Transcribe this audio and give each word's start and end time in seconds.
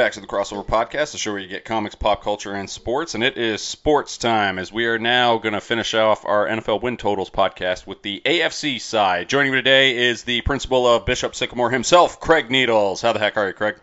Back 0.00 0.12
to 0.12 0.20
the 0.20 0.26
Crossover 0.26 0.66
Podcast, 0.66 1.12
the 1.12 1.18
show 1.18 1.32
where 1.32 1.42
you 1.42 1.46
get 1.46 1.66
comics, 1.66 1.94
pop 1.94 2.24
culture, 2.24 2.54
and 2.54 2.70
sports. 2.70 3.14
And 3.14 3.22
it 3.22 3.36
is 3.36 3.60
sports 3.60 4.16
time 4.16 4.58
as 4.58 4.72
we 4.72 4.86
are 4.86 4.98
now 4.98 5.36
going 5.36 5.52
to 5.52 5.60
finish 5.60 5.92
off 5.92 6.24
our 6.24 6.46
NFL 6.46 6.80
win 6.80 6.96
totals 6.96 7.28
podcast 7.28 7.86
with 7.86 8.00
the 8.00 8.22
AFC 8.24 8.80
side. 8.80 9.28
Joining 9.28 9.52
me 9.52 9.58
today 9.58 10.08
is 10.08 10.22
the 10.22 10.40
principal 10.40 10.86
of 10.86 11.04
Bishop 11.04 11.34
Sycamore 11.34 11.70
himself, 11.70 12.18
Craig 12.18 12.50
Needles. 12.50 13.02
How 13.02 13.12
the 13.12 13.18
heck 13.18 13.36
are 13.36 13.48
you, 13.48 13.52
Craig? 13.52 13.76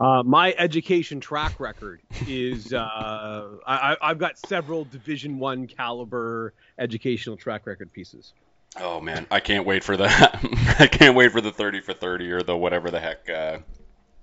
Uh, 0.00 0.24
my 0.24 0.56
education 0.58 1.20
track 1.20 1.60
record 1.60 2.00
is 2.26 2.72
uh, 2.72 3.48
I, 3.64 3.96
I've 4.02 4.18
got 4.18 4.38
several 4.38 4.84
Division 4.86 5.38
One 5.38 5.68
caliber 5.68 6.52
educational 6.80 7.36
track 7.36 7.68
record 7.68 7.92
pieces. 7.92 8.32
Oh 8.76 9.00
man, 9.00 9.28
I 9.30 9.38
can't 9.38 9.66
wait 9.66 9.84
for 9.84 9.96
that. 9.98 10.40
I 10.80 10.88
can't 10.88 11.14
wait 11.14 11.30
for 11.30 11.40
the 11.40 11.52
thirty 11.52 11.80
for 11.80 11.92
thirty 11.92 12.32
or 12.32 12.42
the 12.42 12.56
whatever 12.56 12.90
the 12.90 12.98
heck 12.98 13.30
uh, 13.30 13.58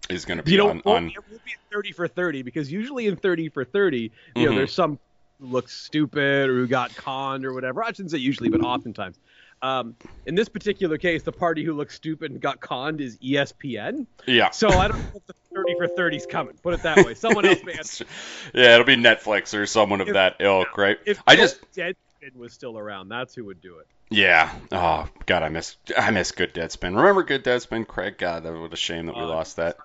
is 0.10 0.26
going 0.26 0.38
to 0.38 0.44
be 0.44 0.52
You 0.52 0.58
know, 0.58 0.70
on. 0.70 0.82
on... 0.86 1.08
it 1.10 1.18
won't 1.30 1.46
be 1.46 1.52
thirty 1.72 1.92
for 1.92 2.08
thirty 2.08 2.42
because 2.42 2.72
usually 2.72 3.08
in 3.08 3.16
thirty 3.16 3.50
for 3.50 3.64
thirty, 3.64 4.12
you 4.36 4.44
Mhm. 4.44 4.50
know, 4.50 4.56
there's 4.56 4.74
some 4.74 5.00
who 5.40 5.48
looks 5.48 5.74
stupid 5.74 6.50
or 6.50 6.56
who 6.56 6.68
got 6.68 6.96
conned 6.96 7.46
or 7.46 7.54
whatever. 7.54 7.84
I 7.84 7.88
shouldn't 7.88 8.12
say 8.12 8.18
usually, 8.18 8.50
but 8.50 8.62
oftentimes. 8.62 9.18
Um, 9.62 9.96
in 10.26 10.36
this 10.36 10.48
particular 10.48 10.98
case, 10.98 11.24
the 11.24 11.34
party 11.34 11.66
who 11.66 11.74
looks 11.74 11.94
stupid 11.94 12.32
and 12.32 12.40
got 12.40 12.62
conned 12.62 13.02
is 13.02 13.18
ESPN. 13.18 14.08
Yeah. 14.26 14.52
So 14.52 14.70
I 14.70 14.88
don't 14.88 14.98
know 15.00 15.06
if 15.16 15.26
the 15.28 15.34
30 15.54 15.76
for 15.76 15.88
30's 15.90 16.26
coming. 16.26 16.54
Put 16.64 16.76
it 16.76 16.84
that 16.84 17.06
way. 17.06 17.14
Someone 17.14 17.46
else 17.46 17.62
may 17.66 17.74
answer. 17.78 18.06
yeah, 18.54 18.76
it'll 18.76 18.86
be 18.86 18.96
Netflix 18.96 19.54
or 19.58 19.66
someone 19.66 20.00
of 20.00 20.08
If- 20.08 20.14
that 20.14 20.38
ilk, 20.40 20.78
right? 20.78 20.98
If 21.06 21.22
I 21.28 21.36
just 21.36 21.60
Deadspin 21.74 22.36
was 22.38 22.54
still 22.54 22.78
around, 22.78 23.10
that's 23.10 23.36
who 23.36 23.44
would 23.46 23.62
do 23.62 23.80
it. 23.80 23.88
Yeah. 24.10 24.50
Oh 24.72 25.08
God, 25.26 25.44
I 25.44 25.50
miss 25.50 25.76
I 25.98 26.10
miss 26.12 26.32
good 26.32 26.54
Deadspin. 26.54 26.96
Remember 26.96 27.22
good 27.24 27.44
Deadspin, 27.44 27.86
Craig? 27.86 28.18
God, 28.18 28.44
that 28.44 28.54
was 28.54 28.72
a 28.72 28.78
shame 28.78 29.06
that 29.08 29.16
we 29.16 29.22
Uh, 29.22 29.28
lost 29.28 29.58
that. 29.58 29.78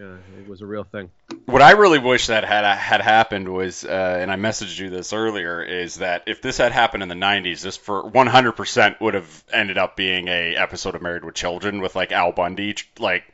But 0.00 0.06
yeah, 0.06 0.38
it 0.40 0.48
was 0.48 0.60
a 0.62 0.66
real 0.66 0.84
thing. 0.84 1.10
What 1.46 1.62
I 1.62 1.72
really 1.72 1.98
wish 1.98 2.28
that 2.28 2.44
had 2.44 2.64
had 2.64 3.00
happened 3.00 3.48
was, 3.48 3.84
uh, 3.84 4.18
and 4.20 4.30
I 4.30 4.36
messaged 4.36 4.78
you 4.78 4.88
this 4.90 5.12
earlier, 5.12 5.62
is 5.62 5.96
that 5.96 6.24
if 6.26 6.40
this 6.42 6.58
had 6.58 6.72
happened 6.72 7.02
in 7.02 7.08
the 7.08 7.14
'90s, 7.14 7.60
this 7.62 7.76
for 7.76 8.02
100% 8.02 9.00
would 9.00 9.14
have 9.14 9.44
ended 9.52 9.78
up 9.78 9.96
being 9.96 10.28
a 10.28 10.56
episode 10.56 10.94
of 10.94 11.02
Married 11.02 11.24
with 11.24 11.34
Children 11.34 11.80
with 11.80 11.96
like 11.96 12.12
Al 12.12 12.32
Bundy, 12.32 12.76
like 12.98 13.24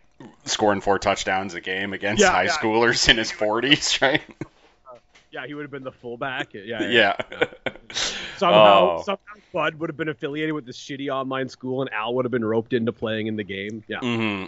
scoring 0.45 0.81
four 0.81 0.99
touchdowns 0.99 1.55
a 1.55 1.61
game 1.61 1.93
against 1.93 2.21
Yeah, 2.23 2.31
high 2.31 2.45
yeah. 2.45 2.51
schoolers 2.53 3.09
in 3.09 3.19
his 3.19 3.31
40s, 3.31 4.01
right? 4.03 4.23
Yeah, 5.31 5.47
he 5.47 5.53
would 5.55 5.63
have 5.63 5.71
been 5.71 5.85
the 5.85 5.93
fullback. 5.93 6.55
Yeah. 6.55 6.89
Yeah. 6.89 7.17
Somehow, 8.39 8.99
Oh. 8.99 9.03
somehow 9.05 9.35
Bud 9.53 9.75
would 9.75 9.91
have 9.91 9.97
been 9.97 10.09
affiliated 10.09 10.55
with 10.55 10.65
this 10.65 10.79
shitty 10.79 11.11
online 11.11 11.49
school, 11.51 11.83
and 11.83 11.93
Al 11.93 12.15
would 12.15 12.25
have 12.25 12.33
been 12.33 12.45
roped 12.45 12.73
into 12.73 12.93
playing 12.93 13.27
in 13.27 13.37
the 13.37 13.45
game. 13.45 13.85
Yeah. 13.87 13.99
Mm-hmm. 14.01 14.47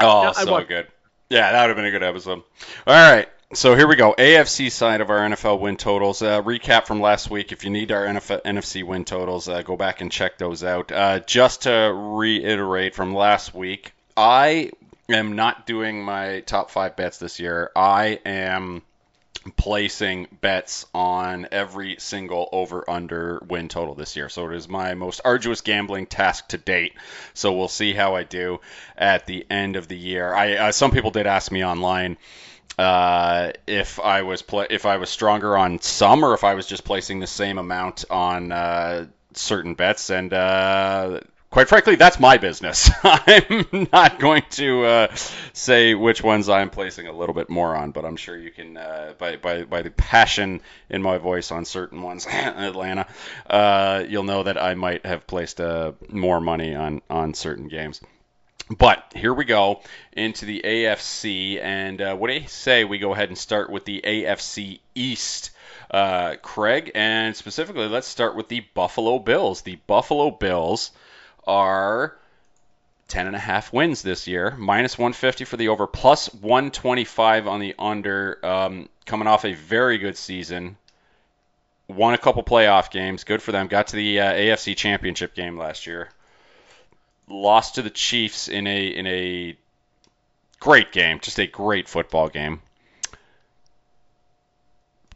Oh, 0.00 0.22
Yeah, 0.24 0.32
so 0.32 0.64
good. 0.64 0.88
Yeah, 1.30 1.52
that 1.52 1.62
would 1.62 1.68
have 1.68 1.76
been 1.76 1.84
a 1.84 1.90
good 1.90 2.02
episode. 2.02 2.42
All 2.86 3.12
right. 3.12 3.28
So 3.54 3.74
here 3.74 3.88
we 3.88 3.96
go. 3.96 4.14
AFC 4.18 4.70
side 4.70 5.00
of 5.00 5.08
our 5.08 5.20
NFL 5.20 5.60
win 5.60 5.76
totals. 5.76 6.20
Uh, 6.20 6.42
recap 6.42 6.86
from 6.86 7.00
last 7.00 7.30
week. 7.30 7.50
If 7.50 7.64
you 7.64 7.70
need 7.70 7.92
our 7.92 8.04
NFL, 8.04 8.42
NFC 8.42 8.84
win 8.84 9.04
totals, 9.04 9.48
uh, 9.48 9.62
go 9.62 9.76
back 9.76 10.00
and 10.02 10.12
check 10.12 10.36
those 10.36 10.62
out. 10.62 10.92
Uh, 10.92 11.20
just 11.20 11.62
to 11.62 11.70
reiterate 11.94 12.94
from 12.94 13.14
last 13.14 13.54
week, 13.54 13.92
I 14.16 14.70
am 15.08 15.34
not 15.34 15.66
doing 15.66 16.02
my 16.02 16.40
top 16.40 16.70
five 16.70 16.96
bets 16.96 17.18
this 17.18 17.40
year. 17.40 17.70
I 17.74 18.20
am 18.26 18.82
placing 19.50 20.28
bets 20.40 20.86
on 20.94 21.48
every 21.52 21.96
single 21.98 22.48
over 22.52 22.88
under 22.88 23.42
win 23.48 23.68
total 23.68 23.94
this 23.94 24.16
year. 24.16 24.28
So 24.28 24.50
it 24.50 24.56
is 24.56 24.68
my 24.68 24.94
most 24.94 25.20
arduous 25.24 25.60
gambling 25.60 26.06
task 26.06 26.48
to 26.48 26.58
date. 26.58 26.94
So 27.34 27.52
we'll 27.52 27.68
see 27.68 27.92
how 27.92 28.14
I 28.14 28.24
do 28.24 28.60
at 28.96 29.26
the 29.26 29.46
end 29.50 29.76
of 29.76 29.88
the 29.88 29.96
year. 29.96 30.32
I 30.32 30.54
uh, 30.54 30.72
some 30.72 30.90
people 30.90 31.10
did 31.10 31.26
ask 31.26 31.50
me 31.52 31.64
online 31.64 32.16
uh, 32.78 33.52
if 33.66 33.98
I 33.98 34.22
was 34.22 34.42
pla 34.42 34.64
if 34.70 34.86
I 34.86 34.98
was 34.98 35.10
stronger 35.10 35.56
on 35.56 35.80
some 35.80 36.24
or 36.24 36.34
if 36.34 36.44
I 36.44 36.54
was 36.54 36.66
just 36.66 36.84
placing 36.84 37.18
the 37.20 37.26
same 37.26 37.58
amount 37.58 38.04
on 38.08 38.52
uh, 38.52 39.06
certain 39.34 39.74
bets 39.74 40.10
and 40.10 40.32
uh, 40.32 41.20
quite 41.50 41.68
frankly 41.68 41.96
that's 41.96 42.20
my 42.20 42.38
business. 42.38 42.90
I'm 43.02 43.88
not 43.92 44.18
going 44.18 44.42
to 44.50 44.84
uh, 44.84 45.14
say 45.52 45.94
which 45.94 46.22
ones 46.22 46.48
I'm 46.48 46.70
placing 46.70 47.06
a 47.06 47.12
little 47.12 47.34
bit 47.34 47.48
more 47.50 47.74
on, 47.74 47.90
but 47.90 48.04
I'm 48.04 48.16
sure 48.16 48.36
you 48.36 48.50
can 48.50 48.76
uh, 48.76 49.14
by, 49.18 49.36
by 49.36 49.64
by 49.64 49.82
the 49.82 49.90
passion 49.90 50.60
in 50.90 51.02
my 51.02 51.18
voice 51.18 51.50
on 51.50 51.64
certain 51.64 52.02
ones 52.02 52.26
Atlanta 52.30 53.06
uh, 53.48 54.04
you'll 54.08 54.24
know 54.24 54.42
that 54.42 54.60
I 54.60 54.74
might 54.74 55.04
have 55.06 55.26
placed 55.26 55.60
uh, 55.60 55.92
more 56.08 56.40
money 56.40 56.74
on 56.74 57.02
on 57.10 57.34
certain 57.34 57.68
games. 57.68 58.00
But 58.76 59.14
here 59.16 59.32
we 59.32 59.46
go 59.46 59.80
into 60.12 60.44
the 60.44 60.60
AFC, 60.62 61.58
and 61.58 62.02
uh, 62.02 62.14
what 62.16 62.28
do 62.28 62.34
you 62.34 62.48
say 62.48 62.84
we 62.84 62.98
go 62.98 63.14
ahead 63.14 63.30
and 63.30 63.38
start 63.38 63.70
with 63.70 63.86
the 63.86 64.02
AFC 64.04 64.80
East, 64.94 65.52
uh, 65.90 66.36
Craig? 66.42 66.90
And 66.94 67.34
specifically, 67.34 67.88
let's 67.88 68.06
start 68.06 68.36
with 68.36 68.48
the 68.48 68.60
Buffalo 68.74 69.20
Bills. 69.20 69.62
The 69.62 69.76
Buffalo 69.86 70.30
Bills 70.30 70.90
are 71.48 72.16
10.5 73.08 73.72
wins 73.72 74.02
this 74.02 74.28
year, 74.28 74.54
minus 74.56 74.96
150 74.96 75.44
for 75.44 75.56
the 75.56 75.68
over, 75.68 75.88
plus 75.88 76.32
125 76.34 77.48
on 77.48 77.58
the 77.58 77.74
under, 77.78 78.38
um, 78.46 78.88
coming 79.06 79.26
off 79.26 79.44
a 79.44 79.54
very 79.54 79.98
good 79.98 80.16
season. 80.16 80.76
Won 81.88 82.14
a 82.14 82.18
couple 82.18 82.44
playoff 82.44 82.90
games, 82.90 83.24
good 83.24 83.42
for 83.42 83.50
them. 83.50 83.66
Got 83.66 83.88
to 83.88 83.96
the 83.96 84.20
uh, 84.20 84.32
AFC 84.32 84.76
Championship 84.76 85.34
game 85.34 85.56
last 85.56 85.86
year 85.86 86.10
lost 87.30 87.76
to 87.76 87.82
the 87.82 87.90
Chiefs 87.90 88.48
in 88.48 88.66
a 88.66 88.86
in 88.86 89.06
a 89.06 89.56
great 90.60 90.92
game, 90.92 91.20
just 91.20 91.38
a 91.38 91.46
great 91.46 91.88
football 91.88 92.28
game. 92.28 92.60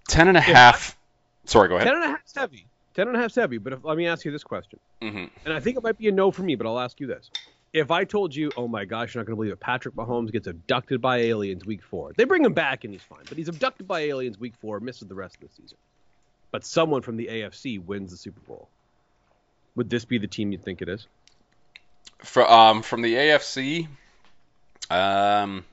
Ten 0.09 0.29
and 0.29 0.37
a 0.37 0.41
half. 0.41 0.97
Sorry, 1.45 1.69
go 1.69 1.77
ahead. 1.77 1.87
Ten 1.87 1.97
and 1.97 2.05
a 2.05 2.09
half's 2.09 2.35
heavy. 2.35 2.67
Ten 2.95 3.09
and 3.09 3.17
a 3.17 3.21
half's 3.21 3.35
heavy. 3.35 3.59
But 3.59 3.73
if, 3.73 3.85
let 3.85 3.97
me 3.97 4.07
ask 4.07 4.25
you 4.25 4.31
this 4.31 4.45
question, 4.45 4.79
hmm 5.01 5.25
and 5.45 5.55
I 5.55 5.61
think 5.61 5.77
it 5.77 5.83
might 5.83 5.99
be 5.99 6.09
a 6.09 6.13
no 6.13 6.31
for 6.31 6.43
me, 6.43 6.55
but 6.55 6.67
I'll 6.67 6.81
ask 6.81 7.01
you 7.01 7.07
this: 7.07 7.31
If 7.73 7.91
I 7.91 8.05
told 8.05 8.35
you, 8.35 8.51
oh 8.57 8.69
my 8.69 8.85
gosh, 8.85 9.15
you're 9.15 9.23
not 9.23 9.27
going 9.27 9.37
to 9.37 9.41
believe 9.41 9.53
it, 9.53 9.61
Patrick 9.61 9.95
Mahomes 9.95 10.33
gets 10.33 10.47
abducted 10.47 11.01
by 11.01 11.19
aliens 11.19 11.65
week 11.65 11.83
four. 11.83 12.13
They 12.17 12.25
bring 12.25 12.45
him 12.45 12.53
back 12.53 12.85
and 12.85 12.93
he's 12.93 13.03
fine, 13.03 13.25
but 13.29 13.39
he's 13.39 13.49
abducted 13.49 13.89
by 13.89 14.01
aliens 14.01 14.39
week 14.39 14.55
four, 14.61 14.81
misses 14.81 15.09
the 15.09 15.15
rest 15.15 15.37
of 15.37 15.49
the 15.49 15.55
season. 15.55 15.79
But 16.51 16.65
someone 16.65 17.01
from 17.03 17.17
the 17.17 17.29
AFC 17.29 17.83
wins 17.83 18.11
the 18.11 18.17
Super 18.19 18.41
Bowl. 18.41 18.69
Would 19.75 19.89
this 19.89 20.05
be 20.05 20.19
the 20.19 20.27
team 20.27 20.53
you 20.53 20.59
think 20.59 20.83
it 20.83 20.89
is? 20.89 21.07
For, 22.19 22.49
um, 22.49 22.83
from 22.83 23.01
the 23.01 23.15
AFC, 23.15 23.89
um, 24.91 25.65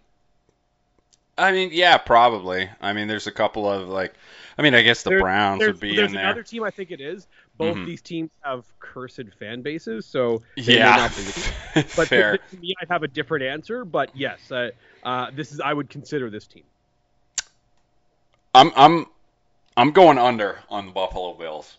I 1.40 1.52
mean, 1.52 1.70
yeah, 1.72 1.98
probably. 1.98 2.70
I 2.82 2.94
mean, 2.94 3.08
there's 3.08 3.28
a 3.28 3.32
couple 3.32 3.70
of 3.70 3.88
like, 3.88 4.14
I 4.58 4.62
mean, 4.62 4.76
I 4.76 4.82
guess 4.82 5.04
the 5.04 5.12
There- 5.12 5.22
Browns 5.22 5.66
would 5.66 5.80
be 5.80 5.96
there's 5.96 6.10
in 6.10 6.16
there. 6.16 6.26
another 6.26 6.44
team 6.44 6.64
I 6.64 6.70
think 6.72 6.92
it 6.92 7.00
is. 7.02 7.28
Both 7.58 7.78
Mhm. 7.78 7.86
these 7.86 8.02
teams 8.02 8.30
have 8.44 8.66
cursed 8.80 9.34
fan 9.40 9.62
bases, 9.62 10.06
so 10.06 10.42
Yeah, 10.56 11.08
be. 11.08 11.82
But 11.96 12.08
fair. 12.08 12.38
To, 12.38 12.56
to 12.56 12.58
me, 12.58 12.76
I'd 12.82 12.90
have 12.90 13.04
a 13.04 13.08
different 13.08 13.46
answer. 13.46 13.86
But 13.86 14.10
yes, 14.16 14.52
uh, 14.52 14.72
uh, 15.04 15.32
this 15.34 15.52
is 15.52 15.60
I 15.60 15.74
would 15.74 15.90
consider 15.90 16.30
this 16.30 16.46
team. 16.48 16.64
I'm 18.54 18.72
I'm 18.76 19.06
I'm 19.78 19.92
going 19.92 20.18
under 20.18 20.60
on 20.70 20.88
the 20.88 20.92
Buffalo 20.92 21.34
Bills. 21.34 21.78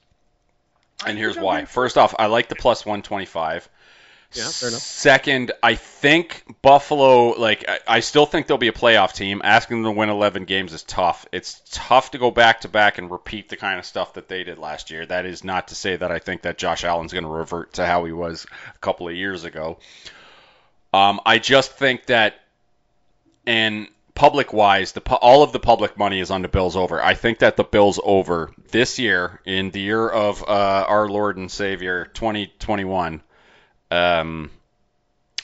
And 1.06 1.16
here's 1.16 1.38
why. 1.38 1.64
First 1.64 1.96
off, 1.96 2.14
I 2.18 2.26
like 2.26 2.48
the 2.48 2.54
plus 2.56 2.84
125. 2.84 3.68
Yeah, 4.32 4.48
fair 4.48 4.68
enough. 4.68 4.80
Second, 4.80 5.52
I 5.60 5.74
think 5.74 6.44
Buffalo, 6.62 7.30
like, 7.30 7.64
I, 7.68 7.80
I 7.86 8.00
still 8.00 8.26
think 8.26 8.46
they'll 8.46 8.58
be 8.58 8.68
a 8.68 8.72
playoff 8.72 9.12
team. 9.12 9.40
Asking 9.42 9.82
them 9.82 9.92
to 9.92 9.98
win 9.98 10.08
11 10.08 10.44
games 10.44 10.72
is 10.72 10.84
tough. 10.84 11.26
It's 11.32 11.60
tough 11.72 12.12
to 12.12 12.18
go 12.18 12.30
back 12.30 12.60
to 12.60 12.68
back 12.68 12.98
and 12.98 13.10
repeat 13.10 13.48
the 13.48 13.56
kind 13.56 13.78
of 13.78 13.84
stuff 13.84 14.14
that 14.14 14.28
they 14.28 14.44
did 14.44 14.58
last 14.58 14.92
year. 14.92 15.04
That 15.04 15.26
is 15.26 15.42
not 15.42 15.68
to 15.68 15.74
say 15.74 15.96
that 15.96 16.12
I 16.12 16.20
think 16.20 16.42
that 16.42 16.58
Josh 16.58 16.84
Allen's 16.84 17.12
going 17.12 17.24
to 17.24 17.30
revert 17.30 17.74
to 17.74 17.86
how 17.86 18.04
he 18.04 18.12
was 18.12 18.46
a 18.72 18.78
couple 18.78 19.08
of 19.08 19.16
years 19.16 19.44
ago. 19.44 19.78
Um, 20.94 21.20
I 21.26 21.38
just 21.38 21.72
think 21.72 22.06
that, 22.06 22.34
and 23.46 23.88
public 24.14 24.52
wise, 24.52 24.92
the 24.92 25.00
all 25.16 25.42
of 25.42 25.52
the 25.52 25.58
public 25.58 25.96
money 25.96 26.20
is 26.20 26.30
on 26.30 26.42
the 26.42 26.48
Bills 26.48 26.76
over. 26.76 27.02
I 27.02 27.14
think 27.14 27.40
that 27.40 27.56
the 27.56 27.64
Bills 27.64 27.98
over 28.02 28.52
this 28.70 28.98
year, 28.98 29.40
in 29.44 29.70
the 29.70 29.80
year 29.80 30.08
of 30.08 30.42
uh, 30.42 30.84
our 30.86 31.08
Lord 31.08 31.36
and 31.36 31.50
Savior 31.50 32.04
2021, 32.14 33.22
um, 33.90 34.50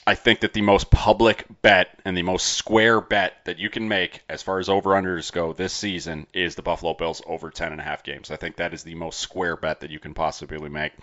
I 0.07 0.15
think 0.15 0.39
that 0.39 0.53
the 0.53 0.61
most 0.61 0.89
public 0.89 1.45
bet 1.61 1.99
and 2.05 2.15
the 2.15 2.21
most 2.21 2.53
square 2.53 3.01
bet 3.01 3.43
that 3.43 3.59
you 3.59 3.69
can 3.69 3.89
make 3.89 4.21
as 4.29 4.41
far 4.41 4.57
as 4.57 4.69
over 4.69 4.91
unders 4.91 5.33
go 5.33 5.51
this 5.51 5.73
season 5.73 6.27
is 6.33 6.55
the 6.55 6.61
Buffalo 6.61 6.93
Bills 6.93 7.21
over 7.27 7.49
10 7.49 7.73
and 7.73 7.81
a 7.81 7.83
half 7.83 8.03
games. 8.03 8.31
I 8.31 8.37
think 8.37 8.55
that 8.55 8.73
is 8.73 8.83
the 8.83 8.95
most 8.95 9.19
square 9.19 9.57
bet 9.57 9.81
that 9.81 9.91
you 9.91 9.99
can 9.99 10.13
possibly 10.13 10.69
make. 10.69 10.93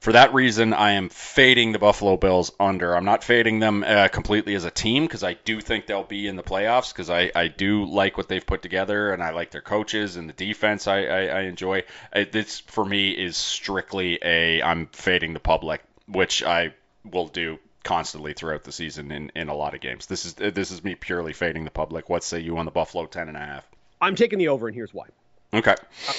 For 0.00 0.14
that 0.14 0.32
reason, 0.32 0.72
I 0.72 0.92
am 0.92 1.10
fading 1.10 1.72
the 1.72 1.78
Buffalo 1.78 2.16
Bills 2.16 2.50
under. 2.58 2.96
I'm 2.96 3.04
not 3.04 3.22
fading 3.22 3.58
them 3.58 3.84
uh, 3.86 4.08
completely 4.08 4.54
as 4.54 4.64
a 4.64 4.70
team 4.70 5.04
because 5.04 5.22
I 5.22 5.34
do 5.34 5.60
think 5.60 5.84
they'll 5.84 6.02
be 6.02 6.26
in 6.26 6.36
the 6.36 6.42
playoffs 6.42 6.90
because 6.90 7.10
I, 7.10 7.30
I 7.34 7.48
do 7.48 7.84
like 7.84 8.16
what 8.16 8.28
they've 8.28 8.46
put 8.46 8.62
together 8.62 9.12
and 9.12 9.22
I 9.22 9.32
like 9.32 9.50
their 9.50 9.60
coaches 9.60 10.16
and 10.16 10.26
the 10.26 10.32
defense 10.32 10.86
I, 10.86 11.02
I, 11.02 11.20
I 11.26 11.40
enjoy. 11.42 11.84
This, 12.14 12.60
for 12.60 12.86
me, 12.86 13.10
is 13.10 13.36
strictly 13.36 14.18
a 14.22 14.62
I'm 14.62 14.86
fading 14.86 15.34
the 15.34 15.38
public, 15.38 15.82
which 16.08 16.42
I 16.42 16.74
will 17.04 17.28
do 17.28 17.58
constantly 17.84 18.32
throughout 18.32 18.64
the 18.64 18.72
season 18.72 19.12
in, 19.12 19.30
in 19.34 19.48
a 19.48 19.54
lot 19.54 19.74
of 19.74 19.80
games. 19.80 20.06
This 20.06 20.24
is 20.24 20.34
this 20.34 20.70
is 20.70 20.82
me 20.82 20.94
purely 20.94 21.32
fading 21.32 21.64
the 21.64 21.70
public. 21.70 22.08
What 22.08 22.24
say 22.24 22.40
you 22.40 22.58
on 22.58 22.64
the 22.64 22.70
Buffalo 22.70 23.06
ten 23.06 23.28
and 23.28 23.36
a 23.36 23.40
half? 23.40 23.66
I'm 24.00 24.14
taking 24.14 24.38
the 24.38 24.48
over, 24.48 24.68
and 24.68 24.74
here's 24.74 24.94
why. 24.94 25.06
Okay. 25.52 25.74
Uh, 26.08 26.12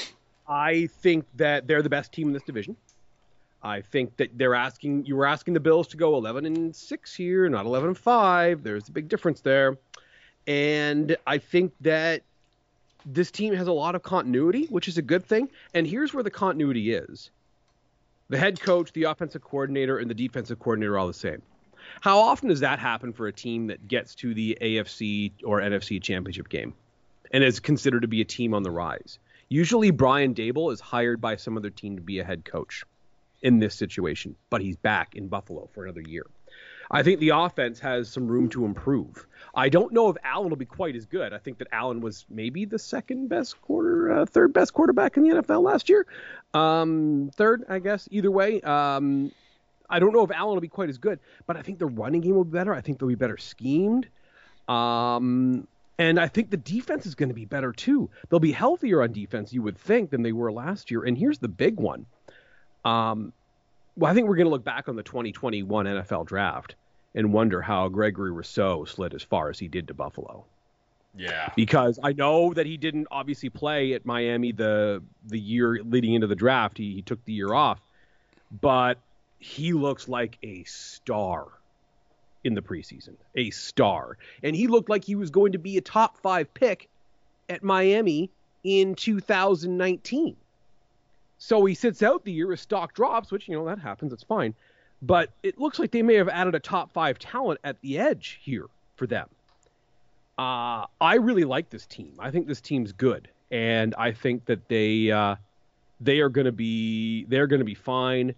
I 0.48 0.88
think 1.02 1.26
that 1.36 1.68
they're 1.68 1.84
the 1.84 1.90
best 1.90 2.12
team 2.12 2.28
in 2.28 2.34
this 2.34 2.44
division. 2.44 2.76
I 3.62 3.82
think 3.82 4.18
that 4.18 4.38
they're 4.38 4.56
asking 4.56 5.06
you 5.06 5.16
were 5.16 5.26
asking 5.26 5.54
the 5.54 5.60
Bills 5.60 5.88
to 5.90 5.98
go 5.98 6.16
11 6.16 6.46
and 6.46 6.76
6 6.76 7.16
here, 7.16 7.50
not 7.50 7.66
11 7.66 7.90
and 7.90 7.98
5. 7.98 8.64
There's 8.64 8.88
a 8.88 8.92
big 8.92 9.10
difference 9.10 9.42
there. 9.42 9.78
And 10.48 11.16
I 11.28 11.38
think 11.38 11.74
that 11.82 12.24
this 13.06 13.32
team 13.32 13.54
has 13.54 13.68
a 13.68 13.72
lot 13.72 13.96
of 13.96 14.04
continuity, 14.04 14.66
which 14.66 14.88
is 14.88 14.98
a 14.98 15.02
good 15.02 15.26
thing. 15.26 15.50
And 15.74 15.86
here's 15.86 16.14
where 16.14 16.24
the 16.24 16.32
continuity 16.32 16.94
is. 16.94 17.30
The 18.30 18.38
head 18.38 18.60
coach, 18.62 18.94
the 18.94 19.04
offensive 19.06 19.42
coordinator, 19.42 19.98
and 19.98 20.08
the 20.08 20.14
defensive 20.14 20.60
coordinator 20.60 20.94
are 20.94 21.00
all 21.00 21.08
the 21.08 21.14
same. 21.14 21.42
How 22.02 22.20
often 22.20 22.50
does 22.50 22.60
that 22.60 22.78
happen 22.78 23.12
for 23.12 23.28
a 23.28 23.34
team 23.34 23.68
that 23.68 23.88
gets 23.88 24.14
to 24.16 24.36
the 24.36 24.56
AFC 24.62 25.32
or 25.44 25.60
NFC 25.62 26.00
championship 26.02 26.48
game 26.48 26.76
and 27.32 27.44
is 27.44 27.60
considered 27.60 28.04
to 28.04 28.08
be 28.08 28.22
a 28.22 28.26
team 28.26 28.54
on 28.54 28.62
the 28.62 28.70
rise? 28.70 29.18
Usually, 29.50 29.90
Brian 29.90 30.36
Daboll 30.36 30.72
is 30.72 30.80
hired 30.80 31.20
by 31.20 31.38
some 31.38 31.58
other 31.58 31.72
team 31.72 31.96
to 31.96 32.04
be 32.04 32.20
a 32.20 32.24
head 32.24 32.46
coach 32.46 32.84
in 33.42 33.58
this 33.58 33.74
situation, 33.74 34.36
but 34.52 34.62
he's 34.62 34.78
back 34.78 35.16
in 35.16 35.28
Buffalo 35.28 35.68
for 35.74 35.86
another 35.86 36.02
year. 36.02 36.28
I 36.92 37.04
think 37.04 37.20
the 37.20 37.30
offense 37.30 37.80
has 37.80 38.10
some 38.10 38.28
room 38.28 38.50
to 38.50 38.66
improve. 38.66 39.28
I 39.54 39.70
don't 39.70 39.94
know 39.94 40.10
if 40.10 40.18
Allen 40.24 40.50
will 40.50 40.58
be 40.58 40.66
quite 40.66 40.96
as 40.96 41.06
good. 41.06 41.34
I 41.34 41.38
think 41.38 41.60
that 41.60 41.68
Allen 41.72 42.02
was 42.02 42.26
maybe 42.30 42.66
the 42.66 42.80
second 42.80 43.30
best 43.30 43.62
quarter, 43.62 44.12
uh, 44.12 44.26
third 44.26 44.54
best 44.54 44.74
quarterback 44.74 45.18
in 45.18 45.24
the 45.24 45.36
NFL 45.36 45.64
last 45.64 45.90
year. 45.90 46.08
Um, 46.54 47.30
third, 47.36 47.66
I 47.70 47.80
guess. 47.80 48.08
Either 48.12 48.32
way, 48.32 48.62
um, 48.62 49.32
I 49.90 50.00
don't 50.00 50.14
know 50.14 50.24
if 50.24 50.32
Allen 50.32 50.56
will 50.56 50.62
be 50.62 50.68
quite 50.68 50.90
as 50.90 50.98
good, 50.98 51.20
but 51.46 51.58
I 51.58 51.62
think 51.62 51.80
the 51.80 51.88
running 51.88 52.22
game 52.22 52.36
will 52.36 52.44
be 52.44 52.52
better. 52.52 52.74
I 52.74 52.82
think 52.82 53.00
they'll 53.00 53.10
be 53.10 53.16
better 53.16 53.38
schemed. 53.38 54.08
Um, 54.68 55.68
and 55.98 56.20
I 56.20 56.28
think 56.28 56.50
the 56.50 56.58
defense 56.58 57.06
is 57.06 57.16
going 57.16 57.30
to 57.30 57.36
be 57.36 57.46
better 57.46 57.72
too. 57.72 58.10
They'll 58.30 58.40
be 58.40 58.52
healthier 58.52 59.02
on 59.02 59.12
defense, 59.12 59.52
you 59.52 59.62
would 59.62 59.78
think, 59.78 60.12
than 60.12 60.22
they 60.22 60.32
were 60.32 60.52
last 60.52 60.90
year. 60.90 61.04
And 61.04 61.18
here's 61.18 61.40
the 61.40 61.48
big 61.48 61.80
one. 61.80 62.06
Um, 62.86 63.34
well, 64.00 64.10
I 64.10 64.16
think 64.16 64.28
we're 64.28 64.38
going 64.38 64.46
to 64.46 64.52
look 64.52 64.64
back 64.64 64.88
on 64.88 64.96
the 64.96 65.04
2021 65.04 65.86
NFL 65.86 66.26
draft 66.26 66.76
and 67.16 67.34
wonder 67.34 67.62
how 67.62 67.90
Gregory 67.90 68.32
Rousseau 68.32 68.86
slid 68.86 69.14
as 69.14 69.24
far 69.24 69.50
as 69.50 69.60
he 69.60 69.68
did 69.68 69.88
to 69.90 69.94
Buffalo. 69.94 70.46
Yeah. 71.18 71.52
Because 71.56 72.00
I 72.02 72.14
know 72.14 72.54
that 72.54 72.66
he 72.66 72.78
didn't 72.78 73.08
obviously 73.12 73.50
play 73.50 73.94
at 73.94 74.06
Miami 74.06 74.54
the 74.54 75.04
the 75.26 75.40
year 75.40 75.80
leading 75.84 76.14
into 76.14 76.28
the 76.28 76.36
draft. 76.36 76.78
He, 76.78 76.94
he 76.94 77.02
took 77.02 77.24
the 77.26 77.34
year 77.34 77.54
off, 77.54 77.82
but 78.62 79.00
he 79.40 79.74
looks 79.74 80.08
like 80.08 80.38
a 80.44 80.64
star 80.64 81.48
in 82.46 82.54
the 82.54 82.62
preseason, 82.62 83.16
a 83.36 83.50
star, 83.50 84.18
and 84.44 84.56
he 84.56 84.68
looked 84.68 84.90
like 84.90 85.04
he 85.04 85.16
was 85.16 85.30
going 85.30 85.52
to 85.52 85.58
be 85.58 85.78
a 85.78 85.82
top 85.82 86.18
five 86.22 86.54
pick 86.54 86.88
at 87.50 87.64
Miami 87.64 88.30
in 88.64 88.96
2019. 88.96 90.38
So 91.40 91.64
he 91.66 91.74
sits 91.74 92.04
out 92.04 92.26
the 92.26 92.32
year, 92.32 92.52
his 92.52 92.62
stock 92.62 92.94
drops, 92.94 93.32
which 93.32 93.48
you 93.48 93.56
know 93.56 93.66
that 93.66 93.80
happens. 93.80 94.14
It's 94.14 94.24
fine, 94.24 94.54
but 95.02 95.32
it 95.42 95.58
looks 95.58 95.80
like 95.80 95.92
they 95.92 96.02
may 96.02 96.16
have 96.16 96.30
added 96.30 96.54
a 96.54 96.60
top 96.60 96.92
five 96.92 97.18
talent 97.18 97.62
at 97.64 97.80
the 97.82 97.98
edge 97.98 98.40
here 98.44 98.68
for 98.98 99.08
them. 99.08 99.30
Uh, 100.38 100.86
I 101.02 101.16
really 101.16 101.46
like 101.46 101.70
this 101.70 101.86
team. 101.86 102.14
I 102.20 102.30
think 102.30 102.48
this 102.48 102.62
team's 102.62 102.92
good, 102.92 103.30
and 103.52 103.96
I 103.98 104.12
think 104.12 104.46
that 104.46 104.68
they 104.68 105.12
uh, 105.12 105.38
they 106.02 106.20
are 106.20 106.30
going 106.30 106.46
to 106.46 106.52
be 106.52 107.24
they're 107.26 107.48
going 107.48 107.60
to 107.60 107.66
be 107.66 107.76
fine. 107.76 108.36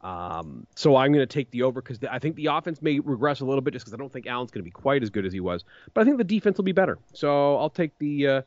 Um, 0.00 0.66
so 0.74 0.96
I'm 0.96 1.12
going 1.12 1.26
to 1.26 1.32
take 1.32 1.50
the 1.50 1.62
over 1.62 1.80
because 1.80 1.98
I 2.10 2.18
think 2.18 2.36
the 2.36 2.46
offense 2.46 2.82
may 2.82 3.00
regress 3.00 3.40
a 3.40 3.44
little 3.46 3.62
bit 3.62 3.72
just 3.72 3.86
because 3.86 3.94
I 3.94 3.96
don't 3.96 4.12
think 4.12 4.26
Allen's 4.26 4.50
going 4.50 4.60
to 4.60 4.64
be 4.64 4.70
quite 4.70 5.02
as 5.02 5.10
good 5.10 5.24
as 5.24 5.32
he 5.32 5.40
was, 5.40 5.64
but 5.94 6.02
I 6.02 6.04
think 6.04 6.18
the 6.18 6.24
defense 6.24 6.58
will 6.58 6.64
be 6.64 6.72
better. 6.72 6.98
So 7.14 7.56
I'll 7.56 7.70
take 7.70 7.98
the 7.98 8.26
uh, 8.28 8.42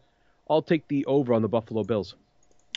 I'll 0.50 0.62
take 0.62 0.88
the 0.88 1.04
over 1.06 1.33
on 1.33 1.42
the 1.42 1.50
Buffalo 1.50 1.83
Bills. 1.83 2.15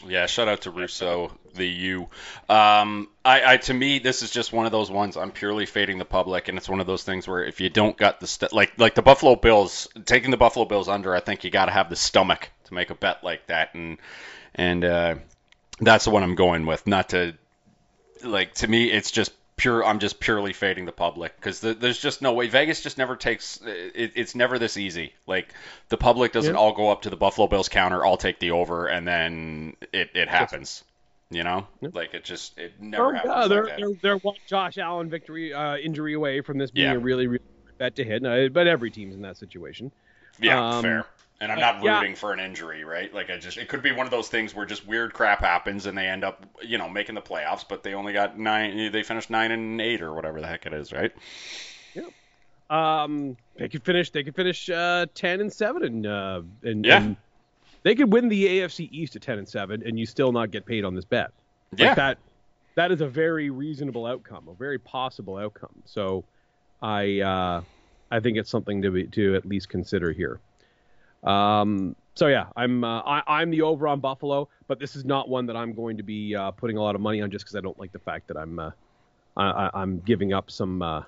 Yeah, 0.06 0.26
shout 0.26 0.49
out 0.49 0.62
to 0.62 0.70
Rousseau, 0.70 1.31
the 1.55 1.67
U. 1.67 2.08
Um, 2.49 3.08
I, 3.25 3.55
I 3.55 3.56
to 3.58 3.75
me, 3.75 3.99
this 3.99 4.23
is 4.23 4.31
just 4.31 4.52
one 4.52 4.67
of 4.67 4.73
those 4.73 4.91
ones. 4.91 5.17
I'm 5.17 5.31
purely 5.31 5.67
fading 5.67 5.99
the 5.99 6.05
public, 6.05 6.49
and 6.49 6.56
it's 6.56 6.69
one 6.69 6.81
of 6.81 6.87
those 6.87 7.02
things 7.02 7.29
where 7.29 7.44
if 7.44 7.61
you 7.61 7.69
don't 7.69 7.97
got 7.97 8.20
the 8.20 8.26
st- 8.26 8.52
like 8.52 8.73
like 8.79 8.94
the 8.94 9.02
Buffalo 9.02 9.37
Bills 9.37 9.88
taking 10.06 10.31
the 10.31 10.37
Buffalo 10.37 10.64
Bills 10.64 10.88
under, 10.88 11.14
I 11.14 11.20
think 11.20 11.44
you 11.44 11.50
got 11.50 11.67
to 11.67 11.73
have 11.73 11.91
the 11.91 11.97
stomach 11.97 12.50
to 12.64 12.75
make 12.75 12.91
a 12.91 12.94
bet 12.94 13.23
like 13.23 13.47
that, 13.49 13.75
and 13.75 13.99
and 14.55 14.85
uh, 14.85 15.14
that's 15.81 16.05
the 16.06 16.11
one 16.11 16.23
I'm 16.23 16.35
going 16.35 16.64
with. 16.64 16.87
Not 16.87 17.11
to 17.11 17.35
like 18.25 18.55
to 18.56 18.69
me, 18.69 18.91
it's 18.91 19.11
just 19.11 19.32
pure. 19.60 19.84
I'm 19.84 19.98
just 19.98 20.18
purely 20.20 20.52
fading 20.52 20.86
the 20.86 20.92
public 20.92 21.36
because 21.36 21.60
the, 21.60 21.74
there's 21.74 21.98
just 21.98 22.22
no 22.22 22.32
way. 22.32 22.48
Vegas 22.48 22.82
just 22.82 22.98
never 22.98 23.14
takes. 23.16 23.60
It, 23.64 24.12
it's 24.16 24.34
never 24.34 24.58
this 24.58 24.76
easy. 24.76 25.12
Like 25.26 25.52
the 25.88 25.96
public 25.96 26.32
doesn't 26.32 26.54
Yeah. 26.54 26.58
all 26.60 26.72
go 26.72 26.90
up 26.90 27.02
to 27.02 27.10
the 27.10 27.16
Buffalo 27.16 27.46
Bills 27.46 27.68
counter. 27.68 28.04
I'll 28.04 28.16
take 28.16 28.38
the 28.40 28.52
over, 28.52 28.86
and 28.86 29.06
then 29.06 29.76
it, 29.92 30.10
it 30.14 30.28
happens. 30.28 30.82
You 31.32 31.44
know, 31.44 31.68
Yeah. 31.80 31.90
like 31.92 32.12
it 32.14 32.24
just 32.24 32.58
it 32.58 32.72
never 32.80 33.04
Oh, 33.06 33.12
happens. 33.12 33.30
yeah, 33.32 33.38
like 33.40 33.48
they're, 33.50 33.66
that. 33.66 33.76
they're 33.78 33.94
they're 34.02 34.16
one 34.16 34.34
Josh 34.48 34.78
Allen 34.78 35.08
victory 35.08 35.52
uh, 35.54 35.76
injury 35.76 36.14
away 36.14 36.40
from 36.40 36.58
this 36.58 36.70
being 36.72 36.88
Yeah. 36.90 36.96
a 36.96 36.98
really 36.98 37.28
really 37.28 37.44
bet 37.78 37.94
to 37.96 38.04
hit. 38.04 38.22
But 38.52 38.66
every 38.66 38.90
team's 38.90 39.14
in 39.14 39.22
that 39.22 39.36
situation. 39.36 39.92
Yeah, 40.40 40.70
Um, 40.76 40.82
fair. 40.82 41.06
And 41.42 41.50
I'm 41.50 41.58
not 41.58 41.82
yeah. 41.82 41.98
rooting 41.98 42.14
for 42.14 42.34
an 42.34 42.40
injury, 42.40 42.84
right? 42.84 43.12
Like 43.14 43.31
I 43.31 43.38
just 43.38 43.56
it 43.56 43.69
could 43.69 43.82
be 43.82 43.92
one 43.92 44.06
of 44.06 44.10
those 44.10 44.28
things 44.28 44.54
where 44.54 44.66
just 44.66 44.87
weird 44.87 45.14
crap 45.14 45.40
happens 45.40 45.87
and 45.87 45.96
they 45.96 46.06
end 46.06 46.22
up, 46.22 46.44
you 46.62 46.76
know, 46.76 46.88
making 46.88 47.14
the 47.14 47.22
playoffs, 47.22 47.64
but 47.66 47.82
they 47.82 47.94
only 47.94 48.12
got 48.12 48.38
nine 48.38 48.92
they 48.92 49.02
finished 49.02 49.31
nine 49.31 49.50
and 49.50 49.81
eight 49.81 50.02
or 50.02 50.12
whatever 50.12 50.40
the 50.40 50.46
heck 50.46 50.66
it 50.66 50.75
is, 50.75 50.92
right? 50.92 51.12
Yeah. 51.94 52.02
Um, 52.69 53.37
they 53.56 53.69
could 53.69 53.84
finish. 53.84 54.10
They 54.10 54.22
could 54.22 54.37
finish 54.37 54.69
uh, 54.69 55.06
ten 55.14 55.40
and 55.40 55.52
seven, 55.52 55.82
and 55.82 56.06
uh, 56.06 56.42
and, 56.62 56.84
Yeah. 56.84 57.02
and 57.02 57.16
they 57.82 57.94
could 57.94 58.12
win 58.12 58.28
the 58.28 58.46
AFC 58.46 58.88
East 58.92 59.16
at 59.16 59.22
ten 59.22 59.38
and 59.38 59.48
seven, 59.48 59.82
and 59.84 59.98
you 59.98 60.04
still 60.06 60.32
not 60.32 60.50
get 60.50 60.66
paid 60.66 60.84
on 60.84 60.94
this 60.94 61.04
bet. 61.04 61.32
Like 61.72 61.81
Yeah. 61.81 61.94
that. 61.94 62.19
That 62.76 62.92
is 62.92 63.00
a 63.00 63.08
very 63.08 63.50
reasonable 63.50 64.06
outcome, 64.06 64.46
a 64.48 64.54
very 64.54 64.78
possible 64.78 65.37
outcome. 65.37 65.82
So, 65.87 66.25
I 66.81 67.20
uh, 67.20 67.62
I 68.10 68.20
think 68.20 68.38
it's 68.38 68.48
something 68.48 68.82
to 68.82 68.90
be, 68.90 69.06
to 69.08 69.34
at 69.34 69.44
least 69.44 69.69
consider 69.69 70.12
here. 70.12 70.38
Um, 71.24 71.96
so 72.14 72.26
yeah, 72.26 72.46
I'm 72.56 72.84
uh, 72.84 73.00
I, 73.00 73.22
I'm 73.26 73.50
the 73.50 73.62
over 73.62 73.88
on 73.88 74.00
Buffalo, 74.00 74.48
but 74.66 74.78
this 74.78 74.96
is 74.96 75.04
not 75.04 75.28
one 75.28 75.46
that 75.46 75.56
I'm 75.56 75.72
going 75.74 75.96
to 75.98 76.02
be 76.02 76.34
uh, 76.34 76.50
putting 76.50 76.76
a 76.76 76.82
lot 76.82 76.94
of 76.94 77.00
money 77.00 77.20
on 77.22 77.30
just 77.30 77.44
because 77.44 77.56
I 77.56 77.60
don't 77.60 77.78
like 77.78 77.92
the 77.92 77.98
fact 77.98 78.28
that 78.28 78.36
I'm 78.36 78.58
uh, 78.58 78.70
I, 79.36 79.44
I, 79.44 79.70
I'm 79.74 80.00
giving 80.00 80.32
up 80.32 80.50
some 80.50 80.82
uh, 80.82 81.02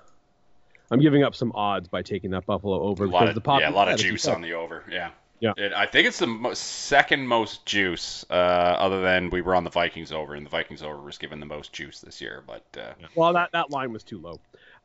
I'm 0.91 0.99
giving 0.99 1.23
up 1.23 1.35
some 1.35 1.51
odds 1.55 1.87
by 1.87 2.01
taking 2.01 2.31
that 2.31 2.45
Buffalo 2.45 2.81
over 2.81 3.05
a 3.05 3.07
lot 3.07 3.21
because 3.21 3.29
of, 3.29 3.35
the 3.35 3.41
pop 3.41 3.61
yeah, 3.61 3.69
a 3.69 3.71
lot 3.71 3.91
of 3.91 3.99
juice 3.99 4.27
on 4.27 4.41
the 4.41 4.53
over. 4.53 4.83
Yeah. 4.89 5.11
Yeah. 5.39 5.51
It, 5.57 5.73
I 5.73 5.87
think 5.87 6.07
it's 6.07 6.19
the 6.19 6.27
mo- 6.27 6.53
second 6.53 7.27
most 7.27 7.65
juice, 7.65 8.25
uh, 8.29 8.33
other 8.33 9.01
than 9.01 9.29
we 9.29 9.41
were 9.41 9.55
on 9.55 9.65
the 9.65 9.69
Vikings 9.69 10.13
over, 10.13 10.35
and 10.35 10.45
the 10.45 10.49
Vikings 10.49 10.81
over 10.81 11.01
was 11.01 11.17
given 11.17 11.41
the 11.41 11.45
most 11.45 11.73
juice 11.73 11.99
this 11.99 12.21
year. 12.21 12.41
But 12.47 12.63
uh, 12.77 12.93
Well, 13.13 13.33
that 13.33 13.51
that 13.51 13.69
line 13.69 13.91
was 13.91 14.05
too 14.05 14.21
low. 14.21 14.39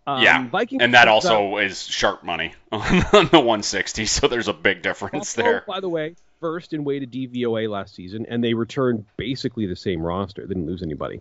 Um, 0.09 0.23
Yeah, 0.23 0.49
Vikings 0.49 0.83
and 0.83 0.95
that 0.95 1.07
uh, 1.07 1.13
also 1.13 1.59
is 1.59 1.87
sharp 1.87 2.25
money 2.25 2.55
on, 2.73 2.81
on 3.13 3.29
the 3.29 3.39
160, 3.39 4.07
so 4.07 4.27
there's 4.27 4.49
a 4.49 4.55
big 4.55 4.81
difference 4.81 5.35
Buffalo, 5.35 5.53
there. 5.53 5.65
By 5.67 5.81
the 5.81 5.89
way, 5.91 6.15
first 6.41 6.73
in 6.73 6.83
weighted 6.83 7.13
DVOA 7.13 7.69
last 7.69 7.95
season, 7.95 8.25
and 8.27 8.43
they 8.43 8.55
returned 8.55 9.05
basically 9.19 9.67
the 9.67 9.77
same 9.77 10.01
roster. 10.01 10.47
They 10.47 10.55
didn't 10.55 10.67
lose 10.67 10.83
anybody. 10.83 11.21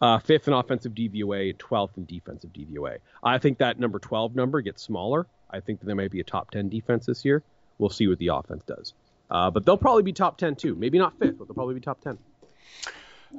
Uh, 0.00 0.20
fifth 0.20 0.46
in 0.46 0.54
offensive 0.54 0.92
DVOA, 0.92 1.56
12th 1.56 1.96
in 1.96 2.04
defensive 2.06 2.50
DVOA. 2.52 2.98
I 3.22 3.38
think 3.38 3.58
that 3.58 3.80
number 3.80 3.98
12 3.98 4.36
number 4.36 4.60
gets 4.60 4.80
smaller. 4.82 5.26
I 5.50 5.58
think 5.58 5.80
that 5.80 5.86
they 5.86 5.94
might 5.94 6.12
be 6.12 6.20
a 6.20 6.24
top 6.24 6.52
10 6.52 6.68
defense 6.68 7.06
this 7.06 7.24
year. 7.24 7.42
We'll 7.78 7.90
see 7.90 8.06
what 8.06 8.18
the 8.18 8.28
offense 8.28 8.62
does. 8.64 8.94
Uh, 9.28 9.50
but 9.50 9.66
they'll 9.66 9.76
probably 9.76 10.04
be 10.04 10.12
top 10.12 10.38
10 10.38 10.54
too. 10.54 10.76
Maybe 10.76 10.98
not 10.98 11.18
fifth, 11.18 11.36
but 11.36 11.48
they'll 11.48 11.54
probably 11.54 11.74
be 11.74 11.80
top 11.80 12.00
10. 12.00 12.16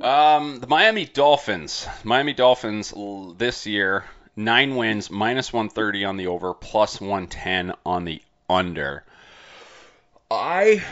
Um, 0.03 0.59
the 0.59 0.67
Miami 0.67 1.05
Dolphins. 1.05 1.87
Miami 2.03 2.33
Dolphins 2.33 2.93
l- 2.93 3.33
this 3.37 3.65
year, 3.65 4.05
nine 4.35 4.75
wins, 4.75 5.09
minus 5.09 5.51
130 5.51 6.05
on 6.05 6.17
the 6.17 6.27
over, 6.27 6.53
plus 6.53 6.99
110 6.99 7.73
on 7.85 8.05
the 8.05 8.21
under. 8.49 9.03
I, 10.29 10.83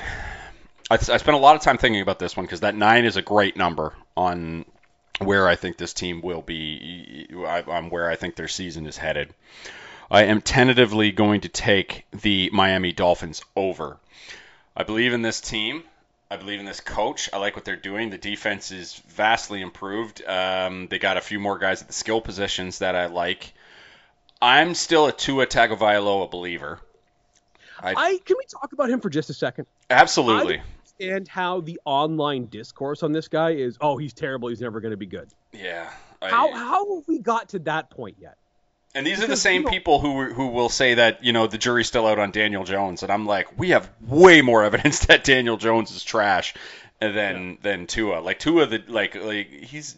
I, 0.91 0.97
spent 0.97 1.29
a 1.29 1.37
lot 1.37 1.55
of 1.55 1.61
time 1.61 1.77
thinking 1.77 2.01
about 2.01 2.19
this 2.19 2.35
one 2.35 2.45
because 2.45 2.61
that 2.61 2.75
nine 2.75 3.05
is 3.05 3.15
a 3.15 3.21
great 3.21 3.55
number 3.55 3.93
on 4.17 4.65
where 5.19 5.47
I 5.47 5.55
think 5.55 5.77
this 5.77 5.93
team 5.93 6.21
will 6.21 6.41
be, 6.41 7.27
on 7.33 7.89
where 7.89 8.09
I 8.09 8.15
think 8.15 8.35
their 8.35 8.47
season 8.47 8.85
is 8.85 8.97
headed. 8.97 9.33
I 10.11 10.23
am 10.23 10.41
tentatively 10.41 11.11
going 11.11 11.41
to 11.41 11.49
take 11.49 12.05
the 12.11 12.49
Miami 12.51 12.91
Dolphins 12.91 13.43
over. 13.55 13.97
I 14.75 14.83
believe 14.83 15.13
in 15.13 15.21
this 15.21 15.39
team. 15.39 15.83
I 16.31 16.37
believe 16.37 16.59
in 16.59 16.65
this 16.65 16.79
coach. 16.79 17.29
I 17.33 17.37
like 17.37 17.55
what 17.55 17.65
they're 17.65 17.75
doing. 17.75 18.11
The 18.11 18.17
defense 18.17 18.71
is 18.71 19.01
vastly 19.07 19.61
improved. 19.61 20.23
Um, 20.25 20.87
they 20.87 20.99
got 20.99 21.17
a 21.17 21.21
few 21.21 21.39
more 21.39 21.57
guys 21.57 21.81
at 21.81 21.87
the 21.87 21.93
skill 21.93 22.21
positions 22.21 22.79
that 22.79 22.95
I 22.95 23.07
like. 23.07 23.53
I'm 24.41 24.75
still 24.75 25.07
a 25.07 25.11
Tua 25.11 25.47
Tagovailoa 25.47 26.29
believer. 26.29 26.79
I, 27.81 27.93
I 27.95 28.19
Can 28.25 28.35
we 28.37 28.45
talk 28.45 28.73
about 28.73 28.89
him 28.89 28.99
for 28.99 29.09
just 29.09 29.29
a 29.29 29.33
second? 29.33 29.65
absolutely. 29.89 30.61
And 31.01 31.27
how 31.27 31.61
the 31.61 31.79
online 31.85 32.47
discourse 32.47 33.03
on 33.03 33.13
this 33.13 33.29
guy 33.29 33.51
is, 33.51 33.77
oh, 33.79 33.97
he's 33.97 34.13
terrible. 34.13 34.49
He's 34.49 34.59
never 34.59 34.81
going 34.81 34.91
to 34.91 34.97
be 34.97 35.05
good. 35.05 35.29
yeah. 35.53 35.89
I, 36.21 36.29
How, 36.29 36.51
how 36.51 36.95
have 36.97 37.07
we 37.07 37.19
got 37.19 37.47
to 37.49 37.59
that 37.59 37.89
point 37.89 38.17
yet? 38.19 38.35
And 38.95 39.05
these 39.05 39.21
are 39.23 39.27
the 39.27 39.37
same 39.49 39.65
people 39.65 39.99
who 39.99 40.25
who 40.33 40.47
will 40.47 40.69
say 40.69 40.95
that 40.95 41.23
you 41.23 41.33
know 41.33 41.47
the 41.47 41.57
jury's 41.57 41.87
still 41.87 42.07
out 42.07 42.19
on 42.19 42.31
Daniel 42.31 42.63
Jones, 42.63 43.03
and 43.03 43.11
I'm 43.11 43.25
like, 43.25 43.57
we 43.57 43.69
have 43.69 43.89
way 44.01 44.41
more 44.41 44.63
evidence 44.69 45.05
that 45.07 45.23
Daniel 45.23 45.57
Jones 45.57 45.91
is 45.91 46.03
trash 46.03 46.53
than 46.99 47.57
than 47.61 47.87
Tua. 47.87 48.19
Like 48.19 48.39
Tua, 48.39 48.65
the 48.65 48.83
like 48.87 49.15
like 49.15 49.49
he's 49.49 49.95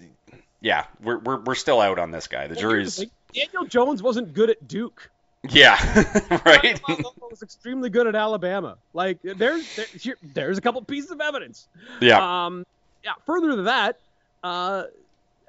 yeah, 0.62 0.86
we're 1.02 1.18
we're 1.18 1.40
we're 1.40 1.56
still 1.56 1.80
out 1.82 2.00
on 2.00 2.12
this 2.12 2.28
guy. 2.28 2.48
The 2.48 2.56
Well, 2.56 2.62
jury's 2.62 2.98
thing. 2.98 3.12
Daniel 3.34 3.66
Jones 3.66 4.04
wasn't 4.04 4.34
good 4.34 4.50
at 4.50 4.68
Duke. 4.68 5.10
yeah, 5.50 5.78
right. 6.46 6.80
Was 7.32 7.42
extremely 7.42 7.90
good 7.90 8.06
at 8.08 8.14
Alabama. 8.14 8.78
Like 8.94 9.20
there's 9.24 9.76
there, 9.76 9.86
here, 9.86 10.18
there's 10.22 10.58
a 10.58 10.62
couple 10.62 10.82
pieces 10.84 11.12
of 11.12 11.22
evidence. 11.22 11.66
yeah, 12.02 12.46
Um, 12.46 12.66
yeah. 13.04 13.14
Further 13.26 13.56
to 13.56 13.62
that, 13.64 13.98
uh, 14.44 14.84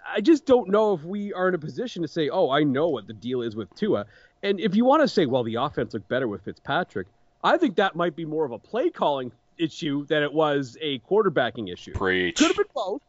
I 0.07 0.21
just 0.21 0.47
don't 0.47 0.69
know 0.69 0.95
if 0.95 1.05
we 1.05 1.33
are 1.33 1.49
in 1.49 1.55
a 1.55 1.59
position 1.59 2.03
to 2.03 2.09
say, 2.09 2.29
oh, 2.29 2.51
I 2.51 2.65
know 2.65 2.89
what 2.89 3.07
the 3.07 3.13
deal 3.13 3.43
is 3.43 3.57
with 3.57 3.75
Tua. 3.75 4.07
And 4.43 4.59
if 4.61 4.75
you 4.75 4.85
want 4.85 5.03
to 5.03 5.09
say, 5.09 5.27
well, 5.27 5.45
the 5.45 5.57
offense 5.57 5.95
looked 5.95 6.09
better 6.09 6.27
with 6.27 6.43
Fitzpatrick, 6.43 7.07
I 7.45 7.57
think 7.57 7.77
that 7.77 7.95
might 7.95 8.17
be 8.17 8.25
more 8.25 8.45
of 8.45 8.53
a 8.53 8.59
play 8.59 8.91
calling 8.91 9.33
issue 9.59 10.07
than 10.07 10.23
it 10.23 10.33
was 10.33 10.77
a 10.81 10.99
quarterbacking 11.01 11.73
issue. 11.73 11.93
preach. 11.93 12.39
Could 12.39 12.49
have 12.49 12.57
been 12.57 12.67
both. 12.75 13.03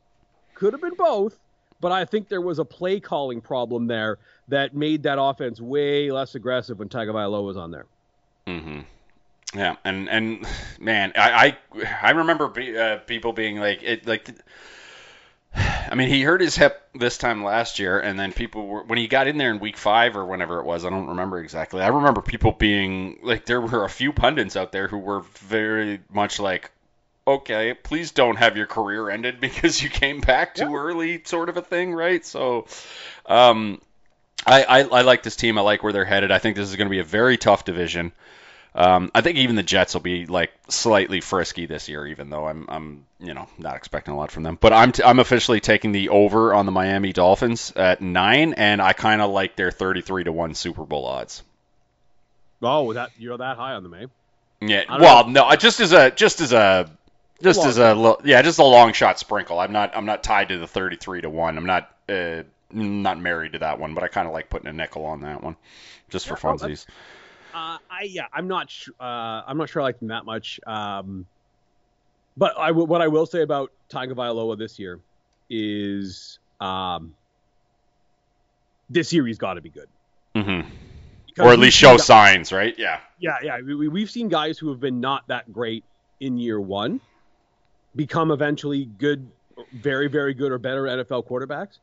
Could 0.56 0.74
have 0.74 0.82
been 0.82 0.96
both. 0.96 1.38
But 1.82 1.92
I 1.92 2.06
think 2.06 2.30
there 2.30 2.42
was 2.42 2.60
a 2.60 2.66
play 2.66 3.00
calling 3.00 3.42
problem 3.42 3.88
there 3.88 4.18
that 4.48 4.74
made 4.74 5.04
that 5.04 5.20
offense 5.20 5.60
way 5.60 6.12
less 6.12 6.36
aggressive 6.36 6.80
when 6.80 6.88
Tagovailoa 6.88 7.44
was 7.44 7.58
on 7.58 7.72
there. 7.72 7.86
Mm-hmm. 8.48 8.82
Yeah, 9.54 9.76
and 9.84 10.10
and 10.10 10.48
man, 10.80 11.12
I 11.16 11.58
I, 11.76 11.98
I 12.02 12.12
remember 12.12 12.48
be, 12.48 12.78
uh, 12.78 13.00
people 13.00 13.34
being 13.34 13.60
like 13.60 13.84
it 13.84 14.08
like. 14.08 14.30
I 15.56 15.96
mean, 15.96 16.10
he 16.10 16.22
hurt 16.24 16.42
his 16.42 16.56
hip 16.56 16.82
this 16.96 17.18
time 17.18 17.44
last 17.44 17.80
year, 17.80 18.00
and 18.00 18.20
then 18.20 18.34
people 18.34 18.68
were 18.68 18.84
when 18.84 18.98
he 18.98 19.08
got 19.08 19.28
in 19.28 19.38
there 19.38 19.52
in 19.52 19.60
week 19.60 19.78
five 19.78 20.16
or 20.16 20.26
whenever 20.26 20.60
it 20.60 20.66
was. 20.66 20.86
I 20.86 20.90
don't 20.90 21.08
remember 21.08 21.40
exactly. 21.40 21.82
I 21.82 21.88
remember 21.90 22.22
people 22.22 22.52
being 22.52 23.20
like, 23.24 23.46
there 23.46 23.62
were 23.62 23.86
a 23.86 23.90
few 23.90 24.14
pundits 24.14 24.56
out 24.56 24.72
there 24.72 24.88
who 24.88 24.98
were 24.98 25.22
very 25.40 26.02
much 26.12 26.40
like, 26.40 26.72
okay, 27.28 27.74
please 27.74 28.12
don't 28.12 28.38
have 28.38 28.58
your 28.58 28.68
career 28.68 29.10
ended 29.10 29.40
because 29.42 29.82
you 29.82 29.90
came 29.90 30.22
back 30.22 30.56
too 30.56 30.74
Yeah. 30.74 30.78
early, 30.78 31.22
sort 31.26 31.50
of 31.50 31.58
a 31.58 31.62
thing, 31.62 31.94
right? 31.94 32.26
So, 32.26 32.68
um, 33.26 33.82
I, 34.46 34.64
I 34.64 34.80
I 34.82 35.02
like 35.04 35.24
this 35.24 35.36
team. 35.36 35.58
I 35.58 35.62
like 35.62 35.84
where 35.84 35.94
they're 35.94 36.06
headed. 36.06 36.32
I 36.32 36.40
think 36.40 36.56
this 36.56 36.70
is 36.70 36.76
going 36.76 36.88
to 36.88 36.92
be 36.92 37.00
a 37.00 37.04
very 37.06 37.38
tough 37.38 37.66
division. 37.66 38.12
Um, 38.76 39.12
I 39.14 39.22
think 39.22 39.38
even 39.38 39.56
the 39.56 39.62
Jets 39.64 39.94
will 39.94 40.02
be 40.02 40.26
like 40.26 40.52
slightly 40.68 41.22
frisky 41.22 41.68
this 41.68 41.88
year, 41.90 42.08
even 42.08 42.30
though 42.32 42.48
I'm 42.48 42.66
I'm 42.68 43.06
you 43.20 43.34
know 43.36 43.48
not 43.60 43.76
expecting 43.76 44.14
a 44.14 44.18
lot 44.18 44.32
from 44.32 44.42
them. 44.44 44.58
But 44.60 44.74
I'm 44.74 44.92
t- 44.92 45.04
I'm 45.04 45.20
officially 45.20 45.60
taking 45.60 45.92
the 45.92 46.10
over 46.10 46.54
on 46.56 46.66
the 46.66 46.72
Miami 46.72 47.14
Dolphins 47.14 47.72
at 47.76 48.02
nine, 48.02 48.54
and 48.54 48.82
I 48.82 48.94
kind 48.94 49.22
of 49.22 49.30
like 49.30 49.56
their 49.56 49.70
33 49.72 50.24
to 50.24 50.32
one 50.32 50.56
Super 50.56 50.86
Bowl 50.86 51.06
odds. 51.06 51.44
Oh, 52.64 52.94
that 52.94 53.12
you're 53.20 53.38
that 53.38 53.58
high 53.58 53.74
on 53.74 53.84
them, 53.84 53.94
eh? 53.94 54.06
Yeah. 54.62 54.84
Well, 54.90 55.28
no, 55.30 55.54
just 55.56 55.80
as 55.80 55.92
a 55.94 56.10
just 56.10 56.42
as 56.42 56.52
a 56.54 56.90
just 57.44 57.60
Long 57.60 57.68
as 57.68 57.78
a 57.78 57.94
li- 57.94 58.16
yeah, 58.24 58.42
just 58.42 58.58
a 58.58 58.64
long 58.64 58.94
shot 58.94 59.20
sprinkle. 59.20 59.60
I'm 59.60 59.74
not 59.74 59.96
I'm 59.96 60.06
not 60.06 60.24
tied 60.24 60.50
to 60.50 60.58
the 60.58 60.68
33 60.68 61.22
to 61.22 61.30
one. 61.30 61.58
I'm 61.58 61.66
not 61.66 61.94
uh, 62.10 62.44
not 62.72 63.20
married 63.20 63.54
to 63.54 63.60
that 63.60 63.80
one, 63.80 63.94
but 63.94 64.04
I 64.04 64.08
kind 64.08 64.28
of 64.28 64.34
like 64.34 64.50
putting 64.50 64.68
a 64.68 64.74
nickel 64.74 65.06
on 65.06 65.22
that 65.22 65.44
one, 65.44 65.58
just 66.10 66.26
for 66.28 66.36
Yeah, 66.42 66.56
that's- 66.56 66.86
funsies. 66.86 66.86
Uh, 67.54 67.78
I 67.90 68.04
yeah, 68.04 68.26
I'm 68.34 68.48
not 68.48 68.70
sh- 68.70 68.90
uh, 69.00 69.04
I'm 69.48 69.58
not 69.58 69.70
sure 69.70 69.82
I 69.82 69.86
like 69.86 70.00
them 70.00 70.08
that 70.10 70.26
much. 70.26 70.60
Um, 70.66 71.26
but 72.36 72.58
I 72.58 72.72
will, 72.72 72.88
what 72.88 73.02
I 73.02 73.08
will 73.08 73.26
say 73.28 73.42
about 73.44 73.72
Tiger 73.90 74.16
Tagovailoa 74.16 74.58
this 74.58 74.80
year 74.80 75.00
is 75.50 76.40
um, 76.60 77.14
this 78.90 79.14
year 79.14 79.26
he's 79.28 79.38
got 79.38 79.54
to 79.56 79.62
be 79.62 79.70
good. 79.70 79.88
hmm 80.36 80.62
Because 81.28 81.46
Or 81.46 81.54
at 81.54 81.60
least 81.60 81.78
show 81.78 81.92
guys- 81.98 82.06
signs, 82.06 82.52
right? 82.52 82.74
Yeah. 82.78 83.00
Yeah, 83.20 83.38
yeah. 83.44 83.62
We- 83.62 83.88
we've 83.88 84.10
seen 84.10 84.30
guys 84.30 84.58
who 84.58 84.70
have 84.70 84.80
been 84.80 85.00
not 85.00 85.28
that 85.28 85.52
great 85.54 85.84
in 86.20 86.38
year 86.38 86.60
one 86.60 87.00
become 87.96 88.32
eventually 88.32 88.86
good, 88.86 89.30
very, 89.74 90.08
very 90.08 90.34
good 90.34 90.52
or 90.52 90.58
better 90.58 90.84
NFL 90.84 91.28
quarterbacks. 91.28 91.78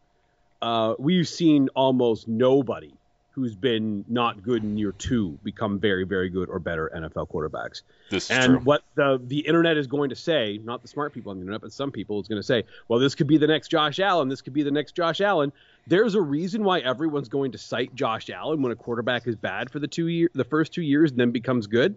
Uh, 0.61 0.95
we've 0.99 1.29
seen 1.29 1.69
almost 1.77 2.27
nobody 2.27 2.93
who's 3.41 3.57
been 3.57 4.05
not 4.07 4.43
good 4.43 4.63
in 4.63 4.77
year 4.77 4.93
two 4.93 5.39
become 5.43 5.79
very, 5.79 6.05
very 6.05 6.29
good 6.29 6.49
or 6.51 6.59
better 6.59 6.91
NFL 6.95 7.29
quarterbacks. 7.29 7.83
This 8.11 8.25
is 8.25 8.31
and 8.31 8.47
true. 8.47 8.59
what 8.61 8.83
the 8.95 9.21
the 9.25 9.39
internet 9.41 9.77
is 9.79 9.87
going 9.87 10.11
to 10.11 10.17
say, 10.17 10.61
not 10.63 10.83
the 10.83 10.89
smart 10.89 11.15
people 11.15 11.31
on 11.31 11.39
the 11.39 11.41
internet, 11.41 11.63
but 11.63 11.73
some 11.73 11.91
people 11.91 12.21
is 12.21 12.29
going 12.29 12.41
to 12.41 12.47
say, 12.47 12.65
well, 12.89 13.01
this 13.01 13.15
could 13.15 13.27
be 13.27 13.39
the 13.39 13.47
next 13.47 13.69
Josh 13.69 13.99
Allen. 13.99 14.29
This 14.29 14.43
could 14.43 14.53
be 14.53 14.63
the 14.63 14.71
next 14.71 14.93
Josh 14.93 15.21
Allen. 15.21 15.53
There's 15.87 16.15
a 16.15 16.21
reason 16.21 16.63
why 16.63 16.81
everyone's 16.81 17.29
going 17.29 17.53
to 17.53 17.59
cite 17.59 17.95
Josh 17.95 18.29
Allen 18.29 18.61
when 18.61 18.73
a 18.73 18.77
quarterback 18.77 19.27
is 19.27 19.37
bad 19.37 19.71
for 19.71 19.79
the 19.79 19.89
two 19.89 20.09
year, 20.09 20.31
the 20.35 20.45
first 20.45 20.73
two 20.73 20.83
years, 20.83 21.11
and 21.11 21.19
then 21.19 21.31
becomes 21.31 21.67
good. 21.67 21.97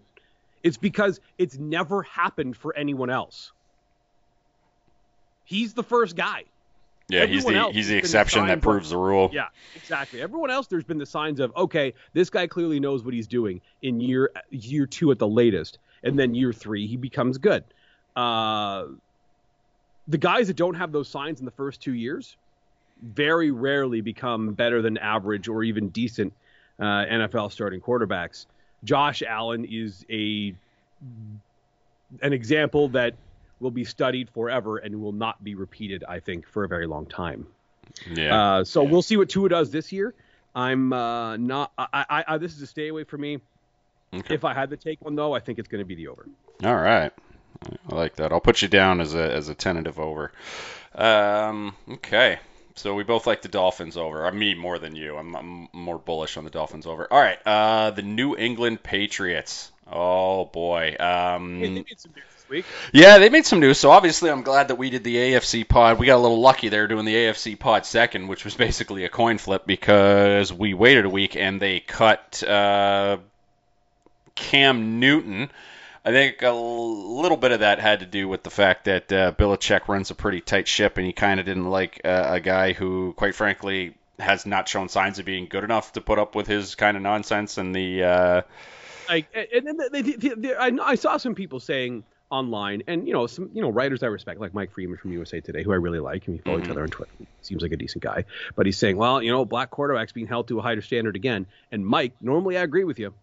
It's 0.63 0.77
because 0.77 1.19
it's 1.37 1.57
never 1.57 2.03
happened 2.03 2.55
for 2.55 2.75
anyone 2.75 3.09
else. 3.09 3.51
He's 5.43 5.73
the 5.73 5.83
first 5.83 6.15
guy. 6.15 6.45
Yeah, 7.13 7.25
he's 7.25 7.45
the 7.45 7.69
he's 7.71 7.87
the 7.87 7.97
exception 7.97 8.47
that 8.47 8.61
proves 8.61 8.89
the 8.89 8.97
rule. 8.97 9.29
Yeah, 9.31 9.47
exactly. 9.75 10.21
Everyone 10.21 10.49
else, 10.49 10.67
there's 10.67 10.83
been 10.83 10.97
the 10.97 11.05
signs 11.05 11.39
of 11.39 11.55
okay, 11.55 11.93
this 12.13 12.29
guy 12.29 12.47
clearly 12.47 12.79
knows 12.79 13.03
what 13.03 13.13
he's 13.13 13.27
doing 13.27 13.61
in 13.81 13.99
year 13.99 14.31
year 14.49 14.85
two 14.85 15.11
at 15.11 15.19
the 15.19 15.27
latest, 15.27 15.79
and 16.03 16.17
then 16.17 16.33
year 16.35 16.53
three 16.53 16.87
he 16.87 16.97
becomes 16.97 17.37
good. 17.37 17.63
Uh, 18.15 18.85
the 20.07 20.17
guys 20.17 20.47
that 20.47 20.55
don't 20.55 20.75
have 20.75 20.91
those 20.91 21.07
signs 21.07 21.39
in 21.39 21.45
the 21.45 21.51
first 21.51 21.81
two 21.81 21.93
years 21.93 22.35
very 23.01 23.51
rarely 23.51 24.01
become 24.01 24.53
better 24.53 24.81
than 24.81 24.97
average 24.97 25.47
or 25.47 25.63
even 25.63 25.89
decent 25.89 26.33
uh, 26.79 26.83
NFL 26.83 27.51
starting 27.51 27.81
quarterbacks. 27.81 28.45
Josh 28.83 29.23
Allen 29.23 29.65
is 29.65 30.05
a 30.09 30.53
an 32.21 32.33
example 32.33 32.89
that 32.89 33.15
will 33.63 33.71
be 33.71 33.85
studied 33.85 34.29
forever 34.29 34.77
and 34.77 35.01
will 35.01 35.11
not 35.13 35.43
be 35.43 35.55
repeated, 35.55 36.03
I 36.07 36.19
think, 36.19 36.47
for 36.47 36.63
a 36.63 36.67
very 36.67 36.85
long 36.85 37.07
time. 37.07 37.47
Yeah. 38.11 38.57
Uh, 38.57 38.63
so 38.63 38.83
Yeah. 38.83 38.89
we'll 38.91 39.01
see 39.01 39.17
what 39.17 39.29
Tua 39.29 39.49
does 39.49 39.71
this 39.71 39.91
year. 39.91 40.13
I'm 40.53 40.93
uh, 40.93 41.37
not. 41.37 41.71
I, 41.77 41.87
I, 42.09 42.23
I, 42.27 42.37
this 42.37 42.53
is 42.55 42.61
a 42.61 42.67
stay 42.67 42.89
away 42.89 43.05
for 43.05 43.17
me. 43.17 43.39
Okay. 44.13 44.35
If 44.35 44.45
I 44.45 44.53
had 44.53 44.69
to 44.69 44.77
take 44.77 45.01
one 45.01 45.15
though, 45.15 45.33
I 45.33 45.39
think 45.39 45.57
it's 45.57 45.67
going 45.67 45.79
to 45.81 45.85
be 45.85 45.95
the 45.95 46.09
over. 46.09 46.27
All 46.63 46.75
right. 46.75 47.11
I 47.89 47.95
like 47.95 48.17
that. 48.17 48.31
I'll 48.31 48.39
put 48.41 48.61
you 48.61 48.67
down 48.67 49.01
as 49.01 49.15
a 49.15 49.33
as 49.33 49.49
a 49.49 49.55
tentative 49.55 49.99
over. 49.99 50.31
Um, 50.93 51.75
okay. 51.89 52.39
So 52.75 52.93
we 52.93 53.03
both 53.03 53.25
like 53.25 53.41
the 53.41 53.47
Dolphins 53.47 53.97
over. 53.97 54.25
I 54.25 54.31
mean, 54.31 54.57
more 54.57 54.79
than 54.79 54.95
you. 54.95 55.15
I'm, 55.15 55.35
I'm 55.35 55.67
more 55.73 55.97
bullish 55.97 56.37
on 56.37 56.43
the 56.43 56.49
Dolphins 56.49 56.85
over. 56.85 57.07
All 57.11 57.19
right. 57.19 57.39
Uh, 57.45 57.91
the 57.91 58.01
New 58.01 58.35
England 58.35 58.83
Patriots. 58.83 59.71
Oh 59.91 60.45
boy. 60.45 60.95
Um, 60.99 61.59
news 61.59 61.85
this 61.85 62.05
week. 62.53 62.65
yeah, 62.93 63.17
they 63.17 63.29
made 63.29 63.45
some 63.45 63.59
news. 63.59 63.77
So 63.77 63.91
obviously, 63.91 64.29
I'm 64.29 64.43
glad 64.43 64.69
that 64.69 64.75
we 64.75 64.89
did 64.89 65.03
the 65.03 65.15
AFC 65.15 65.67
pod. 65.67 65.99
We 65.99 66.05
got 66.05 66.17
a 66.17 66.23
little 66.23 66.39
lucky 66.39 66.69
there 66.69 66.87
doing 66.87 67.05
the 67.05 67.15
AFC 67.15 67.59
pod 67.59 67.85
second, 67.85 68.27
which 68.27 68.45
was 68.45 68.55
basically 68.55 69.03
a 69.05 69.09
coin 69.09 69.37
flip 69.37 69.65
because 69.65 70.53
we 70.53 70.73
waited 70.73 71.05
a 71.05 71.09
week 71.09 71.35
and 71.35 71.61
they 71.61 71.79
cut 71.79 72.43
uh, 72.43 73.17
Cam 74.35 74.99
Newton. 74.99 75.49
I 76.05 76.11
think 76.11 76.41
a 76.41 76.51
little 76.51 77.37
bit 77.37 77.53
of 77.53 77.61
that 77.61 77.79
had 77.79 78.01
to 78.01 78.05
do 78.05 78.27
with 78.27 78.43
the 78.43 78.49
fact 78.49 78.85
that 78.85 79.11
uh, 79.11 79.31
Belichick 79.31 79.87
runs 79.87 80.11
a 80.11 80.15
pretty 80.15 80.41
tight 80.41 80.67
ship, 80.67 80.97
and 80.97 81.07
he 81.07 81.13
kind 81.13 81.39
of 81.39 81.45
didn't 81.45 81.69
like 81.69 82.01
uh, 82.03 82.25
a 82.27 82.39
guy 82.41 82.73
who, 82.73 83.13
quite 83.15 83.35
frankly, 83.35 83.95
has 84.19 84.45
not 84.45 84.67
shown 84.67 84.89
signs 84.89 85.19
of 85.19 85.25
being 85.25 85.47
good 85.47 85.63
enough 85.63 85.93
to 85.93 86.01
put 86.01 86.19
up 86.19 86.35
with 86.35 86.45
his 86.45 86.75
kind 86.75 86.97
of 86.97 87.03
nonsense. 87.03 87.57
And 87.57 87.73
the 87.73 88.03
uh, 88.03 88.41
Like, 89.07 89.27
and 89.53 89.65
then 89.65 89.77
they, 89.91 90.01
they, 90.01 90.29
they, 90.35 90.53
I, 90.53 90.71
I 90.83 90.95
saw 90.95 91.15
some 91.15 91.35
people 91.35 91.61
saying 91.61 92.03
online, 92.33 92.81
and 92.87 93.07
you 93.07 93.13
know, 93.13 93.27
some 93.27 93.49
you 93.53 93.61
know 93.61 93.69
writers 93.69 94.01
I 94.03 94.07
respect, 94.07 94.39
like 94.41 94.53
Mike 94.53 94.71
Freeman 94.71 94.97
from 94.97 95.11
USA 95.13 95.39
Today, 95.39 95.63
who 95.63 95.71
I 95.71 95.75
really 95.75 95.99
like, 95.99 96.25
and 96.27 96.35
we 96.35 96.41
follow 96.41 96.57
each 96.59 96.65
Mhm. 96.65 96.71
other 96.71 96.83
on 96.83 96.89
Twitter. 96.89 97.11
He 97.19 97.27
seems 97.41 97.61
like 97.61 97.71
a 97.71 97.77
decent 97.77 98.03
guy, 98.03 98.25
but 98.55 98.65
he's 98.65 98.77
saying, 98.77 98.97
well, 98.97 99.21
you 99.21 99.31
know, 99.31 99.45
black 99.45 99.69
quarterbacks 99.71 100.13
being 100.13 100.27
held 100.27 100.47
to 100.47 100.59
a 100.59 100.61
higher 100.61 100.81
standard 100.81 101.15
again. 101.15 101.45
And 101.71 101.85
Mike, 101.85 102.13
normally 102.21 102.57
I 102.57 102.63
agree 102.63 102.83
with 102.83 102.97
you, 102.99 103.13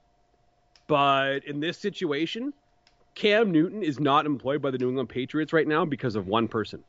but 0.86 1.44
in 1.44 1.60
this 1.60 1.78
situation, 1.78 2.52
Cam 3.14 3.50
Newton 3.50 3.82
is 3.82 3.98
not 4.00 4.26
employed 4.26 4.62
by 4.62 4.70
the 4.70 4.78
New 4.78 4.88
England 4.88 5.08
Patriots 5.08 5.52
right 5.52 5.66
now 5.66 5.84
because 5.84 6.14
of 6.16 6.26
one 6.26 6.48
person, 6.48 6.84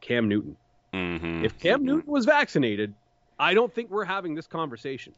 Cam 0.00 0.28
Newton. 0.28 0.56
mhm. 0.94 1.44
If 1.44 1.58
Cam 1.58 1.84
Newton 1.84 2.10
was 2.10 2.24
vaccinated, 2.24 2.94
I 3.38 3.54
don't 3.54 3.72
think 3.72 3.90
we're 3.90 4.04
having 4.04 4.34
this 4.34 4.46
conversation. 4.48 5.14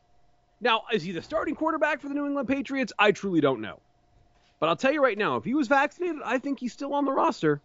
Now, 0.61 0.83
is 0.93 1.03
he 1.03 1.13
the 1.13 1.23
starting 1.23 1.55
quarterback 1.57 2.01
for 2.01 2.09
the 2.09 2.15
New 2.15 2.27
England 2.27 2.47
Patriots? 2.49 2.93
I 2.99 3.11
truly 3.13 3.41
don't 3.41 3.61
know. 3.61 3.81
But 4.63 4.69
I'll 4.69 4.77
tell 4.77 4.93
you 4.93 5.03
right 5.03 5.19
now, 5.19 5.35
if 5.35 5.45
he 5.45 5.55
was 5.55 5.67
vaccinated, 5.67 6.23
I 6.25 6.39
think 6.39 6.61
he's 6.61 6.73
still 6.73 6.95
on 6.95 7.05
the 7.05 7.11
roster. 7.11 7.61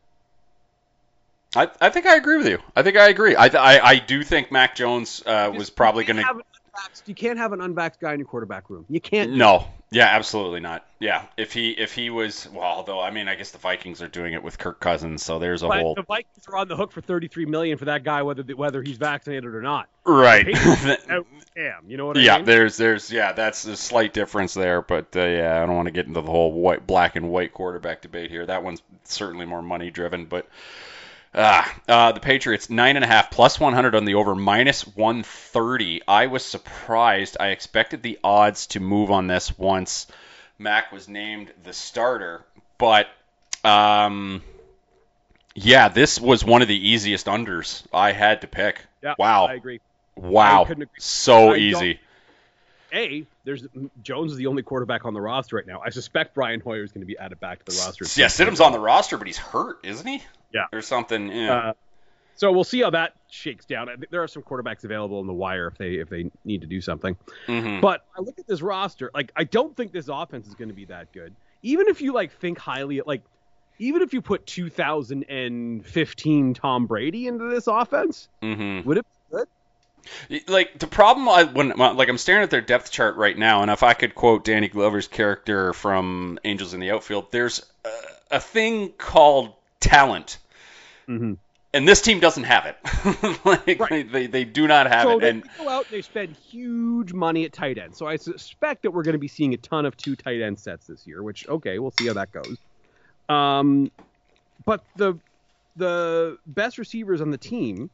I, 1.55 1.69
I 1.79 1.91
think 1.91 2.07
I 2.07 2.15
agree 2.15 2.37
with 2.37 2.47
you. 2.47 2.57
I 2.75 2.81
think 2.81 2.97
I 2.97 3.09
agree. 3.09 3.35
I 3.35 3.45
I, 3.49 3.79
I 3.87 3.99
do 3.99 4.23
think 4.23 4.51
Mac 4.51 4.73
Jones 4.73 5.21
uh, 5.23 5.53
was 5.55 5.69
probably 5.69 6.05
going 6.05 6.17
to. 6.17 6.41
Unvaxxed, 6.77 7.07
you 7.07 7.15
can't 7.15 7.37
have 7.37 7.53
an 7.53 7.59
unvaxxed 7.59 7.99
guy 7.99 8.13
in 8.13 8.19
your 8.19 8.27
quarterback 8.27 8.69
room. 8.69 8.85
You 8.89 8.99
can't. 8.99 9.33
No, 9.33 9.67
yeah, 9.91 10.07
absolutely 10.07 10.59
not. 10.59 10.85
Yeah, 10.99 11.25
if 11.37 11.53
he 11.53 11.71
if 11.71 11.93
he 11.93 12.09
was 12.09 12.47
well, 12.51 12.63
although 12.63 12.99
I 12.99 13.11
mean, 13.11 13.27
I 13.27 13.35
guess 13.35 13.51
the 13.51 13.57
Vikings 13.57 14.01
are 14.01 14.07
doing 14.07 14.33
it 14.33 14.43
with 14.43 14.57
Kirk 14.57 14.79
Cousins, 14.79 15.23
so 15.23 15.39
there's 15.39 15.63
a 15.63 15.67
But 15.67 15.81
whole 15.81 15.95
the 15.95 16.03
Vikings 16.03 16.47
are 16.47 16.57
on 16.57 16.67
the 16.67 16.75
hook 16.75 16.91
for 16.91 17.01
33 17.01 17.45
million 17.45 17.77
for 17.77 17.85
that 17.85 18.03
guy, 18.03 18.21
whether 18.23 18.43
whether 18.55 18.81
he's 18.81 18.97
vaccinated 18.97 19.53
or 19.53 19.61
not. 19.61 19.87
right. 20.05 20.45
Scam. 20.45 21.25
You 21.87 21.97
know 21.97 22.05
what 22.05 22.17
I 22.17 22.21
yeah, 22.21 22.37
mean? 22.37 22.45
there's 22.45 22.77
there's 22.77 23.11
yeah, 23.11 23.31
that's 23.33 23.65
a 23.65 23.75
slight 23.75 24.13
difference 24.13 24.53
there, 24.53 24.81
but 24.83 25.15
uh, 25.15 25.25
yeah, 25.25 25.61
I 25.61 25.65
don't 25.65 25.75
want 25.75 25.87
to 25.87 25.91
get 25.91 26.05
into 26.05 26.21
the 26.21 26.29
whole 26.29 26.51
white 26.53 26.85
black 26.85 27.15
and 27.15 27.29
white 27.31 27.51
quarterback 27.53 28.01
debate 28.01 28.29
here. 28.29 28.45
That 28.45 28.63
one's 28.63 28.83
certainly 29.05 29.45
more 29.45 29.61
money 29.61 29.89
driven, 29.89 30.25
but. 30.25 30.47
Ah, 31.33 31.75
uh, 31.87 32.11
the 32.13 32.19
Patriots 32.19 32.69
nine 32.69 32.95
and 32.95 33.05
a 33.05 33.07
half 33.07 33.31
plus 33.31 33.59
100 33.59 33.95
on 33.95 34.05
the 34.05 34.15
over 34.15 34.33
minus 34.33 34.87
130. 34.87 36.01
I 36.07 36.27
was 36.27 36.43
surprised. 36.43 37.37
I 37.39 37.49
expected 37.49 38.01
the 38.01 38.19
odds 38.23 38.67
to 38.67 38.79
move 38.79 39.11
on 39.11 39.27
this 39.27 39.57
once 39.57 40.07
Mac 40.57 40.91
was 40.91 41.07
named 41.07 41.53
the 41.63 41.73
starter, 41.73 42.43
but 42.77 43.07
um, 43.63 44.41
yeah, 45.53 45.89
this 45.89 46.19
was 46.19 46.43
one 46.43 46.61
of 46.61 46.67
the 46.67 46.89
easiest 46.89 47.27
unders 47.27 47.85
I 47.93 48.11
had 48.11 48.41
to 48.41 48.47
pick. 48.47 48.85
Yeah, 49.03 49.15
wow, 49.17 49.47
I 49.47 49.53
agree. 49.53 49.79
wow, 50.15 50.65
I 50.69 50.85
so 50.97 51.53
I 51.53 51.57
easy. 51.57 51.99
A, 52.91 53.25
there's 53.47 53.65
Jones 54.03 54.33
is 54.33 54.37
the 54.37 54.45
only 54.47 54.61
quarterback 54.61 55.05
on 55.05 55.13
the 55.13 55.21
roster 55.21 55.55
right 55.55 55.65
now. 55.65 55.79
I 55.83 55.89
suspect 55.89 56.35
Brian 56.35 56.59
Hoyer 56.59 56.83
is 56.83 56.91
going 56.91 56.99
to 57.01 57.07
be 57.07 57.17
added 57.17 57.39
back 57.39 57.63
to 57.63 57.65
the 57.65 57.71
roster. 57.83 58.03
Yeah. 58.19 58.27
Stidham's 58.27 58.59
on 58.59 58.73
the 58.73 58.79
roster, 58.79 59.17
but 59.17 59.25
he's 59.25 59.37
hurt, 59.37 59.77
isn't 59.83 60.05
he? 60.05 60.21
Yeah. 60.53 60.65
or 60.73 60.81
something. 60.81 61.31
Yeah. 61.31 61.69
Uh, 61.69 61.73
so 62.35 62.51
we'll 62.51 62.65
see 62.65 62.81
how 62.81 62.89
that 62.91 63.13
shakes 63.29 63.65
down. 63.65 63.87
There 64.11 64.21
are 64.21 64.27
some 64.27 64.43
quarterbacks 64.43 64.83
available 64.83 65.21
in 65.21 65.27
the 65.27 65.33
wire 65.33 65.67
if 65.67 65.77
they 65.77 65.93
if 65.95 66.09
they 66.09 66.29
need 66.45 66.61
to 66.61 66.67
do 66.67 66.81
something. 66.81 67.15
Mhm. 67.47 67.81
But 67.81 68.05
I 68.15 68.21
look 68.21 68.37
at 68.37 68.45
this 68.47 68.61
roster, 68.61 69.09
like 69.15 69.31
I 69.35 69.43
don't 69.45 69.75
think 69.75 69.91
this 69.91 70.07
offense 70.07 70.45
is 70.47 70.53
going 70.53 70.69
to 70.69 70.75
be 70.75 70.85
that 70.85 71.11
good. 71.13 71.33
Even 71.63 71.87
if 71.87 71.99
you 72.01 72.13
like 72.13 72.31
think 72.33 72.59
highly, 72.59 73.01
like 73.05 73.23
even 73.79 74.01
if 74.03 74.13
you 74.13 74.21
put 74.21 74.45
2015 74.45 76.53
Tom 76.53 76.85
Brady 76.87 77.27
into 77.27 77.49
this 77.49 77.67
offense, 77.67 78.27
Mhm. 78.41 78.83
would 78.85 78.97
it? 78.97 79.05
Like 80.47 80.79
the 80.79 80.87
problem, 80.87 81.27
I 81.29 81.43
when 81.45 81.69
like 81.69 82.09
I'm 82.09 82.17
staring 82.17 82.43
at 82.43 82.49
their 82.49 82.61
depth 82.61 82.91
chart 82.91 83.15
right 83.17 83.37
now, 83.37 83.61
and 83.61 83.71
if 83.71 83.83
I 83.83 83.93
could 83.93 84.15
quote 84.15 84.43
Danny 84.43 84.67
Glover's 84.67 85.07
character 85.07 85.73
from 85.73 86.39
Angels 86.43 86.73
in 86.73 86.79
the 86.79 86.91
Outfield, 86.91 87.31
there's 87.31 87.65
a, 87.85 88.35
a 88.37 88.39
thing 88.39 88.91
called 88.97 89.53
talent, 89.79 90.37
Mm-hmm. 91.09 91.33
and 91.73 91.87
this 91.87 92.01
team 92.01 92.19
doesn't 92.19 92.43
have 92.43 92.65
it. 92.65 93.39
like 93.45 93.79
Right. 93.79 94.11
they, 94.11 94.27
they 94.27 94.43
do 94.45 94.67
not 94.67 94.87
have 94.87 95.07
So 95.07 95.17
it, 95.17 95.21
they 95.21 95.29
and 95.29 95.43
go 95.57 95.69
out 95.69 95.89
they 95.89 96.01
spend 96.01 96.35
huge 96.35 97.13
money 97.13 97.45
at 97.45 97.53
tight 97.53 97.77
end. 97.77 97.95
So 97.95 98.05
I 98.07 98.15
suspect 98.17 98.83
that 98.83 98.91
we're 98.91 99.03
going 99.03 99.13
to 99.13 99.19
be 99.19 99.27
seeing 99.27 99.53
a 99.53 99.57
ton 99.57 99.85
of 99.85 99.95
two 99.97 100.15
tight 100.15 100.41
end 100.41 100.59
sets 100.59 100.87
this 100.87 101.05
year. 101.07 101.23
Which 101.23 101.47
okay, 101.47 101.79
we'll 101.79 101.91
see 101.91 102.07
how 102.07 102.13
that 102.13 102.31
goes. 102.31 102.57
Um, 103.29 103.91
but 104.65 104.83
the 104.95 105.19
the 105.75 106.37
best 106.45 106.77
receivers 106.77 107.21
on 107.21 107.29
the 107.29 107.37
team 107.37 107.91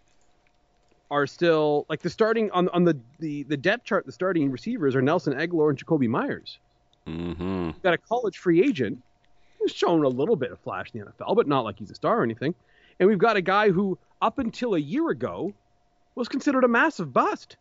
are 1.13 1.27
still 1.27 1.86
like 1.89 2.01
the 2.01 2.10
starting 2.10 2.50
on 2.51 2.67
on 2.70 2.84
the 2.86 3.00
the, 3.20 3.43
the 3.43 3.58
depth 3.58 3.86
chart. 3.86 4.05
The 4.05 4.12
starting 4.12 4.50
receivers 4.50 4.96
are 4.96 5.01
Nelson 5.01 5.34
Agholor 5.34 5.70
and 5.70 5.77
Jakobi 5.77 6.08
Meyers. 6.08 6.60
hmm 7.05 7.70
got 7.84 7.93
a 7.93 8.00
college 8.00 8.38
free 8.39 8.63
agent 8.63 9.00
who's 9.60 9.72
shown 9.72 10.03
a 10.03 10.10
little 10.10 10.36
bit 10.36 10.51
of 10.51 10.60
flash 10.60 10.88
in 10.93 11.00
the 11.01 11.05
NFL, 11.05 11.36
but 11.36 11.48
not 11.48 11.62
like 11.65 11.77
he's 11.77 11.91
a 11.91 11.96
star 11.96 12.20
or 12.20 12.24
anything. 12.24 12.55
And 13.00 13.08
we've 13.08 13.20
got 13.20 13.38
a 13.38 13.41
guy 13.41 13.70
who, 13.70 14.00
up 14.22 14.39
until 14.39 14.74
a 14.74 14.79
year 14.79 15.10
ago, 15.10 15.55
was 16.15 16.27
considered 16.27 16.63
a 16.63 16.67
massive 16.67 17.13
bust. 17.13 17.58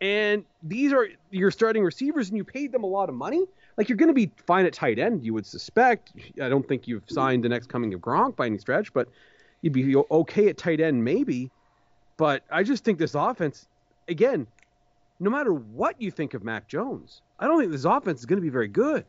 And 0.00 0.44
these 0.62 0.92
are 0.92 1.06
your 1.30 1.52
starting 1.52 1.84
receivers, 1.84 2.28
and 2.28 2.36
you 2.36 2.44
paid 2.44 2.72
them 2.72 2.82
a 2.82 2.88
lot 2.88 3.08
of 3.08 3.14
money. 3.14 3.44
Like 3.76 3.88
you're 3.88 3.96
going 3.96 4.08
to 4.08 4.14
be 4.14 4.32
fine 4.46 4.66
at 4.66 4.72
tight 4.72 4.98
end, 4.98 5.22
you 5.22 5.32
would 5.34 5.46
suspect. 5.46 6.12
I 6.42 6.48
don't 6.48 6.66
think 6.66 6.88
you've 6.88 7.04
signed 7.08 7.44
the 7.44 7.48
next 7.48 7.68
coming 7.68 7.94
of 7.94 8.00
Gronk 8.00 8.34
by 8.36 8.46
any 8.46 8.58
stretch, 8.58 8.92
but 8.92 9.08
you'd 9.62 9.72
be 9.72 9.96
okay 9.96 10.48
at 10.48 10.58
tight 10.58 10.80
end 10.80 11.02
maybe. 11.02 11.50
But 12.18 12.42
I 12.50 12.62
just 12.62 12.84
think 12.84 12.98
this 12.98 13.14
offense, 13.14 13.66
again, 14.06 14.46
no 15.18 15.30
matter 15.30 15.52
what 15.52 16.00
you 16.00 16.10
think 16.10 16.34
of 16.34 16.44
Mac 16.44 16.68
Jones, 16.68 17.22
I 17.38 17.46
don't 17.46 17.58
think 17.58 17.72
this 17.72 17.84
offense 17.84 18.20
is 18.20 18.26
going 18.26 18.38
to 18.38 18.42
be 18.42 18.50
very 18.50 18.68
good. 18.68 19.04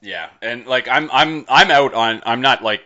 Yeah, 0.00 0.30
and 0.40 0.66
like 0.66 0.88
I'm 0.88 1.10
I'm 1.12 1.44
I'm 1.48 1.70
out 1.70 1.92
on 1.92 2.22
I'm 2.24 2.40
not 2.40 2.62
like 2.62 2.80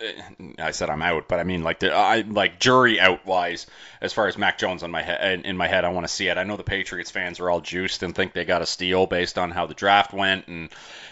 eh, 0.00 0.12
I 0.58 0.70
said 0.70 0.88
I'm 0.88 1.02
out, 1.02 1.26
but 1.26 1.40
I 1.40 1.44
mean 1.44 1.64
like 1.64 1.80
the 1.80 1.92
I 1.92 2.20
like 2.20 2.60
jury 2.60 3.00
out 3.00 3.26
wise 3.26 3.66
as 4.00 4.12
far 4.12 4.28
as 4.28 4.38
Mac 4.38 4.58
Jones 4.58 4.84
on 4.84 4.90
my 4.92 5.02
head 5.02 5.40
in, 5.40 5.44
in 5.46 5.56
my 5.56 5.66
head 5.66 5.84
I 5.84 5.88
want 5.88 6.06
to 6.06 6.12
see 6.12 6.28
it. 6.28 6.38
I 6.38 6.44
know 6.44 6.56
the 6.56 6.62
Patriots 6.62 7.10
fans 7.10 7.40
are 7.40 7.50
all 7.50 7.60
juiced 7.60 8.04
and 8.04 8.14
think 8.14 8.34
they 8.34 8.44
got 8.44 8.62
a 8.62 8.66
steal 8.66 9.06
based 9.06 9.36
on 9.36 9.50
how 9.50 9.66
the 9.66 9.74
draft 9.74 10.12
went 10.12 10.46
and 10.46 10.68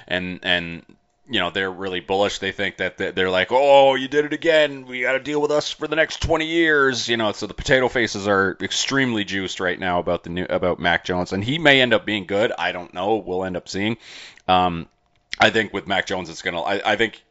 and 0.07 0.39
and 0.45 0.85
you 1.33 1.41
know 1.41 1.49
they're 1.49 1.71
really 1.71 2.01
bullish. 2.01 2.41
They 2.41 2.53
think 2.53 2.77
that 2.77 2.99
they're 2.99 3.31
like, 3.31 3.49
oh, 3.51 3.95
you 3.95 4.07
did 4.07 4.27
it 4.27 4.35
again. 4.35 4.85
We 4.85 5.01
got 5.01 5.13
to 5.13 5.19
deal 5.19 5.41
with 5.41 5.51
us 5.51 5.71
for 5.71 5.89
the 5.89 5.97
next 5.97 6.21
20 6.21 6.45
years. 6.45 7.09
You 7.09 7.17
know, 7.17 7.33
so 7.33 7.47
the 7.47 7.55
potato 7.55 7.89
faces 7.89 8.29
are 8.29 8.55
extremely 8.61 9.25
juiced 9.25 9.59
right 9.59 9.81
now 9.81 9.99
about 9.99 10.25
the 10.25 10.31
new 10.31 10.45
about 10.45 10.79
Mac 10.79 11.07
Jones, 11.07 11.33
and 11.33 11.43
he 11.43 11.59
may 11.59 11.81
end 11.81 11.95
up 11.95 12.05
being 12.05 12.27
good. 12.27 12.53
I 12.59 12.73
don't 12.73 12.93
know. 12.93 13.17
We'll 13.17 13.45
end 13.45 13.57
up 13.57 13.67
seeing. 13.67 13.97
Um, 14.47 14.89
I 15.41 15.49
think 15.49 15.73
with 15.73 15.87
Mac 15.87 16.05
Jones, 16.05 16.29
it's 16.29 16.43
gonna. 16.43 16.61
I, 16.61 16.93
I 16.93 16.97
think, 16.97 17.23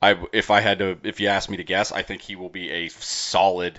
I 0.00 0.16
if 0.32 0.50
I 0.50 0.60
had 0.60 0.78
to, 0.78 0.96
if 1.02 1.20
you 1.20 1.28
asked 1.28 1.50
me 1.50 1.58
to 1.58 1.64
guess, 1.64 1.92
I 1.92 2.00
think 2.00 2.22
he 2.22 2.36
will 2.36 2.48
be 2.48 2.70
a 2.70 2.88
solid 2.88 3.78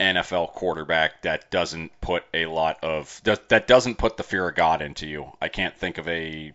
NFL 0.00 0.52
quarterback 0.52 1.22
that 1.22 1.48
doesn't 1.52 1.92
put 2.00 2.24
a 2.34 2.46
lot 2.46 2.82
of 2.82 3.20
that, 3.22 3.50
that 3.50 3.68
doesn't 3.68 3.98
put 3.98 4.16
the 4.16 4.24
fear 4.24 4.48
of 4.48 4.56
God 4.56 4.82
into 4.82 5.06
you. 5.06 5.30
I 5.40 5.46
can't 5.46 5.76
think 5.76 5.98
of 5.98 6.08
a 6.08 6.52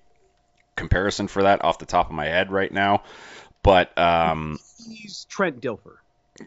comparison 0.75 1.27
for 1.27 1.43
that 1.43 1.63
off 1.63 1.79
the 1.79 1.85
top 1.85 2.07
of 2.07 2.13
my 2.15 2.25
head 2.25 2.51
right 2.51 2.71
now, 2.71 3.03
but 3.63 3.97
um, 3.97 4.59
He's 4.89 5.25
Trent 5.29 5.61
Dilfer. 5.61 5.97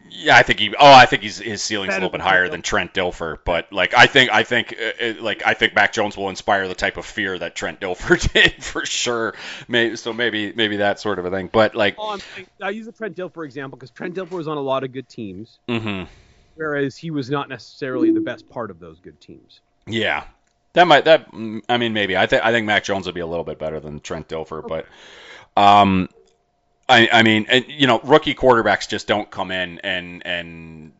yeah, 0.09 0.35
I 0.35 0.43
think 0.43 0.59
he. 0.59 0.69
Oh, 0.77 0.93
I 0.93 1.05
think 1.05 1.21
he's 1.23 1.37
his 1.37 1.61
ceiling's 1.61 1.93
a 1.93 1.97
little 1.97 2.09
bit 2.09 2.19
higher 2.19 2.49
than 2.49 2.61
Trent 2.61 2.93
Dilfer, 2.93 3.37
but 3.45 3.71
like 3.71 3.93
I 3.93 4.07
think 4.07 4.29
I 4.31 4.43
think 4.43 4.75
uh, 4.77 5.03
uh, 5.05 5.13
like 5.21 5.43
I 5.45 5.53
think 5.53 5.73
Mac 5.75 5.93
Jones 5.93 6.17
will 6.17 6.27
inspire 6.29 6.67
the 6.67 6.75
type 6.75 6.97
of 6.97 7.05
fear 7.05 7.37
that 7.39 7.55
Trent 7.55 7.79
Dilfer 7.79 8.17
did 8.33 8.61
for 8.63 8.85
sure. 8.85 9.35
Maybe 9.69 9.95
so 9.95 10.11
maybe 10.11 10.51
maybe 10.53 10.77
that 10.77 10.99
sort 10.99 11.17
of 11.19 11.25
a 11.25 11.31
thing. 11.31 11.49
But 11.53 11.75
like, 11.75 11.95
Oh, 11.97 12.17
I 12.61 12.71
use 12.71 12.87
the 12.87 12.91
Trent 12.91 13.15
Dilfer 13.15 13.45
example 13.45 13.77
because 13.77 13.91
Trent 13.91 14.15
Dilfer 14.15 14.31
was 14.31 14.47
on 14.49 14.57
a 14.57 14.61
lot 14.61 14.83
of 14.83 14.91
good 14.91 15.07
teams, 15.07 15.59
mhm, 15.69 16.07
whereas 16.55 16.97
he 16.97 17.11
was 17.11 17.29
not 17.29 17.47
necessarily 17.47 18.11
the 18.11 18.19
best 18.21 18.49
part 18.49 18.71
of 18.71 18.79
those 18.79 18.99
good 18.99 19.21
teams. 19.21 19.61
yeah, 19.87 20.25
that 20.75 20.87
might 20.87 21.05
that. 21.05 21.31
mm, 21.31 21.61
I 21.67 21.77
mean, 21.77 21.93
maybe 21.93 22.15
I 22.15 22.27
think 22.27 22.43
I 22.45 22.51
think 22.51 22.67
Mac 22.67 22.83
Jones 22.83 23.05
would 23.07 23.15
be 23.15 23.21
a 23.21 23.27
little 23.27 23.43
bit 23.43 23.59
better 23.59 23.79
than 23.79 23.99
Trent 23.99 24.27
Dilfer, 24.27 24.65
but 24.65 24.85
um, 25.61 26.09
I 26.87 27.09
I 27.11 27.23
mean, 27.23 27.47
and, 27.49 27.65
you 27.67 27.87
know, 27.87 27.99
rookie 28.03 28.35
quarterbacks 28.35 28.87
just 28.87 29.07
don't 29.07 29.29
come 29.29 29.51
in 29.51 29.79
and 29.79 30.25
and 30.25 30.91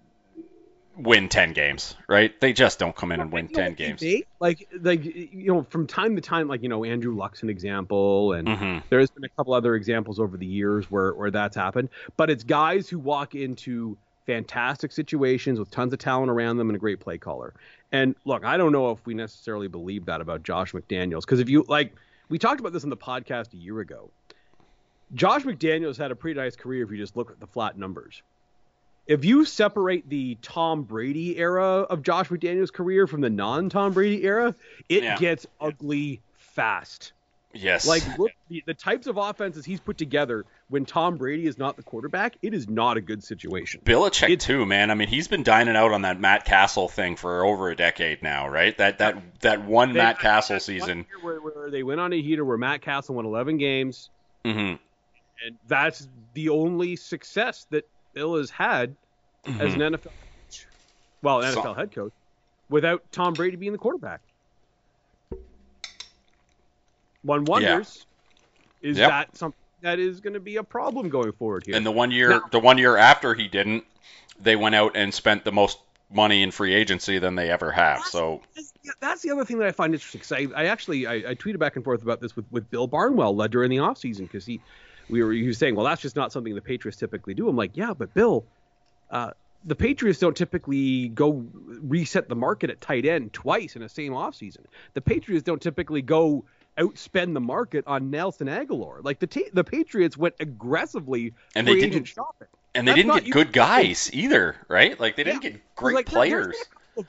win 0.98 1.30
10 1.30 1.54
games, 1.54 1.96
right? 2.08 2.40
They 2.40 2.54
just 2.54 2.80
don't 2.80 2.96
come 2.96 3.12
in 3.12 3.20
and 3.20 3.32
win 3.32 3.50
10 3.50 3.74
games. 3.74 4.02
Like, 4.40 4.68
like 4.82 5.04
you 5.04 5.48
know, 5.48 5.64
from 5.70 5.88
time 5.88 6.16
to 6.16 6.22
time, 6.22 6.48
like 6.48 6.64
you 6.64 6.70
know, 6.70 6.84
Andrew 6.84 7.16
Luck's 7.16 7.44
an 7.44 7.50
example, 7.50 8.34
and 8.34 8.48
hmm 8.48 8.80
there's 8.90 9.10
been 9.10 9.24
a 9.24 9.30
couple 9.30 9.54
other 9.54 9.76
examples 9.76 10.20
over 10.20 10.38
the 10.38 10.46
years 10.46 10.90
where 10.90 11.14
where 11.14 11.32
that's 11.32 11.56
happened. 11.56 11.90
But 12.18 12.30
it's 12.30 12.44
guys 12.44 12.88
who 12.88 13.00
walk 13.00 13.36
into 13.36 13.98
fantastic 14.26 14.92
situations 14.92 15.60
with 15.60 15.70
tons 15.72 15.94
of 15.94 16.00
talent 16.00 16.32
around 16.32 16.58
them 16.58 16.70
and 16.70 16.76
a 16.76 16.80
great 16.80 17.00
play 17.00 17.18
caller. 17.18 17.54
And 17.92 18.16
look, 18.26 18.44
I 18.44 18.58
don't 18.58 18.72
know 18.72 18.92
if 18.92 19.06
we 19.06 19.14
necessarily 19.14 19.68
believe 19.68 20.06
that 20.06 20.22
about 20.22 20.44
Josh 20.44 20.72
McDaniels 20.74 21.22
because 21.22 21.40
if 21.40 21.50
you 21.50 21.64
like, 21.68 21.94
we 22.30 22.38
talked 22.40 22.60
about 22.60 22.74
this 22.74 22.84
in 22.84 22.90
the 22.90 22.98
podcast 22.98 23.54
a 23.54 23.58
year 23.58 23.80
ago. 23.80 24.10
Josh 25.14 25.44
McDaniels 25.44 25.98
had 25.98 26.12
a 26.12 26.16
pretty 26.16 26.40
nice 26.40 26.56
career 26.56 26.84
if 26.84 26.92
you 26.92 26.98
just 26.98 27.16
look 27.16 27.30
at 27.30 27.40
the 27.40 27.48
flat 27.48 27.78
numbers. 27.78 28.24
If 29.08 29.24
you 29.24 29.46
separate 29.46 30.10
the 30.10 30.36
Tom 30.42 30.82
Brady 30.82 31.38
era 31.38 31.82
of 31.82 32.02
Josh 32.02 32.30
McDaniels' 32.30 32.74
career 32.74 33.06
from 33.06 33.22
the 33.22 33.30
non-Tom 33.30 33.94
Brady 33.94 34.24
era, 34.24 34.56
it 34.90 35.04
Yeah. 35.04 35.18
gets 35.20 35.46
ugly 35.62 36.22
fast. 36.34 37.14
Yes. 37.56 37.88
Like 37.88 38.18
look, 38.18 38.32
the, 38.50 38.64
the 38.66 38.74
types 38.74 39.08
of 39.08 39.18
offenses 39.18 39.66
he's 39.66 39.80
put 39.80 39.98
together 39.98 40.46
when 40.70 40.86
Tom 40.86 41.18
Brady 41.18 41.48
is 41.48 41.58
not 41.58 41.78
the 41.78 41.84
quarterback, 41.84 42.36
it 42.42 42.54
is 42.54 42.68
not 42.70 42.98
a 42.98 43.02
good 43.02 43.24
situation. 43.24 43.82
Belichick 43.86 44.30
It- 44.30 44.40
too, 44.42 44.66
man. 44.66 44.92
I 44.92 44.96
mean, 44.96 45.08
he's 45.08 45.28
been 45.28 45.44
dining 45.44 45.76
out 45.76 45.92
on 45.92 46.02
that 46.04 46.20
Matt 46.20 46.46
Cassel 46.46 46.88
thing 46.90 47.16
for 47.16 47.46
over 47.46 47.70
a 47.70 47.76
decade 47.76 48.22
now, 48.22 48.48
right? 48.48 48.78
That 48.78 48.98
that 49.00 49.42
that 49.42 49.66
one 49.66 49.94
They- 49.94 50.00
Matt 50.00 50.20
Cassel 50.20 50.60
season. 50.60 51.06
Where, 51.22 51.40
where 51.40 51.70
they 51.70 51.84
went 51.84 52.00
on 52.02 52.12
a 52.14 52.22
heater 52.22 52.44
where 52.44 52.58
Matt 52.58 52.82
Cassel 52.82 53.16
won 53.16 53.26
11 53.26 53.58
games, 53.58 54.10
hmm 54.44 54.76
and 55.46 55.58
that's 55.68 56.08
the 56.34 56.50
only 56.50 56.96
success 56.96 57.68
that 57.70 57.86
Bill 58.14 58.38
has 58.38 58.50
had 58.50 58.96
as 59.46 59.74
an 59.74 59.82
NFL. 59.82 60.12
Well, 61.22 61.42
an 61.42 61.54
So- 61.54 61.62
NFL 61.62 61.76
head 61.76 61.92
coach 61.92 62.14
without 62.70 63.04
Tom 63.12 63.34
Brady 63.34 63.58
being 63.58 63.72
the 63.74 63.78
quarterback. 63.78 64.22
One 67.26 67.44
wonders, 67.46 68.06
is 68.82 68.98
Yep. 68.98 69.10
that 69.10 69.38
something 69.38 69.60
that 69.82 70.00
is 70.00 70.20
going 70.20 70.34
to 70.34 70.40
be 70.40 70.58
a 70.58 70.64
problem 70.64 71.10
going 71.10 71.32
forward 71.34 71.66
here? 71.66 71.76
And 71.76 71.86
the 71.86 71.92
one 71.92 72.12
year, 72.12 72.30
Now- 72.30 72.44
the 72.52 72.60
one 72.60 72.78
year 72.78 72.98
after 72.98 73.34
he 73.34 73.48
didn't, 73.48 73.84
they 74.40 74.56
went 74.56 74.76
out 74.76 74.96
and 74.96 75.14
spent 75.14 75.44
the 75.44 75.52
most 75.52 75.80
money 76.12 76.44
in 76.44 76.52
free 76.52 76.74
agency 76.74 77.18
than 77.20 77.36
they 77.36 77.50
ever 77.50 77.72
have. 77.72 78.04
So 78.04 78.42
that's 79.00 79.22
the 79.22 79.32
other 79.32 79.44
thing 79.44 79.58
that 79.60 79.68
I 79.68 79.72
find 79.72 79.94
interesting. 79.94 80.20
Because 80.20 80.32
I, 80.32 80.62
I 80.64 80.66
actually 80.68 81.08
I, 81.08 81.14
I, 81.14 81.36
tweeted 81.36 81.58
back 81.58 81.76
and 81.76 81.84
forth 81.84 82.04
about 82.04 82.22
this 82.22 82.36
with, 82.36 82.46
with 82.52 82.70
Bill 82.70 82.88
Barnwell 82.88 83.42
uh, 83.42 83.48
during 83.48 83.70
the 83.72 83.78
offseason 83.78 84.20
because 84.22 84.46
he 84.46 84.62
we 85.10 85.24
were 85.24 85.32
he 85.32 85.48
was 85.48 85.58
saying, 85.58 85.76
well, 85.76 85.86
that's 85.86 86.02
just 86.02 86.16
not 86.16 86.32
something 86.32 86.54
the 86.54 86.62
Patriots 86.62 86.98
typically 86.98 87.34
do. 87.34 87.50
I'm 87.50 87.56
like, 87.56 87.76
yeah, 87.76 87.94
but 87.94 88.14
Bill, 88.14 88.46
uh, 89.10 89.32
the 89.66 89.76
Patriots 89.76 90.20
don't 90.20 90.38
typically 90.38 91.10
go 91.10 91.46
reset 91.82 92.30
the 92.30 92.36
market 92.36 92.70
at 92.70 92.82
tight 92.82 93.06
end 93.06 93.34
twice 93.34 93.76
in 93.76 93.82
the 93.82 93.90
same 93.90 94.14
offseason. 94.14 94.66
The 94.94 95.02
Patriots 95.02 95.44
don't 95.44 95.62
typically 95.62 96.04
go 96.04 96.46
outspend 96.78 97.34
the 97.34 97.42
market 97.42 97.84
on 97.88 98.10
Nelson 98.10 98.48
Agholor. 98.48 99.04
Like 99.04 99.20
the 99.20 99.28
ta- 99.28 99.50
the 99.54 99.64
Patriots 99.64 100.18
went 100.18 100.36
aggressively 100.40 101.34
and 101.56 101.68
they 101.68 101.80
didn't 101.80 102.06
shopping. 102.06 102.48
And 102.74 102.88
they 102.88 102.92
That's 102.92 103.06
didn't 103.06 103.24
get 103.26 103.32
good 103.32 103.54
guys 103.54 104.10
either, 104.14 104.58
right? 104.68 105.00
Like 105.00 105.16
they 105.16 105.24
didn't 105.24 105.44
yeah. 105.44 105.52
get 105.52 105.76
great 105.76 105.96
like, 105.96 106.06
players. 106.06 106.56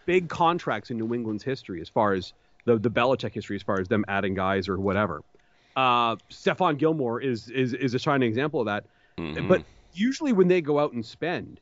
big 0.04 0.28
contracts 0.28 0.90
in 0.90 0.96
New 0.96 1.12
England's 1.12 1.42
history 1.42 1.80
as 1.80 1.88
far 1.88 2.12
as 2.12 2.32
the 2.64 2.78
the 2.78 2.90
Belichick 2.90 3.32
history 3.32 3.56
as 3.56 3.62
far 3.62 3.80
as 3.80 3.88
them 3.88 4.04
adding 4.08 4.34
guys 4.34 4.68
or 4.68 4.78
whatever. 4.78 5.22
Uh, 5.74 6.16
Stephon 6.30 6.78
Gilmore 6.78 7.20
is 7.20 7.48
is 7.50 7.72
is 7.74 7.94
a 7.94 7.98
shining 7.98 8.28
example 8.28 8.60
of 8.60 8.66
that. 8.66 8.84
Mm-hmm. 9.18 9.48
But 9.48 9.64
usually 9.92 10.32
when 10.32 10.48
they 10.48 10.60
go 10.60 10.78
out 10.78 10.92
and 10.92 11.04
spend, 11.04 11.60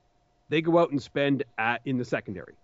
they 0.49 0.61
go 0.61 0.79
out 0.79 0.91
and 0.91 1.03
spend 1.03 1.45
at 1.59 1.81
in 1.85 1.97
the 1.97 2.05
secondary. 2.05 2.55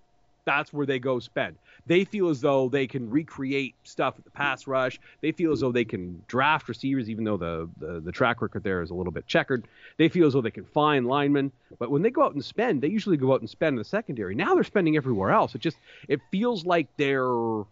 That's 0.44 0.72
where 0.72 0.86
they 0.86 0.98
go 0.98 1.18
spend. 1.18 1.56
They 1.86 2.04
feel 2.04 2.28
as 2.28 2.40
though 2.40 2.68
they 2.68 2.86
can 2.86 3.10
recreate 3.10 3.74
stuff 3.84 4.14
at 4.18 4.24
the 4.24 4.30
pass 4.30 4.66
rush. 4.66 5.00
They 5.20 5.32
feel 5.32 5.52
as 5.52 5.60
though 5.60 5.72
they 5.72 5.84
can 5.84 6.22
draft 6.28 6.68
receivers, 6.68 7.08
even 7.10 7.24
though 7.24 7.36
the, 7.36 7.68
the, 7.78 8.00
the 8.00 8.12
track 8.12 8.42
record 8.42 8.62
there 8.62 8.82
is 8.82 8.90
a 8.90 8.94
little 8.94 9.12
bit 9.12 9.26
checkered. 9.26 9.66
They 9.96 10.08
feel 10.08 10.26
as 10.26 10.34
though 10.34 10.40
they 10.40 10.50
can 10.50 10.64
find 10.64 11.06
linemen. 11.06 11.52
But 11.78 11.90
when 11.90 12.02
they 12.02 12.10
go 12.10 12.24
out 12.24 12.34
and 12.34 12.44
spend, 12.44 12.82
they 12.82 12.88
usually 12.88 13.16
go 13.16 13.32
out 13.32 13.40
and 13.40 13.50
spend 13.50 13.74
in 13.74 13.78
the 13.78 13.84
secondary. 13.84 14.34
Now 14.34 14.54
they're 14.54 14.64
spending 14.64 14.96
everywhere 14.96 15.30
else. 15.30 15.54
It 15.54 15.60
just 15.60 15.78
it 16.08 16.20
feels 16.30 16.64
like 16.64 16.88
their 16.96 17.64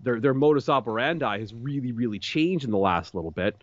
their 0.00 0.20
their 0.20 0.34
modus 0.34 0.68
operandi 0.68 1.38
has 1.38 1.54
really 1.54 1.92
really 1.92 2.18
changed 2.18 2.64
in 2.64 2.70
the 2.70 2.78
last 2.78 3.14
little 3.14 3.30
bit 3.30 3.56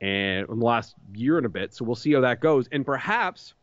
and 0.00 0.48
in 0.48 0.58
the 0.58 0.64
last 0.64 0.94
year 1.14 1.36
and 1.36 1.46
a 1.46 1.50
bit. 1.50 1.74
So 1.74 1.84
we'll 1.84 1.94
see 1.94 2.12
how 2.12 2.20
that 2.22 2.40
goes. 2.40 2.68
And 2.72 2.84
perhaps 2.84 3.54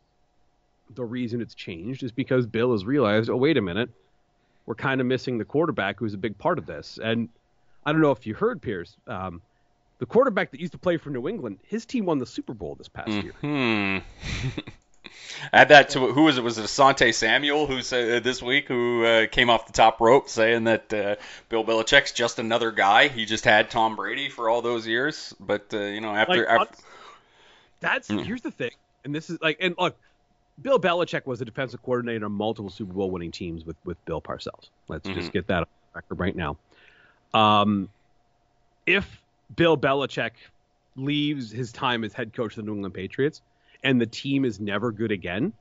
the 0.96 1.04
reason 1.04 1.42
it's 1.42 1.56
changed 1.56 2.04
is 2.04 2.12
because 2.12 2.46
Bill 2.46 2.72
has 2.72 2.86
realized, 2.86 3.30
oh 3.30 3.36
wait 3.36 3.58
a 3.58 3.62
minute, 3.62 3.90
we're 4.68 4.76
kind 4.76 5.02
of 5.02 5.08
missing 5.08 5.40
the 5.40 5.46
quarterback 5.46 5.98
who's 5.98 6.14
a 6.14 6.18
big 6.18 6.38
part 6.38 6.60
of 6.60 6.68
this. 6.68 7.00
And 7.02 7.30
I 7.84 7.92
don't 7.94 8.02
know 8.02 8.12
if 8.12 8.28
you 8.28 8.36
heard 8.36 8.62
Pierce, 8.62 8.96
um, 9.08 9.42
the 9.98 10.06
quarterback 10.06 10.52
that 10.52 10.60
used 10.60 10.74
to 10.74 10.78
play 10.78 10.98
for 10.98 11.10
New 11.10 11.28
England, 11.28 11.58
his 11.66 11.86
team 11.86 12.06
won 12.06 12.20
the 12.20 12.26
Super 12.26 12.54
Bowl 12.54 12.76
this 12.76 12.90
past 12.90 13.10
mm-hmm. 13.10 13.96
year. 13.96 14.04
Add 15.54 15.70
that 15.70 15.90
to 15.90 16.00
who 16.12 16.24
was 16.24 16.38
it? 16.38 16.44
Was 16.44 16.58
it 16.58 16.66
Asante 16.66 17.14
Samuel 17.14 17.66
who 17.66 17.82
said 17.82 18.18
uh, 18.18 18.20
this 18.20 18.42
week 18.42 18.68
who 18.68 19.06
uh, 19.06 19.28
came 19.28 19.50
off 19.50 19.66
the 19.66 19.74
top 19.74 20.02
rope 20.02 20.30
saying 20.30 20.66
that 20.66 20.94
uh, 20.94 21.16
Bill 21.48 21.64
Belichick's 21.64 22.12
just 22.12 22.40
another 22.40 22.72
guy. 22.72 23.08
He 23.08 23.26
just 23.26 23.46
had 23.46 23.70
Tom 23.70 23.96
Brady 23.96 24.30
for 24.30 24.50
all 24.50 24.62
those 24.62 24.86
years, 24.86 25.34
but 25.40 25.74
uh, 25.74 25.80
you 25.80 26.02
know 26.02 26.14
after, 26.14 26.46
like, 26.46 26.62
after... 26.62 26.84
that's 27.80 28.10
mm. 28.10 28.24
here's 28.24 28.42
the 28.42 28.52
thing, 28.52 28.72
and 29.06 29.16
this 29.16 29.30
is 29.30 29.40
like 29.42 29.58
and 29.62 29.76
look, 29.78 29.96
Bill 30.62 30.80
Belichick 30.80 31.26
was 31.26 31.42
a 31.42 31.46
defensive 31.46 31.82
coordinator 31.84 32.26
on 32.26 32.32
multiple 32.32 32.70
Super 32.70 32.94
Bowl 32.94 33.12
winning 33.12 33.32
teams 33.32 33.66
with 33.66 33.76
with 33.86 34.04
Bill 34.06 34.22
Parcells. 34.22 34.70
Let's 34.88 35.08
mm-hmm. 35.08 35.20
just 35.20 35.32
get 35.32 35.48
that 35.48 35.60
on 35.60 35.68
record 35.94 36.20
right 36.20 36.36
now. 36.36 36.58
Um, 37.34 37.90
if 38.86 39.22
Bill 39.56 39.78
Belichick 39.78 40.32
leaves 40.96 41.52
his 41.52 41.72
time 41.72 42.04
as 42.04 42.14
head 42.14 42.34
coach 42.34 42.58
of 42.58 42.58
the 42.58 42.64
New 42.64 42.76
England 42.76 42.96
Patriots 42.96 43.42
and 43.84 44.02
the 44.02 44.08
team 44.08 44.46
is 44.46 44.60
never 44.60 44.92
good 44.92 45.12
again, 45.12 45.54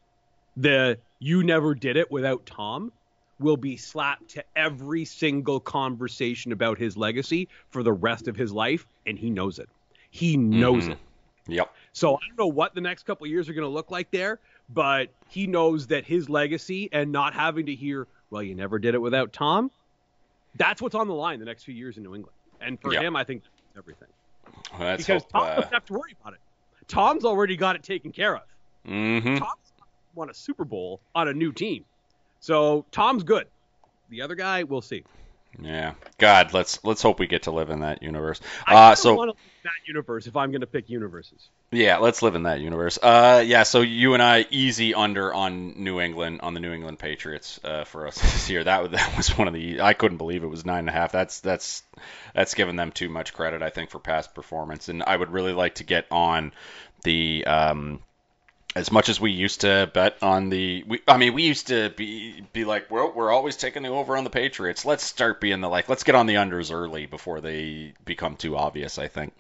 the 0.57 0.99
you 1.19 1.43
never 1.43 1.75
did 1.75 1.97
it 1.97 2.11
without 2.11 2.47
Tom 2.47 2.93
will 3.39 3.57
be 3.57 3.77
slapped 3.77 4.31
to 4.31 4.45
every 4.55 5.05
single 5.05 5.61
conversation 5.61 6.53
about 6.53 6.79
his 6.79 6.97
legacy 6.97 7.49
for 7.69 7.83
the 7.83 7.93
rest 7.93 8.29
of 8.29 8.37
his 8.37 8.53
life, 8.53 8.87
and 9.07 9.19
he 9.19 9.29
knows 9.29 9.59
it. 9.59 9.69
He 10.11 10.39
knows 10.39 10.85
mm-hmm. 10.85 10.93
it. 10.93 10.99
Yep. 11.49 11.75
So 11.93 12.17
I 12.17 12.19
don't 12.29 12.39
know 12.39 12.47
what 12.47 12.75
the 12.75 12.81
next 12.81 13.05
couple 13.05 13.27
years 13.27 13.49
are 13.49 13.53
going 13.53 13.67
to 13.67 13.73
look 13.73 13.91
like 13.91 14.11
there, 14.11 14.41
but 14.69 15.09
he 15.29 15.47
knows 15.47 15.87
that 15.89 16.05
his 16.05 16.29
legacy 16.29 16.89
and 16.93 17.13
not 17.13 17.35
having 17.35 17.67
to 17.67 17.75
hear, 17.75 18.07
well, 18.31 18.43
you 18.43 18.55
never 18.55 18.79
did 18.79 18.95
it 18.95 19.01
without 19.01 19.33
Tom, 19.33 19.71
that's 20.57 20.81
what's 20.81 20.95
on 20.95 21.09
the 21.09 21.15
line 21.15 21.39
the 21.39 21.45
next 21.45 21.65
few 21.65 21.75
years 21.75 21.97
in 21.97 22.03
New 22.03 22.15
England. 22.15 22.35
And 22.61 22.81
for 22.81 22.93
him, 22.93 23.17
I 23.17 23.25
think 23.25 23.43
everything. 23.77 24.09
Well, 24.79 24.97
because 24.97 25.23
hope, 25.23 25.33
Tom 25.33 25.43
uh... 25.43 25.55
doesn't 25.57 25.73
have 25.73 25.85
to 25.87 25.93
worry 25.93 26.17
about 26.21 26.35
it. 26.35 26.41
Tom's 26.89 27.25
already 27.25 27.57
got 27.57 27.77
it 27.77 27.83
taken 27.83 28.13
care 28.13 28.37
of. 28.37 28.43
Mm-hmm. 28.87 29.37
Tom's 29.37 29.73
won 30.15 30.31
a 30.31 30.35
Super 30.35 30.65
Bowl 30.65 31.01
on 31.15 31.29
a 31.29 31.33
new 31.33 31.53
team. 31.53 31.85
So 32.41 32.87
Tom's 32.93 33.23
good. 33.23 33.47
The 34.09 34.23
other 34.23 34.35
guy, 34.35 34.63
we'll 34.63 34.81
see. 34.81 35.05
Yeah, 35.63 35.95
God, 36.19 36.53
let's 36.53 36.85
let's 36.85 37.01
hope 37.01 37.19
we 37.19 37.27
get 37.27 37.45
to 37.45 37.51
live 37.51 37.71
in 37.71 37.81
that 37.81 38.03
universe. 38.03 38.41
I 38.67 38.93
uh, 38.93 38.95
so 38.95 39.15
want 39.15 39.29
to 39.29 39.33
live 39.33 39.39
in 39.39 39.65
that 39.65 39.89
universe 39.89 40.27
if 40.27 40.37
I'm 40.37 40.51
going 40.51 40.61
to 40.61 40.67
pick 40.67 40.91
universes. 40.91 41.49
Yeah, 41.73 41.97
let's 41.99 42.21
live 42.23 42.35
in 42.35 42.43
that 42.43 42.61
universe. 42.61 42.99
Uh, 43.03 43.43
yeah, 43.47 43.63
so 43.63 43.81
you 43.81 44.15
and 44.15 44.23
I 44.23 44.47
easy 44.51 44.93
under 44.93 45.33
on 45.33 45.83
New 45.83 46.01
England 46.01 46.41
on 46.43 46.53
the 46.53 46.61
New 46.61 46.73
England 46.73 46.99
Patriots 46.99 47.59
uh, 47.65 47.85
for 47.85 48.07
us 48.07 48.21
this 48.21 48.51
year. 48.51 48.65
That 48.65 48.91
that 48.91 49.17
was 49.17 49.37
one 49.37 49.49
of 49.49 49.55
the 49.55 49.81
I 49.81 49.95
couldn't 49.95 50.19
believe 50.19 50.45
it 50.45 50.49
was 50.49 50.67
nine 50.67 50.81
and 50.81 50.91
a 50.91 50.93
half. 50.93 51.13
That's 51.13 51.41
that's 51.41 51.83
that's 52.35 52.55
giving 52.55 52.77
them 52.77 52.93
too 52.93 53.09
much 53.09 53.33
credit, 53.33 53.63
I 53.63 53.71
think, 53.71 53.91
for 53.91 53.99
past 53.99 54.35
performance. 54.35 54.89
And 54.89 55.03
I 55.03 55.17
would 55.17 55.33
really 55.33 55.53
like 55.53 55.77
to 55.77 55.85
get 55.85 56.07
on 56.11 56.53
the 57.03 57.47
um, 57.47 58.01
as 58.77 58.93
much 58.93 59.09
as 59.09 59.19
we 59.19 59.31
used 59.31 59.63
to 59.63 59.91
bet 59.95 60.23
on 60.23 60.51
the 60.51 60.85
we, 60.87 61.01
I 61.09 61.17
mean 61.17 61.33
we 61.33 61.45
used 61.45 61.69
to 61.69 61.89
be 61.97 62.43
be 62.53 62.67
like 62.67 62.91
well 62.91 63.11
we're 63.17 63.33
always 63.33 63.57
taking 63.57 63.83
the 63.83 63.89
over 63.89 64.19
on 64.19 64.25
the 64.25 64.31
Patriots. 64.31 64.85
Let's 64.85 65.03
start 65.03 65.41
being 65.41 65.63
the 65.63 65.69
like 65.69 65.89
let's 65.89 66.05
get 66.05 66.15
on 66.15 66.27
the 66.27 66.35
unders 66.35 66.71
early 66.71 67.07
before 67.07 67.41
they 67.41 67.95
become 68.05 68.37
too 68.37 68.55
obvious 68.55 68.99
I 68.99 69.09
think. 69.09 69.33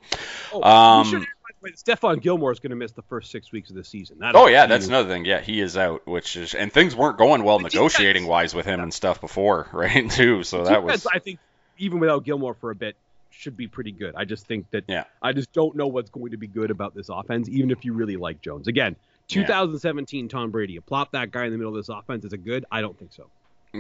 Oh, 0.55 0.62
um, 0.62 1.27
Stephon 1.66 2.22
Gilmore 2.22 2.53
is 2.53 2.61
going 2.61 2.70
to 2.70 2.77
miss 2.77 2.92
the 2.92 3.03
first 3.03 3.31
six 3.31 3.53
weeks 3.53 3.68
of 3.68 3.77
the 3.77 3.85
season. 3.85 4.20
That 4.20 4.35
oh 4.35 4.46
yeah 4.46 4.64
that's 4.66 4.87
another 4.87 5.09
thing. 5.11 5.27
Yeah 5.27 5.42
he 5.42 5.61
is 5.61 5.77
out 5.77 6.07
which 6.07 6.37
is 6.37 6.55
and 6.55 6.72
things 6.72 6.96
weren't 6.96 7.18
going 7.18 7.44
well 7.44 7.59
negotiating 7.59 8.22
defense, 8.22 8.31
wise 8.31 8.55
with 8.55 8.64
him 8.64 8.81
and 8.81 8.92
stuff 8.92 9.20
before 9.20 9.68
right 9.72 10.11
too. 10.11 10.44
So 10.44 10.64
that 10.64 10.81
defense, 10.81 11.05
was 11.05 11.07
I 11.14 11.18
think 11.18 11.40
even 11.77 12.01
without 12.01 12.25
Gilmore 12.25 12.55
for 12.55 12.70
a 12.70 12.75
bit 12.75 12.96
should 13.29 13.59
be 13.59 13.66
pretty 13.66 13.92
good. 13.92 14.14
I 14.16 14.25
just 14.25 14.46
think 14.46 14.70
that 14.70 14.85
yeah. 14.88 15.05
I 15.20 15.35
just 15.35 15.53
don't 15.53 15.77
know 15.77 15.88
what's 15.88 16.09
going 16.09 16.31
to 16.31 16.38
be 16.38 16.46
good 16.46 16.70
about 16.70 16.94
this 16.94 17.11
offense 17.11 17.51
even 17.51 17.70
if 17.70 17.85
you 17.85 17.92
really 17.92 18.16
like 18.16 18.40
Jones. 18.40 18.66
Again 18.66 18.96
2017 19.28 20.24
yeah. 20.24 20.28
Tom 20.28 20.50
Brady. 20.50 20.74
You 20.74 20.80
plop 20.80 21.12
that 21.12 21.30
guy 21.30 21.46
in 21.46 21.52
the 21.52 21.58
middle 21.58 21.76
of 21.76 21.78
this 21.78 21.88
offense. 21.88 22.24
Is 22.24 22.32
it 22.32 22.44
good? 22.44 22.64
I 22.70 22.80
don't 22.80 22.98
think 22.98 23.12
so. 23.12 23.28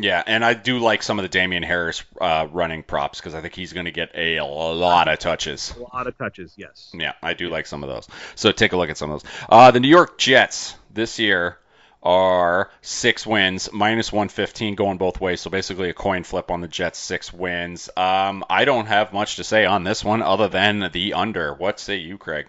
Yeah, 0.02 0.22
and 0.26 0.44
I 0.44 0.54
do 0.54 0.78
like 0.78 1.02
some 1.02 1.18
of 1.18 1.22
the 1.22 1.28
Damien 1.28 1.62
Harris 1.62 2.02
uh, 2.20 2.48
running 2.50 2.82
props 2.82 3.18
because 3.18 3.34
I 3.34 3.40
think 3.40 3.54
he's 3.54 3.72
going 3.72 3.86
to 3.86 3.92
get 3.92 4.10
a, 4.14 4.36
a, 4.36 4.44
lot 4.44 5.08
of 5.08 5.18
touches. 5.18 5.74
A 5.76 5.96
lot 5.96 6.06
of 6.06 6.18
touches, 6.18 6.52
yes. 6.56 6.92
Yeah, 6.92 7.12
I 7.22 7.34
do 7.34 7.48
like 7.48 7.66
some 7.66 7.82
of 7.82 7.88
those. 7.88 8.08
So 8.34 8.52
take 8.52 8.72
a 8.72 8.76
look 8.76 8.90
at 8.90 8.98
some 8.98 9.10
of 9.10 9.22
those. 9.22 9.30
Uh, 9.48 9.70
the 9.70 9.80
New 9.80 9.88
York 9.88 10.18
Jets 10.18 10.74
this 10.92 11.18
year 11.18 11.58
are 12.02 12.70
six 12.82 13.26
wins, 13.26 13.70
minus 13.72 14.12
115 14.12 14.74
going 14.74 14.98
both 14.98 15.20
ways. 15.20 15.40
So 15.40 15.50
basically 15.50 15.88
a 15.88 15.94
coin 15.94 16.24
flip 16.24 16.50
on 16.50 16.60
the 16.60 16.68
Jets, 16.68 16.98
six 16.98 17.32
wins. 17.32 17.88
Um, 17.96 18.44
I 18.50 18.64
don't 18.64 18.86
have 18.86 19.12
much 19.12 19.36
to 19.36 19.44
say 19.44 19.64
on 19.64 19.84
this 19.84 20.04
one 20.04 20.22
other 20.22 20.48
than 20.48 20.90
the 20.92 21.14
under. 21.14 21.54
What 21.54 21.80
say 21.80 21.96
you, 21.96 22.18
Craig? 22.18 22.46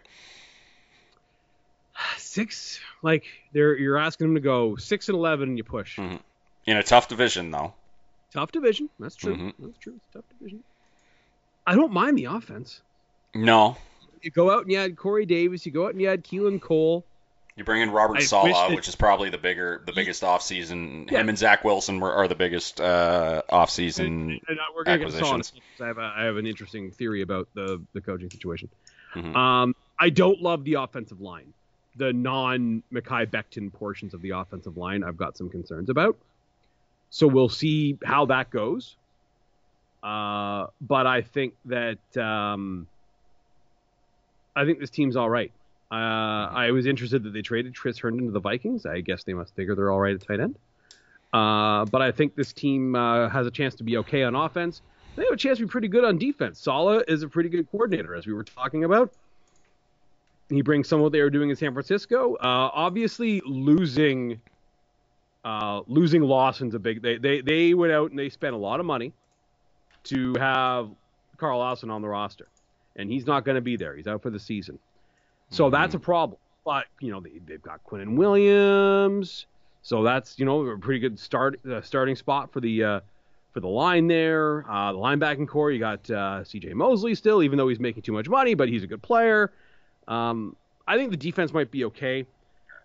Six 2.17 2.79
like 3.01 3.25
they're 3.53 3.77
you're 3.77 3.97
asking 3.97 4.27
them 4.27 4.35
to 4.35 4.41
go 4.41 4.75
six 4.75 5.09
and 5.09 5.17
eleven 5.17 5.49
and 5.49 5.57
you 5.57 5.63
push. 5.63 5.97
Mm-hmm. 5.97 6.17
In 6.65 6.77
a 6.77 6.83
tough 6.83 7.07
division, 7.07 7.51
though. 7.51 7.73
Tough 8.33 8.51
division. 8.51 8.89
That's 8.99 9.15
true. 9.15 9.35
Mm-hmm. 9.35 9.65
That's 9.65 9.77
true. 9.77 9.93
It's 9.95 10.13
tough 10.13 10.25
division. 10.37 10.63
I 11.65 11.75
don't 11.75 11.93
mind 11.93 12.17
the 12.17 12.25
offense. 12.25 12.81
No. 13.33 13.77
You 14.21 14.31
go 14.31 14.51
out 14.51 14.63
and 14.63 14.71
you 14.71 14.79
add 14.79 14.97
Corey 14.97 15.25
Davis. 15.25 15.65
You 15.65 15.71
go 15.71 15.85
out 15.85 15.91
and 15.91 16.01
you 16.01 16.09
add 16.09 16.23
Keelan 16.23 16.61
Cole. 16.61 17.05
You 17.55 17.63
bring 17.63 17.81
in 17.81 17.89
Robert 17.89 18.21
Saleh, 18.21 18.53
that, 18.53 18.75
which 18.75 18.87
is 18.87 18.95
probably 18.95 19.31
the 19.31 19.37
bigger, 19.39 19.81
the 19.85 19.91
biggest 19.91 20.21
offseason. 20.21 21.09
Yeah. 21.09 21.21
Him 21.21 21.29
and 21.29 21.37
Zach 21.37 21.63
Wilson 21.63 21.99
were, 21.99 22.13
are 22.13 22.27
the 22.27 22.35
biggest 22.35 22.79
uh, 22.79 23.41
offseason 23.51 24.05
and, 24.05 24.41
and, 24.47 24.59
we're 24.75 24.83
gonna 24.83 24.97
acquisitions. 24.99 25.51
Get 25.51 25.83
I 25.83 25.87
have, 25.87 25.97
a, 25.97 26.13
I 26.17 26.23
have 26.25 26.37
an 26.37 26.45
interesting 26.45 26.91
theory 26.91 27.23
about 27.23 27.47
the 27.55 27.81
the 27.93 28.01
coaching 28.01 28.29
situation. 28.29 28.69
Mm-hmm. 29.15 29.35
Um, 29.35 29.75
I 29.99 30.11
don't 30.11 30.39
love 30.39 30.65
the 30.65 30.75
offensive 30.75 31.19
line 31.19 31.53
the 31.97 32.13
non 32.13 32.83
Mekhi 32.91 33.27
Becton 33.27 33.71
portions 33.71 34.13
of 34.13 34.21
the 34.21 34.31
offensive 34.31 34.77
line, 34.77 35.03
I've 35.03 35.17
got 35.17 35.37
some 35.37 35.49
concerns 35.49 35.89
about. 35.89 36.17
So 37.09 37.27
we'll 37.27 37.49
see 37.49 37.97
how 38.03 38.25
that 38.25 38.49
goes. 38.49 38.95
Uh, 40.03 40.67
but 40.81 41.07
I 41.07 41.21
think 41.21 41.53
that 41.65 42.17
um, 42.17 42.87
I 44.55 44.65
think 44.65 44.79
this 44.79 44.89
team's 44.89 45.15
all 45.15 45.29
right. 45.29 45.51
Uh, 45.89 45.95
I 45.95 46.71
was 46.71 46.85
interested 46.85 47.23
that 47.23 47.31
they 47.31 47.41
traded 47.41 47.75
Chris 47.75 47.97
Herndon 47.97 48.25
to 48.27 48.31
the 48.31 48.39
Vikings. 48.39 48.85
I 48.85 49.01
guess 49.01 49.23
they 49.23 49.33
must 49.33 49.55
figure 49.55 49.75
they're 49.75 49.91
all 49.91 49.99
right 49.99 50.15
at 50.15 50.27
tight 50.27 50.39
end. 50.39 50.55
Uh, 51.33 51.85
but 51.85 52.01
I 52.01 52.11
think 52.11 52.35
this 52.35 52.53
team 52.53 52.95
uh, 52.95 53.29
has 53.29 53.47
a 53.47 53.51
chance 53.51 53.75
to 53.75 53.83
be 53.83 53.97
okay 53.97 54.23
on 54.23 54.35
offense. 54.35 54.81
They 55.15 55.23
have 55.23 55.33
a 55.33 55.37
chance 55.37 55.57
to 55.57 55.65
be 55.65 55.69
pretty 55.69 55.87
good 55.87 56.03
on 56.03 56.17
defense. 56.17 56.59
Saleh 56.59 57.03
is 57.07 57.23
a 57.23 57.27
pretty 57.27 57.49
good 57.49 57.69
coordinator, 57.71 58.15
as 58.15 58.27
we 58.27 58.33
were 58.33 58.43
talking 58.43 58.83
about. 58.83 59.11
He 60.49 60.61
brings 60.61 60.87
some 60.87 60.99
of 60.99 61.03
what 61.03 61.11
they 61.11 61.21
were 61.21 61.29
doing 61.29 61.49
in 61.49 61.55
San 61.55 61.73
Francisco. 61.73 62.35
Uh, 62.35 62.69
obviously, 62.73 63.41
losing 63.45 64.39
Uh, 65.43 65.81
losing 65.87 66.21
Lawson's 66.23 66.73
a 66.75 66.79
big. 66.79 67.01
They, 67.01 67.17
they 67.17 67.41
they 67.41 67.73
went 67.73 67.93
out 67.93 68.09
and 68.09 68.19
they 68.19 68.29
spent 68.29 68.53
a 68.53 68.57
lot 68.57 68.79
of 68.79 68.85
money 68.85 69.13
to 70.05 70.33
have 70.37 70.89
Carl 71.37 71.59
Lawson 71.59 71.89
on 71.89 72.01
the 72.01 72.07
roster, 72.09 72.47
and 72.95 73.09
he's 73.09 73.25
not 73.25 73.45
going 73.45 73.55
to 73.55 73.61
be 73.61 73.77
there. 73.77 73.95
He's 73.95 74.07
out 74.07 74.21
for 74.21 74.29
the 74.29 74.39
season, 74.39 74.79
so 75.49 75.65
Mm-hmm. 75.65 75.73
that's 75.73 75.93
a 75.95 75.99
problem. 75.99 76.39
But 76.65 76.85
you 76.99 77.11
know 77.11 77.21
they 77.21 77.39
they've 77.45 77.61
got 77.61 77.81
Quinn 77.83 78.01
and 78.01 78.17
Williams, 78.17 79.47
so 79.83 80.03
that's 80.03 80.37
you 80.39 80.45
know 80.45 80.65
a 80.65 80.77
pretty 80.77 80.99
good 80.99 81.17
start 81.19 81.59
uh, 81.65 81.81
starting 81.81 82.15
spot 82.17 82.51
for 82.51 82.59
the 82.59 82.83
uh, 82.83 82.99
for 83.53 83.61
the 83.61 83.67
line 83.69 84.07
there. 84.07 84.69
Uh, 84.69 84.91
the 84.91 84.97
linebacking 84.97 85.47
core, 85.47 85.71
you 85.71 85.79
got 85.79 86.09
uh, 86.11 86.43
C.J. 86.43 86.73
Mosley 86.73 87.15
still, 87.15 87.41
even 87.41 87.57
though 87.57 87.69
he's 87.69 87.79
making 87.79 88.03
too 88.03 88.11
much 88.11 88.27
money, 88.27 88.53
but 88.53 88.67
he's 88.67 88.83
a 88.83 88.87
good 88.87 89.01
player. 89.01 89.53
Um, 90.07 90.55
I 90.87 90.97
think 90.97 91.11
the 91.11 91.17
defense 91.17 91.53
might 91.53 91.71
be 91.71 91.85
okay. 91.85 92.25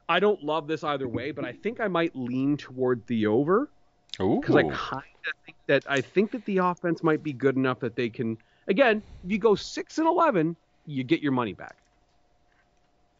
I 0.08 0.20
don't 0.20 0.42
love 0.42 0.66
this 0.66 0.84
either 0.84 1.08
way, 1.08 1.30
but 1.30 1.44
I 1.44 1.52
think 1.52 1.80
I 1.80 1.88
might 1.88 2.14
lean 2.14 2.56
toward 2.56 3.06
the 3.06 3.26
over 3.26 3.70
because 4.18 4.56
I 4.56 4.62
kind 4.62 5.02
of 5.26 5.34
think 5.46 5.56
that 5.66 5.84
I 5.88 6.00
think 6.00 6.32
that 6.32 6.44
the 6.44 6.58
offense 6.58 7.02
might 7.02 7.22
be 7.22 7.32
good 7.32 7.56
enough 7.56 7.80
that 7.80 7.96
they 7.96 8.08
can. 8.08 8.38
Again, 8.66 9.02
if 9.24 9.30
you 9.30 9.38
go 9.38 9.54
six 9.54 9.98
and 9.98 10.06
eleven, 10.06 10.56
you 10.86 11.04
get 11.04 11.22
your 11.22 11.32
money 11.32 11.52
back. 11.52 11.76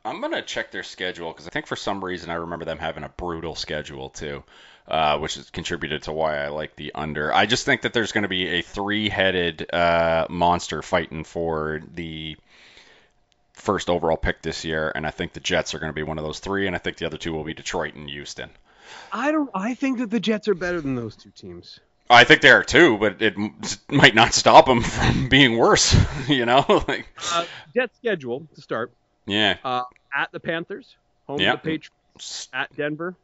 I'm 0.05 0.21
gonna 0.21 0.43
check 0.43 0.73
their 0.73 0.83
schedule 0.83 1.33
because 1.33 1.47
I 1.47 1.51
think 1.51 1.67
for 1.67 1.77
some 1.77 2.05
reason 2.05 2.31
I 2.31 2.35
remember 2.35 2.65
them 2.65 2.79
having 2.79 3.05
a 3.05 3.09
brutal 3.09 3.55
schedule 3.55 4.11
too, 4.11 4.43
uh, 4.89 5.19
which 5.19 5.37
has 5.37 5.51
contributed 5.51 6.03
to 6.03 6.13
why 6.13 6.39
I 6.39 6.49
like 6.49 6.75
the 6.75 6.93
under. 6.95 7.33
I 7.33 7.47
just 7.47 7.65
think 7.65 7.83
that 7.83 7.93
there's 7.93 8.11
going 8.11 8.23
to 8.23 8.29
be 8.29 8.49
a 8.49 8.63
three-headed 8.63 9.73
uh, 9.73 10.27
monster 10.29 10.83
fighting 10.83 11.23
for 11.23 11.83
the 11.95 12.37
first 13.63 13.89
overall 13.89 14.17
pick 14.17 14.43
this 14.43 14.65
year, 14.65 14.91
and 14.95 15.07
I 15.07 15.11
think 15.11 15.33
the 15.33 15.41
Jets 15.41 15.75
are 15.75 15.79
going 15.79 15.91
to 15.91 15.95
be 15.95 16.03
one 16.03 16.19
of 16.19 16.25
those 16.25 16.41
three, 16.41 16.67
and 16.67 16.75
I 16.75 16.79
think 16.79 16.97
the 16.97 17.07
other 17.07 17.17
two 17.17 17.33
will 17.33 17.45
be 17.45 17.55
Detroit 17.55 17.95
and 17.95 18.09
Houston. 18.11 18.51
I 19.13 19.31
don't. 19.33 19.49
I 19.55 19.75
think 19.75 19.99
that 19.99 20.11
the 20.11 20.21
Jets 20.21 20.49
are 20.49 20.55
better 20.55 20.81
than 20.81 20.95
those 20.97 21.17
two 21.17 21.31
teams. 21.31 21.79
I 22.11 22.25
think 22.25 22.43
they 22.43 22.51
are 22.51 22.65
too, 22.65 22.99
but 22.99 23.23
it 23.23 23.35
might 23.89 24.15
not 24.15 24.35
stop 24.35 24.67
them 24.67 24.83
from 24.83 25.29
being 25.31 25.57
worse. 25.57 25.97
you 26.29 26.45
know, 26.45 26.65
like 26.89 27.07
Uh, 27.33 27.47
Jets 27.75 27.97
schedule 27.97 28.47
to 28.55 28.61
start 28.61 28.93
yeah, 29.27 29.57
uh, 29.65 29.85
at 30.15 30.31
the 30.33 30.41
Panthers, 30.41 30.97
home 31.27 31.41
Yeah. 31.41 31.53
to 31.53 31.57
the 31.59 31.63
Patriots, 31.63 32.49
at 32.53 32.75
Denver, 32.77 33.15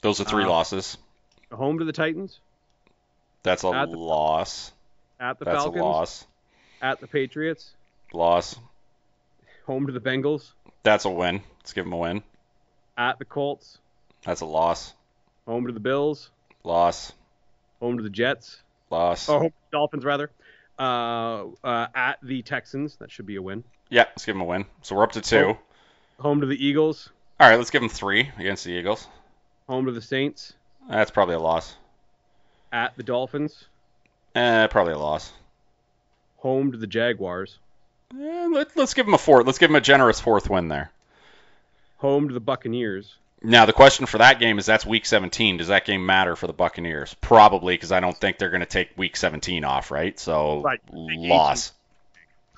those 0.00 0.20
are 0.20 0.24
three 0.24 0.44
Uh, 0.44 0.48
losses. 0.48 0.96
home 1.52 1.80
to 1.80 1.84
the 1.84 1.92
Titans, 1.92 2.38
That's 3.42 3.64
a 3.64 3.68
at 3.70 3.90
the- 3.90 3.98
loss. 3.98 4.72
at 5.20 5.38
the 5.38 5.44
That's 5.44 5.58
Falcons, 5.64 5.80
a 5.80 5.84
loss. 5.84 6.26
at 6.80 7.00
the 7.00 7.06
Patriots, 7.08 7.72
Loss. 8.12 8.56
Home 9.66 9.86
to 9.86 9.92
the 9.92 10.00
Bengals, 10.00 10.52
That's 10.82 11.04
a 11.04 11.10
win. 11.10 11.42
Let's 11.58 11.72
give 11.72 11.84
them 11.84 11.92
a 11.92 11.98
win. 11.98 12.22
at 12.96 13.18
the 13.18 13.24
Colts, 13.24 13.78
That's 14.24 14.40
a 14.40 14.46
loss. 14.46 14.94
home 15.46 15.66
to 15.66 15.72
the 15.72 15.80
Bills, 15.80 16.30
Loss. 16.62 17.12
home 17.80 17.96
to 17.96 18.02
the 18.02 18.10
Jets, 18.10 18.62
Loss. 18.90 19.28
oh, 19.28 19.38
home 19.38 19.48
to 19.50 19.54
the 19.70 19.76
Dolphins 19.76 20.04
rather, 20.04 20.30
uh, 20.78 21.44
uh, 21.62 21.86
at 21.94 22.18
the 22.22 22.42
Texans. 22.42 22.96
That 22.96 23.10
should 23.10 23.26
be 23.26 23.36
a 23.36 23.42
win. 23.42 23.64
Yeah, 23.90 24.04
let's 24.04 24.24
give 24.24 24.34
them 24.34 24.42
a 24.42 24.46
win. 24.46 24.64
So 24.82 24.96
we're 24.96 25.04
up 25.04 25.12
to 25.12 25.20
two. 25.20 25.56
Home 26.20 26.40
to 26.40 26.46
the 26.46 26.64
Eagles, 26.64 27.10
All 27.40 27.48
right, 27.48 27.56
let's 27.56 27.70
give 27.70 27.80
them 27.82 27.88
three 27.90 28.30
against 28.38 28.64
the 28.64 28.70
Eagles. 28.72 29.06
home 29.68 29.86
to 29.86 29.92
the 29.92 30.00
Saints, 30.02 30.52
That's 30.88 31.10
probably 31.10 31.34
a 31.34 31.40
loss. 31.40 31.74
at 32.72 32.96
the 32.96 33.02
Dolphins, 33.02 33.64
Eh, 34.36 34.66
probably 34.68 34.92
a 34.94 34.98
loss. 34.98 35.32
home 36.38 36.70
to 36.72 36.78
the 36.78 36.86
Jaguars, 36.86 37.58
Eh, 38.20 38.46
let, 38.50 38.76
let's 38.76 38.94
give 38.94 39.06
them 39.06 39.14
a 39.14 39.18
fourth. 39.18 39.46
Let's 39.46 39.58
give 39.58 39.70
them 39.70 39.76
a 39.76 39.80
generous 39.80 40.20
fourth 40.20 40.48
win 40.48 40.68
there. 40.68 40.90
home 41.98 42.28
to 42.28 42.34
the 42.34 42.40
Buccaneers. 42.40 43.16
Now 43.42 43.66
the 43.66 43.72
question 43.74 44.06
for 44.06 44.18
that 44.18 44.38
game 44.38 44.58
is 44.58 44.66
that's 44.66 44.86
week 44.86 45.04
17. 45.04 45.58
Does 45.58 45.68
that 45.68 45.84
game 45.84 46.06
matter 46.06 46.34
for 46.34 46.46
the 46.46 46.52
Buccaneers? 46.54 47.14
Probably 47.20 47.74
because 47.74 47.92
I 47.92 48.00
don't 48.00 48.16
think 48.16 48.38
they're 48.38 48.50
going 48.50 48.60
to 48.60 48.66
take 48.66 48.96
week 48.96 49.16
17 49.16 49.64
off, 49.64 49.90
right? 49.90 50.18
So 50.18 50.62
Right. 50.62 50.80
loss. 50.92 51.72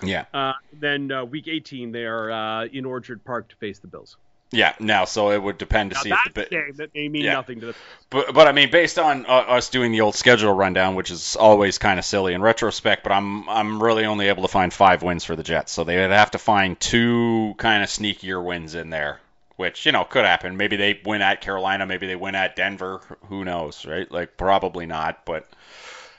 Yeah, 0.02 0.26
Uh, 0.34 0.52
then 0.74 1.10
uh, 1.10 1.24
week 1.24 1.48
18, 1.48 1.90
they 1.90 2.04
are 2.04 2.30
uh, 2.30 2.64
in 2.66 2.84
Orchard 2.84 3.24
Park 3.24 3.48
to 3.48 3.56
face 3.56 3.78
the 3.78 3.86
Bills. 3.86 4.16
Yeah. 4.52 4.74
Now, 4.78 5.04
so 5.04 5.30
it 5.32 5.42
would 5.42 5.58
depend 5.58 5.90
to 5.90 5.94
Now 5.96 6.00
see 6.02 6.10
that's 6.10 6.26
if 6.26 6.34
the 6.34 6.40
a 6.40 6.44
Bi- 6.44 6.48
game 6.50 6.74
that 6.76 6.94
may 6.94 7.08
mean 7.08 7.24
Yeah. 7.24 7.34
nothing 7.34 7.60
to 7.60 7.66
the. 7.66 7.74
But, 8.10 8.32
but 8.34 8.46
I 8.46 8.52
mean, 8.52 8.70
based 8.70 8.98
on 8.98 9.26
uh, 9.26 9.30
us 9.30 9.68
doing 9.70 9.90
the 9.92 10.00
old 10.02 10.14
schedule 10.14 10.52
rundown, 10.52 10.94
which 10.94 11.10
is 11.10 11.36
always 11.36 11.78
kind 11.78 11.98
of 11.98 12.04
silly 12.04 12.34
in 12.34 12.40
retrospect, 12.42 13.02
but 13.02 13.12
I'm 13.12 13.48
I'm 13.48 13.82
really 13.82 14.04
only 14.04 14.28
able 14.28 14.42
to 14.42 14.48
find 14.48 14.72
five 14.72 15.02
wins 15.02 15.24
for 15.24 15.34
the 15.36 15.42
Jets, 15.42 15.72
so 15.72 15.84
they 15.84 15.96
would 15.96 16.10
have 16.10 16.30
to 16.32 16.38
find 16.38 16.78
two 16.78 17.54
kind 17.58 17.82
of 17.82 17.88
sneakier 17.88 18.42
wins 18.44 18.74
in 18.76 18.90
there, 18.90 19.20
which 19.56 19.86
you 19.86 19.92
know 19.92 20.04
could 20.04 20.24
happen. 20.24 20.56
Maybe 20.56 20.76
they 20.76 21.00
win 21.04 21.22
at 21.22 21.40
Carolina, 21.40 21.84
maybe 21.86 22.06
they 22.06 22.16
win 22.16 22.34
at 22.36 22.54
Denver. 22.56 23.00
Who 23.28 23.44
knows, 23.44 23.84
right? 23.84 24.10
Like 24.10 24.36
probably 24.36 24.86
not, 24.86 25.24
but 25.24 25.48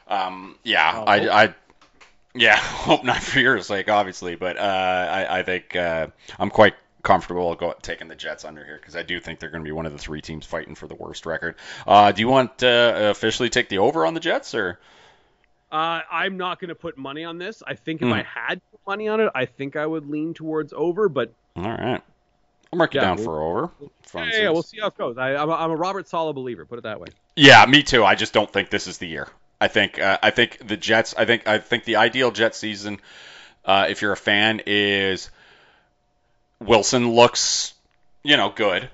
um, 0.08 0.58
yeah, 0.64 0.92
I'll 0.94 1.08
I. 1.08 1.16
I 1.46 1.56
yeah, 2.36 2.56
hope 2.60 3.04
not 3.04 3.22
for 3.24 3.40
your 3.40 3.62
sake, 3.62 3.90
obviously, 3.90 4.36
but 4.36 4.58
uh, 4.58 4.62
I, 4.62 5.40
I 5.40 5.44
think 5.44 5.76
uh, 5.76 6.08
I'm 6.38 6.50
quite 6.50 6.76
comfortable 7.04 7.56
go, 7.56 7.74
taking 7.82 8.08
the 8.08 8.16
Jets 8.16 8.44
under 8.46 8.64
here 8.66 8.78
because 8.80 8.96
I 8.96 9.04
do 9.04 9.20
think 9.20 9.40
they're 9.40 9.50
going 9.50 9.64
to 9.64 9.68
be 9.68 9.72
one 9.72 9.86
of 9.86 9.92
the 9.94 9.98
three 9.98 10.22
teams 10.22 10.46
fighting 10.46 10.76
for 10.76 10.88
the 10.88 10.96
worst 10.96 11.26
record. 11.26 11.56
Uh, 11.86 12.12
do 12.12 12.22
you 12.22 12.28
want 12.28 12.58
to 12.60 13.10
officially 13.12 13.50
take 13.50 13.70
the 13.70 13.78
over 13.80 14.06
on 14.06 14.14
the 14.14 14.20
Jets 14.20 14.54
or? 14.56 14.80
Uh, 15.72 16.02
I'm 16.10 16.38
not 16.38 16.60
going 16.60 16.70
to 16.70 16.76
put 16.76 16.98
money 16.98 17.24
on 17.26 17.38
this. 17.38 17.62
I 17.66 17.74
think 17.76 18.02
if 18.02 18.08
Hmm. 18.08 18.14
I 18.14 18.24
had 18.24 18.62
money 18.86 19.08
on 19.10 19.20
it, 19.20 19.30
I 19.36 19.46
think 19.46 19.76
I 19.76 19.86
would 19.86 20.10
lean 20.10 20.34
towards 20.34 20.72
over. 20.74 21.10
But 21.10 21.34
All 21.58 21.64
right, 21.64 22.02
I'll 22.72 22.78
mark 22.78 22.94
you 22.94 23.02
Yeah, 23.02 23.08
down 23.08 23.18
we'll- 23.18 23.26
for 23.26 23.42
over. 23.42 23.70
Fun 24.04 24.30
yeah, 24.30 24.44
yeah, 24.44 24.50
we'll 24.52 24.64
see 24.64 24.80
how 24.80 24.88
it 24.88 24.98
goes. 24.98 25.18
I, 25.18 25.36
I'm, 25.36 25.50
a, 25.50 25.54
I'm 25.54 25.72
a 25.72 25.76
Robert 25.76 26.08
Saleh 26.08 26.34
believer. 26.34 26.66
Put 26.66 26.80
it 26.80 26.84
that 26.84 27.02
way. 27.02 27.08
Yeah, 27.36 27.66
me 27.66 27.84
too. 27.84 28.06
I 28.06 28.16
just 28.16 28.32
don't 28.32 28.50
think 28.52 28.70
this 28.70 28.88
is 28.88 28.98
the 29.00 29.08
year. 29.08 29.28
I 29.60 29.68
think 29.68 30.00
uh, 30.00 30.18
I 30.24 30.30
think 30.30 30.66
the 30.66 30.78
Jets. 30.78 31.14
I 31.18 31.26
think 31.26 31.46
I 31.48 31.58
think 31.58 31.84
the 31.84 31.98
ideal 31.98 32.32
Jet 32.32 32.56
season, 32.56 33.00
uh, 33.66 33.88
if 33.90 34.02
you're 34.02 34.14
a 34.14 34.18
fan, 34.18 34.62
is 34.66 35.30
Wilson 36.60 37.12
looks, 37.12 37.74
you 38.24 38.38
know, 38.38 38.50
good. 38.50 38.90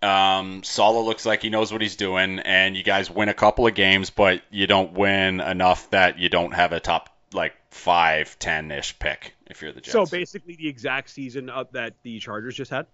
Um, 0.00 0.62
Saleh 0.62 1.04
looks 1.04 1.26
like 1.26 1.42
he 1.42 1.50
knows 1.50 1.72
what 1.72 1.82
he's 1.82 1.96
doing, 1.96 2.38
and 2.38 2.76
you 2.76 2.84
guys 2.84 3.10
win 3.10 3.28
a 3.28 3.34
couple 3.34 3.66
of 3.66 3.74
games, 3.74 4.10
but 4.10 4.42
you 4.50 4.66
don't 4.66 4.92
win 4.92 5.40
enough 5.40 5.90
that 5.90 6.18
you 6.18 6.28
don't 6.28 6.52
have 6.52 6.72
a 6.72 6.78
top 6.78 7.10
like 7.32 7.54
five, 7.70 8.38
ten 8.38 8.70
ish 8.70 8.98
pick 8.98 9.34
if 9.46 9.60
you're 9.60 9.72
the 9.72 9.80
Jets. 9.80 9.92
So 9.92 10.06
basically, 10.06 10.54
the 10.54 10.68
exact 10.68 11.10
season 11.10 11.50
of, 11.50 11.72
that 11.72 11.94
the 12.02 12.20
Chargers 12.20 12.54
just 12.54 12.70
had. 12.70 12.86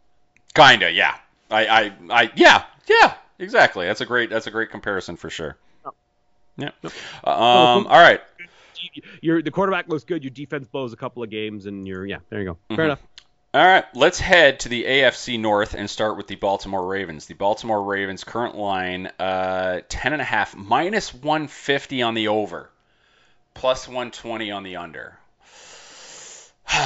Kinda, 0.55 0.91
yeah. 0.91 1.17
I, 1.51 1.67
I, 1.67 1.93
I, 2.11 2.33
yeah, 2.35 2.65
yeah, 2.89 3.15
exactly. 3.39 3.87
That's 3.87 4.01
a 4.01 4.07
great, 4.07 4.31
that's 4.31 4.47
a 4.47 4.51
great 4.51 4.71
comparison 4.71 5.17
for 5.17 5.29
sure. 5.29 5.57
Oh. 5.85 5.93
Yeah. 6.57 6.71
Um. 6.85 6.93
cool. 7.23 7.93
All 7.93 8.01
right. 8.01 8.21
Your 9.21 9.43
the 9.43 9.51
quarterback 9.51 9.89
looks 9.89 10.05
good. 10.05 10.23
Your 10.23 10.31
defense 10.31 10.69
blows 10.69 10.93
a 10.93 10.97
couple 10.97 11.23
of 11.23 11.31
games, 11.31 11.67
and 11.67 11.87
you're 11.87 12.07
yeah. 12.07 12.19
There 12.29 12.41
you 12.41 12.57
go. 12.69 12.77
Fair 12.77 12.85
enough. 12.85 13.03
All 13.55 13.64
right, 13.64 13.85
let's 13.95 14.19
head 14.19 14.59
to 14.61 14.69
the 14.69 14.83
AFC 14.83 15.38
North 15.38 15.75
and 15.75 15.88
start 15.88 16.17
with 16.17 16.27
the 16.27 16.35
Baltimore 16.35 16.85
Ravens. 16.85 17.27
The 17.27 17.35
Baltimore 17.35 17.81
Ravens 17.81 18.25
current 18.25 18.57
line 18.57 19.12
uh, 19.21 19.83
ten 19.88 20.12
and 20.12 20.21
a 20.21 20.25
half, 20.25 20.57
minus 20.57 21.14
one 21.14 21.47
fifty 21.47 22.03
on 22.03 22.14
the 22.14 22.27
over, 22.27 22.69
plus 23.55 23.87
one 23.87 24.11
twenty 24.11 24.51
on 24.51 24.64
the 24.64 24.75
under. 24.75 25.17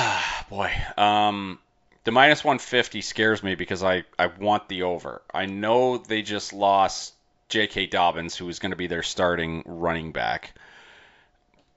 Boy, 0.50 0.70
um, 0.98 1.58
the 2.04 2.12
minus 2.12 2.44
one 2.44 2.58
fifty 2.58 3.00
scares 3.00 3.42
me 3.42 3.54
because 3.54 3.82
I 3.82 4.04
I 4.18 4.26
want 4.26 4.68
the 4.68 4.82
over. 4.82 5.22
I 5.32 5.46
know 5.46 5.96
they 5.96 6.20
just 6.20 6.52
lost 6.52 7.14
J.K. 7.48 7.86
Dobbins, 7.86 8.36
who 8.36 8.46
is 8.50 8.58
going 8.58 8.72
to 8.72 8.76
be 8.76 8.88
their 8.88 9.02
starting 9.02 9.62
running 9.64 10.12
back, 10.12 10.52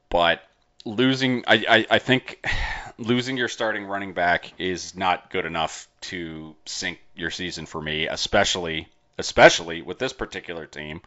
but 0.09 0.43
losing 0.85 1.43
I, 1.47 1.65
I, 1.67 1.85
I 1.91 1.99
think 1.99 2.45
losing 2.97 3.37
your 3.37 3.47
starting 3.47 3.85
running 3.85 4.13
back 4.13 4.53
is 4.59 4.95
not 4.95 5.29
good 5.29 5.45
enough 5.45 5.87
to 6.01 6.55
sink 6.65 6.99
your 7.15 7.31
season 7.31 7.65
for 7.65 7.81
me, 7.81 8.07
especially 8.07 8.87
especially 9.17 9.81
with 9.81 9.99
this 9.99 10.13
particular 10.13 10.65
team 10.65 11.01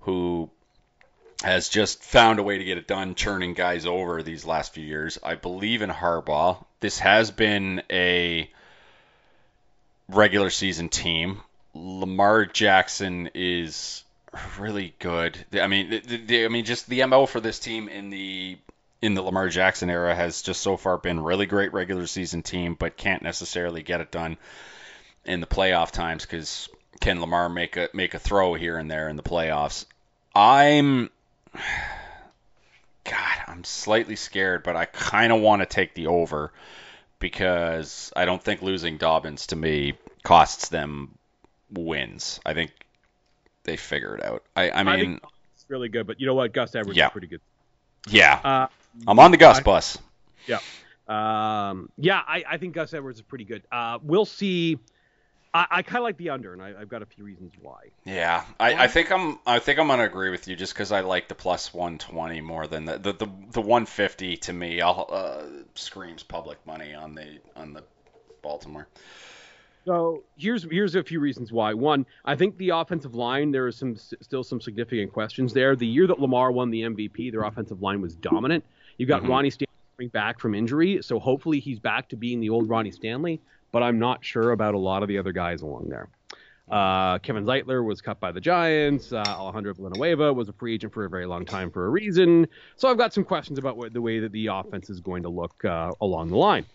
who 0.00 0.50
has 1.42 1.68
just 1.68 2.02
found 2.02 2.38
a 2.38 2.42
way 2.42 2.58
to 2.58 2.64
get 2.64 2.78
it 2.78 2.86
done, 2.86 3.14
churning 3.14 3.54
guys 3.54 3.86
over 3.86 4.22
these 4.22 4.44
last 4.44 4.74
few 4.74 4.84
years. 4.84 5.18
I 5.22 5.34
believe 5.36 5.82
in 5.82 5.90
Harbaugh. 5.90 6.62
This 6.80 6.98
has 6.98 7.30
been 7.30 7.82
a 7.90 8.50
regular 10.08 10.50
season 10.50 10.88
team. 10.90 11.40
Lamar 11.74 12.44
Jackson 12.44 13.30
is 13.34 14.04
really 14.58 14.94
good. 14.98 15.38
I 15.54 15.66
mean, 15.66 15.90
the, 15.90 16.16
the, 16.18 16.44
I 16.44 16.48
mean, 16.48 16.64
just 16.64 16.88
the 16.88 17.04
mo 17.06 17.26
for 17.26 17.40
this 17.40 17.58
team 17.58 17.88
in 17.88 18.10
the 18.10 18.58
in 19.02 19.14
the 19.14 19.22
Lamar 19.22 19.48
Jackson 19.48 19.88
era 19.90 20.14
has 20.14 20.42
just 20.42 20.60
so 20.60 20.76
far 20.76 20.98
been 20.98 21.20
really 21.20 21.46
great 21.46 21.72
regular 21.72 22.06
season 22.06 22.42
team, 22.42 22.74
but 22.78 22.96
can't 22.96 23.22
necessarily 23.22 23.82
get 23.82 24.00
it 24.00 24.10
done 24.10 24.36
in 25.24 25.40
the 25.40 25.46
playoff 25.46 25.90
times 25.90 26.24
because 26.24 26.68
can 27.00 27.20
Lamar 27.20 27.48
make 27.48 27.76
a 27.76 27.88
make 27.94 28.14
a 28.14 28.18
throw 28.18 28.54
here 28.54 28.76
and 28.76 28.90
there 28.90 29.08
in 29.08 29.16
the 29.16 29.22
playoffs? 29.22 29.86
I'm 30.34 31.10
God, 33.04 33.36
I'm 33.48 33.64
slightly 33.64 34.16
scared, 34.16 34.62
but 34.62 34.76
I 34.76 34.84
kind 34.84 35.32
of 35.32 35.40
want 35.40 35.62
to 35.62 35.66
take 35.66 35.94
the 35.94 36.08
over 36.08 36.52
because 37.18 38.12
I 38.14 38.24
don't 38.24 38.42
think 38.42 38.62
losing 38.62 38.98
Dobbins 38.98 39.48
to 39.48 39.56
me 39.56 39.94
costs 40.22 40.68
them 40.68 41.16
wins. 41.72 42.40
I 42.44 42.54
think 42.54 42.72
they 43.64 43.76
figure 43.76 44.14
it 44.16 44.24
out. 44.24 44.42
I, 44.54 44.70
I 44.70 44.82
mean, 44.82 44.98
think 45.20 45.22
it's 45.54 45.64
really 45.68 45.88
good, 45.88 46.06
but 46.06 46.20
you 46.20 46.26
know 46.26 46.34
what? 46.34 46.52
Gus 46.52 46.74
Edwards 46.74 46.96
Yeah. 46.96 47.06
is 47.06 47.12
pretty 47.12 47.26
good. 47.26 47.40
yeah, 48.08 48.40
Uh, 48.44 48.66
I'm 49.06 49.18
on 49.18 49.30
the 49.30 49.36
Gus 49.36 49.60
bus. 49.60 49.98
Um, 51.10 51.90
yeah, 51.98 52.20
I, 52.26 52.44
I 52.48 52.56
think 52.58 52.74
Gus 52.74 52.94
Edwards 52.94 53.18
is 53.18 53.22
pretty 53.22 53.44
good. 53.44 53.62
Uh, 53.72 53.98
we'll 54.02 54.24
see. 54.24 54.78
I, 55.52 55.66
I 55.70 55.82
kind 55.82 55.98
of 55.98 56.04
like 56.04 56.16
the 56.16 56.30
under, 56.30 56.52
and 56.52 56.62
I, 56.62 56.74
I've 56.80 56.88
got 56.88 57.02
a 57.02 57.06
few 57.06 57.24
reasons 57.24 57.52
why. 57.60 57.90
Yeah, 58.04 58.44
I, 58.60 58.84
I 58.84 58.86
think 58.86 59.10
I'm 59.10 59.40
I 59.44 59.58
think 59.58 59.80
I'm 59.80 59.88
gonna 59.88 60.04
agree 60.04 60.30
with 60.30 60.46
you 60.46 60.54
just 60.54 60.72
because 60.72 60.92
I 60.92 61.00
like 61.00 61.26
the 61.26 61.34
plus 61.34 61.74
120 61.74 62.40
more 62.40 62.68
than 62.68 62.84
the 62.84 62.98
the, 62.98 63.12
the, 63.12 63.26
the 63.50 63.60
150 63.60 64.36
to 64.36 64.52
me. 64.52 64.80
I'll, 64.80 65.08
uh, 65.10 65.42
screams 65.74 66.22
public 66.22 66.64
money 66.64 66.94
on 66.94 67.16
the 67.16 67.40
on 67.56 67.72
the 67.72 67.82
Baltimore. 68.42 68.86
So 69.86 70.22
here's 70.36 70.62
here's 70.70 70.94
a 70.94 71.02
few 71.02 71.18
reasons 71.18 71.50
why. 71.50 71.74
One, 71.74 72.06
I 72.24 72.36
think 72.36 72.56
the 72.56 72.70
offensive 72.70 73.16
line 73.16 73.50
there 73.50 73.66
is 73.66 73.76
some 73.76 73.96
still 73.96 74.44
some 74.44 74.60
significant 74.60 75.12
questions 75.12 75.52
there. 75.52 75.74
The 75.74 75.86
year 75.86 76.06
that 76.06 76.20
Lamar 76.20 76.52
won 76.52 76.70
the 76.70 76.82
MVP, 76.82 77.32
their 77.32 77.42
offensive 77.42 77.82
line 77.82 78.00
was 78.00 78.14
dominant. 78.14 78.64
You 79.00 79.06
got 79.06 79.22
Mhm. 79.22 79.28
Ronnie 79.30 79.48
Stanley 79.48 79.72
coming 79.96 80.08
back 80.10 80.38
from 80.38 80.54
injury, 80.54 81.00
so 81.00 81.18
hopefully 81.18 81.58
he's 81.58 81.78
back 81.78 82.06
to 82.10 82.16
being 82.16 82.38
the 82.38 82.50
old 82.50 82.68
Ronnie 82.68 82.90
Stanley. 82.90 83.40
But 83.72 83.82
I'm 83.82 83.98
not 83.98 84.22
sure 84.22 84.50
about 84.50 84.74
a 84.74 84.78
lot 84.78 85.02
of 85.02 85.08
the 85.08 85.16
other 85.16 85.32
guys 85.32 85.62
along 85.62 85.88
there. 85.88 86.08
Uh, 86.70 87.18
Kevin 87.20 87.46
Zeitler 87.46 87.82
was 87.82 88.02
cut 88.02 88.20
by 88.20 88.30
the 88.30 88.42
Giants. 88.42 89.10
Uh, 89.10 89.24
Alejandro 89.26 89.72
Villanueva 89.72 90.34
was 90.34 90.50
a 90.50 90.52
free 90.52 90.74
agent 90.74 90.92
for 90.92 91.06
a 91.06 91.08
very 91.08 91.24
long 91.24 91.46
time 91.46 91.70
for 91.70 91.86
a 91.86 91.88
reason. 91.88 92.46
So 92.76 92.90
I've 92.90 92.98
got 92.98 93.14
some 93.14 93.24
questions 93.24 93.58
about 93.58 93.78
what, 93.78 93.94
the 93.94 94.02
way 94.02 94.18
that 94.20 94.32
the 94.32 94.48
offense 94.48 94.90
is 94.90 95.00
going 95.00 95.22
to 95.22 95.30
look 95.30 95.64
uh, 95.64 95.92
along 96.02 96.28
the 96.28 96.36
line. 96.36 96.66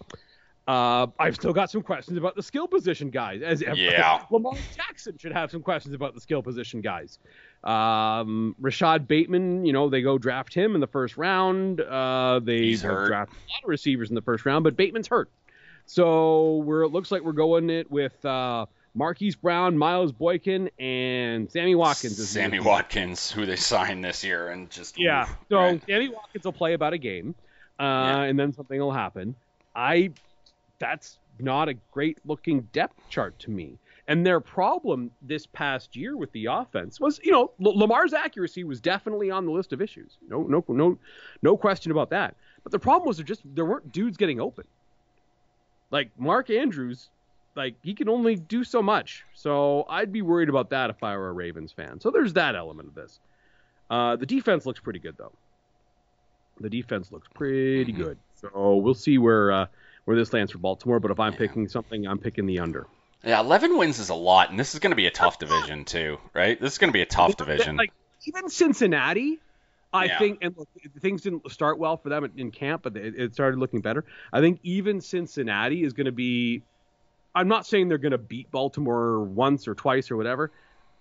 Uh, 0.67 1.05
I've 1.19 1.35
still 1.35 1.53
got 1.53 1.69
some 1.69 1.83
questions 1.83 2.17
about 2.17 2.35
the 2.35 2.41
skill 2.41 2.67
position 2.67 3.11
guys. 3.11 3.41
As 3.43 3.61
Yeah. 3.75 4.23
Lamar 4.31 4.55
Jackson 4.75 5.15
should 5.17 5.31
have 5.31 5.51
some 5.51 5.61
questions 5.61 5.93
about 5.93 6.15
the 6.15 6.21
skill 6.21 6.41
position 6.41 6.81
guys. 6.81 7.19
Um, 7.63 8.55
Rashod 8.59 9.07
Bateman, 9.07 9.65
you 9.65 9.73
know, 9.73 9.89
they 9.89 10.01
go 10.01 10.17
draft 10.17 10.53
him 10.53 10.73
in 10.75 10.81
the 10.81 10.87
first 10.87 11.17
round. 11.17 11.81
Uh, 11.81 12.39
they 12.43 12.57
He's 12.59 12.81
have 12.81 12.91
hurt. 12.91 13.07
drafted 13.07 13.37
a 13.37 13.51
lot 13.53 13.63
of 13.63 13.69
receivers 13.69 14.09
in 14.09 14.15
the 14.15 14.21
first 14.21 14.45
round, 14.45 14.63
but 14.63 14.75
Bateman's 14.75 15.07
hurt. 15.07 15.29
So 15.85 16.57
we're 16.57 16.83
it 16.83 16.89
looks 16.89 17.11
like 17.11 17.21
we're 17.21 17.31
going 17.33 17.69
it 17.69 17.91
with 17.91 18.23
uh, 18.25 18.65
Marquise 18.95 19.35
Brown, 19.35 19.77
Miles 19.77 20.11
Boykin, 20.11 20.69
and 20.79 21.51
Sammy 21.51 21.75
Watkins. 21.75 22.17
the 22.17 22.23
Sammy. 22.25 22.59
Watkins, 22.59 23.29
who 23.29 23.45
they 23.45 23.55
signed 23.55 24.03
this 24.03 24.23
year, 24.23 24.49
and 24.49 24.69
just 24.71 24.97
Yeah. 24.99 25.23
oof, 25.23 25.37
So 25.49 25.57
right. 25.57 25.81
Sammy 25.85 26.09
Watkins 26.09 26.43
will 26.45 26.53
play 26.53 26.73
about 26.73 26.93
a 26.93 26.97
game, 26.97 27.35
uh, 27.79 27.83
Yeah. 27.83 28.21
and 28.23 28.39
then 28.39 28.53
something 28.53 28.79
will 28.79 28.91
happen. 28.93 29.35
I 29.75 30.11
that's 30.79 31.19
not 31.39 31.69
a 31.69 31.73
great 31.91 32.17
looking 32.25 32.61
depth 32.73 32.99
chart 33.09 33.37
to 33.39 33.51
me. 33.51 33.77
And 34.07 34.25
their 34.25 34.39
problem 34.39 35.09
this 35.21 35.47
past 35.47 35.95
year 35.95 36.15
with 36.15 36.31
the 36.31 36.45
offense 36.45 36.99
was, 36.99 37.19
you 37.23 37.31
know, 37.31 37.51
L- 37.63 37.77
Lamar's 37.77 38.13
accuracy 38.13 38.63
was 38.63 38.79
definitely 38.79 39.31
on 39.31 39.45
the 39.45 39.51
list 39.51 39.73
of 39.73 39.81
issues. 39.81 40.17
No, 40.27 40.43
no, 40.43 40.63
no, 40.67 40.97
no 41.41 41.57
question 41.57 41.91
about 41.91 42.11
that. 42.11 42.35
But 42.63 42.71
the 42.71 42.77
problem 42.79 43.07
was 43.07 43.17
there 43.17 43.25
just 43.25 43.41
there 43.45 43.65
weren't 43.65 43.91
dudes 43.91 44.15
getting 44.17 44.39
open. 44.39 44.65
Like 45.91 46.11
Mark 46.17 46.49
Andrews, 46.51 47.09
like 47.55 47.75
he 47.81 47.93
can 47.95 48.07
only 48.09 48.35
do 48.35 48.63
so 48.63 48.81
much. 48.81 49.23
So 49.33 49.85
I'd 49.89 50.11
be 50.11 50.21
worried 50.21 50.49
about 50.49 50.69
that 50.69 50.89
if 50.91 51.01
I 51.03 51.15
were 51.17 51.29
a 51.29 51.33
Ravens 51.33 51.71
fan. 51.71 51.99
So 51.99 52.11
there's 52.11 52.33
that 52.33 52.55
element 52.55 52.89
of 52.89 52.95
this. 52.95 53.19
Uh, 53.89 54.15
the 54.15 54.25
defense 54.25 54.65
looks 54.65 54.79
pretty 54.79 54.99
good 54.99 55.15
though. 55.17 55.31
The 56.59 56.69
defense 56.69 57.11
looks 57.11 57.27
pretty 57.33 57.91
Mhm. 57.91 57.97
good. 57.97 58.17
So 58.35 58.75
we'll 58.77 58.93
see 58.93 59.17
where 59.17 59.51
uh, 59.51 59.65
where 60.05 60.15
this 60.15 60.31
lands 60.33 60.51
for 60.51 60.59
Baltimore. 60.59 60.99
But 60.99 61.11
if 61.11 61.19
I'm 61.19 61.33
Yeah. 61.33 61.39
picking 61.39 61.67
something, 61.67 62.07
I'm 62.07 62.19
picking 62.19 62.45
the 62.45 62.59
under. 62.59 62.87
Yeah, 63.23 63.39
11 63.39 63.77
wins 63.77 63.99
is 63.99 64.09
a 64.09 64.15
lot, 64.15 64.51
and 64.51 64.59
this 64.59 64.73
is 64.75 64.79
going 64.79 64.91
to 64.91 64.95
be 64.95 65.07
a 65.07 65.11
tough 65.11 65.39
division 65.39 65.83
too, 65.83 66.19
right? 66.33 66.59
This 66.61 66.73
is 66.73 66.77
going 66.77 66.89
to 66.89 66.93
be 66.93 67.01
a 67.01 67.07
tough 67.07 67.35
division. 67.37 67.75
Like 67.75 67.91
even 68.27 68.49
Cincinnati, 68.49 69.41
I 69.91 70.05
Yeah. 70.05 70.19
think, 70.19 70.39
and 70.41 70.55
look, 70.55 70.69
things 71.01 71.23
didn't 71.23 71.49
start 71.51 71.79
well 71.79 71.97
for 71.97 72.09
them 72.09 72.29
in- 72.35 72.51
camp, 72.51 72.83
but 72.83 72.95
it, 72.97 73.15
it 73.17 73.33
started 73.33 73.59
looking 73.59 73.81
better. 73.81 74.05
I 74.31 74.41
think 74.41 74.59
even 74.63 75.01
Cincinnati 75.01 75.83
is 75.83 75.93
going 75.93 76.05
to 76.05 76.11
be. 76.11 76.63
I'm 77.33 77.47
not 77.47 77.65
saying 77.65 77.89
they're 77.89 77.97
going 77.97 78.11
to 78.13 78.17
beat 78.17 78.49
Baltimore 78.51 79.21
once 79.23 79.67
or 79.67 79.75
twice 79.75 80.09
or 80.11 80.15
whatever, 80.17 80.51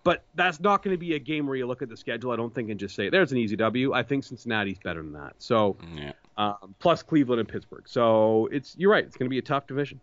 but 0.02 0.24
that's 0.34 0.58
not 0.60 0.82
going 0.82 0.94
to 0.94 0.98
be 0.98 1.14
a 1.14 1.18
game 1.20 1.46
where 1.46 1.54
you 1.56 1.66
look 1.66 1.82
at 1.82 1.88
the 1.88 1.96
schedule. 1.96 2.32
I 2.32 2.36
don't 2.36 2.52
think 2.54 2.70
and 2.70 2.80
just 2.80 2.96
say 2.96 3.08
there's 3.10 3.30
an 3.32 3.38
easy 3.38 3.54
W. 3.56 3.92
I 3.92 4.02
think 4.02 4.24
Cincinnati's 4.24 4.78
better 4.82 5.02
than 5.02 5.12
that. 5.12 5.34
So 5.38 5.76
yeah. 5.94 6.12
Um, 6.36 6.74
plus 6.78 7.02
Cleveland 7.02 7.40
and 7.40 7.48
Pittsburgh. 7.48 7.84
So 7.86 8.48
it's 8.50 8.74
you're 8.76 8.90
right. 8.90 9.04
It's 9.04 9.16
going 9.16 9.26
to 9.26 9.30
be 9.30 9.38
a 9.38 9.42
tough 9.42 9.66
division. 9.66 10.00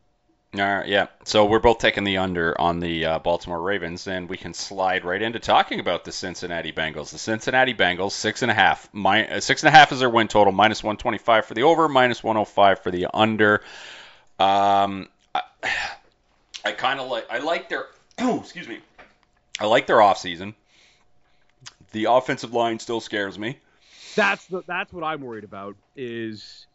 All 0.54 0.60
right, 0.60 0.86
yeah. 0.86 1.08
So 1.24 1.46
we're 1.46 1.60
both 1.60 1.78
taking 1.78 2.04
the 2.04 2.18
under 2.18 2.60
on 2.60 2.82
the 2.82 3.06
uh, 3.06 3.20
Baltimore 3.20 3.62
Ravens, 3.62 4.06
and 4.08 4.28
we 4.28 4.36
can 4.36 4.54
slide 4.54 5.06
right 5.06 5.22
into 5.22 5.40
talking 5.40 5.80
about 5.80 6.04
the 6.04 6.12
Cincinnati 6.12 6.74
Bengals. 6.74 7.12
The 7.12 7.20
Cincinnati 7.20 7.74
Bengals, 7.74 8.12
six 8.12 8.42
and 8.42 8.52
a 8.52 8.54
half. 8.54 8.90
My, 8.92 9.26
uh, 9.36 9.40
six 9.40 9.64
and 9.64 9.70
a 9.70 9.72
half 9.72 9.94
is 9.94 10.00
their 10.00 10.10
win 10.10 10.28
total. 10.28 10.52
Minus 10.52 10.84
125 10.84 11.46
for 11.46 11.54
the 11.54 11.64
over, 11.64 11.88
minus 11.88 12.22
105 12.22 12.84
for 12.84 12.92
the 12.92 13.08
under. 13.14 13.62
Um, 14.40 15.08
I, 15.34 15.44
I 16.66 16.74
kind 16.74 17.00
of 17.00 17.10
like. 17.10 17.28
I 17.32 17.38
like 17.40 17.70
their. 17.70 17.88
excuse 18.18 18.68
me. 18.68 18.80
I 19.58 19.68
like 19.68 19.88
their 19.88 19.98
offseason. 19.98 20.54
The 21.94 22.06
offensive 22.06 22.54
line 22.54 22.80
still 22.80 23.00
scares 23.00 23.40
me. 23.40 23.58
That's 24.16 24.46
the, 24.48 24.64
that's 24.68 24.92
what 24.94 25.04
I'm 25.04 25.22
worried 25.22 25.44
about. 25.44 25.76
Is 25.96 26.68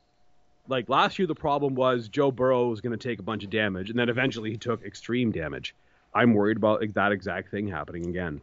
like 0.69 0.89
last 0.89 1.19
year 1.19 1.27
the 1.29 1.35
problem 1.35 1.75
was 1.75 2.09
Joe 2.09 2.31
Burrow 2.31 2.69
was 2.69 2.81
going 2.81 2.97
to 2.99 3.09
take 3.09 3.19
a 3.19 3.23
bunch 3.23 3.45
of 3.45 3.51
damage, 3.51 3.91
and 3.91 3.99
then 3.99 4.09
eventually 4.09 4.51
he 4.51 4.57
took 4.57 4.85
extreme 4.85 5.31
damage. 5.33 5.75
I'm 6.15 6.33
worried 6.35 6.57
about 6.57 6.83
that 6.95 7.13
exact 7.13 7.51
thing 7.51 7.69
happening 7.69 8.07
again. 8.07 8.41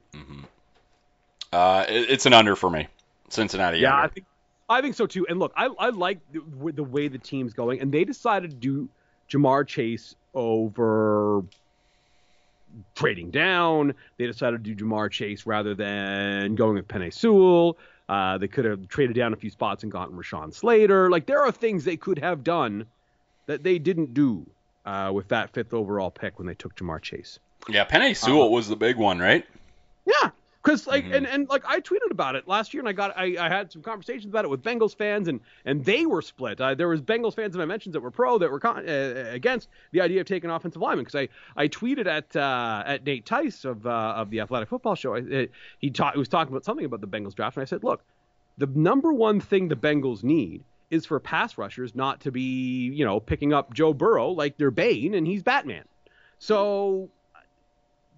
Uh, 1.52 1.86
it- 1.90 2.10
it's 2.10 2.26
an 2.26 2.34
under 2.34 2.56
for 2.56 2.70
me. 2.70 2.88
Cincinnati. 3.30 3.80
Yeah, 3.80 3.96
I 3.98 4.08
think 4.08 4.26
I 4.70 4.82
think 4.82 4.96
so 4.96 5.06
too. 5.08 5.26
And 5.28 5.40
look, 5.40 5.54
I 5.56 5.66
I 5.80 5.90
like 5.90 6.20
the, 6.32 6.72
the 6.72 6.84
way 6.84 7.08
the 7.08 7.18
team's 7.18 7.54
going, 7.54 7.82
and 7.82 7.92
they 7.92 8.04
decided 8.06 8.52
to 8.52 8.58
do 8.58 8.90
Ja'Marr 9.30 9.68
Chase 9.68 10.16
over 10.36 11.44
trading 12.96 13.30
down. 13.32 13.94
They 14.18 14.26
decided 14.28 14.64
to 14.64 14.74
do 14.74 14.86
Ja'Marr 14.86 15.12
Chase 15.12 15.46
rather 15.46 15.74
than 15.76 16.56
going 16.56 16.76
with 16.76 16.88
Penei 16.88 17.14
Sewell. 17.14 17.78
Uh, 18.10 18.38
they 18.38 18.48
could 18.48 18.66
have 18.66 18.88
traded 18.88 19.16
down 19.16 19.34
a 19.34 19.36
few 19.36 19.50
spots 19.50 19.84
and 19.84 19.92
gotten 19.92 20.16
Rashawn 20.16 20.54
Slater. 20.54 21.10
Like 21.10 21.26
there 21.26 21.42
are 21.42 21.52
things 21.52 21.86
they 21.86 21.98
could 21.98 22.20
have 22.20 22.44
done 22.44 22.86
that 23.46 23.64
they 23.64 23.80
didn't 23.80 24.14
do 24.14 24.46
uh, 24.86 25.12
with 25.14 25.30
that 25.30 25.54
fifth 25.54 25.74
overall 25.74 26.12
pick 26.12 26.38
when 26.38 26.48
they 26.48 26.54
took 26.54 26.76
Ja'Marr 26.76 27.02
Chase. 27.02 27.40
Yeah, 27.70 27.86
Penei 27.86 28.16
Sewell 28.16 28.52
was 28.52 28.68
the 28.68 28.76
big 28.76 28.98
one, 28.98 29.20
right? 29.20 29.46
Yeah, 30.06 30.32
because 30.64 30.88
like 30.88 31.06
Mhm. 31.06 31.16
and, 31.18 31.28
and 31.28 31.50
like 31.50 31.64
I 31.68 31.82
tweeted 31.82 32.12
about 32.12 32.36
it 32.36 32.48
last 32.48 32.74
year, 32.74 32.80
and 32.82 32.88
I 32.88 32.94
got 32.94 33.18
I, 33.18 33.36
I 33.38 33.50
had 33.50 33.72
some 33.72 33.82
conversations 33.82 34.26
about 34.26 34.46
it 34.46 34.48
with 34.48 34.64
Bengals 34.64 34.96
fans, 34.96 35.28
and 35.28 35.42
and 35.66 35.84
they 35.84 36.06
were 36.06 36.22
split. 36.22 36.62
Uh, 36.62 36.74
there 36.74 36.88
was 36.88 37.02
Bengals 37.02 37.36
fans 37.36 37.54
in 37.54 37.60
my 37.60 37.66
mentions 37.66 37.94
that 37.94 38.02
were 38.02 38.12
pro, 38.12 38.38
that 38.38 38.50
were 38.50 38.60
con- 38.60 38.88
uh, 38.88 39.26
against 39.32 39.68
the 39.92 40.00
idea 40.02 40.22
of 40.22 40.28
taking 40.28 40.50
offensive 40.50 40.82
linemen. 40.82 41.04
Because 41.06 41.28
I 41.56 41.62
I 41.62 41.68
tweeted 41.68 42.08
at 42.08 42.36
uh, 42.36 42.84
at 42.86 43.04
Nate 43.06 43.26
Tice 43.26 43.66
of 43.66 43.86
uh, 43.86 44.14
of 44.16 44.30
the 44.30 44.40
Athletic 44.40 44.70
Football 44.70 44.96
Show. 44.96 45.16
I, 45.16 45.20
uh, 45.20 45.46
he 45.80 45.90
taught 45.90 46.14
he 46.14 46.20
was 46.20 46.30
talking 46.30 46.54
about 46.54 46.64
something 46.64 46.86
about 46.86 47.02
the 47.02 47.08
Bengals 47.08 47.36
draft, 47.36 47.58
and 47.58 47.62
I 47.62 47.66
said, 47.66 47.84
look, 47.84 48.02
the 48.58 48.68
number 48.68 49.12
one 49.12 49.40
thing 49.42 49.68
the 49.68 49.76
Bengals 49.76 50.24
need 50.24 50.64
is 50.90 51.06
for 51.06 51.20
pass 51.20 51.58
rushers 51.58 51.96
not 51.96 52.22
to 52.22 52.32
be 52.32 52.90
you 52.94 53.04
know 53.04 53.20
picking 53.20 53.52
up 53.52 53.74
Joe 53.74 53.94
Burrow 53.94 54.30
like 54.30 54.58
they're 54.58 54.72
Bane 54.72 55.14
and 55.16 55.28
he's 55.28 55.44
Batman. 55.44 55.84
So 56.40 57.10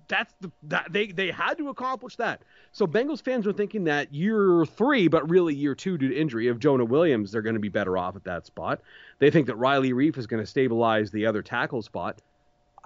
that's 0.08 0.34
the 0.42 0.52
that 0.64 0.88
they 0.92 1.08
they 1.08 1.32
had 1.32 1.58
to 1.58 1.70
accomplish 1.70 2.16
that. 2.18 2.42
So 2.72 2.86
Bengals 2.88 3.24
fans 3.24 3.46
were 3.46 3.54
thinking 3.54 3.86
that 3.86 4.14
year 4.14 4.66
three, 4.66 5.08
but 5.08 5.30
really 5.30 5.56
year 5.56 5.76
two 5.76 5.98
due 5.98 6.10
to 6.10 6.16
injury 6.16 6.48
of 6.48 6.60
Jonah 6.60 6.86
Williams, 6.86 7.32
they're 7.32 7.42
going 7.42 7.56
to 7.56 7.62
be 7.62 7.70
better 7.70 7.98
off 7.98 8.16
at 8.16 8.24
that 8.26 8.46
spot. 8.46 8.82
They 9.20 9.32
think 9.32 9.48
that 9.48 9.56
Riley 9.56 9.94
Reiff 9.94 10.18
is 10.18 10.28
going 10.28 10.44
to 10.44 10.48
stabilize 10.48 11.12
the 11.12 11.26
other 11.28 11.42
tackle 11.42 11.82
spot. 11.82 12.22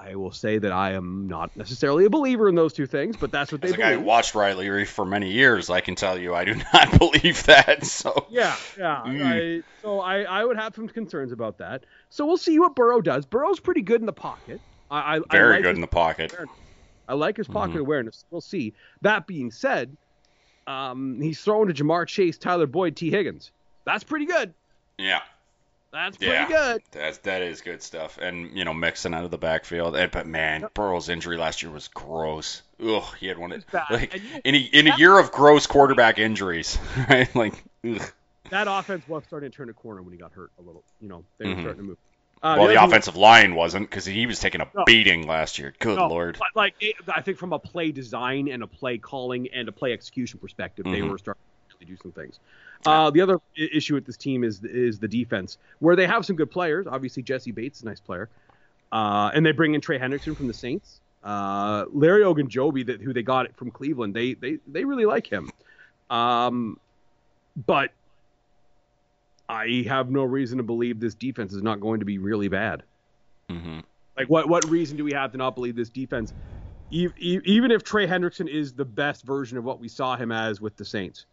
I 0.01 0.15
will 0.15 0.31
say 0.31 0.57
that 0.59 0.71
I 0.71 0.93
am 0.93 1.27
not 1.27 1.55
necessarily 1.57 2.05
a 2.05 2.09
believer 2.09 2.47
in 2.47 2.55
those 2.55 2.71
two 2.71 2.85
things, 2.85 3.17
but 3.17 3.31
that's 3.31 3.51
what 3.51 3.59
they 3.59 3.67
As 3.67 3.73
a 3.73 3.77
guy 3.77 3.93
who 3.95 3.99
watched 3.99 4.33
Riley 4.33 4.67
Reiff 4.67 4.87
for 4.87 5.03
many 5.03 5.31
years, 5.31 5.69
I 5.69 5.81
can 5.81 5.95
tell 5.95 6.17
you 6.17 6.33
I 6.33 6.45
do 6.45 6.55
not 6.73 6.97
believe 6.97 7.43
that. 7.43 7.85
So 7.85 8.25
Yeah, 8.29 8.55
yeah. 8.77 9.03
Mm. 9.05 9.59
I, 9.59 9.63
so 9.81 9.99
I, 9.99 10.21
I 10.21 10.45
would 10.45 10.55
have 10.55 10.73
some 10.73 10.87
concerns 10.87 11.33
about 11.33 11.57
that. 11.57 11.83
So 12.09 12.25
we'll 12.25 12.37
see 12.37 12.59
what 12.59 12.75
Burrow 12.75 13.01
does. 13.01 13.25
Burrow's 13.25 13.59
pretty 13.59 13.81
good 13.81 13.99
in 13.99 14.05
the 14.05 14.13
pocket. 14.13 14.61
I, 14.89 15.17
I 15.17 15.19
very 15.31 15.53
I 15.53 15.57
like 15.57 15.63
good 15.63 15.75
in 15.75 15.81
the 15.81 15.87
pocket. 15.87 16.33
I 17.09 17.13
like 17.15 17.35
his 17.37 17.47
pocket 17.47 17.75
Mhm. 17.75 17.81
awareness. 17.81 18.23
We'll 18.31 18.39
see. 18.41 18.73
That 19.01 19.27
being 19.27 19.51
said, 19.51 19.97
um, 20.67 21.19
he's 21.19 21.41
throwing 21.41 21.67
to 21.67 21.73
Ja'Marr 21.83 22.07
Chase, 22.07 22.37
Tyler 22.37 22.67
Boyd, 22.67 22.95
Tee 22.95 23.09
Higgins. 23.09 23.51
That's 23.85 24.03
pretty 24.03 24.25
good. 24.25 24.53
Yeah, 24.97 25.21
That's 25.91 26.17
pretty 26.17 26.33
Yeah. 26.33 26.47
good. 26.47 26.83
that's 26.91 27.17
that 27.19 27.41
is 27.41 27.61
good 27.61 27.81
stuff. 27.81 28.19
And 28.19 28.55
you 28.55 28.63
know, 28.63 28.75
mixing 28.75 29.15
out 29.15 29.25
of 29.25 29.31
the 29.31 29.39
backfield. 29.39 29.95
And, 29.95 30.11
but 30.11 30.27
man, 30.27 30.67
Burrow's 30.75 31.09
injury 31.09 31.35
last 31.37 31.63
year 31.63 31.71
was 31.71 31.87
gross. 31.87 32.61
Ugh, 32.85 33.03
he 33.19 33.25
had 33.25 33.39
one 33.39 33.51
of 33.51 33.65
like 33.89 34.13
you- 34.13 34.21
in 34.45 34.53
a, 34.53 34.57
in 34.59 34.87
a 34.87 34.95
year 34.97 35.17
of 35.17 35.31
gross 35.31 35.65
quarterback 35.65 36.19
injuries, 36.19 36.77
right? 37.09 37.33
Like, 37.35 37.63
ugh. 37.83 38.01
That 38.51 38.67
offense 38.69 39.07
was 39.07 39.23
starting 39.25 39.49
to 39.49 39.55
turn 39.57 39.69
a 39.69 39.73
corner 39.73 40.03
when 40.03 40.11
he 40.13 40.19
got 40.19 40.31
hurt 40.33 40.51
a 40.59 40.61
little. 40.61 40.83
You 41.01 41.09
know, 41.09 41.23
they 41.39 41.47
were 41.47 41.55
Mhm. 41.55 41.61
starting 41.61 41.81
to 41.81 41.87
move. 41.87 41.97
Uh, 42.41 42.55
well, 42.57 42.67
the 42.67 42.75
thing- 42.75 42.83
offensive 42.83 43.17
line 43.17 43.53
wasn't 43.53 43.89
because 43.89 44.05
he 44.05 44.25
was 44.25 44.39
taking 44.39 44.61
a 44.61 44.67
No. 44.73 44.83
beating 44.85 45.27
last 45.27 45.59
year. 45.59 45.73
Good 45.79 45.97
No, 45.97 46.07
lord. 46.07 46.37
Like, 46.55 46.73
I 47.13 47.21
think 47.21 47.37
from 47.37 47.51
a 47.51 47.59
play 47.59 47.91
design 47.91 48.47
and 48.47 48.63
a 48.63 48.67
play 48.67 48.97
calling 48.97 49.49
and 49.53 49.67
a 49.67 49.71
play 49.73 49.91
execution 49.91 50.39
perspective, 50.39 50.85
they 50.85 51.01
Mhm. 51.01 51.09
were 51.09 51.17
starting 51.17 51.41
to 51.79 51.85
do 51.85 51.97
some 52.01 52.11
things. 52.13 52.39
Uh, 52.85 53.09
the 53.09 53.19
other 53.19 53.39
issue 53.57 53.93
with 53.93 54.05
this 54.05 54.15
team 54.15 54.45
is 54.45 54.63
is 54.63 54.99
the 54.99 55.07
defense, 55.07 55.57
where 55.79 55.97
they 55.97 56.07
have 56.07 56.25
some 56.25 56.37
good 56.37 56.49
players. 56.49 56.87
Obviously, 56.87 57.21
Jessie 57.23 57.51
Bates 57.51 57.79
is 57.79 57.83
a 57.83 57.87
nice 57.87 57.99
player, 57.99 58.29
uh, 58.93 59.31
and 59.33 59.45
they 59.45 59.51
bring 59.51 59.73
in 59.75 59.81
Trey 59.81 59.99
Hendrickson 59.99 60.35
from 60.37 60.47
the 60.47 60.53
Saints. 60.53 61.01
Uh, 61.21 61.85
Larry 61.91 62.21
Ogunjobi, 62.21 62.85
that 62.85 63.01
who 63.01 63.11
they 63.11 63.21
got 63.23 63.53
from 63.57 63.69
Cleveland, 63.71 64.13
they 64.13 64.33
they 64.35 64.59
they 64.65 64.85
really 64.85 65.05
like 65.05 65.27
him. 65.27 65.51
Um, 66.09 66.79
but 67.67 67.91
I 69.49 69.83
have 69.87 70.09
no 70.11 70.23
reason 70.23 70.57
to 70.59 70.63
believe 70.63 70.99
this 70.99 71.15
defense 71.15 71.53
is 71.53 71.63
not 71.63 71.79
going 71.79 71.99
to 72.01 72.05
be 72.05 72.19
really 72.19 72.47
bad. 72.47 72.83
hmm 73.49 73.79
Like, 74.15 74.29
what 74.29 74.47
what 74.47 74.69
reason 74.69 74.95
do 74.95 75.03
we 75.03 75.13
have 75.13 75.31
to 75.31 75.37
not 75.37 75.55
believe 75.55 75.75
this 75.75 75.89
defense? 75.89 76.33
E- 76.91 77.07
e- 77.17 77.39
even 77.45 77.71
if 77.71 77.83
Trey 77.83 78.07
Hendrickson 78.07 78.47
is 78.47 78.73
the 78.73 78.85
best 78.85 79.23
version 79.25 79.57
of 79.57 79.63
what 79.63 79.79
we 79.79 79.87
saw 79.87 80.15
him 80.15 80.31
as 80.31 80.61
with 80.61 80.77
the 80.77 80.85
Saints, 80.85 81.25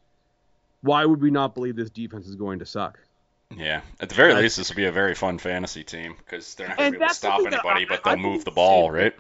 why 0.83 1.05
would 1.05 1.21
we 1.21 1.31
not 1.31 1.55
believe 1.55 1.77
this 1.77 1.91
defense 1.91 2.27
is 2.27 2.37
going 2.37 2.59
to 2.61 2.67
suck? 2.67 2.99
Yeah. 3.55 3.83
At 4.01 4.09
the 4.09 4.15
very 4.15 4.31
That's- 4.31 4.43
least, 4.45 4.57
this 4.57 4.69
will 4.71 4.77
be 4.77 4.85
a 4.87 4.93
very 4.93 5.15
fun 5.15 5.39
fantasy 5.39 5.85
team 5.85 6.15
because 6.19 6.55
they're 6.57 6.69
not 6.69 6.79
going 6.79 6.87
And 6.87 6.95
to 6.95 6.99
be 6.99 7.05
able 7.05 7.09
to 7.11 7.15
stop 7.15 7.41
anybody, 7.41 7.83
I- 7.83 7.87
but 7.89 8.03
they'll 8.05 8.15
think 8.15 8.27
move 8.27 8.45
the 8.45 8.51
the 8.51 8.55
ball, 8.55 8.87
same 8.89 8.93
right? 8.95 9.15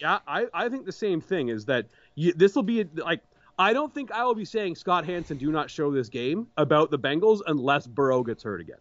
Yeah, 0.00 0.18
I, 0.26 0.46
I 0.54 0.68
think 0.68 0.86
the 0.86 0.92
same 0.92 1.20
thing 1.20 1.48
is 1.48 1.66
that 1.66 1.86
this 2.16 2.54
will 2.54 2.62
be 2.62 2.84
like 2.84 3.20
I 3.60 3.74
don't 3.74 3.92
think 3.94 4.10
I 4.10 4.24
will 4.24 4.34
be 4.34 4.46
saying 4.46 4.76
Scott 4.76 5.04
Hanson 5.04 5.36
do 5.36 5.52
not 5.52 5.70
show 5.70 5.90
this 5.92 6.08
game 6.08 6.46
about 6.56 6.90
the 6.90 6.98
Bengals 6.98 7.40
unless 7.46 7.86
Burrow 7.86 8.22
gets 8.22 8.42
hurt 8.42 8.60
again. 8.62 8.78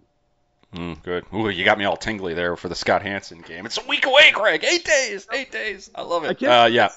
Mm, 0.74 1.04
good. 1.04 1.26
Ooh, 1.34 1.50
you 1.50 1.66
got 1.66 1.78
me 1.78 1.86
all 1.86 1.98
tingly 1.98 2.34
there 2.34 2.56
for 2.56 2.70
the 2.70 2.76
Scott 2.76 3.02
Hanson 3.02 3.42
game. 3.42 3.66
It's 3.66 3.78
a 3.78 3.86
week 3.88 4.06
away, 4.06 4.32
Greg. 4.32 4.64
Eight 4.64 4.86
days. 4.86 5.28
Eight 5.34 5.52
days. 5.52 5.90
I 5.94 6.04
love 6.04 6.24
it. 6.24 6.38
can't- 6.40 6.52
Uh, 6.52 6.68
yeah. 6.72 6.90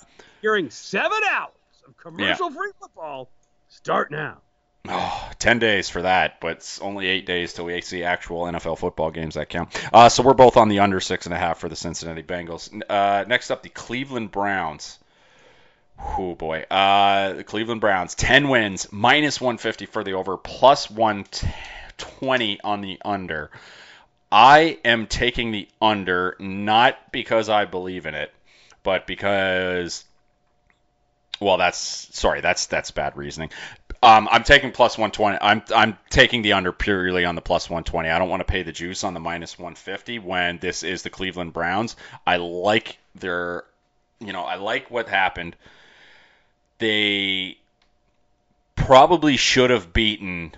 Hearing 0.43 0.71
seven 0.71 1.19
hours 1.31 1.53
of 1.89 1.97
commercial-free 1.97 2.71
football 2.81 3.31
start 3.69 4.11
now. 4.11 4.39
Oh, 4.89 5.31
10 5.39 5.59
days 5.61 5.89
for 5.89 6.03
that, 6.03 6.41
but 6.41 6.53
it's 6.59 6.81
only 6.81 7.07
eight 7.07 7.25
days 7.25 7.53
till 7.53 7.65
we 7.67 7.81
see 7.81 8.03
actual 8.05 8.43
NFL 8.47 8.77
football 8.79 9.11
games 9.11 9.35
that 9.37 9.49
count. 9.49 9.71
Uh, 9.93 10.09
so 10.09 10.23
we're 10.23 10.35
both 10.35 10.57
on 10.57 10.69
the 10.69 10.81
under 10.81 11.01
six 11.01 11.27
and 11.27 11.35
a 11.35 11.39
half 11.39 11.59
for 11.59 11.69
the 11.69 11.77
Cincinnati 11.77 12.23
Bengals. 12.23 12.71
Uh, 12.91 13.25
next 13.29 13.51
up, 13.51 13.63
the 13.63 13.69
Cleveland 13.69 14.31
Browns. 14.33 14.99
Oh 16.05 16.35
boy, 16.35 16.65
uh, 16.71 17.35
the 17.35 17.45
Cleveland 17.45 17.81
Browns, 17.81 18.15
10 18.15 18.49
wins, 18.49 18.93
minus 18.93 19.41
150 19.41 19.87
for 19.87 20.05
the 20.05 20.13
over, 20.15 20.37
plus 20.37 20.91
120 20.91 22.61
on 22.61 22.81
the 22.81 23.01
under. 23.05 23.51
I 24.31 24.79
am 24.85 25.07
taking 25.07 25.53
the 25.53 25.69
under 25.81 26.37
not 26.39 27.13
because 27.13 27.49
I 27.49 27.67
believe 27.67 28.07
in 28.07 28.15
it, 28.15 28.33
but 28.83 29.07
because 29.07 30.05
well, 31.43 31.59
that's 31.59 31.79
sorry, 31.79 32.41
that's 32.41 32.67
that's 32.67 32.91
bad 32.93 33.17
reasoning. 33.17 33.51
Um, 34.03 34.29
I'm 34.31 34.43
taking 34.43 34.73
plus 34.73 34.97
120. 34.97 35.39
I'm 35.41 35.63
I'm 35.75 35.99
taking 36.09 36.43
the 36.43 36.55
under 36.55 36.73
purely 36.73 37.25
on 37.25 37.35
the 37.35 37.41
plus 37.41 37.69
120. 37.69 38.09
I 38.09 38.19
don't 38.19 38.29
want 38.29 38.41
to 38.41 38.51
pay 38.51 38.63
the 38.63 38.73
juice 38.73 39.05
on 39.05 39.15
the 39.15 39.21
minus 39.21 39.59
150 39.59 40.19
when 40.19 40.59
this 40.59 40.83
is 40.83 41.03
the 41.03 41.11
Cleveland 41.11 41.53
Browns. 41.53 41.97
I 42.27 42.37
like 42.37 42.99
their, 43.15 43.65
you 44.21 44.33
know, 44.33 44.43
I 44.43 44.57
like 44.57 44.91
what 44.91 45.09
happened. 45.09 45.57
They 46.83 47.59
probably 48.75 49.37
should 49.37 49.71
have 49.71 49.93
beaten 49.93 50.53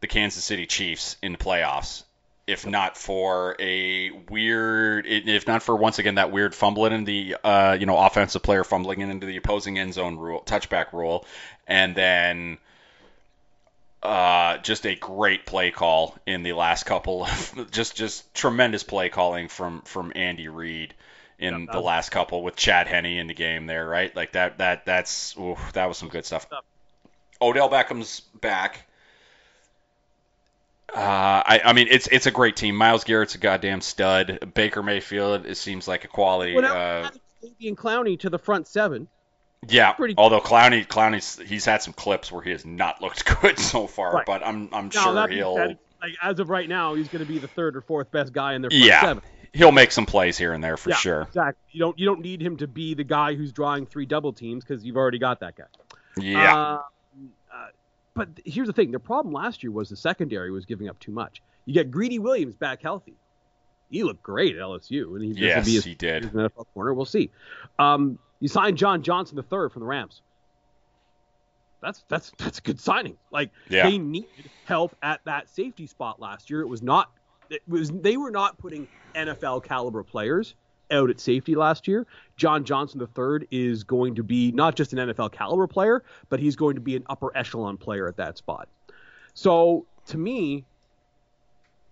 the 0.00 0.06
Kansas 0.06 0.44
City 0.44 0.66
Chiefs 0.66 1.16
in 1.22 1.32
the 1.32 1.38
playoffs 1.38 2.04
if 2.46 2.66
not 2.66 2.98
for 2.98 3.54
a 3.60 4.10
weird, 4.28 5.06
if 5.06 5.46
not 5.46 5.62
for 5.62 5.76
once 5.76 6.00
again 6.00 6.16
that 6.16 6.32
weird 6.32 6.52
fumbling 6.52 6.92
in 6.92 7.04
the, 7.04 7.36
uh, 7.44 7.76
you 7.78 7.86
know, 7.86 7.96
offensive 7.96 8.42
player 8.42 8.64
fumbling 8.64 9.00
into 9.00 9.24
the 9.24 9.36
opposing 9.36 9.78
end 9.78 9.94
zone 9.94 10.18
rule, 10.18 10.42
touchback 10.44 10.92
rule, 10.92 11.24
and 11.68 11.94
then 11.94 12.58
uh, 14.02 14.58
just 14.58 14.84
a 14.84 14.96
great 14.96 15.46
play 15.46 15.70
call 15.70 16.16
in 16.26 16.42
the 16.42 16.52
last 16.52 16.86
couple 16.86 17.24
of, 17.24 17.68
just 17.70 17.94
just 17.96 18.34
tremendous 18.34 18.82
play 18.82 19.08
calling 19.10 19.46
from 19.46 19.82
from 19.82 20.12
Andy 20.16 20.48
Reid 20.48 20.92
in 21.40 21.60
Yeah, 21.64 21.72
the 21.72 21.80
last 21.80 22.10
couple 22.10 22.42
with 22.44 22.54
Chad 22.56 22.86
Henne 22.86 23.06
in 23.06 23.26
the 23.26 23.34
game 23.34 23.66
there, 23.66 23.86
right? 23.88 24.14
Like 24.14 24.32
that 24.32 24.58
that 24.58 24.84
that's 24.86 25.36
ooh, 25.38 25.56
that 25.72 25.86
was 25.86 25.98
some 25.98 26.08
good 26.08 26.24
stuff. 26.24 26.46
Odell 27.42 27.68
Beckham's 27.70 28.20
back. 28.40 28.86
Uh, 30.94 30.98
I, 31.46 31.60
I 31.66 31.72
mean, 31.72 31.86
it's 31.88 32.08
it's 32.08 32.26
a 32.26 32.30
great 32.32 32.56
team. 32.56 32.74
Myles 32.74 33.04
Garrett's 33.04 33.36
a 33.36 33.38
goddamn 33.38 33.80
stud. 33.80 34.52
Baker 34.54 34.82
Mayfield, 34.82 35.46
it 35.46 35.56
seems 35.56 35.86
like 35.86 36.04
a 36.04 36.08
quality. 36.08 36.54
Well, 36.56 37.04
uh, 37.04 37.10
Xavier 37.40 37.74
Clowney 37.76 38.18
to 38.20 38.30
the 38.30 38.38
front 38.40 38.66
seven. 38.66 39.06
yeah, 39.68 39.92
pretty- 39.92 40.14
although 40.18 40.40
Clowney, 40.40 40.86
Clowney's 40.86 41.38
he's 41.38 41.64
had 41.64 41.80
some 41.82 41.92
clips 41.92 42.32
where 42.32 42.42
he 42.42 42.50
has 42.50 42.64
not 42.66 43.00
looked 43.00 43.24
good 43.40 43.58
so 43.58 43.86
far, 43.86 44.12
Right. 44.14 44.26
but 44.26 44.44
I'm 44.44 44.68
I'm 44.72 44.90
Now, 44.92 45.14
sure 45.14 45.28
he'll 45.28 45.54
like 45.54 45.78
as 46.22 46.40
of 46.40 46.50
right 46.50 46.68
now, 46.68 46.94
he's 46.94 47.08
going 47.08 47.24
to 47.24 47.30
be 47.30 47.38
the 47.38 47.48
third 47.48 47.76
or 47.76 47.82
fourth 47.82 48.10
best 48.10 48.32
guy 48.32 48.54
in 48.54 48.62
their 48.62 48.70
front 48.70 48.84
yeah 48.84 49.00
seven. 49.02 49.22
He'll 49.52 49.72
make 49.72 49.92
some 49.92 50.06
plays 50.06 50.36
here 50.38 50.52
and 50.52 50.62
there 50.62 50.76
for 50.76 50.90
Yeah, 50.90 50.96
sure. 50.96 51.22
Exactly. 51.22 51.62
You 51.72 51.80
don't 51.80 51.98
you 51.98 52.06
don't 52.06 52.20
need 52.20 52.40
him 52.40 52.56
to 52.58 52.66
be 52.66 52.94
the 52.94 53.04
guy 53.04 53.34
who's 53.34 53.52
drawing 53.52 53.86
three 53.86 54.06
double 54.06 54.32
teams 54.32 54.64
because 54.64 54.84
you've 54.84 54.96
already 54.96 55.18
got 55.18 55.40
that 55.40 55.56
guy. 55.56 55.64
Yeah, 56.16 56.56
Uh, 56.56 56.82
uh, 57.52 57.66
but 58.14 58.28
here's 58.44 58.66
the 58.66 58.72
thing: 58.72 58.90
the 58.90 58.98
problem 58.98 59.32
last 59.32 59.62
year 59.62 59.72
was 59.72 59.88
the 59.88 59.96
secondary 59.96 60.50
was 60.50 60.64
giving 60.66 60.88
up 60.88 60.98
too 60.98 61.12
much. 61.12 61.40
You 61.66 61.74
get 61.74 61.90
Greedy 61.90 62.18
Williams 62.18 62.56
back 62.56 62.82
healthy. 62.82 63.14
He 63.90 64.02
looked 64.04 64.22
great 64.22 64.54
at 64.56 64.62
LSU, 64.62 65.14
and 65.16 65.24
he's 65.24 65.34
going 65.36 65.48
yes, 65.48 65.64
to 65.64 65.70
be 65.70 65.78
a 65.78 65.80
he 65.80 65.94
did. 65.94 66.24
He's 66.24 66.34
an 66.34 66.40
NFL 66.48 66.66
corner. 66.74 66.94
We'll 66.94 67.04
see. 67.04 67.30
Um, 67.78 68.18
you 68.38 68.48
signed 68.48 68.78
John 68.78 69.02
Johnson 69.02 69.36
the 69.36 69.42
third 69.42 69.72
from 69.72 69.80
the 69.80 69.86
Rams. 69.86 70.22
That's 71.80 72.04
that's 72.08 72.30
that's 72.38 72.58
a 72.58 72.62
good 72.62 72.78
signing. 72.80 73.16
Like 73.30 73.50
Yeah. 73.68 73.88
they 73.88 73.98
needed 73.98 74.50
help 74.66 74.94
at 75.02 75.20
that 75.24 75.48
safety 75.48 75.86
spot 75.86 76.20
last 76.20 76.50
year. 76.50 76.60
It 76.60 76.66
was 76.68 76.82
not. 76.82 77.10
It 77.50 77.62
was 77.66 77.90
they 77.90 78.16
were 78.16 78.30
not 78.30 78.58
putting 78.58 78.86
NFL 79.14 79.64
caliber 79.64 80.02
players 80.04 80.54
out 80.90 81.10
at 81.10 81.20
safety 81.20 81.54
last 81.54 81.86
year. 81.86 82.06
John 82.36 82.64
Johnson 82.64 83.00
III 83.00 83.46
is 83.50 83.84
going 83.84 84.14
to 84.14 84.22
be 84.22 84.52
not 84.52 84.76
just 84.76 84.92
an 84.92 84.98
NFL 84.98 85.32
caliber 85.32 85.66
player, 85.66 86.04
but 86.28 86.40
he's 86.40 86.56
going 86.56 86.76
to 86.76 86.80
be 86.80 86.96
an 86.96 87.04
upper 87.08 87.36
echelon 87.36 87.76
player 87.76 88.08
at 88.08 88.16
that 88.16 88.38
spot. 88.38 88.68
So 89.34 89.86
to 90.06 90.18
me, 90.18 90.64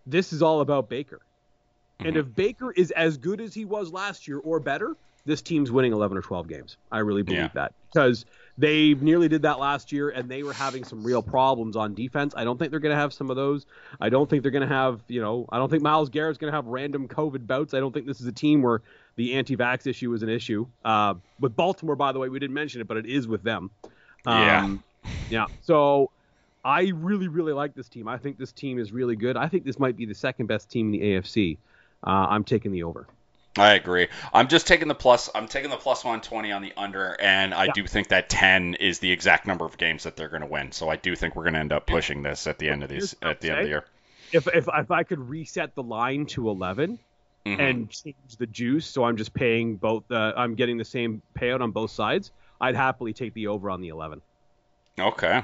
this 0.06 0.32
is 0.32 0.42
all 0.42 0.60
about 0.60 0.88
Baker. 0.88 1.20
And 2.00 2.14
Mhm. 2.14 2.20
if 2.20 2.34
Baker 2.34 2.72
is 2.72 2.90
as 2.92 3.16
good 3.16 3.40
as 3.40 3.54
he 3.54 3.64
was 3.64 3.92
last 3.92 4.28
year 4.28 4.38
or 4.38 4.60
better, 4.60 4.96
this 5.28 5.42
team's 5.42 5.70
winning 5.70 5.92
11 5.92 6.16
or 6.18 6.22
12 6.22 6.48
games. 6.48 6.76
I 6.90 6.98
really 6.98 7.22
believe 7.22 7.40
Yeah. 7.42 7.48
that 7.54 7.74
because 7.92 8.24
they 8.56 8.94
nearly 8.94 9.28
did 9.28 9.42
that 9.42 9.60
last 9.60 9.92
year 9.92 10.08
and 10.10 10.28
they 10.28 10.42
were 10.42 10.52
having 10.52 10.82
some 10.82 11.04
real 11.04 11.22
problems 11.22 11.76
on 11.76 11.94
defense. 11.94 12.34
I 12.36 12.42
don't 12.42 12.58
think 12.58 12.72
they're 12.72 12.80
going 12.80 12.94
to 12.94 13.00
have 13.00 13.12
some 13.12 13.30
of 13.30 13.36
those. 13.36 13.66
I 14.00 14.08
don't 14.08 14.28
think 14.28 14.42
they're 14.42 14.50
going 14.50 14.66
to 14.68 14.74
have, 14.74 15.00
you 15.06 15.20
know, 15.20 15.46
I 15.50 15.58
don't 15.58 15.70
think 15.70 15.82
Myles 15.84 16.08
Garrett's 16.08 16.38
going 16.38 16.50
to 16.52 16.56
have 16.56 16.66
random 16.66 17.06
COVID 17.06 17.46
bouts. 17.46 17.72
I 17.74 17.78
don't 17.78 17.92
think 17.94 18.06
this 18.06 18.20
is 18.20 18.26
a 18.26 18.32
team 18.32 18.62
where 18.62 18.82
the 19.14 19.34
anti-vax 19.34 19.86
issue 19.86 20.12
is 20.12 20.22
an 20.24 20.28
issue. 20.28 20.66
Uh, 20.84 21.14
with 21.38 21.54
Baltimore, 21.54 21.94
by 21.94 22.10
the 22.10 22.18
way, 22.18 22.28
we 22.28 22.38
didn't 22.40 22.54
mention 22.54 22.80
it, 22.80 22.88
but 22.88 22.96
it 22.96 23.06
is 23.06 23.28
with 23.28 23.44
them. 23.44 23.70
Yeah. 24.26 24.64
Um, 24.64 24.82
yeah. 25.30 25.46
So 25.60 26.10
I 26.64 26.90
really, 26.96 27.28
really 27.28 27.52
like 27.52 27.74
this 27.74 27.88
team. 27.88 28.08
I 28.08 28.16
think 28.18 28.38
this 28.38 28.50
team 28.52 28.78
is 28.80 28.92
really 28.92 29.14
good. 29.14 29.36
I 29.36 29.46
think 29.46 29.64
this 29.64 29.78
might 29.78 29.96
be 29.96 30.04
the 30.04 30.14
second 30.14 30.46
best 30.46 30.68
team 30.70 30.92
in 30.92 31.00
the 31.00 31.06
AFC. 31.14 31.58
Uh, 32.04 32.26
I'm 32.28 32.42
taking 32.44 32.72
the 32.72 32.82
over. 32.82 33.06
I 33.56 33.74
agree. 33.74 34.08
I'm 34.32 34.46
just 34.48 34.66
taking 34.66 34.88
the 34.88 34.94
plus. 34.94 35.30
I'm 35.34 35.48
taking 35.48 35.70
the 35.70 35.76
plus 35.76 36.04
120 36.04 36.52
on 36.52 36.62
the 36.62 36.72
under, 36.76 37.16
and 37.20 37.52
I 37.52 37.64
Yeah. 37.64 37.72
do 37.74 37.86
think 37.86 38.08
that 38.08 38.28
10 38.28 38.74
is 38.74 39.00
the 39.00 39.10
exact 39.10 39.46
number 39.46 39.64
of 39.64 39.76
games 39.78 40.04
that 40.04 40.16
they're 40.16 40.28
going 40.28 40.42
to 40.42 40.46
win. 40.48 40.70
So 40.72 40.88
I 40.88 40.96
do 40.96 41.16
think 41.16 41.34
we're 41.34 41.44
going 41.44 41.54
to 41.54 41.60
end 41.60 41.72
up 41.72 41.86
pushing 41.86 42.22
this 42.22 42.46
at 42.46 42.58
the 42.58 42.68
end 42.68 42.84
of 42.84 42.88
these 42.88 43.14
at 43.22 43.40
the 43.40 43.50
end 43.50 43.58
of 43.60 43.64
the 43.64 43.68
year. 43.70 43.84
If, 44.32 44.46
if 44.48 44.68
if 44.72 44.90
I 44.90 45.02
could 45.02 45.18
reset 45.18 45.74
the 45.74 45.82
line 45.82 46.26
to 46.26 46.50
11 46.50 46.98
Mhm. 47.46 47.58
and 47.58 47.90
change 47.90 48.36
the 48.38 48.46
juice, 48.46 48.86
so 48.86 49.04
I'm 49.04 49.16
just 49.16 49.32
paying 49.32 49.76
both. 49.76 50.04
Uh, 50.10 50.32
I'm 50.36 50.54
getting 50.54 50.76
the 50.76 50.84
same 50.84 51.22
payout 51.38 51.60
on 51.62 51.70
both 51.70 51.90
sides. 51.90 52.30
I'd 52.60 52.76
happily 52.76 53.12
take 53.12 53.34
the 53.34 53.46
over 53.48 53.70
on 53.70 53.80
the 53.80 53.88
11. 53.88 54.20
okay. 54.98 55.42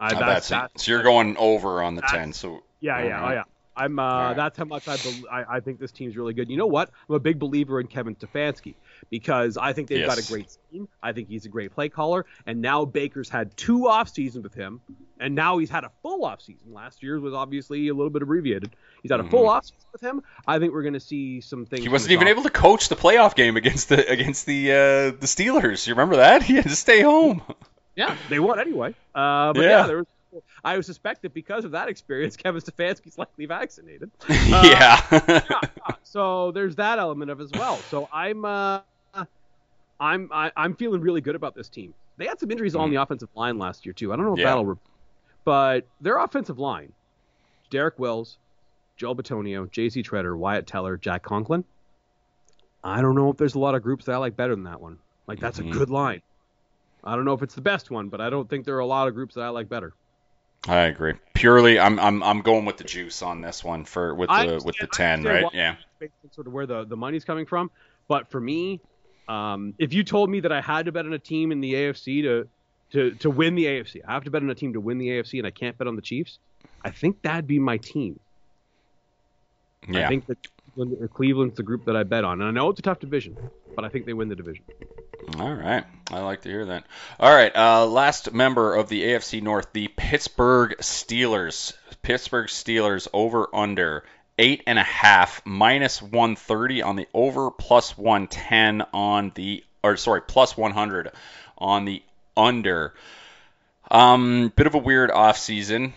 I, 0.00 0.12
Not 0.14 0.20
bad. 0.20 0.28
that's, 0.28 0.46
So, 0.46 0.54
that's, 0.56 0.84
so 0.84 0.90
you're 0.92 1.02
going 1.02 1.36
over 1.36 1.80
on 1.82 1.94
the 1.94 2.02
10. 2.02 2.32
So 2.32 2.62
Yeah, 2.80 3.04
yeah, 3.04 3.24
oh 3.24 3.32
yeah. 3.32 3.42
I'm. 3.76 3.98
Uh, 3.98 4.02
Alright. 4.02 4.36
That's 4.36 4.58
how 4.58 4.64
much 4.64 4.86
I, 4.88 4.96
bel 4.96 5.12
I 5.30 5.56
I 5.56 5.60
think 5.60 5.78
this 5.80 5.92
team's 5.92 6.16
really 6.16 6.34
good. 6.34 6.50
You 6.50 6.56
know 6.56 6.66
what? 6.66 6.90
I'm 7.08 7.14
a 7.14 7.20
big 7.20 7.38
believer 7.38 7.80
in 7.80 7.86
Kevin 7.86 8.14
Stefanski 8.16 8.74
because 9.10 9.56
I 9.56 9.72
think 9.72 9.88
they've 9.88 10.06
got 10.06 10.18
a 10.18 10.26
great 10.26 10.56
team. 10.70 10.88
I 11.02 11.12
think 11.12 11.28
he's 11.28 11.46
a 11.46 11.48
great 11.48 11.72
play 11.74 11.88
caller, 11.88 12.26
and 12.46 12.60
now 12.60 12.84
Baker's 12.84 13.28
had 13.28 13.56
two 13.56 13.88
off 13.88 14.08
seasons 14.10 14.44
with 14.44 14.54
him, 14.54 14.80
and 15.18 15.34
now 15.34 15.58
he's 15.58 15.70
had 15.70 15.84
a 15.84 15.90
full 16.02 16.24
off 16.24 16.42
season. 16.42 16.72
Last 16.72 17.02
year 17.02 17.18
was 17.18 17.34
obviously 17.34 17.88
a 17.88 17.94
little 17.94 18.10
bit 18.10 18.22
abbreviated. 18.22 18.70
He's 19.02 19.10
had 19.10 19.20
a 19.20 19.24
full 19.24 19.44
Mhm. 19.44 19.48
off 19.50 19.64
season 19.64 19.78
with 19.92 20.00
him. 20.02 20.22
I 20.46 20.58
think 20.58 20.72
we're 20.72 20.82
going 20.82 20.92
to 20.94 21.00
see 21.00 21.40
some 21.40 21.66
things. 21.66 21.82
he 21.82 21.88
wasn't 21.88 22.12
even 22.12 22.26
off- 22.28 22.30
able 22.32 22.42
to 22.44 22.50
coach 22.50 22.88
the 22.88 22.96
playoff 22.96 23.34
game 23.34 23.56
against 23.56 23.88
the 23.88 24.06
against 24.10 24.46
the 24.46 24.70
uh, 24.72 24.74
the 25.18 25.26
Steelers. 25.26 25.86
You 25.86 25.94
remember 25.94 26.16
that? 26.16 26.42
He 26.52 26.54
had 26.56 26.64
to 26.64 26.76
stay 26.76 27.00
home. 27.02 27.42
Yeah, 27.96 28.16
they 28.30 28.38
won 28.38 28.58
anyway. 28.60 28.94
Uh, 29.14 29.52
but 29.52 29.62
yeah, 29.62 29.68
Yeah. 29.80 29.86
there 29.86 29.96
was. 29.98 30.06
I 30.64 30.80
suspect 30.80 31.22
that 31.22 31.34
because 31.34 31.64
of 31.64 31.72
that 31.72 31.88
experience, 31.88 32.36
Kevin 32.38 32.60
Stefanski's 32.60 33.18
likely 33.18 33.46
vaccinated. 33.46 34.10
yeah. 34.28 34.96
so 35.08 35.50
So 36.04 36.52
there's 36.52 36.76
that 36.76 36.98
element 36.98 37.30
of 37.30 37.40
as 37.40 37.50
well. 37.52 37.76
So 37.90 38.08
I'm 38.12 38.44
uh, 38.44 38.80
I'm 39.14 39.26
I, 40.00 40.14
am 40.14 40.52
i 40.56 40.64
am 40.64 40.74
feeling 40.76 41.00
really 41.00 41.20
good 41.20 41.34
about 41.34 41.54
this 41.54 41.68
team. 41.68 41.94
They 42.18 42.26
had 42.26 42.38
some 42.40 42.50
injuries 42.50 42.74
on 42.74 42.88
Mm. 42.88 42.92
the 42.94 43.02
offensive 43.02 43.28
line 43.34 43.58
last 43.58 43.86
year 43.86 43.92
too. 43.92 44.12
I 44.12 44.16
don't 44.16 44.26
know 44.26 44.32
if 44.34 44.38
Yeah. 44.38 44.46
that'll, 44.46 44.66
re- 44.66 44.76
but 45.44 45.86
their 46.00 46.18
offensive 46.18 46.58
line: 46.58 46.92
Jedrick 47.70 47.98
Wills, 47.98 48.38
Joel 48.96 49.16
Bitonio, 49.16 49.70
J.C. 49.70 50.02
Tretter, 50.02 50.36
Wyatt 50.36 50.66
Teller, 50.66 50.96
Jack 50.96 51.22
Conklin. 51.22 51.64
I 52.84 53.00
don't 53.00 53.14
know 53.14 53.30
if 53.30 53.36
there's 53.36 53.54
a 53.54 53.58
lot 53.60 53.74
of 53.74 53.82
groups 53.82 54.04
that 54.06 54.12
I 54.12 54.18
like 54.18 54.36
better 54.36 54.54
than 54.54 54.64
that 54.64 54.80
one. 54.80 54.98
Like 55.26 55.40
that's 55.40 55.58
Mhm. 55.60 55.70
a 55.70 55.78
good 55.78 55.90
line. 55.90 56.20
I 57.04 57.16
don't 57.16 57.24
know 57.24 57.32
if 57.32 57.42
it's 57.42 57.54
the 57.54 57.60
best 57.60 57.90
one, 57.90 58.08
but 58.08 58.20
I 58.20 58.28
don't 58.30 58.48
think 58.48 58.64
there 58.64 58.76
are 58.76 58.80
a 58.80 58.86
lot 58.86 59.08
of 59.08 59.14
groups 59.14 59.34
that 59.36 59.42
I 59.44 59.48
like 59.48 59.68
better. 59.68 59.92
I 60.68 60.82
agree. 60.82 61.14
Purely, 61.34 61.78
I'm 61.78 61.98
I'm 61.98 62.22
I'm 62.22 62.40
going 62.40 62.64
with 62.64 62.76
the 62.76 62.84
juice 62.84 63.22
on 63.22 63.40
this 63.40 63.64
one 63.64 63.84
for 63.84 64.14
with 64.14 64.28
the 64.28 64.62
with 64.64 64.76
the 64.80 64.86
ten, 64.86 65.24
right? 65.24 65.44
Yeah. 65.52 65.76
sort 66.30 66.46
of 66.46 66.52
where 66.52 66.66
the, 66.66 66.84
the 66.84 66.96
money's 66.96 67.24
coming 67.24 67.46
from. 67.46 67.70
But 68.06 68.30
for 68.30 68.40
me, 68.40 68.80
um, 69.28 69.74
if 69.78 69.92
you 69.92 70.04
told 70.04 70.30
me 70.30 70.40
that 70.40 70.52
I 70.52 70.60
had 70.60 70.86
to 70.86 70.92
bet 70.92 71.04
on 71.04 71.12
a 71.12 71.18
team 71.18 71.50
in 71.52 71.60
the 71.60 71.74
AFC 71.74 72.22
to, 72.22 72.48
to 72.92 73.10
to 73.16 73.30
win 73.30 73.54
the 73.56 73.64
AFC, 73.64 74.00
I 74.06 74.12
have 74.12 74.24
to 74.24 74.30
bet 74.30 74.42
on 74.42 74.50
a 74.50 74.54
team 74.54 74.72
to 74.74 74.80
win 74.80 74.98
the 74.98 75.08
AFC, 75.08 75.38
and 75.38 75.46
I 75.46 75.50
can't 75.50 75.76
bet 75.76 75.88
on 75.88 75.96
the 75.96 76.02
Chiefs. 76.02 76.38
I 76.84 76.90
think 76.90 77.20
that'd 77.22 77.46
be 77.46 77.58
my 77.58 77.76
team. 77.78 78.20
Yeah. 79.88 80.06
I 80.06 80.08
think 80.08 80.26
that 80.26 80.38
Cleveland- 80.74 81.10
Cleveland's 81.12 81.56
the 81.56 81.62
group 81.62 81.84
that 81.86 81.96
I 81.96 82.02
bet 82.02 82.24
on, 82.24 82.40
and 82.40 82.48
I 82.48 82.50
know 82.50 82.70
it's 82.70 82.80
a 82.80 82.82
tough 82.82 83.00
division, 83.00 83.36
but 83.74 83.84
I 83.84 83.88
think 83.88 84.06
they 84.06 84.12
win 84.12 84.28
the 84.28 84.36
division. 84.36 84.64
All 85.38 85.52
right. 85.52 85.84
I 86.10 86.20
like 86.20 86.42
to 86.42 86.48
hear 86.48 86.66
that. 86.66 86.84
All 87.20 87.32
right. 87.32 87.54
Uh, 87.54 87.86
last 87.86 88.32
member 88.32 88.74
of 88.74 88.88
the 88.88 89.02
AFC 89.04 89.40
North, 89.42 89.72
the 89.72 89.88
Pittsburgh 89.88 90.76
Steelers. 90.80 91.74
Pittsburgh 92.02 92.48
Steelers 92.48 93.06
over 93.12 93.48
under 93.54 94.04
eight 94.38 94.62
and 94.66 94.78
a 94.78 94.82
half 94.82 95.42
minus 95.44 96.02
130 96.02 96.82
on 96.82 96.96
the 96.96 97.06
over 97.14 97.50
plus 97.50 97.96
110 97.96 98.82
on 98.92 99.30
the 99.34 99.62
or 99.84 99.96
sorry 99.96 100.22
plus 100.22 100.56
100 100.56 101.12
on 101.58 101.84
the 101.84 102.02
under. 102.36 102.94
Um, 103.90 104.52
bit 104.56 104.66
of 104.66 104.74
a 104.74 104.78
weird 104.78 105.10
off 105.10 105.36
season. 105.38 105.92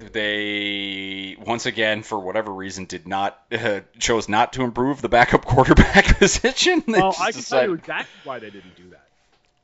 They 0.00 1.36
once 1.44 1.66
again, 1.66 2.02
for 2.02 2.18
whatever 2.18 2.52
reason, 2.52 2.86
did 2.86 3.06
not 3.06 3.38
uh, 3.52 3.80
chose 3.98 4.28
not 4.28 4.52
to 4.54 4.62
improve 4.62 5.02
the 5.02 5.08
backup 5.08 5.44
quarterback 5.46 6.18
position. 6.18 6.82
They 6.86 6.92
Well, 6.94 7.14
I 7.20 7.32
can 7.32 7.42
tell 7.42 7.64
you 7.64 7.74
exactly 7.74 8.20
why 8.24 8.38
they 8.38 8.50
didn't 8.50 8.76
do 8.76 8.90
that. 8.90 9.06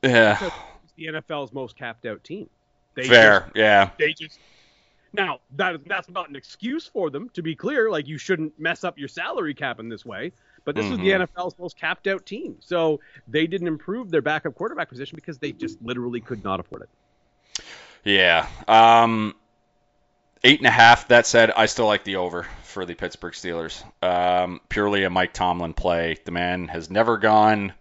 yeah. 0.02 0.34
Because 0.34 0.52
the 0.96 1.06
NFL's 1.06 1.52
most 1.52 1.76
capped 1.76 2.06
out 2.06 2.22
team. 2.24 2.48
They 2.94 3.08
Fair, 3.08 3.40
just- 3.40 3.56
yeah. 3.56 3.90
they 3.98 4.12
just 4.14 4.38
now 5.12 5.40
that 5.56 5.80
that's 5.86 6.08
not 6.10 6.28
an 6.28 6.36
excuse 6.36 6.86
for 6.86 7.08
them 7.10 7.30
to 7.30 7.40
be 7.42 7.54
clear 7.54 7.90
like 7.90 8.06
you 8.06 8.18
shouldn't 8.18 8.58
mess 8.60 8.84
up 8.84 8.98
your 8.98 9.08
salary 9.08 9.54
cap 9.54 9.78
in 9.80 9.88
this 9.88 10.04
way 10.04 10.30
but 10.64 10.74
this 10.74 10.84
was 10.90 10.98
the 10.98 11.08
nfl's 11.10 11.54
most 11.58 11.78
capped 11.78 12.06
out 12.06 12.26
team 12.26 12.56
so 12.60 13.00
they 13.28 13.46
didn't 13.46 13.68
improve 13.68 14.10
their 14.10 14.20
backup 14.20 14.54
quarterback 14.54 14.88
position 14.90 15.16
because 15.16 15.38
they 15.38 15.52
just 15.52 15.80
literally 15.80 16.20
could 16.20 16.42
not 16.44 16.60
afford 16.60 16.82
it 16.82 17.64
Yeah. 18.04 18.46
Um, 18.68 19.34
eight 20.46 20.60
and 20.60 20.66
a 20.66 20.70
half. 20.70 21.08
That 21.08 21.26
said, 21.26 21.50
I 21.50 21.66
still 21.66 21.86
like 21.86 22.04
the 22.04 22.16
over 22.16 22.46
for 22.62 22.86
the 22.86 22.94
Pittsburgh 22.94 23.34
Steelers. 23.34 23.82
Um, 24.02 24.60
purely 24.68 25.02
a 25.02 25.10
Mike 25.10 25.32
Tomlin 25.32 25.74
play. 25.74 26.16
The 26.24 26.30
man 26.30 26.68
has 26.68 26.88
never 26.88 27.18
gone. 27.18 27.72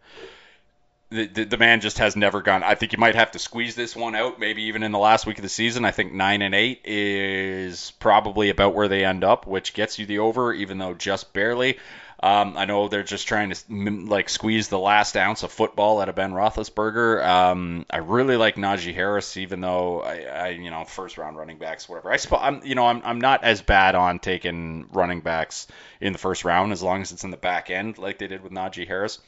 The, 1.12 1.28
the, 1.28 1.44
the 1.46 1.58
man 1.58 1.82
just 1.82 2.00
has 2.00 2.16
never 2.16 2.42
gone. 2.42 2.64
I 2.64 2.74
think 2.74 2.92
you 2.92 2.98
might 2.98 3.14
have 3.14 3.32
to 3.32 3.40
squeeze 3.40 3.76
this 3.76 3.96
one 3.96 4.16
out, 4.16 4.40
maybe 4.40 4.64
even 4.64 4.82
in 4.82 4.92
the 4.92 4.98
last 4.98 5.28
week 5.28 5.38
of 5.38 5.44
the 5.44 5.50
season. 5.50 5.86
I 5.86 5.92
think 5.92 6.12
nine 6.12 6.42
and 6.42 6.56
eight 6.56 6.82
is 6.86 7.92
probably 8.00 8.50
about 8.50 8.74
where 8.74 8.88
they 8.88 9.06
end 9.06 9.24
up, 9.24 9.46
which 9.46 9.76
gets 9.76 10.00
you 10.00 10.08
the 10.08 10.20
over, 10.20 10.52
even 10.52 10.80
though 10.80 10.96
just 10.96 11.34
barely. 11.34 11.78
Um, 12.22 12.58
I 12.58 12.66
know 12.66 12.88
they're 12.88 13.04
just 13.04 13.28
trying 13.28 13.52
to 13.52 13.58
like 13.70 14.30
squeeze 14.30 14.70
the 14.70 14.80
last 14.80 15.18
ounce 15.18 15.44
of 15.44 15.52
football 15.52 16.00
out 16.00 16.10
of 16.10 16.16
Ben 16.16 16.32
Roethlisberger. 16.32 17.26
Um, 17.26 17.86
I 17.90 17.98
really 17.98 18.38
like 18.38 18.56
Najee 18.56 18.94
Harris, 18.94 19.38
even 19.38 19.62
though 19.62 20.02
I, 20.02 20.22
I 20.24 20.48
you 20.50 20.70
know, 20.70 20.86
first 20.86 21.18
round 21.18 21.38
running 21.38 21.58
backs, 21.58 21.90
whatever. 21.90 22.12
I 22.12 22.18
suppose 22.18 22.40
I'm, 22.42 22.62
you 22.64 22.76
know, 22.76 22.86
I'm, 22.86 23.02
I'm 23.04 23.20
not 23.20 23.44
as 23.44 23.62
bad 23.62 23.96
on 23.96 24.20
taking 24.20 24.88
running 24.92 25.22
backs 25.22 25.68
in 26.00 26.14
the 26.14 26.20
first 26.20 26.46
round 26.46 26.72
as 26.72 26.82
long 26.82 27.02
as 27.02 27.12
it's 27.12 27.24
in 27.24 27.32
the 27.32 27.38
back 27.38 27.70
end, 27.70 27.98
like 27.98 28.18
they 28.18 28.28
did 28.28 28.42
with 28.42 28.52
Najee 28.52 28.88
Harris, 28.88 29.20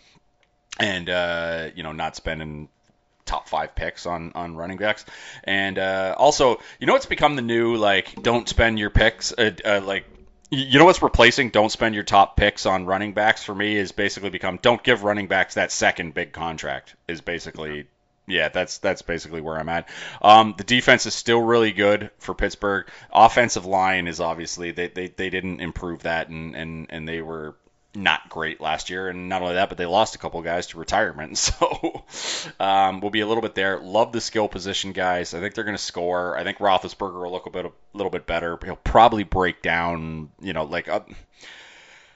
and 0.79 1.09
uh, 1.09 1.69
you 1.75 1.83
know, 1.83 1.91
not 1.91 2.15
spending 2.15 2.69
top 3.27 3.47
five 3.49 3.75
picks 3.75 4.05
on 4.05 4.31
on 4.33 4.55
running 4.55 4.77
backs. 4.77 5.05
And 5.43 5.77
uh, 5.77 6.15
also, 6.17 6.61
you 6.79 6.88
know, 6.88 6.95
it's 6.95 7.05
become 7.05 7.35
the 7.35 7.41
new 7.41 7.75
like 7.75 8.23
don't 8.23 8.47
spend 8.49 8.79
your 8.79 8.89
picks 8.89 9.33
uh, 9.33 9.51
uh, 9.63 9.81
like. 9.83 10.05
You 10.50 10.80
know 10.80 10.86
what's 10.86 11.02
replacing 11.02 11.50
don't 11.50 11.72
spend 11.72 11.93
your 11.93 12.06
top 12.06 12.38
picks 12.38 12.66
on 12.66 12.86
running 12.86 13.14
backs 13.14 13.43
for 13.43 13.54
me 13.54 13.76
is 13.76 13.91
basically 13.91 14.30
become 14.30 14.60
don't 14.62 14.82
give 14.82 15.04
running 15.04 15.28
backs 15.28 15.56
that 15.56 15.72
second 15.72 16.14
big 16.14 16.32
contract 16.32 16.95
is 17.08 17.20
basically 17.20 17.88
yeah 18.28 18.48
that's 18.48 18.78
that's 18.78 19.02
basically 19.02 19.41
where 19.41 19.60
I'm 19.60 19.68
at. 19.68 19.89
Um, 20.22 20.56
the 20.58 20.64
defense 20.64 21.06
is 21.06 21.14
still 21.14 21.41
really 21.41 21.74
good 21.74 22.12
for 22.20 22.34
Pittsburgh. 22.34 22.88
Offensive 23.12 23.66
line 23.66 24.08
is 24.08 24.22
obviously 24.22 24.72
they, 24.72 24.88
they, 24.88 25.08
they 25.08 25.30
didn't 25.30 25.60
improve 25.60 26.04
that 26.04 26.30
and, 26.30 26.56
and, 26.56 26.88
and 26.89 27.08
they 27.08 27.22
were 27.22 27.56
not 27.98 28.30
great 28.30 28.62
last 28.62 28.89
year, 28.89 29.10
and 29.10 29.28
not 29.28 29.41
only 29.41 29.56
that, 29.56 29.70
but 29.70 29.78
they 29.78 29.86
lost 29.86 30.16
a 30.16 30.18
couple 30.20 30.41
guys 30.41 30.68
to 30.68 30.78
retirement. 30.80 31.38
So 31.58 32.04
um, 32.60 33.02
we'll 33.02 33.12
be 33.12 33.22
a 33.22 33.28
little 33.28 33.41
bit 33.41 33.56
there. 33.56 33.80
Love 33.80 34.12
the 34.12 34.22
skill 34.22 34.48
position 34.48 34.91
guys. 34.93 35.34
I 35.34 35.39
think 35.39 35.56
they're 35.56 35.64
going 35.64 35.76
to 35.78 35.82
score. 35.84 36.38
I 36.38 36.43
think 36.43 36.60
Roethlisberger 36.60 37.22
will 37.24 37.32
look 37.32 37.45
a 37.48 37.50
bit 37.50 37.66
a 37.66 37.72
little 37.93 38.10
bit 38.12 38.26
better. 38.28 38.58
He'll 38.64 38.76
probably 38.76 39.24
break 39.24 39.62
down. 39.62 40.30
You 40.39 40.54
know, 40.54 40.64
like 40.64 40.88
uh, 40.88 41.02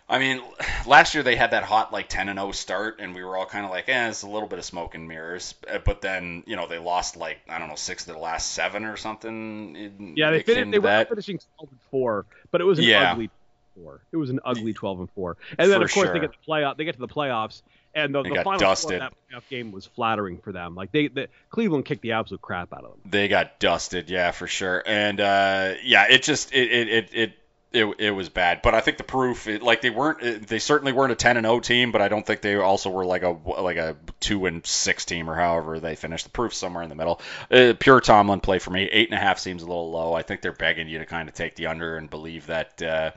I 0.09 0.19
mean, 0.19 0.41
last 0.85 1.13
year 1.13 1.23
they 1.23 1.35
had 1.37 1.51
that 1.51 1.63
hot 1.63 1.93
like 1.93 2.09
10 2.09 2.27
and 2.29 2.37
0 2.37 2.51
start, 2.51 2.99
and 2.99 3.15
we 3.15 3.23
were 3.23 3.37
all 3.37 3.45
kind 3.45 3.63
of 3.63 3.71
like, 3.71 3.87
eh, 3.87 4.09
it's 4.09 4.23
a 4.23 4.27
little 4.29 4.47
bit 4.49 4.59
of 4.59 4.65
smoke 4.65 4.93
and 4.93 5.07
mirrors. 5.07 5.55
Uh, 5.69 5.79
But 5.79 6.01
then 6.01 6.43
you 6.45 6.55
know 6.57 6.67
they 6.67 6.79
lost 6.79 7.15
like 7.17 7.39
I 7.49 7.59
don't 7.59 7.69
know 7.69 7.75
six 7.75 8.05
of 8.07 8.13
the 8.13 8.19
last 8.19 8.51
seven 8.51 8.83
or 8.85 8.97
something. 8.97 9.75
in- 9.75 10.13
yeah 10.17 10.31
they 10.31 10.43
finished 10.43 10.71
they 10.71 10.79
were 10.79 11.05
finishing 11.07 11.39
12 11.57 11.69
and 11.71 11.81
4 11.91 12.25
but 12.51 12.59
it 12.61 12.65
was 12.65 12.79
an 12.79 12.85
Yeah. 12.85 13.11
ugly 13.13 13.29
4 13.75 14.01
it 14.11 14.17
was 14.17 14.29
an 14.29 14.39
ugly 14.45 14.73
12 14.73 14.99
and 15.01 15.09
4 15.11 15.37
and 15.57 15.71
then 15.71 15.79
For 15.79 15.85
of 15.85 15.91
course 15.91 16.05
sure. 16.07 16.13
they 16.13 16.19
get 16.19 16.31
the 16.31 16.51
playoff 16.51 16.77
they 16.77 16.85
get 16.85 16.93
to 16.95 16.99
the 17.01 17.07
playoffs 17.07 17.61
and 17.93 18.15
the, 18.15 18.23
the 18.23 18.29
final 18.43 18.43
score 18.43 18.57
dusted. 18.57 19.01
of 19.01 19.11
that 19.11 19.13
playoff 19.31 19.49
game 19.49 19.71
was 19.71 19.85
flattering 19.85 20.37
for 20.39 20.51
them 20.51 20.75
like 20.75 20.91
they 20.91 21.07
the, 21.07 21.27
Cleveland 21.49 21.85
kicked 21.85 22.01
the 22.01 22.13
absolute 22.13 22.41
crap 22.41 22.73
out 22.73 22.85
of 22.85 22.91
them 22.91 22.99
They 23.09 23.27
got 23.27 23.59
dusted, 23.59 24.09
yeah, 24.09 24.31
for 24.31 24.47
sure. 24.47 24.81
And 24.85 25.19
uh, 25.19 25.73
yeah, 25.83 26.05
it 26.09 26.23
just 26.23 26.53
it 26.53 26.71
it 26.71 26.87
it. 26.87 27.09
it 27.13 27.33
it, 27.73 27.85
it 27.99 28.11
was 28.11 28.27
bad, 28.27 28.61
but 28.61 28.75
I 28.75 28.81
think 28.81 28.97
the 28.97 29.03
proof, 29.05 29.47
it, 29.47 29.63
like 29.63 29.81
they 29.81 29.89
weren't, 29.89 30.47
they 30.47 30.59
certainly 30.59 30.91
weren't 30.91 31.13
a 31.13 31.15
ten 31.15 31.37
and 31.37 31.45
zero 31.45 31.61
team, 31.61 31.93
but 31.93 32.01
I 32.01 32.09
don't 32.09 32.25
think 32.25 32.41
they 32.41 32.55
also 32.55 32.89
were 32.89 33.05
like 33.05 33.23
a 33.23 33.29
like 33.29 33.77
a 33.77 33.95
two 34.19 34.45
and 34.45 34.65
six 34.65 35.05
team 35.05 35.29
or 35.29 35.35
however 35.35 35.79
they 35.79 35.95
finished. 35.95 36.25
The 36.25 36.31
proof 36.31 36.53
somewhere 36.53 36.83
in 36.83 36.89
the 36.89 36.95
middle. 36.95 37.21
Uh, 37.49 37.73
pure 37.79 38.01
Tomlin 38.01 38.41
play 38.41 38.59
for 38.59 38.71
me. 38.71 38.83
Eight 38.91 39.09
and 39.09 39.17
a 39.17 39.21
half 39.21 39.39
seems 39.39 39.63
a 39.63 39.67
little 39.67 39.89
low. 39.89 40.13
I 40.13 40.21
think 40.21 40.41
they're 40.41 40.51
begging 40.51 40.89
you 40.89 40.99
to 40.99 41.05
kind 41.05 41.29
of 41.29 41.35
take 41.35 41.55
the 41.55 41.67
under 41.67 41.95
and 41.97 42.09
believe 42.09 42.47
that. 42.47 42.81
Uh, 42.81 43.11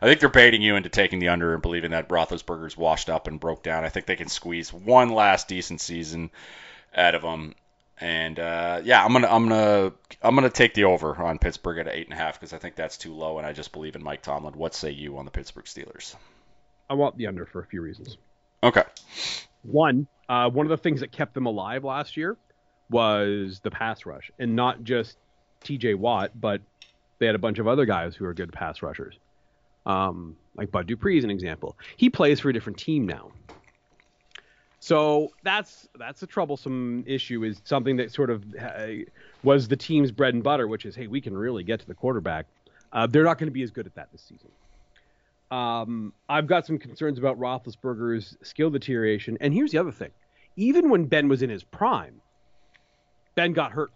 I 0.00 0.06
think 0.06 0.20
they're 0.20 0.28
baiting 0.28 0.60
you 0.60 0.76
into 0.76 0.90
taking 0.90 1.18
the 1.20 1.28
under 1.28 1.54
and 1.54 1.62
believing 1.62 1.92
that 1.92 2.10
Roethlisberger's 2.10 2.76
washed 2.76 3.08
up 3.08 3.26
and 3.26 3.40
broke 3.40 3.62
down. 3.62 3.84
I 3.84 3.88
think 3.88 4.04
they 4.04 4.16
can 4.16 4.28
squeeze 4.28 4.72
one 4.72 5.08
last 5.08 5.48
decent 5.48 5.80
season 5.80 6.30
out 6.94 7.14
of 7.14 7.22
them. 7.22 7.54
And 7.98 8.38
uh, 8.38 8.82
yeah, 8.84 9.04
I'm 9.04 9.12
gonna 9.12 9.28
I'm 9.28 9.48
gonna 9.48 9.92
I'm 10.22 10.34
gonna 10.34 10.50
take 10.50 10.74
the 10.74 10.84
over 10.84 11.16
on 11.16 11.38
Pittsburgh 11.38 11.78
at 11.78 11.88
eight 11.88 12.06
and 12.06 12.12
a 12.12 12.16
half 12.16 12.38
because 12.38 12.52
I 12.52 12.58
think 12.58 12.76
that's 12.76 12.98
too 12.98 13.14
low, 13.14 13.38
and 13.38 13.46
I 13.46 13.52
just 13.52 13.72
believe 13.72 13.96
in 13.96 14.02
Mike 14.02 14.22
Tomlin. 14.22 14.54
What 14.54 14.74
say 14.74 14.90
you 14.90 15.16
on 15.16 15.24
the 15.24 15.30
Pittsburgh 15.30 15.64
Steelers? 15.64 16.14
I 16.90 16.94
want 16.94 17.16
the 17.16 17.26
under 17.26 17.46
for 17.46 17.60
a 17.60 17.66
few 17.66 17.80
reasons 17.80 18.18
Okay. 18.62 18.82
One, 19.62 20.06
uh, 20.28 20.50
one 20.50 20.66
of 20.66 20.70
the 20.70 20.76
things 20.76 21.00
that 21.00 21.12
kept 21.12 21.34
them 21.34 21.46
alive 21.46 21.84
last 21.84 22.16
year 22.16 22.36
was 22.90 23.60
the 23.60 23.70
pass 23.70 24.06
rush, 24.06 24.30
and 24.38 24.54
not 24.54 24.82
just 24.84 25.16
T.J. 25.64 25.94
Watt, 25.94 26.32
but 26.34 26.60
they 27.18 27.26
had 27.26 27.34
a 27.34 27.38
bunch 27.38 27.58
of 27.58 27.68
other 27.68 27.84
guys 27.84 28.14
who 28.14 28.24
are 28.24 28.34
good 28.34 28.52
pass 28.52 28.82
rushers. 28.82 29.18
Um, 29.84 30.36
like 30.56 30.70
Bud 30.70 30.86
Dupree 30.86 31.18
is 31.18 31.24
an 31.24 31.30
example. 31.30 31.76
He 31.96 32.10
plays 32.10 32.40
for 32.40 32.48
a 32.50 32.52
different 32.52 32.78
team 32.78 33.06
now, 33.06 33.30
so 34.78 35.30
that's 35.42 35.88
that's 35.98 36.22
a 36.22 36.26
troublesome 36.26 37.04
issue. 37.06 37.44
Is 37.44 37.60
something 37.64 37.96
that 37.96 38.12
sort 38.12 38.30
of 38.30 38.44
uh, 38.60 38.86
was 39.42 39.68
the 39.68 39.76
team's 39.76 40.10
bread 40.12 40.34
and 40.34 40.42
butter, 40.42 40.68
which 40.68 40.84
is 40.84 40.94
hey, 40.94 41.06
we 41.06 41.20
can 41.20 41.36
really 41.36 41.62
get 41.64 41.80
to 41.80 41.86
the 41.86 41.94
quarterback. 41.94 42.46
Uh, 42.92 43.06
they're 43.06 43.24
not 43.24 43.38
going 43.38 43.48
to 43.48 43.52
be 43.52 43.62
as 43.62 43.70
good 43.70 43.86
at 43.86 43.94
that 43.94 44.10
this 44.12 44.22
season. 44.22 44.48
Um, 45.50 46.12
I've 46.28 46.46
got 46.46 46.66
some 46.66 46.78
concerns 46.78 47.18
about 47.18 47.38
Roethlisberger's 47.38 48.36
skill 48.42 48.70
deterioration. 48.70 49.38
And 49.40 49.54
here's 49.54 49.70
the 49.72 49.78
other 49.78 49.92
thing: 49.92 50.10
even 50.56 50.90
when 50.90 51.04
Ben 51.04 51.28
was 51.28 51.42
in 51.42 51.50
his 51.50 51.62
prime, 51.64 52.20
Ben 53.34 53.52
got 53.52 53.72
hurt. 53.72 53.90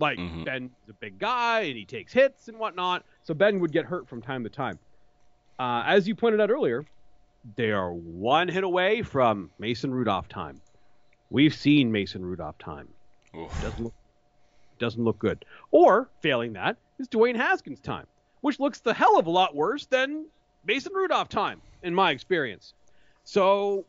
Like 0.00 0.18
Mhm. 0.18 0.44
Ben's 0.44 0.70
a 0.88 0.92
big 0.92 1.18
guy 1.18 1.62
and 1.62 1.76
he 1.76 1.84
takes 1.84 2.12
hits 2.12 2.46
and 2.46 2.56
whatnot, 2.56 3.04
so 3.24 3.34
Ben 3.34 3.58
would 3.58 3.72
get 3.72 3.84
hurt 3.84 4.08
from 4.08 4.22
time 4.22 4.44
to 4.44 4.48
time. 4.50 4.78
Uh, 5.58 5.82
as 5.84 6.06
you 6.06 6.14
pointed 6.14 6.40
out 6.40 6.50
earlier, 6.50 6.84
they 7.56 7.70
are 7.70 7.92
one 7.92 8.48
hit 8.48 8.64
away 8.64 9.02
from 9.02 9.50
Mason 9.58 9.92
Rudolph 9.92 10.28
time. 10.28 10.60
We've 11.30 11.54
seen 11.54 11.92
Mason 11.92 12.24
Rudolph 12.24 12.58
time. 12.58 12.88
Oof. 13.36 13.52
Doesn't 13.62 13.84
look, 13.84 13.94
doesn't 14.78 15.02
look 15.02 15.18
good. 15.18 15.44
Or 15.70 16.08
failing 16.20 16.54
that 16.54 16.76
is 16.98 17.08
Dwayne 17.08 17.36
Haskins 17.36 17.80
time, 17.80 18.06
which 18.40 18.58
looks 18.58 18.80
the 18.80 18.94
hell 18.94 19.18
of 19.18 19.26
a 19.26 19.30
lot 19.30 19.54
worse 19.54 19.86
than 19.86 20.26
Mason 20.64 20.92
Rudolph 20.94 21.28
time. 21.28 21.60
in 21.82 21.94
my 21.94 22.10
experience. 22.10 22.74
So 23.24 23.84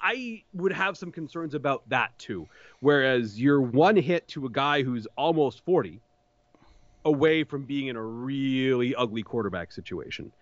I 0.00 0.42
would 0.54 0.72
have 0.72 0.96
some 0.96 1.10
concerns 1.12 1.54
about 1.54 1.88
that 1.88 2.16
too. 2.18 2.48
Whereas 2.80 3.40
you're 3.40 3.60
one 3.60 3.96
hit 3.96 4.28
to 4.28 4.46
a 4.46 4.50
guy 4.50 4.82
who's 4.82 5.06
almost 5.16 5.64
40 5.64 6.00
away 7.04 7.44
from 7.44 7.64
being 7.64 7.88
in 7.88 7.96
a 7.96 8.02
really 8.02 8.94
ugly 8.94 9.22
quarterback 9.22 9.72
situation. 9.72 10.32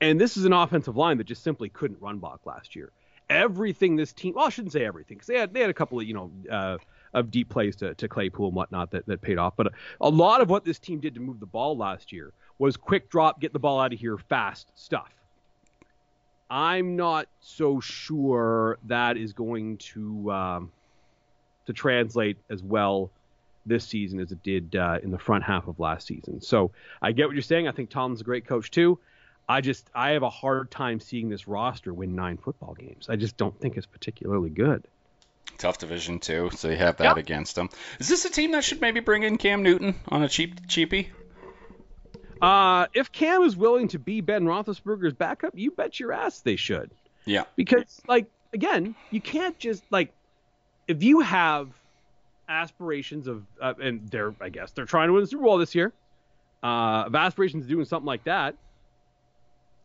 And 0.00 0.20
this 0.20 0.36
is 0.36 0.44
an 0.44 0.52
offensive 0.52 0.96
line 0.96 1.18
that 1.18 1.24
just 1.24 1.42
simply 1.42 1.68
couldn't 1.68 2.00
run 2.00 2.18
block 2.18 2.40
last 2.44 2.76
year. 2.76 2.92
Everything 3.28 3.96
this 3.96 4.12
team, 4.12 4.34
well, 4.34 4.46
I 4.46 4.50
shouldn't 4.50 4.72
say 4.72 4.84
everything, 4.84 5.16
because 5.16 5.26
they 5.26 5.38
had 5.38 5.52
they 5.52 5.60
had 5.60 5.70
a 5.70 5.74
couple 5.74 5.98
of 5.98 6.06
you 6.06 6.14
know 6.14 6.30
uh, 6.50 6.78
of 7.12 7.30
deep 7.30 7.48
plays 7.48 7.74
to, 7.76 7.94
to 7.94 8.08
Claypool 8.08 8.48
and 8.48 8.54
whatnot 8.54 8.90
that, 8.92 9.06
that 9.06 9.20
paid 9.20 9.38
off. 9.38 9.54
But 9.56 9.68
a, 9.68 9.70
a 10.02 10.08
lot 10.08 10.40
of 10.40 10.50
what 10.50 10.64
this 10.64 10.78
team 10.78 11.00
did 11.00 11.14
to 11.14 11.20
move 11.20 11.40
the 11.40 11.46
ball 11.46 11.76
last 11.76 12.12
year 12.12 12.32
was 12.58 12.76
quick 12.76 13.10
drop, 13.10 13.40
get 13.40 13.52
the 13.52 13.58
ball 13.58 13.80
out 13.80 13.92
of 13.92 13.98
here 13.98 14.16
fast 14.16 14.70
stuff. 14.76 15.12
I'm 16.48 16.94
not 16.94 17.26
so 17.40 17.80
sure 17.80 18.78
that 18.84 19.16
is 19.16 19.32
going 19.32 19.78
to 19.78 20.30
um, 20.30 20.72
to 21.66 21.72
translate 21.72 22.36
as 22.48 22.62
well 22.62 23.10
this 23.64 23.84
season 23.84 24.20
as 24.20 24.30
it 24.30 24.42
did 24.44 24.76
uh, 24.76 24.98
in 25.02 25.10
the 25.10 25.18
front 25.18 25.42
half 25.42 25.66
of 25.66 25.80
last 25.80 26.06
season. 26.06 26.40
So 26.40 26.70
I 27.02 27.10
get 27.12 27.26
what 27.26 27.34
you're 27.34 27.42
saying. 27.42 27.66
I 27.66 27.72
think 27.72 27.90
Tomlin's 27.90 28.20
a 28.20 28.24
great 28.24 28.46
coach 28.46 28.70
too. 28.70 28.98
I 29.48 29.60
just 29.60 29.88
I 29.94 30.10
have 30.10 30.22
a 30.22 30.30
hard 30.30 30.70
time 30.70 31.00
seeing 31.00 31.28
this 31.28 31.46
roster 31.46 31.94
win 31.94 32.16
nine 32.16 32.36
football 32.36 32.74
games. 32.74 33.08
I 33.08 33.16
just 33.16 33.36
don't 33.36 33.58
think 33.60 33.76
it's 33.76 33.86
particularly 33.86 34.50
good. 34.50 34.84
Tough 35.58 35.78
division 35.78 36.18
too, 36.18 36.50
so 36.54 36.68
you 36.68 36.76
have 36.76 36.98
that 36.98 37.16
against 37.16 37.54
them. 37.54 37.70
Is 37.98 38.08
this 38.08 38.24
a 38.24 38.30
team 38.30 38.52
that 38.52 38.64
should 38.64 38.80
maybe 38.80 39.00
bring 39.00 39.22
in 39.22 39.38
Cam 39.38 39.62
Newton 39.62 39.94
on 40.08 40.22
a 40.22 40.28
cheap 40.28 40.66
cheapie? 40.66 41.08
Uh, 42.42 42.86
if 42.92 43.10
Cam 43.12 43.42
is 43.42 43.56
willing 43.56 43.88
to 43.88 43.98
be 43.98 44.20
Ben 44.20 44.44
Roethlisberger's 44.44 45.14
backup, 45.14 45.56
you 45.56 45.70
bet 45.70 45.98
your 45.98 46.12
ass 46.12 46.40
they 46.40 46.56
should. 46.56 46.90
Yeah. 47.24 47.44
Because 47.54 48.02
like 48.06 48.26
again, 48.52 48.94
you 49.10 49.20
can't 49.20 49.58
just 49.58 49.82
like 49.90 50.12
if 50.88 51.02
you 51.02 51.20
have 51.20 51.68
aspirations 52.48 53.26
of 53.26 53.44
uh, 53.60 53.74
and 53.80 54.08
they're 54.08 54.34
I 54.40 54.48
guess 54.48 54.72
they're 54.72 54.84
trying 54.84 55.08
to 55.08 55.14
win 55.14 55.22
the 55.22 55.28
Super 55.28 55.44
Bowl 55.44 55.58
this 55.58 55.74
year. 55.74 55.92
Uh, 56.62 57.04
of 57.06 57.14
aspirations 57.14 57.64
of 57.64 57.70
doing 57.70 57.84
something 57.84 58.06
like 58.06 58.24
that, 58.24 58.56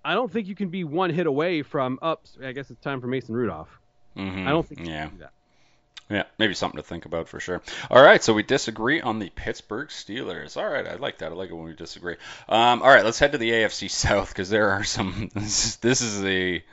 I 0.03 0.13
don't 0.13 0.31
think 0.31 0.47
you 0.47 0.55
can 0.55 0.69
be 0.69 0.83
one 0.83 1.09
hit 1.11 1.27
away 1.27 1.61
from 1.61 1.99
ups. 2.01 2.37
I 2.43 2.51
guess 2.51 2.69
it's 2.71 2.81
time 2.81 3.01
for 3.01 3.07
Mason 3.07 3.35
Rudolph. 3.35 3.69
Mm-hmm. 4.17 4.47
I 4.47 4.51
don't 4.51 4.67
think 4.67 4.87
yeah. 4.87 5.07
do 5.07 5.17
that. 5.19 5.31
Yeah, 6.09 6.23
maybe 6.37 6.53
something 6.53 6.77
to 6.77 6.83
think 6.83 7.05
about 7.05 7.29
for 7.29 7.39
sure. 7.39 7.61
All 7.89 8.03
right, 8.03 8.21
so 8.21 8.33
we 8.33 8.43
disagree 8.43 8.99
on 8.99 9.19
the 9.19 9.29
Pittsburgh 9.29 9.87
Steelers. 9.87 10.57
All 10.57 10.67
right, 10.67 10.85
I 10.85 10.95
like 10.95 11.19
that. 11.19 11.31
I 11.31 11.35
like 11.35 11.49
it 11.49 11.53
when 11.53 11.63
we 11.63 11.73
disagree. 11.73 12.17
Um, 12.49 12.81
all 12.81 12.89
right, 12.89 13.05
let's 13.05 13.17
head 13.17 13.31
to 13.31 13.37
the 13.37 13.49
AFC 13.49 13.89
South 13.89 14.27
because 14.27 14.49
there 14.49 14.71
are 14.71 14.83
some. 14.83 15.29
This 15.35 15.65
is, 15.65 15.75
this 15.77 16.01
is 16.01 16.23
a. 16.25 16.63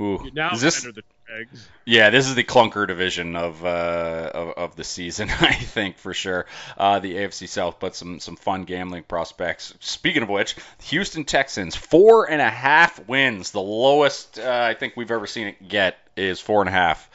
Ooh, 0.00 0.30
now 0.32 0.52
is 0.52 0.62
this, 0.62 0.82
the 0.82 1.02
eggs. 1.30 1.68
yeah, 1.84 2.10
this 2.10 2.28
is 2.28 2.34
the 2.34 2.44
clunker 2.44 2.86
division 2.86 3.36
of, 3.36 3.64
uh, 3.64 4.30
of 4.34 4.48
of 4.50 4.76
the 4.76 4.84
season, 4.84 5.28
I 5.40 5.52
think 5.52 5.98
for 5.98 6.14
sure. 6.14 6.46
Uh, 6.76 6.98
the 6.98 7.14
AFC 7.14 7.48
South, 7.48 7.78
but 7.80 7.94
some 7.94 8.20
some 8.20 8.36
fun 8.36 8.64
gambling 8.64 9.04
prospects. 9.04 9.74
Speaking 9.80 10.22
of 10.22 10.28
which, 10.28 10.56
Houston 10.84 11.24
Texans 11.24 11.76
four 11.76 12.30
and 12.30 12.40
a 12.40 12.50
half 12.50 13.06
wins, 13.08 13.50
the 13.50 13.60
lowest 13.60 14.38
uh, 14.38 14.66
I 14.68 14.74
think 14.74 14.96
we've 14.96 15.10
ever 15.10 15.26
seen 15.26 15.48
it 15.48 15.68
get 15.68 15.98
is 16.16 16.40
four 16.40 16.60
and 16.60 16.68
a 16.68 16.72
half 16.72 17.10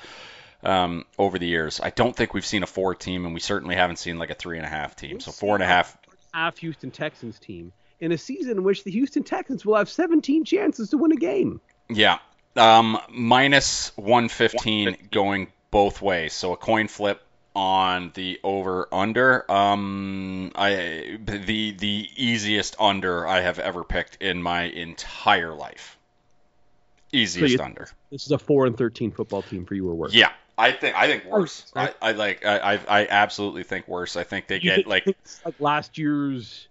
um, 0.63 1.05
over 1.17 1.39
the 1.39 1.47
years. 1.47 1.79
I 1.81 1.89
don't 1.89 2.15
think 2.15 2.33
we've 2.33 2.45
seen 2.45 2.63
a 2.63 2.67
four 2.67 2.95
team, 2.95 3.25
and 3.25 3.33
we 3.33 3.39
certainly 3.39 3.75
haven't 3.75 3.97
seen 3.97 4.19
like 4.19 4.29
a 4.29 4.35
three 4.35 4.57
and 4.57 4.65
a 4.65 4.69
half 4.69 4.95
team. 4.95 5.19
So 5.19 5.31
four 5.31 5.55
and 5.55 5.63
a 5.63 5.67
half. 5.67 5.97
half 6.33 6.57
Houston 6.59 6.91
Texans 6.91 7.39
team 7.39 7.71
in 7.99 8.11
a 8.11 8.17
season 8.17 8.51
in 8.57 8.63
which 8.63 8.83
the 8.83 8.91
Houston 8.91 9.23
Texans 9.23 9.65
will 9.65 9.75
have 9.75 9.89
17 9.89 10.43
chances 10.43 10.89
to 10.89 10.97
win 10.97 11.11
a 11.11 11.15
game. 11.15 11.61
Yeah. 11.89 12.19
Um, 12.55 12.97
minus 13.09 13.95
115 13.97 14.97
going 15.11 15.47
both 15.71 16.01
ways. 16.01 16.33
So 16.33 16.51
a 16.53 16.57
coin 16.57 16.87
flip 16.89 17.21
on 17.55 18.11
the 18.13 18.39
over 18.43 18.87
under. 18.93 19.49
Um, 19.51 20.51
I 20.55 21.17
the 21.25 21.71
the 21.71 22.09
easiest 22.15 22.75
under 22.79 23.25
I 23.27 23.41
have 23.41 23.59
ever 23.59 23.83
picked 23.83 24.21
in 24.21 24.41
my 24.41 24.63
entire 24.63 25.53
life. 25.53 25.97
Easiest 27.13 27.53
you- 27.57 27.63
under. 27.63 27.87
This 28.11 28.25
is 28.25 28.31
a 28.31 28.37
4 28.37 28.65
and 28.65 28.77
13 28.77 29.11
football 29.11 29.41
team 29.41 29.65
for 29.65 29.73
you 29.75 29.89
or 29.89 29.93
worse. 29.95 30.13
Yeah. 30.13 30.31
I 30.57 30.73
think 30.73 30.95
I 30.95 31.07
think 31.07 31.25
worse. 31.25 31.71
I, 31.75 31.85
right. 31.85 31.95
I 32.01 32.11
like 32.11 32.45
I, 32.45 32.73
I 32.75 32.79
I 33.01 33.07
absolutely 33.07 33.63
think 33.63 33.87
worse. 33.87 34.15
I 34.17 34.23
think 34.23 34.47
they 34.47 34.55
You 34.55 34.61
get 34.61 34.75
think- 34.75 34.87
like 34.87 35.05
like 35.45 35.59
last 35.59 35.97
year's 35.97 36.67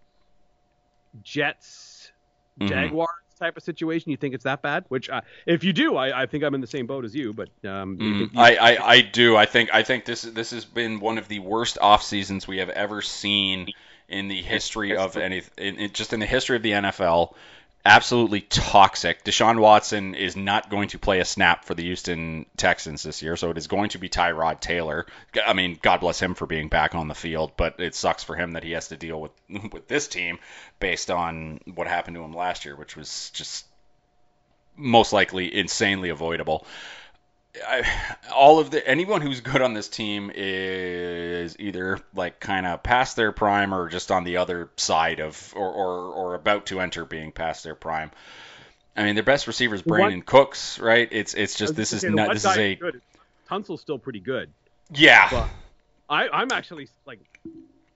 Jets 1.23 2.13
Mhm. 2.61 2.69
Jaguars 2.69 3.09
type 3.41 3.57
of 3.57 3.63
situation. 3.63 4.11
You 4.11 4.17
think 4.17 4.35
it's 4.35 4.45
that 4.45 4.63
bad? 4.63 4.85
Which, 4.89 5.11
uh, 5.11 5.23
if 5.47 5.65
you 5.65 5.73
do, 5.73 5.97
I, 5.97 6.23
I 6.23 6.27
think 6.27 6.45
I'm 6.45 6.55
in 6.55 6.61
the 6.61 6.67
same 6.67 6.87
boat 6.87 7.05
as 7.05 7.15
you. 7.15 7.33
But 7.33 7.49
um, 7.69 7.97
you 8.01 8.07
Mhm. 8.15 8.19
think 8.19 8.33
you- 8.35 8.41
I, 8.41 8.55
I, 8.55 8.87
I 8.97 9.01
do. 9.01 9.37
I 9.37 9.47
think 9.47 9.71
I 9.75 9.83
think 9.83 10.05
this 10.05 10.23
this 10.23 10.51
has 10.53 10.65
been 10.65 11.01
one 11.01 11.19
of 11.19 11.27
the 11.29 11.41
worst 11.41 11.79
off 11.81 12.03
seasons 12.03 12.47
we 12.47 12.59
have 12.59 12.69
ever 12.71 13.03
seen 13.03 13.69
in 14.09 14.29
the 14.29 14.41
history 14.43 14.97
of 14.97 15.17
any 15.17 15.43
in, 15.59 15.77
in- 15.77 15.93
just 15.93 16.13
in 16.13 16.21
the 16.21 16.27
history 16.27 16.57
of 16.57 16.63
the 16.63 16.73
NFL. 16.73 17.35
Absolutely 17.85 18.43
toxic. 18.43 19.25
Deshaun 19.25 19.59
Watson 19.59 20.15
is 20.15 20.37
not 20.37 20.69
going 20.69 20.89
to 20.89 20.99
play 20.99 21.21
a 21.21 21.25
snap 21.25 21.65
for 21.65 21.75
the 21.75 21.83
Houston 21.83 22.45
Texans 22.59 23.03
this 23.03 23.23
year, 23.23 23.37
so 23.37 23.51
it 23.51 23.57
is 23.57 23.69
going 23.69 23.89
to 23.91 23.99
be 23.99 24.11
Tyrod 24.11 24.61
Taylor. 24.61 25.07
I 25.47 25.55
mean, 25.55 25.79
God 25.81 26.01
bless 26.01 26.21
him 26.21 26.35
for 26.35 26.47
being 26.47 26.69
back 26.69 26.95
on 26.95 27.09
the 27.09 27.15
field, 27.15 27.53
but 27.57 27.81
it 27.81 27.95
sucks 27.95 28.23
for 28.23 28.37
him 28.37 28.53
that 28.53 28.65
he 28.65 28.73
has 28.73 28.89
to 28.89 28.99
deal 28.99 29.19
with 29.19 29.33
with 29.73 29.89
this 29.89 30.09
team 30.09 30.41
based 30.79 31.11
on 31.11 31.61
what 31.75 31.87
happened 31.87 32.17
to 32.17 32.23
him 32.23 32.35
last 32.35 32.67
year, 32.67 32.77
which 32.77 32.97
was 32.97 33.31
just 33.31 33.65
most 34.77 35.15
likely 35.15 35.55
insanely 35.57 36.11
avoidable. 36.11 36.67
I, 37.67 37.85
all 38.35 38.61
of 38.61 38.71
the 38.71 38.87
anyone 38.87 39.21
who's 39.23 39.41
good 39.41 39.61
on 39.61 39.75
this 39.75 39.89
team 39.89 40.31
is 40.35 41.57
either 41.59 41.99
like 42.15 42.39
kind 42.39 42.65
of 42.67 42.83
past 42.83 43.17
their 43.17 43.33
prime 43.33 43.75
or 43.75 43.89
just 43.89 44.13
on 44.13 44.25
the 44.25 44.37
other 44.37 44.71
side 44.77 45.21
of 45.21 45.53
or, 45.57 45.69
or 45.73 46.13
or 46.13 46.35
about 46.35 46.67
to 46.67 46.81
enter 46.81 47.05
being 47.05 47.33
past 47.33 47.65
their 47.65 47.75
prime. 47.75 48.11
I 48.97 49.05
mean, 49.05 49.15
their 49.15 49.25
best 49.25 49.47
receiver 49.47 49.75
is 49.75 49.85
What- 49.85 50.01
Brandin 50.01 50.25
Cooks, 50.25 50.79
right? 50.79 51.09
It's 51.11 51.35
it's 51.35 51.57
just 51.57 51.75
this 51.75 51.93
is 51.93 52.03
gonna 52.05 52.11
say, 52.11 52.11
the 52.11 52.27
not 52.27 52.33
this 52.35 52.45
is 52.45 52.57
a 52.57 52.75
good. 52.77 53.03
Tunsil's 53.49 53.81
still 53.81 53.99
pretty 53.99 54.21
good. 54.21 54.51
yeah. 54.93 55.29
But 55.31 55.49
I, 56.09 56.29
I'm 56.29 56.53
actually 56.53 56.89
like, 57.05 57.19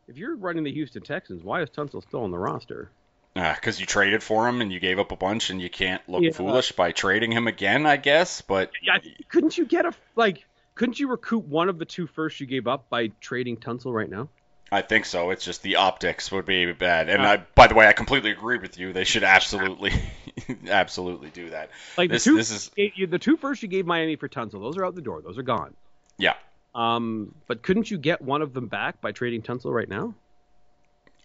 if 0.09 0.17
you're 0.17 0.35
running 0.37 0.65
the 0.65 0.73
Houston 0.73 1.03
Texans, 1.03 1.45
why 1.45 1.63
is 1.63 1.71
Tunsil 1.71 2.03
still 2.03 2.25
on 2.25 2.33
the 2.33 2.39
roster? 2.39 2.91
Because 3.35 3.81
you 3.81 3.87
traded 3.87 4.23
for 4.23 4.49
him 4.49 4.61
and 4.61 4.73
you 4.73 4.79
gave 4.81 4.99
up 4.99 5.11
a 5.13 5.17
bunch 5.17 5.51
and 5.51 5.61
you 5.61 5.69
can't 5.69 6.01
look 6.09 6.23
Yeah. 6.23 6.31
foolish 6.33 6.73
by 6.73 6.93
trading 6.93 7.33
him 7.33 7.47
again, 7.49 7.85
I 7.85 7.97
guess. 7.97 8.41
But 8.41 8.71
Yeah, 8.83 8.99
couldn't 9.29 9.59
you 9.59 9.65
get 9.67 9.85
a 9.87 9.93
like? 10.15 10.45
Couldn't 10.77 10.99
you 10.99 11.09
recoup 11.09 11.45
one 11.45 11.69
of 11.69 11.79
the 11.79 11.85
two 11.85 12.07
first 12.07 12.41
you 12.41 12.47
gave 12.47 12.67
up 12.67 12.89
by 12.89 13.09
trading 13.21 13.57
Tunsil 13.57 13.93
right 13.93 14.09
now? 14.11 14.29
I 14.73 14.83
think 14.83 15.05
so. 15.05 15.31
It's 15.31 15.45
just 15.45 15.63
the 15.63 15.77
optics 15.77 16.33
would 16.33 16.47
be 16.47 16.73
bad. 16.73 17.09
And 17.09 17.23
Uh, 17.23 17.29
I, 17.29 17.37
by 17.55 17.67
the 17.69 17.75
way, 17.75 17.87
I 17.87 17.93
completely 17.93 18.31
agree 18.33 18.59
with 18.59 18.77
you. 18.79 18.93
They 18.93 19.05
should 19.05 19.23
absolutely, 19.23 19.93
absolutely 20.69 21.31
do 21.31 21.51
that. 21.51 21.71
Like 21.97 22.11
This- 22.11 22.25
the 22.25 22.31
two, 22.31 22.37
this 22.37 22.51
is- 22.51 22.71
you- 22.77 23.07
the 23.07 23.19
two 23.21 23.37
first 23.37 23.63
you 23.63 23.69
gave 23.69 23.87
Miami 23.87 24.17
for 24.17 24.29
Tunsil, 24.29 24.61
those 24.61 24.77
are 24.77 24.85
out 24.85 24.95
the 24.97 25.03
door. 25.03 25.23
Those 25.23 25.39
are 25.39 25.43
gone. 25.45 25.75
Yeah. 26.19 26.35
Um, 26.75 27.35
but 27.47 27.63
couldn't 27.63 27.89
you 27.91 27.99
get 27.99 28.21
one 28.21 28.43
of 28.43 28.53
them 28.53 28.67
back 28.67 29.01
by 29.01 29.13
trading 29.13 29.43
Tunsil 29.43 29.73
right 29.73 29.89
now? 29.89 30.15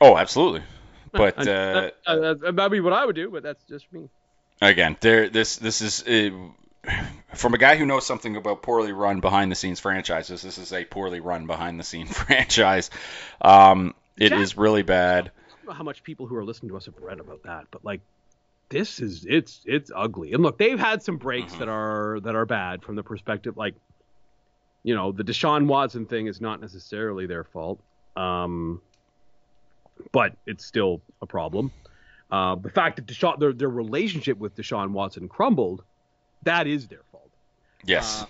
Oh, 0.02 0.16
absolutely. 0.18 0.62
But 1.12 1.38
Uh, 1.48 1.90
uh, 2.08 2.12
uh, 2.12 2.34
that'd 2.52 2.72
be 2.72 2.80
what 2.80 2.94
I 2.94 3.06
would 3.06 3.16
do, 3.16 3.30
but 3.30 3.44
that's 3.44 3.64
just 3.66 3.92
me. 3.92 4.10
again, 4.62 4.98
there, 5.02 5.30
this, 5.30 5.58
this 5.58 5.82
is 5.82 6.04
uh, 6.08 6.92
from 7.36 7.54
a 7.54 7.58
guy 7.58 7.76
who 7.78 7.86
knows 7.86 8.06
something 8.06 8.36
about 8.36 8.62
poorly 8.62 8.92
run 8.94 9.20
behind 9.20 9.52
the 9.52 9.56
scenes 9.56 9.80
franchises. 9.80 10.42
This 10.42 10.58
is 10.58 10.72
a 10.74 10.86
poorly 10.86 11.20
run 11.20 11.48
behind 11.48 11.80
the 11.80 11.84
scene 11.84 12.08
franchise. 12.22 12.90
Um, 13.42 13.96
it 14.18 14.30
Jack- 14.30 14.40
is 14.42 14.58
really 14.58 14.84
bad. 14.84 15.32
I 15.48 15.56
don't 15.58 15.66
know 15.68 15.74
how 15.74 15.84
much 15.84 16.04
people 16.04 16.26
who 16.28 16.36
are 16.36 16.44
listening 16.46 16.70
to 16.70 16.78
us 16.78 16.86
have 16.86 16.96
read 17.00 17.20
about 17.20 17.44
that, 17.44 17.66
but 17.72 17.84
like 17.86 18.02
this 18.70 19.00
is 19.00 19.26
it's 19.28 19.62
it's 19.66 19.92
ugly. 19.96 20.34
And 20.34 20.44
look, 20.44 20.58
they've 20.58 20.80
had 20.80 21.02
some 21.02 21.18
breaks 21.18 21.54
Mhm. 21.54 21.60
that 21.60 21.70
are 21.70 22.20
that 22.22 22.36
are 22.36 22.46
bad 22.46 22.84
from 22.84 22.96
the 22.96 23.04
perspective 23.04 23.58
like 23.58 23.76
you 24.84 24.96
know, 24.96 25.12
the 25.12 25.24
Deshaun 25.24 25.68
Watson 25.68 26.06
thing 26.06 26.28
is 26.28 26.40
not 26.40 26.62
necessarily 26.62 27.26
their 27.28 27.44
fault. 27.44 27.82
Um 28.16 28.82
but 30.12 30.34
it's 30.46 30.66
still 30.66 31.02
a 31.22 31.26
problem. 31.26 31.72
Uh, 32.32 32.56
the 32.56 32.70
fact 32.70 32.98
that 32.98 33.08
Deshaun 33.08 33.40
their 33.40 33.54
their 33.54 33.70
relationship 33.70 34.38
with 34.38 34.56
Deshaun 34.56 34.92
Watson 34.92 35.28
crumbled, 35.28 35.84
that 36.44 36.68
is 36.68 36.88
their 36.88 37.02
fault. 37.12 37.30
Yes. 37.84 38.24
Uh, 38.24 38.26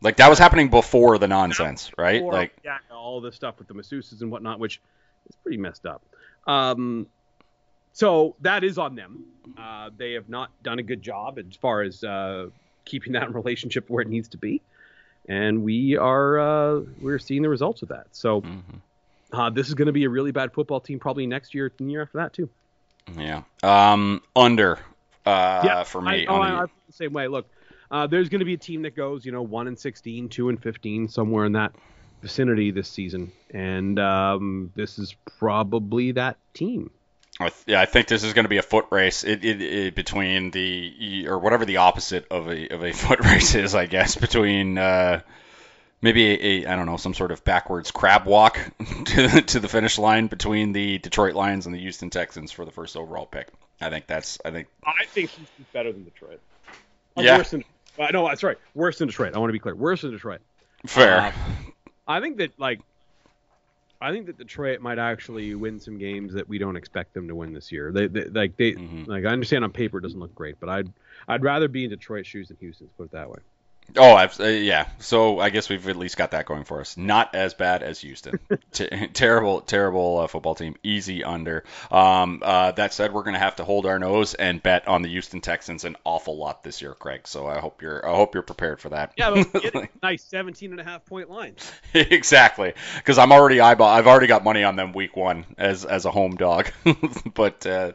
like 0.00 0.16
that 0.16 0.28
was 0.28 0.38
happening 0.38 0.68
before 0.68 1.18
the 1.18 1.28
nonsense, 1.28 1.90
right? 1.98 2.22
Like 2.22 2.56
yeah, 2.64 2.78
all 2.90 3.20
this 3.20 3.34
stuff 3.34 3.58
with 3.58 3.68
the 3.68 3.74
masseuses 3.74 4.20
and 4.20 4.30
whatnot, 4.30 4.60
which 4.60 4.80
is 5.28 5.36
pretty 5.36 5.58
messed 5.58 5.86
up. 5.86 6.02
Um, 6.46 7.06
so 7.92 8.36
that 8.40 8.62
is 8.62 8.78
on 8.78 8.94
them. 8.94 9.24
Uh, 9.58 9.90
they 9.96 10.12
have 10.12 10.28
not 10.28 10.50
done 10.62 10.78
a 10.78 10.82
good 10.82 11.02
job 11.02 11.38
as 11.38 11.56
far 11.56 11.82
as 11.82 12.04
uh, 12.04 12.46
keeping 12.84 13.12
that 13.14 13.34
relationship 13.34 13.90
where 13.90 14.02
it 14.02 14.08
needs 14.08 14.28
to 14.28 14.38
be, 14.38 14.62
and 15.28 15.64
we 15.64 15.96
are 15.96 16.38
uh, 16.38 16.80
we're 17.00 17.18
seeing 17.18 17.42
the 17.42 17.48
results 17.48 17.82
of 17.82 17.88
that. 17.88 18.06
So 18.12 18.42
mhm. 18.42 18.62
Uh, 19.32 19.50
this 19.50 19.68
is 19.68 19.74
going 19.74 19.86
to 19.86 19.92
be 19.92 20.04
a 20.04 20.08
really 20.08 20.32
bad 20.32 20.52
football 20.52 20.80
team 20.80 20.98
probably 20.98 21.26
next 21.26 21.54
year 21.54 21.72
and 21.78 21.90
year 21.90 22.02
after 22.02 22.18
that 22.18 22.32
too. 22.32 22.48
Yeah. 23.16 23.42
Um, 23.62 24.22
under 24.36 24.78
uh, 25.28 25.62
yeah, 25.64 25.82
for 25.84 26.00
me. 26.00 26.26
I, 26.26 26.30
oh, 26.30 26.34
on 26.36 26.50
the, 26.50 26.56
I, 26.56 26.62
I 26.62 26.66
the 26.86 26.92
same 26.92 27.12
way. 27.12 27.28
Look, 27.28 27.46
uh, 27.90 28.06
there's 28.06 28.28
going 28.28 28.40
to 28.40 28.44
be 28.44 28.54
a 28.54 28.58
team 28.58 28.82
that 28.82 28.96
goes, 28.96 29.24
you 29.24 29.32
know, 29.32 29.42
one 29.42 29.66
and 29.66 29.78
16, 29.78 30.28
two 30.28 30.48
and 30.48 30.62
15, 30.62 31.08
somewhere 31.08 31.44
in 31.44 31.52
that 31.52 31.72
vicinity 32.22 32.70
this 32.70 32.88
season, 32.88 33.32
and 33.50 33.98
um, 33.98 34.72
this 34.74 34.98
is 34.98 35.14
probably 35.38 36.12
that 36.12 36.36
team. 36.54 36.90
I 37.40 37.50
th- 37.50 37.64
yeah, 37.66 37.80
I 37.80 37.86
think 37.86 38.08
this 38.08 38.24
is 38.24 38.32
going 38.32 38.46
to 38.46 38.48
be 38.48 38.56
a 38.56 38.62
foot 38.62 38.86
race 38.90 39.22
it, 39.22 39.44
it, 39.44 39.62
it, 39.62 39.94
between 39.94 40.50
the 40.50 41.26
or 41.28 41.38
whatever 41.38 41.64
the 41.64 41.76
opposite 41.76 42.26
of 42.30 42.48
a 42.48 42.68
of 42.74 42.82
a 42.82 42.92
foot 43.04 43.20
race 43.20 43.54
is, 43.54 43.74
I 43.74 43.86
guess, 43.86 44.16
between 44.16 44.76
uh, 44.76 45.20
maybe 46.00 46.26
a, 46.30 46.66
a 46.66 46.72
I 46.72 46.76
don't 46.76 46.86
know 46.86 46.96
some 46.96 47.14
sort 47.14 47.32
of 47.32 47.44
backwards 47.44 47.90
crab 47.90 48.26
walk 48.26 48.58
to, 49.06 49.42
to 49.42 49.60
the 49.60 49.68
finish 49.68 49.98
line 49.98 50.26
between 50.26 50.72
the 50.72 50.98
Detroit 50.98 51.34
Lions 51.34 51.66
and 51.66 51.74
the 51.74 51.80
Houston 51.80 52.10
Texans 52.10 52.52
for 52.52 52.64
the 52.64 52.70
first 52.70 52.96
overall 52.96 53.26
pick. 53.26 53.48
I 53.80 53.90
think 53.90 54.06
that's 54.06 54.38
I 54.44 54.50
think 54.50 54.68
I 54.84 55.04
think 55.06 55.30
Houston's 55.30 55.68
better 55.72 55.92
than 55.92 56.04
Detroit. 56.04 56.40
Uh, 57.16 57.22
Yeah. 57.22 57.38
Worse 57.38 57.50
than, 57.50 57.64
uh, 57.98 58.08
no, 58.12 58.32
sorry, 58.34 58.56
worse 58.74 58.98
than 58.98 59.08
Detroit. 59.08 59.34
I 59.34 59.38
want 59.38 59.48
to 59.50 59.52
be 59.52 59.58
clear. 59.58 59.74
Worse 59.74 60.02
than 60.02 60.10
Detroit. 60.12 60.40
fair. 60.86 61.18
Uh, 61.20 61.32
I 62.06 62.20
think 62.20 62.38
that 62.38 62.58
like 62.58 62.80
I 64.00 64.12
think 64.12 64.26
that 64.26 64.38
Detroit 64.38 64.80
might 64.80 64.98
actually 65.00 65.56
win 65.56 65.80
some 65.80 65.98
games 65.98 66.32
that 66.34 66.48
we 66.48 66.58
don't 66.58 66.76
expect 66.76 67.14
them 67.14 67.26
to 67.26 67.34
win 67.34 67.52
this 67.52 67.72
year. 67.72 67.90
They, 67.90 68.06
they 68.06 68.24
like 68.26 68.56
they 68.56 68.72
Mhm. 68.72 69.08
like 69.08 69.24
I 69.24 69.28
understand 69.30 69.64
on 69.64 69.72
paper 69.72 69.98
it 69.98 70.02
doesn't 70.02 70.18
look 70.20 70.34
great, 70.34 70.60
but 70.60 70.68
I'd 70.68 70.92
I'd 71.26 71.42
rather 71.42 71.66
be 71.68 71.82
in 71.84 71.90
Detroit's 71.90 72.28
shoes 72.28 72.48
than 72.48 72.56
Houston's. 72.60 72.90
Put 72.96 73.04
it 73.06 73.10
that 73.12 73.28
way. 73.28 73.38
Oh, 73.96 74.14
I've, 74.14 74.38
uh, 74.38 74.44
yeah. 74.44 74.88
So 74.98 75.40
I 75.40 75.50
guess 75.50 75.68
we've 75.68 75.88
at 75.88 75.96
least 75.96 76.16
got 76.16 76.32
that 76.32 76.46
going 76.46 76.64
for 76.64 76.80
us. 76.80 76.96
Not 76.96 77.34
as 77.34 77.54
bad 77.54 77.82
as 77.82 78.00
Houston. 78.00 78.38
T- 78.72 79.08
terrible, 79.12 79.60
terrible 79.60 80.18
uh, 80.18 80.26
football 80.26 80.54
team. 80.54 80.76
Easy 80.82 81.24
under. 81.24 81.64
Um, 81.90 82.42
uh, 82.44 82.72
that 82.72 82.92
said, 82.92 83.12
we're 83.12 83.22
going 83.22 83.34
to 83.34 83.40
have 83.40 83.56
to 83.56 83.64
hold 83.64 83.86
our 83.86 83.98
nose 83.98 84.34
and 84.34 84.62
bet 84.62 84.88
on 84.88 85.02
the 85.02 85.08
Houston 85.08 85.40
Texans 85.40 85.84
an 85.84 85.96
awful 86.04 86.36
lot 86.36 86.62
this 86.62 86.82
year, 86.82 86.94
Craig. 86.94 87.26
So 87.26 87.46
I 87.46 87.60
hope 87.60 87.80
you're, 87.82 88.06
I 88.06 88.14
hope 88.14 88.34
you're 88.34 88.42
prepared 88.42 88.80
for 88.80 88.90
that. 88.90 89.12
Yeah, 89.16 89.30
but 89.30 89.62
get 89.62 89.74
a 89.74 89.88
nice 90.02 90.22
17 90.24 90.72
and 90.72 90.80
a 90.80 90.84
half 90.84 91.04
point 91.06 91.30
line. 91.30 91.56
exactly. 91.94 92.74
Because 92.96 93.18
I'm 93.18 93.32
already 93.32 93.60
eyeball. 93.60 93.88
I've 93.88 94.06
already 94.06 94.26
got 94.26 94.44
money 94.44 94.64
on 94.64 94.76
them 94.76 94.92
week 94.92 95.16
one 95.16 95.46
as 95.56 95.84
as 95.84 96.04
a 96.04 96.10
home 96.10 96.36
dog. 96.36 96.70
but 97.34 97.66
uh, 97.66 97.92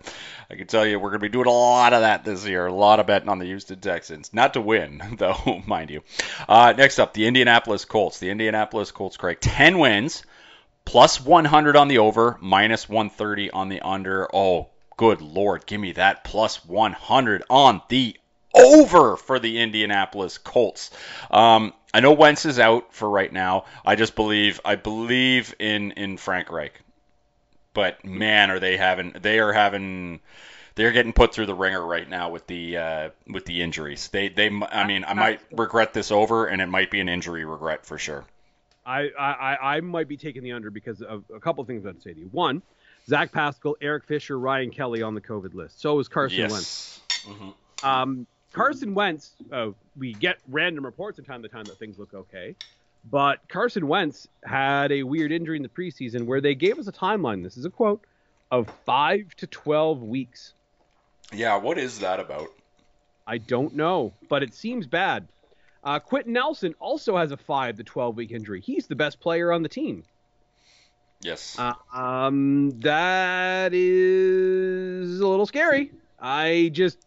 I 0.49 0.55
can 0.55 0.67
tell 0.67 0.85
you 0.85 0.99
we're 0.99 1.09
going 1.09 1.19
to 1.19 1.27
be 1.27 1.29
doing 1.29 1.47
a 1.47 1.51
lot 1.51 1.93
of 1.93 2.01
that 2.01 2.23
this 2.25 2.45
year. 2.45 2.65
A 2.67 2.73
lot 2.73 2.99
of 2.99 3.07
betting 3.07 3.29
on 3.29 3.39
the 3.39 3.45
Houston 3.45 3.79
Texans, 3.79 4.33
not 4.33 4.53
to 4.53 4.61
win 4.61 5.01
though, 5.17 5.61
mind 5.83 5.89
you. 5.91 6.01
Uh, 6.47 6.73
next 6.77 6.99
up, 6.99 7.13
the 7.13 7.27
Indianapolis 7.27 7.85
Colts. 7.85 8.19
The 8.19 8.29
Indianapolis 8.29 8.91
Colts, 8.91 9.17
Craig, 9.17 9.39
ten 9.41 9.77
wins, 9.79 10.23
plus 10.85 11.19
100 11.19 11.75
on 11.75 11.87
the 11.87 11.97
over, 11.97 12.37
minus 12.41 12.87
130 12.87 13.51
on 13.51 13.69
the 13.69 13.81
under. 13.81 14.33
Oh, 14.33 14.69
good 14.95 15.21
lord, 15.21 15.65
give 15.65 15.81
me 15.81 15.93
that 15.93 16.23
plus 16.23 16.63
100 16.65 17.43
on 17.49 17.81
the 17.89 18.15
over 18.55 19.17
for 19.17 19.39
the 19.39 19.59
Indianapolis 19.59 20.37
Colts. 20.37 20.91
Um, 21.29 21.73
I 21.93 21.99
know 21.99 22.13
Wentz 22.13 22.45
is 22.45 22.59
out 22.59 22.93
for 22.93 23.09
right 23.09 23.31
now. 23.31 23.65
I 23.85 23.95
just 23.95 24.15
believe 24.15 24.61
I 24.63 24.75
believe 24.75 25.53
in 25.59 25.91
in 25.91 26.17
Frank 26.17 26.51
Reich. 26.51 26.79
But 27.73 28.05
man, 28.05 28.51
are 28.51 28.59
they 28.59 28.77
having 28.77 29.15
they 29.19 29.39
are 29.39 29.51
having 29.51 30.21
they're 30.75 30.91
getting 30.91 31.13
put 31.13 31.33
through 31.33 31.45
the 31.45 31.53
ringer 31.53 31.85
right 31.85 32.07
now 32.09 32.29
with 32.29 32.47
the 32.47 32.77
uh, 32.77 33.09
with 33.27 33.45
the 33.45 33.61
injuries. 33.61 34.07
They 34.09 34.29
they 34.29 34.47
I 34.47 34.85
mean 34.87 35.03
I 35.07 35.13
might 35.13 35.41
regret 35.51 35.93
this 35.93 36.11
over 36.11 36.45
and 36.47 36.61
it 36.61 36.67
might 36.67 36.89
be 36.91 36.99
an 36.99 37.09
injury 37.09 37.45
regret 37.45 37.85
for 37.85 37.97
sure. 37.97 38.25
I, 38.85 39.09
I, 39.17 39.75
I- 39.77 39.79
might 39.81 40.07
be 40.09 40.17
taking 40.17 40.43
the 40.43 40.51
under 40.51 40.69
because 40.69 41.01
of 41.01 41.23
a 41.33 41.39
couple 41.39 41.61
of 41.61 41.67
things 41.67 41.85
I'd 41.85 42.01
say 42.01 42.13
to 42.13 42.19
you. 42.19 42.27
One, 42.33 42.61
Zach 43.07 43.31
Pascal, 43.31 43.77
Eric 43.79 44.03
Fisher, 44.05 44.37
Ryan 44.37 44.71
Kelly 44.71 45.01
on 45.01 45.13
the 45.15 45.21
COVID 45.21 45.53
list. 45.53 45.79
So 45.79 45.99
is 45.99 46.09
Carson 46.09 46.49
Wentz. 46.51 47.01
yes. 47.25 47.37
hmm 47.37 47.49
Um, 47.87 48.27
Carson 48.51 48.93
Wentz, 48.93 49.31
uh, 49.53 49.69
we 49.97 50.13
get 50.13 50.37
random 50.49 50.85
reports 50.85 51.15
from 51.15 51.23
time 51.25 51.43
to 51.43 51.47
time 51.49 51.63
that 51.65 51.79
things 51.79 51.97
look 51.97 52.13
okay, 52.13 52.55
but 53.09 53.39
Carson 53.47 53.87
Wentz 53.87 54.27
had 54.43 54.91
a 54.91 55.03
weird 55.03 55.31
injury 55.31 55.55
in 55.57 55.63
the 55.63 55.69
preseason 55.69 56.25
where 56.25 56.41
they 56.41 56.53
gave 56.53 56.77
us 56.77 56.87
a 56.87 56.91
timeline. 56.91 57.41
This 57.41 57.57
is 57.57 57.63
a 57.65 57.69
quote 57.69 58.01
of 58.51 58.69
five 58.85 59.33
to 59.37 59.47
twelve 59.47 60.03
weeks. 60.03 60.53
Yeah, 61.31 61.57
what 61.57 61.77
is 61.77 61.99
that 61.99 62.19
about? 62.19 62.49
I 63.25 63.37
don't 63.37 63.75
know, 63.75 64.13
but 64.29 64.43
it 64.43 64.53
seems 64.53 64.85
bad. 64.87 65.27
Uh, 65.83 65.99
Quenton 65.99 66.33
Nelson 66.33 66.75
also 66.79 67.17
has 67.17 67.31
a 67.31 67.37
five 67.37 67.77
to 67.77 67.83
twelve 67.83 68.15
week 68.15 68.31
injury. 68.31 68.61
He's 68.61 68.87
the 68.87 68.95
best 68.95 69.19
player 69.19 69.51
on 69.51 69.63
the 69.63 69.69
team. 69.69 70.03
Yes. 71.21 71.57
Uh, 71.57 71.73
um, 71.93 72.71
that 72.81 73.73
is 73.73 75.19
a 75.19 75.27
little 75.27 75.45
scary. 75.45 75.91
I 76.19 76.69
just, 76.73 76.97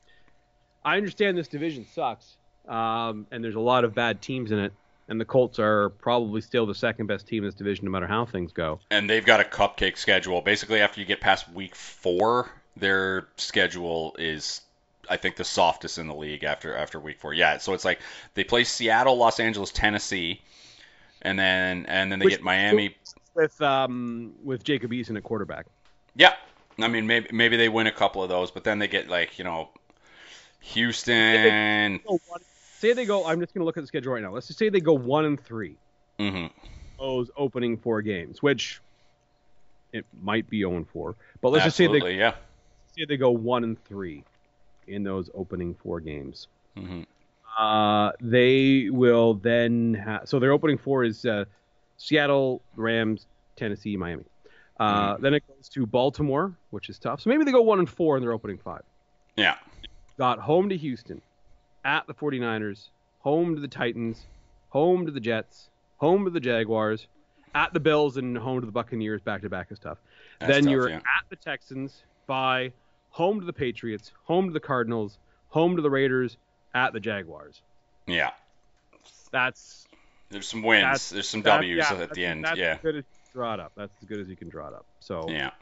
I 0.85 0.97
understand 0.97 1.37
this 1.37 1.49
division 1.49 1.87
sucks, 1.93 2.37
um, 2.69 3.27
and 3.31 3.45
there's 3.45 3.55
a 3.55 3.61
lot 3.61 3.85
of 3.85 3.95
bad 3.95 4.23
teams 4.23 4.53
in 4.53 4.59
it, 4.59 4.73
and 5.09 5.21
the 5.21 5.25
Colts 5.27 5.59
are 5.59 5.91
probably 5.91 6.41
still 6.41 6.65
the 6.67 6.75
second 6.75 7.07
best 7.07 7.27
team 7.27 7.45
in 7.45 7.49
this 7.49 7.55
division, 7.55 7.85
no 7.85 7.91
matter 7.91 8.07
how 8.07 8.25
things 8.25 8.53
go. 8.53 8.81
and 8.91 9.09
they've 9.09 9.25
got 9.25 9.41
a 9.41 9.45
cupcake 9.45 9.97
schedule. 9.99 10.41
Basically, 10.41 10.81
after 10.81 11.01
you 11.01 11.07
get 11.07 11.21
past 11.21 11.51
week 11.53 11.75
four, 11.75 12.51
their 12.77 13.27
schedule 13.37 14.15
is, 14.19 14.61
I 15.09 15.17
think, 15.17 15.37
the 15.37 15.45
softest 15.45 15.99
in 15.99 16.07
the 16.07 16.15
league 16.15 16.45
after 16.45 16.77
after 16.77 17.01
week 17.01 17.19
four. 17.19 17.33
Yeah, 17.33 17.59
so 17.59 17.73
it's 17.73 17.85
like 17.85 18.01
they 18.35 18.45
play 18.45 18.65
Seattle, 18.65 19.17
Los 19.17 19.41
Angeles, 19.41 19.71
Tennessee, 19.71 20.41
and 21.23 21.39
then 21.39 21.87
and 21.87 22.11
then 22.13 22.19
they 22.19 22.27
Which- 22.27 22.35
get 22.35 22.43
Miami. 22.43 22.97
With 23.35 23.61
um, 23.61 24.33
with 24.43 24.65
Jacob 24.65 24.93
Eason 24.93 25.15
at 25.17 25.23
quarterback. 25.23 25.67
Yeah, 26.15 26.33
I 26.79 26.89
mean 26.89 27.07
maybe 27.07 27.29
maybe 27.33 27.59
they 27.59 27.69
win 27.69 27.87
a 27.87 27.93
couple 27.93 28.23
of 28.23 28.31
those, 28.31 28.51
but 28.51 28.65
then 28.65 28.79
they 28.79 28.89
get 28.89 29.09
like 29.11 29.39
you 29.39 29.45
know, 29.45 29.69
Houston. 30.61 32.01
Say 32.79 32.93
they 32.93 33.07
go. 33.07 33.27
I'm 33.27 33.41
just 33.41 33.55
going 33.55 33.61
to 33.61 33.65
look 33.65 33.77
at 33.79 33.83
the 33.83 33.87
schedule 33.87 34.13
right 34.13 34.23
now. 34.23 34.33
Let's 34.33 34.47
just 34.49 34.59
say 34.59 34.69
they 34.69 34.81
go 34.81 34.93
one 34.93 35.25
and 35.25 35.41
three. 35.41 35.77
hmm 36.19 36.47
Those 36.99 37.31
opening 37.37 37.79
four 37.79 38.03
games, 38.03 38.43
which 38.43 38.81
it 39.93 40.05
might 40.23 40.49
be 40.51 40.61
0 40.61 40.77
and 40.77 40.89
4, 40.89 41.15
but 41.41 41.51
let's 41.51 41.65
just 41.65 41.77
say 41.77 41.87
they 41.87 42.17
yeah. 42.17 42.35
Say 42.97 43.05
they 43.07 43.17
go 43.17 43.31
one 43.31 43.65
and 43.65 43.83
three 43.85 44.25
in 44.87 45.03
those 45.03 45.31
opening 45.35 45.75
four 45.75 46.01
games. 46.01 46.49
hmm 46.77 47.03
Uh, 47.59 48.13
they 48.21 48.91
will 48.91 49.35
then 49.35 49.95
have 49.95 50.29
so 50.29 50.39
their 50.39 50.53
opening 50.53 50.77
four 50.79 51.05
is 51.05 51.25
uh, 51.25 51.45
Seattle, 51.97 52.61
Rams, 52.77 53.27
Tennessee, 53.57 53.97
Miami. 53.97 54.25
Uh, 54.79 55.17
Then 55.17 55.33
it 55.33 55.43
goes 55.49 55.69
to 55.71 55.87
Baltimore, 55.87 56.55
which 56.71 56.91
is 56.91 56.99
tough. 56.99 57.23
So 57.23 57.31
maybe 57.31 57.45
they 57.45 57.53
go 57.53 57.63
one 57.63 57.79
and 57.79 57.89
four 57.89 58.17
in 58.17 58.23
their 58.23 58.33
opening 58.33 58.59
five. 58.59 58.83
Yeah. 59.37 59.57
Got 60.19 60.39
home 60.39 60.69
to 60.69 60.77
Houston, 60.77 61.23
at 61.85 62.07
the 62.07 62.13
49ers, 62.15 62.89
home 63.21 63.55
to 63.55 63.61
the 63.61 63.69
Titans, 63.69 64.27
home 64.69 65.07
to 65.07 65.13
the 65.13 65.21
Jets, 65.21 65.71
home 65.97 66.25
to 66.25 66.31
the 66.31 66.41
Jaguars, 66.41 67.07
at 67.55 67.73
the 67.73 67.81
Bills, 67.81 68.19
and 68.19 68.37
home 68.37 68.61
to 68.61 68.67
the 68.67 68.73
Buccaneers. 68.73 69.23
Back 69.23 69.41
to 69.43 69.49
back 69.49 69.73
is 69.73 69.79
tough. 69.79 69.99
That's 70.41 70.53
then 70.53 70.65
tough, 70.65 70.71
you're 70.73 70.89
yeah. 70.91 70.97
at 70.97 71.25
the 71.31 71.37
Texans, 71.37 72.03
by 72.27 72.73
home 73.17 73.41
to 73.41 73.47
the 73.47 73.53
Patriots, 73.53 74.13
home 74.25 74.49
to 74.49 74.53
the 74.53 74.61
Cardinals, 74.61 75.17
home 75.49 75.77
to 75.77 75.83
the 75.83 75.89
Raiders, 75.89 76.37
at 76.75 76.93
the 76.93 77.01
Jaguars. 77.01 77.63
Yeah. 78.07 78.33
That's 79.33 79.87
There's 80.29 80.47
some 80.47 80.63
wins. 80.63 81.09
There's 81.09 81.27
some 81.27 81.41
W's 81.41 81.79
yeah, 81.79 81.95
at 81.95 82.13
the 82.13 82.27
end. 82.27 82.45
That's 82.45 82.59
yeah. 82.59 82.75
as 82.75 82.81
good 82.83 82.97
as 82.97 83.05
you 83.05 83.33
can 83.33 83.33
draw 83.33 83.55
it 83.55 83.61
up. 83.61 83.73
That's 83.75 83.93
as 84.03 84.09
good 84.09 84.21
as 84.21 84.29
you 84.29 84.37
can 84.37 84.51
draw 84.51 84.69
it 84.69 84.75
up. 84.75 84.85
So 85.01 85.31
Yeah. 85.31 85.53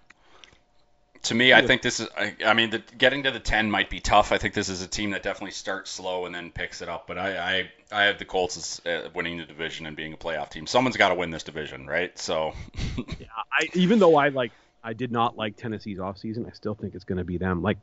To 1.23 1.35
me, 1.35 1.55
I 1.55 1.67
think 1.67 1.81
this 1.81 2.01
is. 2.01 2.09
I, 2.19 2.35
I 2.45 2.53
mean, 2.53 2.69
the, 2.69 2.83
getting 2.99 3.23
to 3.23 3.31
the 3.31 3.41
ten 3.41 3.71
might 3.71 3.89
be 3.89 3.99
tough. 3.99 4.31
I 4.31 4.37
think 4.37 4.53
this 4.53 4.69
is 4.69 4.83
a 4.83 4.87
team 4.87 5.13
that 5.13 5.23
definitely 5.23 5.53
starts 5.53 5.91
slow 5.91 6.27
and 6.27 6.35
then 6.35 6.51
picks 6.51 6.83
it 6.83 6.89
up. 6.91 7.07
But 7.07 7.17
I, 7.17 7.39
I, 7.39 7.71
I 7.91 8.03
have 8.05 8.19
the 8.19 8.27
Colts 8.27 8.59
as 8.59 8.83
uh, 8.85 9.09
winning 9.15 9.39
the 9.39 9.47
division 9.47 9.87
and 9.87 9.97
being 9.97 10.13
a 10.13 10.19
playoff 10.19 10.51
team. 10.51 10.67
Someone's 10.67 10.99
got 10.99 11.09
to 11.09 11.15
win 11.15 11.31
this 11.31 11.43
division, 11.43 11.87
right? 11.87 12.19
So, 12.19 12.53
yeah, 12.99 13.27
I 13.51 13.71
even 13.73 14.01
though 14.01 14.17
I 14.17 14.29
like 14.29 14.53
I 14.85 14.93
did 14.93 15.11
not 15.11 15.37
like 15.37 15.57
Tennessee's 15.57 15.99
offseason, 15.99 16.47
I 16.47 16.53
still 16.53 16.75
think 16.75 16.95
it's 16.95 17.05
going 17.05 17.19
to 17.19 17.25
be 17.25 17.39
them. 17.39 17.63
Like 17.63 17.79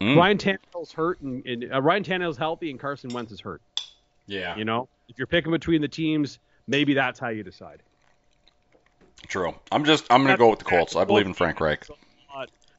Mm. 0.00 0.16
Ryan 0.16 0.36
Tannehill's 0.38 0.90
hurt 0.90 1.20
and, 1.20 1.46
and 1.46 1.72
uh, 1.72 1.80
Ryan 1.80 2.02
Tannehill's 2.02 2.36
healthy 2.36 2.70
and 2.70 2.80
Carson 2.80 3.12
Wentz 3.12 3.30
is 3.30 3.40
hurt. 3.40 3.62
yeah, 4.26 4.56
You 4.56 4.64
know, 4.64 4.88
if 5.08 5.16
you're 5.16 5.28
picking 5.28 5.52
between 5.52 5.80
the 5.80 5.86
teams, 5.86 6.40
maybe 6.66 6.94
that's 6.94 7.20
how 7.20 7.28
you 7.28 7.44
decide. 7.44 7.84
true. 9.28 9.54
I'm 9.70 9.84
just. 9.84 10.06
I'm 10.10 10.24
gonna 10.24 10.36
go 10.36 10.50
with 10.50 10.58
the 10.58 10.64
Colts. 10.64 10.96
I 10.96 11.04
believe 11.04 11.26
in 11.26 11.34
Frank 11.34 11.60
Reich. 11.60 11.86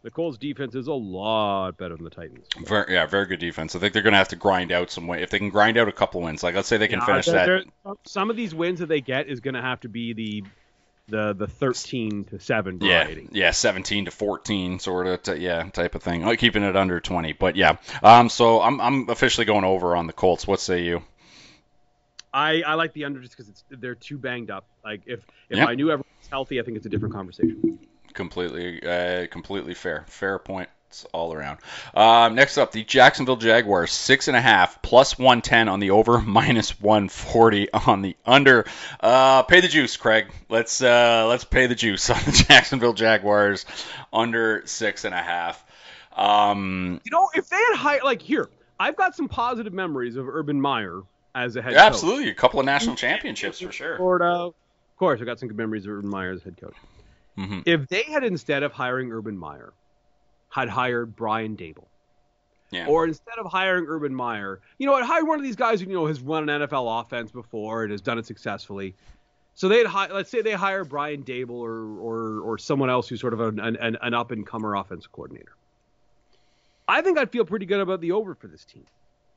The 0.03 0.11
Colts 0.11 0.37
defense 0.37 0.75
is 0.75 0.87
a 0.87 0.93
lot 0.93 1.77
better 1.77 1.95
than 1.95 2.03
the 2.03 2.09
Titans. 2.09 2.45
Very, 2.65 2.93
yeah, 2.93 3.05
very 3.05 3.25
good 3.25 3.39
defense. 3.39 3.73
I 3.73 3.79
think 3.79 3.93
they're 3.93 4.03
gonna 4.03 4.17
have 4.17 4.27
to 4.29 4.35
grind 4.35 4.73
out 4.73 4.91
some 4.91 5.07
win. 5.07 5.19
If 5.19 5.29
they 5.29 5.39
can 5.39 5.47
grind 5.47 5.77
out 5.77 5.87
a 5.87 5.93
couple 5.93 6.19
wins, 6.19 6.43
like 6.43 6.55
let's 6.55 6.67
say 6.67 6.75
they 6.75 6.89
can 6.89 6.99
Yeah, 6.99 7.05
finish 7.05 7.25
that. 7.27 7.63
Some 8.05 8.29
of 8.29 8.35
these 8.35 8.53
wins 8.53 8.79
that 8.79 8.87
they 8.87 8.99
get 8.99 9.29
is 9.29 9.39
going 9.39 9.53
to 9.53 9.61
have 9.61 9.79
to 9.81 9.87
be 9.87 10.11
the 10.11 10.43
the 11.07 11.33
the 11.33 11.47
13 11.47 12.25
to 12.25 12.39
7 12.39 12.79
Yeah, 12.81 13.03
variety. 13.03 13.27
yeah, 13.31 13.45
yeah 13.45 13.51
17 13.51 14.05
to 14.05 14.11
14, 14.11 14.79
sort 14.79 15.07
of, 15.07 15.21
t- 15.23 15.35
yeah, 15.35 15.63
type 15.69 15.95
of 15.95 16.03
thing. 16.03 16.23
Keeping 16.37 16.63
it 16.63 16.75
under 16.75 16.99
20, 16.99 17.33
but 17.33 17.55
yeah. 17.55 17.77
Um, 18.01 18.29
so 18.29 18.61
I'm 18.61 18.79
I'm 18.81 19.09
officially 19.09 19.45
going 19.45 19.65
over 19.65 19.95
on 19.95 20.07
the 20.07 20.13
Colts. 20.13 20.47
What 20.47 20.59
say 20.59 20.83
you? 20.83 21.03
I, 22.33 22.63
I 22.65 22.73
like 22.75 22.93
the 22.93 23.05
under 23.05 23.19
just 23.19 23.33
because 23.37 23.49
it's 23.49 23.63
they're 23.69 23.95
too 23.95 24.17
banged 24.17 24.49
up. 24.49 24.65
Like 24.83 25.03
if 25.05 25.19
if 25.49 25.57
Yeah. 25.57 25.65
I 25.65 25.75
knew 25.75 25.91
everyone's 25.91 26.27
healthy, 26.31 26.59
I 26.59 26.63
think 26.63 26.77
it's 26.77 26.85
a 26.85 26.89
different 26.89 27.13
conversation. 27.13 27.79
Completely, 28.13 28.81
uh, 28.83 29.27
completely 29.27 29.73
fair. 29.73 30.05
Fair 30.07 30.39
point. 30.39 30.69
It's 30.93 31.05
all 31.05 31.33
around. 31.33 31.57
Um, 31.95 32.35
next 32.35 32.59
up, 32.59 32.71
the 32.71 32.83
Jacksonville 32.83 33.37
Jaguars, 33.37 33.91
six 33.91 34.27
and 34.27 34.37
a 34.37 34.41
half, 34.41 34.79
plus 34.83 35.17
110 35.17 35.67
on 35.67 35.79
the 35.79 35.89
over, 35.89 36.21
minus 36.25 36.79
140 36.79 37.73
on 37.73 38.03
the 38.03 38.15
under. 38.23 38.65
Uh, 38.99 39.41
pay 39.41 39.59
the 39.61 39.67
juice, 39.67 39.97
Craig. 39.97 40.27
Let's 40.49 40.83
uh, 40.83 41.25
let's 41.27 41.45
pay 41.45 41.65
the 41.65 41.73
juice 41.73 42.07
on 42.11 42.19
the 42.25 42.31
Jacksonville 42.47 42.93
Jaguars 42.93 43.65
under 44.13 44.61
six 44.65 45.03
and 45.03 45.15
a 45.15 45.21
half. 45.21 45.65
Um, 46.15 47.01
you 47.03 47.11
know, 47.11 47.27
if 47.33 47.49
they 47.49 47.57
had 47.57 47.75
high, 47.75 48.03
like 48.03 48.21
here, 48.21 48.51
I've 48.79 48.95
got 48.95 49.15
some 49.15 49.27
positive 49.27 49.73
memories 49.73 50.15
of 50.15 50.29
Urban 50.29 50.61
Meyer 50.61 51.01
as 51.33 51.55
a 51.55 51.63
head 51.63 51.71
yeah, 51.71 51.79
coach. 51.79 51.87
absolutely, 51.87 52.29
a 52.29 52.35
couple 52.35 52.59
of 52.59 52.67
national 52.67 52.97
championships 52.97 53.59
for 53.59 53.71
sure. 53.71 53.97
Florida, 53.97 54.25
of 54.25 54.53
course, 54.97 55.19
I've 55.19 55.25
got 55.25 55.39
some 55.39 55.47
good 55.49 55.57
memories 55.57 55.87
of 55.87 55.93
Urban 55.93 56.11
Meyer 56.11 56.33
as 56.33 56.43
head 56.43 56.57
coach. 56.61 56.75
hmm 57.35 57.61
If 57.65 57.87
they 57.87 58.03
had 58.03 58.23
instead 58.23 58.61
of 58.61 58.73
hiring 58.73 59.11
Urban 59.11 59.35
Meyer, 59.35 59.73
had 60.53 60.69
hired 60.69 61.15
Brian 61.15 61.57
Daboll, 61.57 61.87
Yeah. 62.69 62.85
or 62.87 63.05
instead 63.07 63.39
of 63.39 63.47
hiring 63.51 63.85
Urban 63.87 64.13
Meyer, 64.13 64.61
you 64.77 64.85
know, 64.85 64.95
had 64.95 65.05
hired 65.05 65.27
one 65.27 65.39
of 65.39 65.43
these 65.43 65.55
guys 65.55 65.81
who 65.81 65.87
you 65.87 65.93
know 65.93 66.05
has 66.05 66.21
run 66.21 66.47
an 66.47 66.61
NFL 66.61 67.01
offense 67.01 67.31
before 67.31 67.81
and 67.83 67.91
has 67.91 68.01
done 68.01 68.19
it 68.19 68.25
successfully. 68.27 68.93
So 69.55 69.67
they'd 69.67 69.87
hi- 69.87 70.11
let's 70.11 70.29
say 70.29 70.41
they 70.41 70.51
hire 70.53 70.83
Brian 70.83 71.23
Daboll 71.23 71.61
or 71.61 71.85
or, 71.99 72.39
or 72.41 72.57
someone 72.59 72.91
else 72.91 73.07
who's 73.07 73.19
sort 73.19 73.33
of 73.33 73.41
an, 73.41 73.59
an, 73.59 73.97
an 73.99 74.13
up 74.13 74.29
and 74.29 74.45
comer 74.45 74.75
offensive 74.75 75.11
coordinator. 75.11 75.53
I 76.87 77.01
think 77.01 77.17
I'd 77.17 77.31
feel 77.31 77.45
pretty 77.45 77.65
good 77.65 77.79
about 77.79 78.01
the 78.01 78.11
over 78.11 78.35
for 78.35 78.47
this 78.47 78.63
team. 78.65 78.85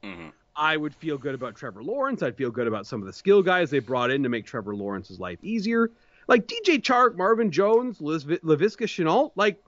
hmm 0.03 0.29
I 0.59 0.77
would 0.79 0.95
feel 0.95 1.19
good 1.19 1.35
about 1.35 1.55
Trevor 1.55 1.83
Lawrence. 1.83 2.23
I'd 2.23 2.35
feel 2.35 2.51
good 2.51 2.67
about 2.67 2.87
some 2.87 3.01
of 3.03 3.07
the 3.07 3.13
skill 3.13 3.43
guys 3.43 3.69
they 3.69 3.79
brought 3.79 4.11
in 4.11 4.23
to 4.23 4.31
make 4.31 4.47
Trevor 4.47 4.75
Lawrence's 4.75 5.21
life 5.21 5.39
easier. 5.43 5.91
Like 6.29 6.47
DJ 6.47 6.81
Chark, 6.81 7.15
Marvin 7.15 7.51
Jones, 7.51 8.01
Liz- 8.01 8.25
Laviska 8.25 8.87
Shenault. 8.87 9.33
Like, 9.37 9.63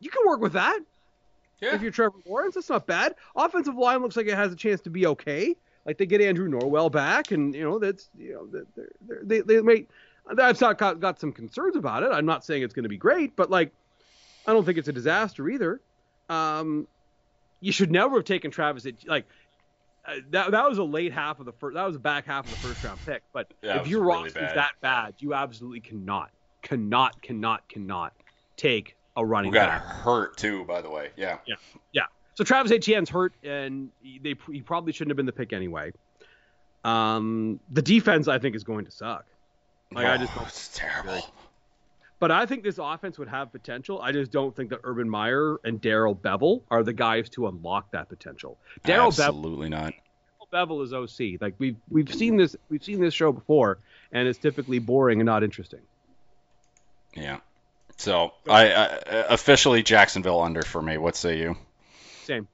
you 0.00 0.10
can 0.10 0.22
work 0.26 0.40
with 0.40 0.52
that 0.54 0.78
Yeah. 1.60 1.74
if 1.74 1.82
you're 1.82 1.90
Trevor 1.90 2.18
Lawrence. 2.26 2.54
That's 2.54 2.68
not 2.68 2.86
bad. 2.86 3.14
Offensive 3.34 3.76
line 3.76 4.02
looks 4.02 4.16
like 4.16 4.26
it 4.26 4.34
has 4.36 4.52
a 4.52 4.56
chance 4.56 4.80
to 4.82 4.90
be 4.90 5.06
okay. 5.06 5.56
Like 5.84 5.98
they 5.98 6.06
get 6.06 6.20
Andrew 6.20 6.48
Norwell 6.48 6.90
back, 6.90 7.30
and 7.30 7.54
you 7.54 7.62
know 7.62 7.78
that's 7.78 8.08
you 8.18 8.32
know 8.34 8.46
they're, 8.46 8.86
they're, 9.06 9.20
they 9.22 9.40
they 9.40 9.60
may. 9.62 9.86
I've 10.28 10.58
got, 10.58 10.98
got 10.98 11.20
some 11.20 11.30
concerns 11.30 11.76
about 11.76 12.02
it. 12.02 12.10
I'm 12.10 12.26
not 12.26 12.44
saying 12.44 12.64
it's 12.64 12.74
going 12.74 12.82
to 12.82 12.88
be 12.88 12.96
great, 12.96 13.36
but 13.36 13.48
like 13.50 13.70
I 14.46 14.52
don't 14.52 14.64
think 14.64 14.78
it's 14.78 14.88
a 14.88 14.92
disaster 14.92 15.48
either. 15.48 15.80
Um, 16.28 16.88
you 17.60 17.70
should 17.70 17.92
never 17.92 18.16
have 18.16 18.24
taken 18.24 18.50
Travis. 18.50 18.84
At, 18.86 18.94
like 19.06 19.26
uh, 20.04 20.16
that 20.30 20.50
that 20.50 20.68
was 20.68 20.78
a 20.78 20.82
late 20.84 21.12
half 21.12 21.38
of 21.38 21.46
the 21.46 21.52
first. 21.52 21.74
That 21.76 21.84
was 21.86 21.94
a 21.94 22.00
back 22.00 22.26
half 22.26 22.44
of 22.46 22.50
the 22.50 22.56
first 22.68 22.82
round 22.82 22.98
pick. 23.06 23.22
But 23.32 23.54
Yeah, 23.62 23.80
if 23.80 23.86
your 23.86 24.00
really 24.00 24.24
roster's 24.24 24.42
bad. 24.42 24.56
that 24.56 24.72
bad, 24.80 25.14
you 25.20 25.34
absolutely 25.34 25.80
cannot, 25.80 26.30
cannot, 26.62 27.22
cannot, 27.22 27.68
cannot 27.68 28.12
take 28.56 28.95
a 29.16 29.24
running 29.24 29.50
Who 29.52 29.54
got 29.58 29.68
back. 29.68 29.82
hurt 29.82 30.36
too, 30.36 30.64
by 30.64 30.80
the 30.82 30.90
way. 30.90 31.10
Yeah. 31.16 31.38
Yeah. 31.46 31.56
Yeah. 31.92 32.02
So 32.34 32.44
Travis 32.44 32.70
Etienne's 32.72 33.08
hurt, 33.08 33.32
and 33.42 33.90
he- 34.02 34.18
they 34.18 34.34
he 34.52 34.60
probably 34.60 34.92
shouldn't 34.92 35.10
have 35.10 35.16
been 35.16 35.26
the 35.26 35.32
pick 35.32 35.52
anyway. 35.52 35.92
Um, 36.84 37.58
the 37.70 37.82
defense 37.82 38.28
I 38.28 38.38
think 38.38 38.54
is 38.54 38.62
going 38.64 38.84
to 38.84 38.90
suck, 38.90 39.24
Like, 39.92 40.06
I 40.06 40.16
just 40.18 40.32
Oh, 40.34 40.40
don't- 40.40 40.48
it's 40.48 40.76
terrible. 40.76 41.20
but 42.18 42.30
I 42.30 42.44
think 42.46 42.62
this 42.64 42.78
offense 42.78 43.18
would 43.18 43.28
have 43.28 43.50
potential. 43.52 44.00
I 44.02 44.12
just 44.12 44.30
don't 44.32 44.54
think 44.54 44.70
that 44.70 44.80
Urban 44.84 45.08
Meyer 45.08 45.56
and 45.64 45.80
Darrell 45.80 46.14
Bevell 46.14 46.62
are 46.70 46.82
the 46.82 46.92
guys 46.92 47.28
to 47.30 47.46
unlock 47.48 47.90
that 47.92 48.08
potential. 48.08 48.58
Darrell 48.84 49.10
Bevell, 49.10 49.26
Absolutely 49.28 49.68
not. 49.68 49.94
Bevell 50.52 50.82
is 50.84 50.92
OC. 50.92 51.38
Like 51.40 51.54
we've 51.58 51.76
we've 51.90 52.12
seen 52.14 52.36
this 52.36 52.54
we've 52.68 52.82
seen 52.84 53.00
this 53.00 53.12
show 53.14 53.32
before, 53.32 53.78
and 54.12 54.28
it's 54.28 54.38
typically 54.38 54.78
boring 54.78 55.20
and 55.20 55.26
not 55.26 55.42
interesting. 55.42 55.80
Yeah. 57.14 57.38
So 57.96 58.32
I, 58.48 58.70
I 58.70 58.84
uh, 58.86 59.26
officially 59.30 59.82
Jacksonville 59.82 60.40
under 60.40 60.62
for 60.62 60.82
me. 60.82 60.98
What 60.98 61.16
say 61.16 61.38
you? 61.38 61.56
Same. 62.24 62.48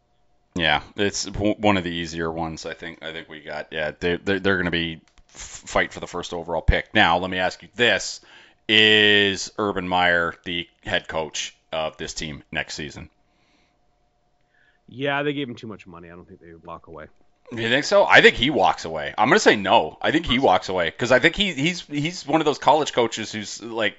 Yeah, 0.55 0.83
it's 0.97 1.27
one 1.27 1.77
of 1.77 1.85
the 1.85 1.91
easier 1.91 2.31
ones. 2.31 2.67
I 2.67 2.75
think. 2.75 3.03
I 3.03 3.13
think 3.13 3.29
we 3.29 3.41
got. 3.41 3.69
Yeah, 3.71 3.93
they 3.99 4.17
they're, 4.17 4.39
they're 4.39 4.57
going 4.57 4.67
to 4.67 4.71
be 4.71 5.01
fight 5.29 5.93
for 5.93 6.01
the 6.01 6.07
first 6.07 6.35
overall 6.35 6.63
pick. 6.63 6.95
Now, 6.95 7.19
let 7.19 7.31
me 7.31 7.39
ask 7.39 7.63
you 7.63 7.69
this: 7.75 8.21
Is 8.69 9.51
Urban 9.59 9.89
Meyer 9.89 10.35
the 10.45 10.69
head 10.85 11.09
coach 11.09 11.57
of 11.73 11.97
this 11.97 12.15
team 12.15 12.45
next 12.53 12.75
season? 12.75 13.09
Yeah, 14.89 15.23
they 15.23 15.33
gave 15.33 15.49
him 15.49 15.55
too 15.55 15.67
much 15.67 15.87
money. 15.87 16.09
I 16.09 16.15
don't 16.15 16.29
think 16.29 16.41
they 16.41 16.53
would 16.53 16.65
walk 16.65 16.87
away. 16.87 17.07
You 17.51 17.69
think 17.69 17.85
so? 17.85 18.05
I 18.05 18.21
think 18.21 18.37
he 18.37 18.51
walks 18.51 18.85
away. 18.85 19.15
I'm 19.17 19.29
gonna 19.29 19.41
say 19.41 19.57
no. 19.57 19.99
I 20.01 20.11
think 20.11 20.27
he 20.27 20.39
walks 20.39 20.69
away 20.69 20.91
because 20.91 21.13
I 21.13 21.19
think 21.19 21.35
he 21.35 21.53
he's 21.53 21.81
he's 21.83 22.27
one 22.27 22.41
of 22.41 22.45
those 22.45 22.59
college 22.59 22.93
coaches 22.93 23.33
who's 23.33 23.63
like 23.63 23.97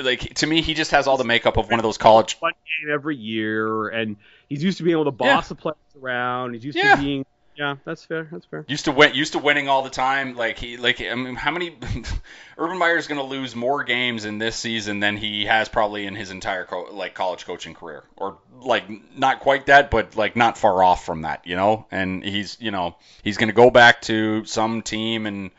like 0.00 0.34
to 0.34 0.46
me 0.46 0.62
he 0.62 0.74
just 0.74 0.90
has 0.92 1.06
all 1.06 1.16
the 1.16 1.24
makeup 1.24 1.56
of 1.56 1.70
one 1.70 1.78
of 1.78 1.82
those 1.82 1.98
college. 1.98 2.36
One 2.40 2.52
game 2.82 2.92
every 2.92 3.16
year, 3.16 3.88
and 3.88 4.16
he's 4.48 4.62
used 4.62 4.78
to 4.78 4.84
being 4.84 4.94
able 4.94 5.06
to 5.06 5.10
boss 5.10 5.48
the 5.48 5.54
players 5.54 5.76
around. 6.00 6.54
He's 6.54 6.64
used 6.64 6.78
Yeah. 6.78 6.96
to 6.96 7.02
being. 7.02 7.26
Yeah, 7.56 7.76
that's 7.84 8.06
fair. 8.06 8.26
That's 8.32 8.46
fair. 8.46 8.64
Used 8.68 8.86
to 8.86 8.92
win, 8.92 9.14
used 9.14 9.34
to 9.34 9.38
winning 9.38 9.68
all 9.68 9.82
the 9.82 9.90
time. 9.90 10.34
Like 10.34 10.56
he, 10.58 10.78
like 10.78 11.02
I 11.02 11.14
mean, 11.14 11.34
how 11.34 11.50
many? 11.50 11.76
Urban 12.56 12.78
Meyer's 12.78 13.06
going 13.06 13.20
to 13.20 13.26
lose 13.26 13.54
more 13.54 13.84
games 13.84 14.24
in 14.24 14.38
this 14.38 14.56
season 14.56 15.00
than 15.00 15.18
he 15.18 15.44
has 15.44 15.68
probably 15.68 16.06
in 16.06 16.14
his 16.14 16.30
entire 16.30 16.64
co- 16.64 16.88
like 16.92 17.12
college 17.14 17.44
coaching 17.44 17.74
career, 17.74 18.04
or 18.16 18.38
like 18.62 18.84
not 19.18 19.40
quite 19.40 19.66
that, 19.66 19.90
but 19.90 20.16
like 20.16 20.36
not 20.36 20.56
far 20.56 20.82
off 20.82 21.04
from 21.04 21.22
that, 21.22 21.46
you 21.46 21.56
know. 21.56 21.86
And 21.90 22.24
he's, 22.24 22.56
you 22.60 22.70
know, 22.70 22.96
he's 23.22 23.36
going 23.36 23.48
to 23.50 23.54
go 23.54 23.70
back 23.70 24.00
to 24.02 24.44
some 24.46 24.80
team 24.80 25.26
and 25.26 25.50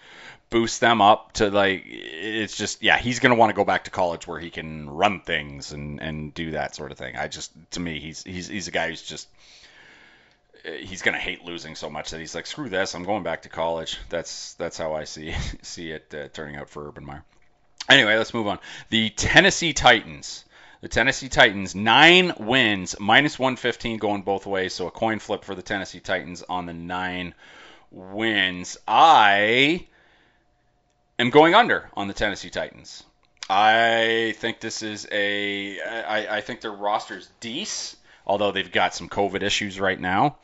boost 0.52 0.82
them 0.82 1.02
up 1.02 1.34
to 1.34 1.50
like 1.50 1.84
it's 1.88 2.56
just 2.56 2.84
yeah 2.84 2.98
he's 2.98 3.20
to 3.20 3.34
want 3.34 3.50
to 3.50 3.56
go 3.56 3.66
back 3.66 3.86
to 3.86 3.90
college 3.90 4.28
where 4.28 4.40
he 4.40 4.52
can 4.52 4.90
run 4.90 5.22
things 5.22 5.72
and 5.72 6.00
and 6.00 6.34
do 6.34 6.52
that 6.52 6.76
sort 6.76 6.92
of 6.92 6.98
thing 6.98 7.16
i 7.16 7.28
just 7.28 7.52
to 7.72 7.80
me 7.80 8.00
he's 8.00 8.24
he's 8.24 8.48
he's 8.48 8.68
a 8.68 8.72
guy 8.72 8.90
who's 8.90 9.02
just 9.02 9.28
he's 10.64 11.02
gonna 11.02 11.18
hate 11.18 11.44
losing 11.44 11.76
so 11.76 11.90
much 11.90 12.12
that 12.12 12.20
he's 12.20 12.36
like, 12.36 12.46
screw 12.46 12.70
this, 12.70 12.96
I'm 12.96 13.04
going 13.04 13.24
back 13.24 13.44
to 13.44 13.50
college. 13.50 13.98
That's 14.10 14.54
that's 14.56 14.78
how 14.78 14.94
I 14.94 15.06
see 15.06 15.34
see 15.62 15.92
it 15.92 16.14
uh, 16.14 16.28
turning 16.30 16.56
out 16.56 16.70
for 16.70 16.88
Urban 16.88 17.06
Meyer. 17.06 17.24
Anyway, 17.90 18.16
let's 18.16 18.34
move 18.34 18.48
on. 18.48 18.60
The 18.90 19.10
Tennessee 19.10 19.74
Titans. 19.74 20.46
The 20.82 20.88
Tennessee 20.88 21.30
Titans 21.30 21.76
nine 21.76 22.34
wins, 22.40 22.96
minus 23.00 23.38
115 23.38 23.98
going 23.98 24.24
both 24.24 24.48
ways. 24.48 24.74
So 24.74 24.88
a 24.88 24.92
coin 24.92 25.20
flip 25.20 25.44
for 25.44 25.54
the 25.54 25.62
Tennessee 25.62 26.00
Titans 26.00 26.44
on 26.48 26.66
the 26.66 26.74
nine 26.74 27.36
wins. 27.92 28.78
I 28.88 29.88
am 31.22 31.30
going 31.30 31.56
under 31.56 31.90
on 31.94 32.08
the 32.08 32.14
Tennessee 32.14 32.50
Titans. 32.50 33.04
I 33.50 34.34
think 34.38 34.60
this 34.60 34.82
is 34.82 35.08
a. 35.12 35.80
I, 35.82 36.38
I 36.38 36.42
think 36.42 36.62
their 36.62 36.72
roster's 36.72 37.30
decent, 37.40 38.00
although 38.26 38.52
they've 38.52 38.72
got 38.72 38.94
some 38.94 39.10
COVID 39.10 39.44
issues 39.44 39.80
right 39.80 40.00
now. 40.00 40.38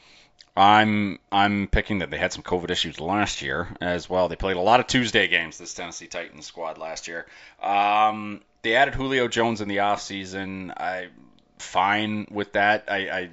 I'm 0.55 1.19
I'm 1.31 1.67
picking 1.67 1.99
that 1.99 2.09
they 2.09 2.17
had 2.17 2.33
some 2.33 2.41
COVID 2.41 2.71
issues 2.71 2.99
last 2.99 3.41
year 3.41 3.67
as 3.79 4.09
well. 4.09 4.27
They 4.27 4.35
played 4.35 4.57
a 4.57 4.61
lot 4.61 4.79
of 4.79 4.87
Tuesday 4.87 5.27
games. 5.27 5.57
This 5.57 5.73
Tennessee 5.73 6.07
Titans 6.07 6.47
squad 6.47 6.79
last 6.79 7.07
year. 7.07 7.27
Um, 7.61 8.41
they 8.63 8.75
added 8.75 8.95
Julio 8.95 9.27
Jones 9.27 9.61
in 9.61 9.67
the 9.67 9.77
offseason. 9.77 10.71
I 10.75 11.09
fine 11.59 12.27
with 12.31 12.53
that. 12.53 12.85
I, 12.87 12.97
I 12.97 13.29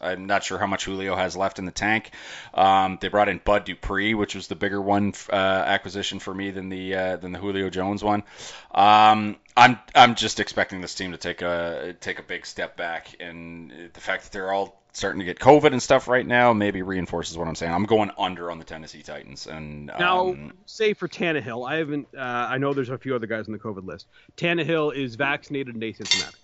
I'm 0.00 0.26
not 0.26 0.44
sure 0.44 0.58
how 0.58 0.66
much 0.66 0.84
Julio 0.84 1.16
has 1.16 1.36
left 1.36 1.58
in 1.58 1.64
the 1.64 1.72
tank. 1.72 2.10
Um, 2.54 2.98
they 3.00 3.08
brought 3.08 3.28
in 3.28 3.40
Bud 3.44 3.64
Dupree, 3.64 4.14
which 4.14 4.34
was 4.34 4.46
the 4.46 4.54
bigger 4.54 4.80
one 4.80 5.12
uh, 5.30 5.34
acquisition 5.34 6.18
for 6.18 6.32
me 6.32 6.50
than 6.50 6.68
the 6.68 6.94
uh, 6.94 7.16
than 7.16 7.32
the 7.32 7.38
Julio 7.38 7.70
Jones 7.70 8.02
one. 8.02 8.22
Um, 8.70 9.36
I'm 9.56 9.78
I'm 9.94 10.14
just 10.14 10.40
expecting 10.40 10.80
this 10.80 10.94
team 10.94 11.12
to 11.12 11.18
take 11.18 11.42
a 11.42 11.96
take 12.00 12.18
a 12.18 12.22
big 12.22 12.46
step 12.46 12.76
back, 12.76 13.16
and 13.20 13.90
the 13.92 14.00
fact 14.00 14.24
that 14.24 14.32
they're 14.32 14.52
all 14.52 14.78
starting 14.92 15.20
to 15.20 15.24
get 15.24 15.38
COVID 15.38 15.72
and 15.72 15.82
stuff 15.82 16.08
right 16.08 16.26
now 16.26 16.52
maybe 16.52 16.82
reinforces 16.82 17.38
what 17.38 17.46
I'm 17.46 17.54
saying. 17.54 17.72
I'm 17.72 17.84
going 17.84 18.10
under 18.18 18.50
on 18.50 18.58
the 18.58 18.64
Tennessee 18.64 19.02
Titans, 19.02 19.46
and 19.46 19.86
Now, 19.86 20.30
um, 20.30 20.52
say 20.66 20.94
for 20.94 21.08
Tannehill, 21.08 21.68
I 21.68 21.76
haven't. 21.76 22.08
Uh, 22.16 22.20
I 22.20 22.58
know 22.58 22.74
there's 22.74 22.88
a 22.88 22.98
few 22.98 23.14
other 23.14 23.26
guys 23.26 23.46
on 23.46 23.52
the 23.52 23.58
COVID 23.58 23.86
list. 23.86 24.06
Tannehill 24.36 24.94
is 24.94 25.14
vaccinated 25.14 25.74
and 25.74 25.82
asymptomatic. 25.82 26.34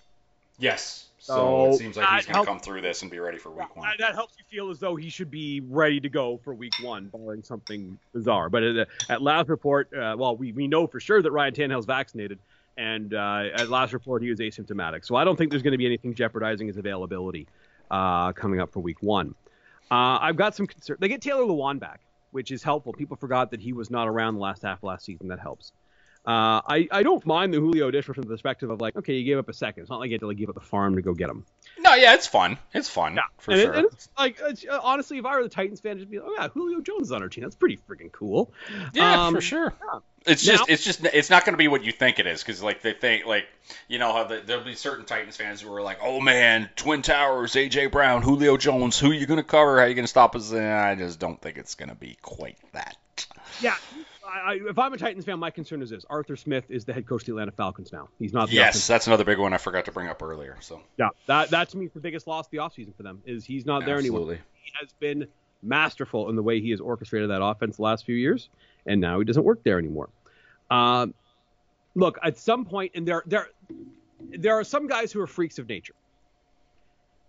yes, 0.57 1.07
so, 1.25 1.33
So, 1.33 1.73
it 1.73 1.77
seems 1.79 1.97
like 1.97 2.07
he's 2.09 2.25
going 2.27 2.39
to 2.39 2.45
come 2.45 2.59
through 2.59 2.81
this 2.81 3.01
and 3.01 3.09
be 3.09 3.17
ready 3.17 3.39
for 3.39 3.49
week 3.49 3.75
one. 3.75 3.89
That, 3.97 4.13
helps 4.13 4.35
you 4.37 4.45
feel 4.47 4.69
as 4.69 4.79
though 4.79 4.95
he 4.95 5.09
should 5.09 5.31
be 5.31 5.59
ready 5.61 5.99
to 5.99 6.09
go 6.09 6.39
for 6.43 6.53
week 6.53 6.73
one, 6.77 7.07
barring 7.07 7.41
something 7.41 7.97
bizarre. 8.13 8.49
But 8.49 8.61
at, 8.61 8.87
at 9.09 9.21
last 9.23 9.49
report, 9.49 9.91
uh, 9.91 10.15
well, 10.17 10.37
we, 10.37 10.51
we 10.51 10.67
know 10.67 10.85
for 10.85 10.99
sure 10.99 11.23
that 11.23 11.31
Ryan 11.31 11.53
Tannehill's 11.53 11.87
vaccinated, 11.87 12.37
and 12.77 13.13
uh, 13.15 13.45
at 13.55 13.69
last 13.69 13.91
report, 13.93 14.21
he 14.21 14.29
was 14.29 14.39
asymptomatic. 14.39 15.03
So 15.03 15.15
I 15.15 15.23
don't 15.23 15.35
think 15.35 15.49
there's 15.49 15.63
going 15.63 15.71
to 15.71 15.79
be 15.79 15.87
anything 15.87 16.13
jeopardizing 16.13 16.67
his 16.67 16.77
availability 16.77 17.47
uh, 17.89 18.31
coming 18.33 18.59
up 18.59 18.71
for 18.71 18.81
week 18.81 19.01
one. 19.01 19.33
Uh, 19.89 20.19
I've 20.21 20.35
got 20.35 20.55
some 20.55 20.67
concern. 20.67 20.97
They 20.99 21.07
get 21.07 21.21
Taylor 21.21 21.43
Lewan 21.43 21.79
back, 21.79 22.01
which 22.31 22.51
is 22.51 22.61
helpful. 22.61 22.93
People 22.93 23.17
forgot 23.17 23.49
that 23.49 23.61
he 23.61 23.73
was 23.73 23.89
not 23.89 24.07
around 24.07 24.35
the 24.35 24.41
last 24.41 24.61
half 24.61 24.77
of 24.77 24.83
last 24.83 25.05
season. 25.05 25.27
That 25.29 25.39
helps. 25.39 25.71
Uh, 26.27 26.61
I, 26.67 26.87
I 26.91 27.03
don't 27.03 27.23
mind 27.25 27.53
the 27.53 27.59
Julio 27.59 27.87
addition 27.87 28.13
from 28.15 28.23
the 28.23 28.29
perspective 28.29 28.69
of 28.71 28.81
like, 28.81 28.95
okay, 28.95 29.13
you 29.13 29.23
gave 29.23 29.37
up 29.37 29.47
a 29.47 29.53
second. 29.53 29.83
It's 29.83 29.89
not 29.89 29.99
like 29.99 30.09
you 30.09 30.15
had 30.15 30.21
to 30.21 30.27
like 30.27 30.37
give 30.37 30.49
up 30.49 30.55
the 30.55 30.61
farm 30.61 30.95
to 30.95 31.01
go 31.01 31.13
get 31.13 31.29
him. 31.29 31.45
No, 31.77 31.93
yeah, 31.93 32.15
it's 32.15 32.25
fun. 32.25 32.57
It's 32.73 32.89
fun 32.89 33.15
yeah. 33.15 33.21
for 33.37 33.51
and 33.51 33.61
sure. 33.61 33.73
It, 33.73 33.77
and 33.77 33.85
it's 33.93 34.09
like 34.17 34.37
it's, 34.41 34.65
uh, 34.65 34.79
honestly, 34.81 35.19
if 35.19 35.25
I 35.25 35.35
were 35.35 35.43
the 35.43 35.49
Titans 35.49 35.81
fan, 35.81 35.99
just 35.99 36.09
be 36.09 36.19
like, 36.19 36.27
oh 36.27 36.35
yeah, 36.39 36.47
Julio 36.47 36.81
Jones 36.81 37.07
is 37.07 37.11
on 37.11 37.21
our 37.21 37.29
team. 37.29 37.43
That's 37.43 37.55
pretty 37.55 37.77
freaking 37.89 38.11
cool. 38.11 38.51
Yeah, 38.93 39.27
um, 39.27 39.35
for 39.35 39.41
sure. 39.41 39.73
Yeah. 39.93 39.99
It's 40.25 40.43
just 40.43 40.67
it's 40.67 40.83
just 40.83 41.05
it's 41.05 41.29
not 41.29 41.45
going 41.45 41.53
to 41.53 41.57
be 41.57 41.67
what 41.67 41.83
you 41.83 41.91
think 41.91 42.17
it 42.17 42.25
is 42.25 42.41
because 42.41 42.63
like 42.63 42.81
they 42.81 42.93
think 42.93 43.27
like 43.27 43.45
you 43.87 43.99
know 43.99 44.11
how 44.11 44.23
the, 44.23 44.41
there'll 44.43 44.63
be 44.63 44.73
certain 44.73 45.05
Titans 45.05 45.37
fans 45.37 45.61
who 45.61 45.71
are 45.71 45.83
like, 45.83 45.99
oh 46.01 46.19
man, 46.19 46.69
Twin 46.75 47.03
Towers, 47.03 47.53
AJ 47.53 47.91
Brown, 47.91 48.23
Julio 48.23 48.57
Jones, 48.57 48.97
who 48.97 49.11
are 49.11 49.13
you 49.13 49.27
going 49.27 49.37
to 49.37 49.43
cover? 49.43 49.77
How 49.77 49.85
are 49.85 49.87
you 49.87 49.93
going 49.93 50.05
to 50.05 50.09
stop 50.09 50.35
us? 50.35 50.51
And 50.51 50.65
I 50.65 50.95
just 50.95 51.19
don't 51.19 51.39
think 51.39 51.57
it's 51.57 51.75
going 51.75 51.89
to 51.89 51.95
be 51.95 52.17
quite 52.23 52.57
that. 52.73 52.97
Yeah, 53.61 53.75
I, 54.27 54.59
if 54.67 54.77
I'm 54.79 54.93
a 54.93 54.97
Titans 54.97 55.25
fan, 55.25 55.39
my 55.39 55.49
concern 55.51 55.81
is 55.81 55.89
this: 55.89 56.05
Arthur 56.09 56.35
Smith 56.35 56.65
is 56.69 56.85
the 56.85 56.93
head 56.93 57.05
coach 57.07 57.21
of 57.23 57.25
the 57.27 57.31
Atlanta 57.33 57.51
Falcons 57.51 57.91
now. 57.93 58.09
He's 58.19 58.33
not. 58.33 58.49
The 58.49 58.55
Yes, 58.55 58.69
offensive. 58.75 58.87
that's 58.87 59.07
another 59.07 59.23
big 59.23 59.37
one 59.37 59.53
I 59.53 59.57
forgot 59.57 59.85
to 59.85 59.91
bring 59.91 60.07
up 60.07 60.21
earlier. 60.23 60.57
So 60.61 60.81
yeah, 60.97 61.09
that 61.27 61.49
that 61.51 61.69
to 61.69 61.77
me 61.77 61.85
is 61.85 61.91
the 61.93 61.99
biggest 61.99 62.27
loss 62.27 62.47
of 62.47 62.51
the 62.51 62.57
offseason 62.57 62.95
for 62.95 63.03
them 63.03 63.21
is 63.25 63.45
he's 63.45 63.65
not 63.65 63.85
there 63.85 63.97
Absolutely. 63.97 64.35
anymore. 64.35 64.45
He 64.63 64.71
has 64.81 64.89
been 64.99 65.27
masterful 65.61 66.29
in 66.29 66.35
the 66.35 66.43
way 66.43 66.61
he 66.61 66.71
has 66.71 66.79
orchestrated 66.79 67.29
that 67.29 67.41
offense 67.43 67.77
the 67.77 67.83
last 67.83 68.05
few 68.05 68.15
years, 68.15 68.49
and 68.85 68.99
now 69.01 69.19
he 69.19 69.25
doesn't 69.25 69.43
work 69.43 69.63
there 69.63 69.77
anymore. 69.79 70.09
Um, 70.69 71.13
look, 71.95 72.17
at 72.23 72.37
some 72.37 72.65
point, 72.65 72.91
and 72.95 73.07
there 73.07 73.23
there 73.25 73.49
there 74.37 74.55
are 74.59 74.63
some 74.63 74.87
guys 74.87 75.11
who 75.11 75.21
are 75.21 75.27
freaks 75.27 75.59
of 75.59 75.67
nature. 75.69 75.93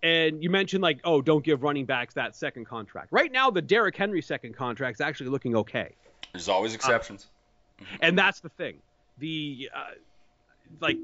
And 0.03 0.43
you 0.43 0.51
mentioned 0.51 0.83
like, 0.83 1.01
oh, 1.05 1.21
don't 1.23 1.45
give 1.45 1.63
running 1.63 1.85
backs 1.85 2.15
that 2.15 2.37
second 2.37 2.67
contract. 2.67 3.09
Right 3.11 3.33
now, 3.33 3.51
the 3.51 3.63
Derrick 3.63 3.97
Henry 3.97 4.23
second 4.23 4.55
contract 4.55 4.97
is 4.97 5.01
actually 5.01 5.31
looking 5.31 5.57
okay. 5.57 5.95
There's 6.33 6.49
always 6.49 6.73
uh, 6.73 6.77
exceptions. 6.77 7.27
Uh, 7.81 7.85
and 8.01 8.19
that's 8.19 8.41
the 8.41 8.51
thing. 8.51 8.77
The 9.19 9.71
uh, 9.75 9.85
like 10.81 10.99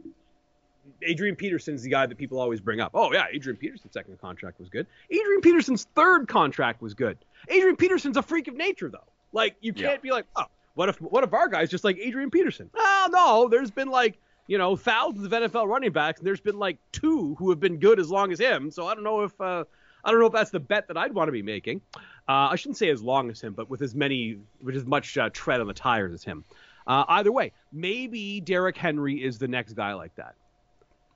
Adrian 1.03 1.36
Peterson's 1.36 1.82
the 1.82 1.90
guy 1.90 2.07
that 2.07 2.18
people 2.18 2.38
always 2.38 2.61
bring 2.61 2.80
up. 2.80 2.93
Oh 2.95 3.12
yeah, 3.12 3.26
Adrian 3.32 3.57
Peterson's 3.57 3.93
second 3.93 4.20
contract 4.20 4.59
was 4.59 4.68
good. 4.68 4.86
Adrian 5.11 5.40
Peterson's 5.40 5.86
third 5.95 6.28
contract 6.28 6.82
was 6.82 6.95
good. 6.95 7.18
Adrian 7.49 7.76
Peterson's 7.76 8.16
a 8.16 8.22
freak 8.22 8.49
of 8.49 8.55
nature 8.55 8.88
though. 8.90 9.05
Like 9.32 9.57
you 9.61 9.72
can't 9.72 9.95
yeah. 9.95 10.01
be 10.03 10.11
like, 10.11 10.26
oh, 10.36 10.45
what 10.74 10.88
if 10.88 11.01
what 11.01 11.24
if 11.24 11.32
our 11.32 11.49
guy's 11.49 11.70
just 11.70 11.84
like 11.84 11.99
Adrian 11.99 12.30
Peterson? 12.30 12.70
Oh 12.76 13.09
no, 13.11 13.49
there's 13.49 13.70
been 13.70 13.88
like 13.88 14.18
you 14.53 14.59
know 14.59 14.76
thousands 14.76 15.24
of 15.24 15.32
NFL 15.32 15.66
running 15.66 15.92
backs, 15.92 16.20
and 16.20 16.26
there's 16.26 16.38
been 16.38 16.59
like 16.59 16.76
two 16.92 17.34
who 17.38 17.48
have 17.48 17.59
been 17.59 17.78
good 17.78 17.98
as 17.98 18.11
long 18.11 18.32
as 18.32 18.38
him. 18.38 18.70
So 18.70 18.86
I 18.86 18.94
don't 18.94 19.03
know 19.03 19.22
if 19.22 19.40
uh, 19.40 19.64
I 20.05 20.11
don't 20.11 20.20
know 20.20 20.26
if 20.26 20.34
that's 20.34 20.50
the 20.50 20.61
bet 20.61 20.88
that 20.88 20.98
I'd 20.98 21.14
want 21.14 21.28
to 21.28 21.32
be 21.32 21.40
making. 21.40 21.80
Uh, 22.28 22.50
I 22.50 22.57
shouldn't 22.57 22.76
say 22.76 22.90
as 22.90 23.03
long 23.03 23.30
as 23.30 23.40
him, 23.40 23.55
but 23.55 23.70
with 23.70 23.80
as 23.80 23.94
many, 23.94 24.36
with 24.62 24.76
as 24.76 24.84
much 24.84 25.16
uh, 25.16 25.30
tread 25.32 25.62
on 25.62 25.68
the 25.68 25.72
tires 25.72 26.12
as 26.12 26.22
him. 26.22 26.44
Uh, 26.86 27.05
either 27.09 27.32
way, 27.32 27.53
maybe 27.72 28.42
Derrick 28.42 28.76
Henry 28.76 29.24
is 29.24 29.38
the 29.38 29.48
next 29.48 29.72
guy 29.72 29.94
like 29.94 30.14
that. 30.16 30.34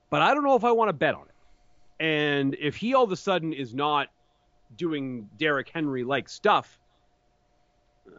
But 0.09 0.23
I 0.23 0.33
don't 0.33 0.43
know 0.43 0.55
if 0.55 0.63
I 0.63 0.71
want 0.71 0.89
to 0.89 0.93
bet 0.93 1.13
on 1.13 1.27
it. 1.27 2.03
And 2.03 2.55
if 2.59 2.75
he 2.75 2.95
all 2.95 3.03
of 3.03 3.11
a 3.11 3.15
sudden 3.15 3.53
is 3.53 3.71
not 3.75 4.07
doing 4.77 5.29
Derrick 5.37 5.69
Henry 5.69 6.03
like 6.03 6.27
stuff, 6.27 6.79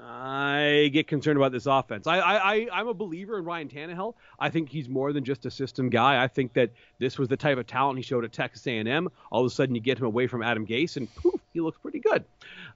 I 0.00 0.90
get 0.92 1.06
concerned 1.06 1.36
about 1.36 1.52
this 1.52 1.66
offense. 1.66 2.06
I, 2.06 2.18
I, 2.18 2.68
I, 2.72 2.80
am 2.80 2.88
a 2.88 2.94
believer 2.94 3.38
in 3.38 3.44
Ryan 3.44 3.68
Tannehill. 3.68 4.14
I 4.38 4.50
think 4.50 4.68
he's 4.68 4.88
more 4.88 5.12
than 5.12 5.24
just 5.24 5.46
a 5.46 5.50
system 5.50 5.90
guy. 5.90 6.22
I 6.22 6.28
think 6.28 6.52
that 6.54 6.70
this 6.98 7.18
was 7.18 7.28
the 7.28 7.36
type 7.36 7.58
of 7.58 7.66
talent 7.66 7.98
he 7.98 8.02
showed 8.02 8.24
at 8.24 8.32
Texas 8.32 8.66
A&M. 8.66 9.08
All 9.30 9.40
of 9.40 9.46
a 9.46 9.54
sudden, 9.54 9.74
you 9.74 9.80
get 9.80 9.98
him 9.98 10.04
away 10.04 10.26
from 10.26 10.42
Adam 10.42 10.66
Gase, 10.66 10.96
and 10.96 11.12
poof, 11.14 11.40
he 11.52 11.60
looks 11.60 11.78
pretty 11.78 12.00
good. 12.00 12.24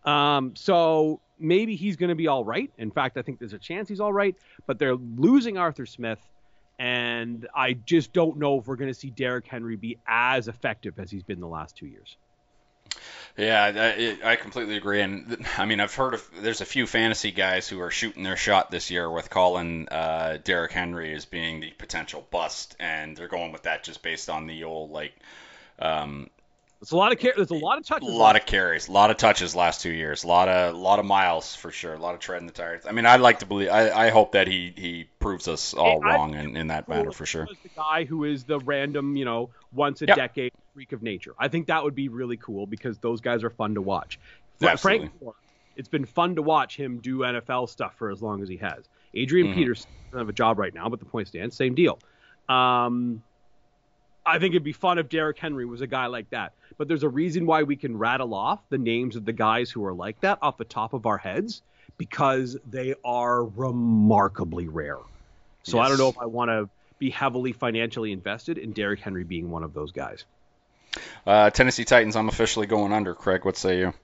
Um, 0.04 0.54
so 0.56 1.20
maybe 1.38 1.76
he's 1.76 1.96
going 1.96 2.08
to 2.08 2.14
be 2.14 2.28
all 2.28 2.44
right. 2.44 2.70
In 2.78 2.90
fact, 2.90 3.16
I 3.16 3.22
think 3.22 3.38
there's 3.38 3.52
a 3.52 3.58
chance 3.58 3.88
he's 3.88 4.00
all 4.00 4.12
right. 4.12 4.36
But 4.66 4.78
they're 4.78 4.96
losing 4.96 5.58
Arthur 5.58 5.86
Smith, 5.86 6.20
and 6.78 7.46
I 7.54 7.74
just 7.74 8.12
don't 8.12 8.38
know 8.38 8.58
if 8.58 8.66
we're 8.66 8.76
going 8.76 8.92
to 8.92 8.98
see 8.98 9.10
Derrick 9.10 9.46
Henry 9.46 9.76
be 9.76 9.98
as 10.06 10.48
effective 10.48 10.98
as 10.98 11.10
he's 11.10 11.22
been 11.22 11.40
the 11.40 11.48
last 11.48 11.76
two 11.76 11.86
years. 11.86 12.16
Yeah, 13.36 13.72
I, 14.22 14.32
I 14.32 14.36
completely 14.36 14.76
agree. 14.76 15.00
And 15.00 15.46
I 15.56 15.64
mean, 15.64 15.80
I've 15.80 15.94
heard 15.94 16.14
of 16.14 16.28
there's 16.40 16.60
a 16.60 16.66
few 16.66 16.86
fantasy 16.86 17.30
guys 17.30 17.66
who 17.66 17.80
are 17.80 17.90
shooting 17.90 18.22
their 18.22 18.36
shot 18.36 18.70
this 18.70 18.90
year 18.90 19.10
with 19.10 19.30
calling 19.30 19.88
uh, 19.90 20.38
Derrick 20.44 20.72
Henry 20.72 21.14
as 21.14 21.24
being 21.24 21.60
the 21.60 21.70
potential 21.70 22.26
bust, 22.30 22.76
and 22.78 23.16
they're 23.16 23.28
going 23.28 23.52
with 23.52 23.62
that 23.62 23.84
just 23.84 24.02
based 24.02 24.28
on 24.28 24.46
the 24.46 24.64
old 24.64 24.90
like 24.90 25.14
um, 25.78 26.28
it's 26.82 26.90
a 26.90 26.96
lot 26.96 27.12
of 27.12 27.20
car- 27.20 27.32
there's 27.36 27.50
a 27.50 27.54
lot 27.54 27.78
of 27.78 27.86
touches. 27.86 28.08
A 28.08 28.12
lot 28.12 28.34
of 28.34 28.44
carries, 28.44 28.88
a 28.88 28.92
lot 28.92 29.10
of 29.10 29.16
touches 29.16 29.54
last 29.54 29.82
two 29.82 29.92
years, 29.92 30.24
a 30.24 30.26
lot 30.26 30.48
of 30.48 30.74
a 30.74 30.76
lot 30.76 30.98
of 30.98 31.04
miles 31.04 31.54
for 31.54 31.70
sure, 31.70 31.94
a 31.94 31.98
lot 31.98 32.14
of 32.14 32.20
tread 32.20 32.40
in 32.40 32.46
the 32.46 32.52
tires. 32.52 32.84
I 32.86 32.90
mean, 32.90 33.06
I'd 33.06 33.20
like 33.20 33.38
to 33.38 33.46
believe. 33.46 33.68
I, 33.68 34.08
I 34.08 34.10
hope 34.10 34.32
that 34.32 34.48
he 34.48 34.74
he 34.76 35.06
proves 35.20 35.46
us 35.46 35.74
all 35.74 36.02
hey, 36.02 36.08
wrong 36.08 36.34
in, 36.34 36.56
in 36.56 36.66
that 36.66 36.88
matter 36.88 37.12
for 37.12 37.24
sure. 37.24 37.46
The 37.62 37.68
guy 37.76 38.04
who 38.04 38.24
is 38.24 38.44
the 38.44 38.58
random, 38.58 39.16
you 39.16 39.24
know, 39.24 39.50
once 39.72 40.02
a 40.02 40.06
yep. 40.06 40.16
decade 40.16 40.52
freak 40.74 40.92
of 40.92 41.02
nature. 41.02 41.34
I 41.38 41.48
think 41.48 41.66
that 41.66 41.82
would 41.82 41.94
be 41.94 42.08
really 42.08 42.36
cool 42.36 42.66
because 42.66 42.98
those 42.98 43.20
guys 43.20 43.44
are 43.44 43.50
fun 43.50 43.74
to 43.74 43.82
watch. 43.82 44.18
Absolutely. 44.62 45.08
Frank, 45.20 45.36
it's 45.76 45.88
been 45.88 46.04
fun 46.04 46.36
to 46.36 46.42
watch 46.42 46.76
him 46.76 46.98
do 46.98 47.18
NFL 47.18 47.68
stuff 47.68 47.96
for 47.96 48.10
as 48.10 48.22
long 48.22 48.42
as 48.42 48.48
he 48.48 48.56
has. 48.58 48.84
Adrian 49.14 49.48
mm-hmm. 49.48 49.58
Peterson 49.58 49.90
doesn't 50.06 50.18
have 50.18 50.28
a 50.28 50.32
job 50.32 50.58
right 50.58 50.74
now, 50.74 50.88
but 50.88 50.98
the 50.98 51.04
point 51.04 51.28
stands, 51.28 51.56
same 51.56 51.74
deal. 51.74 51.98
Um, 52.48 53.22
I 54.24 54.38
think 54.38 54.52
it'd 54.52 54.62
be 54.62 54.72
fun 54.72 54.98
if 54.98 55.08
Derrick 55.08 55.38
Henry 55.38 55.66
was 55.66 55.80
a 55.80 55.86
guy 55.86 56.06
like 56.06 56.30
that. 56.30 56.52
But 56.78 56.88
there's 56.88 57.02
a 57.02 57.08
reason 57.08 57.46
why 57.46 57.64
we 57.64 57.76
can 57.76 57.96
rattle 57.96 58.34
off 58.34 58.60
the 58.68 58.78
names 58.78 59.16
of 59.16 59.24
the 59.24 59.32
guys 59.32 59.70
who 59.70 59.84
are 59.84 59.92
like 59.92 60.20
that 60.20 60.38
off 60.42 60.56
the 60.56 60.64
top 60.64 60.94
of 60.94 61.06
our 61.06 61.18
heads 61.18 61.62
because 61.98 62.56
they 62.68 62.94
are 63.04 63.44
remarkably 63.44 64.68
rare. 64.68 64.98
So 65.64 65.76
yes. 65.76 65.86
I 65.86 65.88
don't 65.88 65.98
know 65.98 66.08
if 66.08 66.18
I 66.18 66.26
want 66.26 66.50
to 66.50 66.68
be 66.98 67.10
heavily 67.10 67.52
financially 67.52 68.12
invested 68.12 68.58
in 68.58 68.72
Derrick 68.72 69.00
Henry 69.00 69.24
being 69.24 69.50
one 69.50 69.62
of 69.62 69.74
those 69.74 69.92
guys. 69.92 70.24
Uh, 71.26 71.50
Tennessee 71.50 71.84
Titans, 71.84 72.16
I'm 72.16 72.28
officially 72.28 72.66
going 72.66 72.92
under. 72.92 73.14
Craig, 73.14 73.44
what 73.44 73.56
say 73.56 73.78
you? 73.78 73.94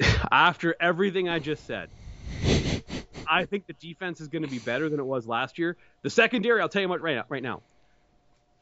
After 0.30 0.74
everything 0.80 1.28
I 1.28 1.38
just 1.38 1.66
said, 1.66 1.90
I 3.28 3.44
think 3.44 3.66
the 3.66 3.74
defense 3.74 4.20
is 4.20 4.28
going 4.28 4.42
to 4.42 4.48
be 4.48 4.58
better 4.58 4.88
than 4.88 5.00
it 5.00 5.06
was 5.06 5.26
last 5.26 5.58
year. 5.58 5.76
The 6.02 6.10
secondary, 6.10 6.60
I'll 6.60 6.68
tell 6.68 6.82
you 6.82 6.88
what 6.88 7.00
right 7.00 7.16
now, 7.16 7.24
right 7.28 7.42
now 7.42 7.62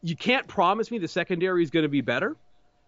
you 0.02 0.16
can't 0.16 0.46
promise 0.46 0.90
me 0.90 0.98
the 0.98 1.08
secondary 1.08 1.62
is 1.62 1.70
going 1.70 1.82
to 1.82 1.88
be 1.88 2.00
better, 2.00 2.36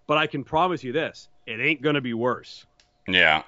but 0.07 0.19
I 0.19 0.27
can 0.27 0.45
promise 0.45 0.83
you 0.83 0.93
this: 0.93 1.29
it 1.47 1.61
ain't 1.61 1.83
going 1.83 1.95
to 1.95 2.01
be 2.01 2.15
worse. 2.15 2.65
Yeah. 3.07 3.43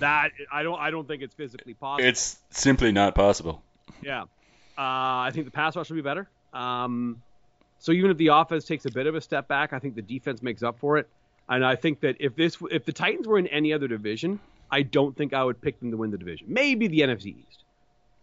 That 0.00 0.30
I 0.50 0.62
don't 0.62 0.80
I 0.80 0.90
don't 0.90 1.06
think 1.06 1.22
it's 1.22 1.34
physically 1.34 1.74
possible. 1.74 2.08
It's 2.08 2.38
simply 2.50 2.92
not 2.92 3.14
possible. 3.14 3.62
Yeah. 4.02 4.22
Uh, 4.22 5.26
I 5.26 5.30
think 5.32 5.44
the 5.44 5.50
pass 5.50 5.76
rush 5.76 5.90
will 5.90 5.96
be 5.96 6.02
better. 6.02 6.28
Um, 6.52 7.22
so 7.78 7.92
even 7.92 8.10
if 8.10 8.16
the 8.16 8.28
offense 8.28 8.64
takes 8.64 8.84
a 8.84 8.90
bit 8.90 9.06
of 9.06 9.14
a 9.14 9.20
step 9.20 9.48
back, 9.48 9.72
I 9.72 9.78
think 9.78 9.94
the 9.94 10.02
defense 10.02 10.42
makes 10.42 10.62
up 10.62 10.78
for 10.78 10.98
it. 10.98 11.08
And 11.48 11.64
I 11.64 11.76
think 11.76 12.00
that 12.00 12.16
if 12.20 12.36
this 12.36 12.58
if 12.70 12.84
the 12.84 12.92
Titans 12.92 13.26
were 13.26 13.38
in 13.38 13.46
any 13.46 13.72
other 13.72 13.88
division, 13.88 14.40
I 14.70 14.82
don't 14.82 15.16
think 15.16 15.32
I 15.32 15.42
would 15.42 15.60
pick 15.60 15.78
them 15.80 15.90
to 15.90 15.96
win 15.96 16.10
the 16.10 16.18
division. 16.18 16.46
Maybe 16.50 16.88
the 16.88 17.00
NFC 17.00 17.26
East. 17.26 17.64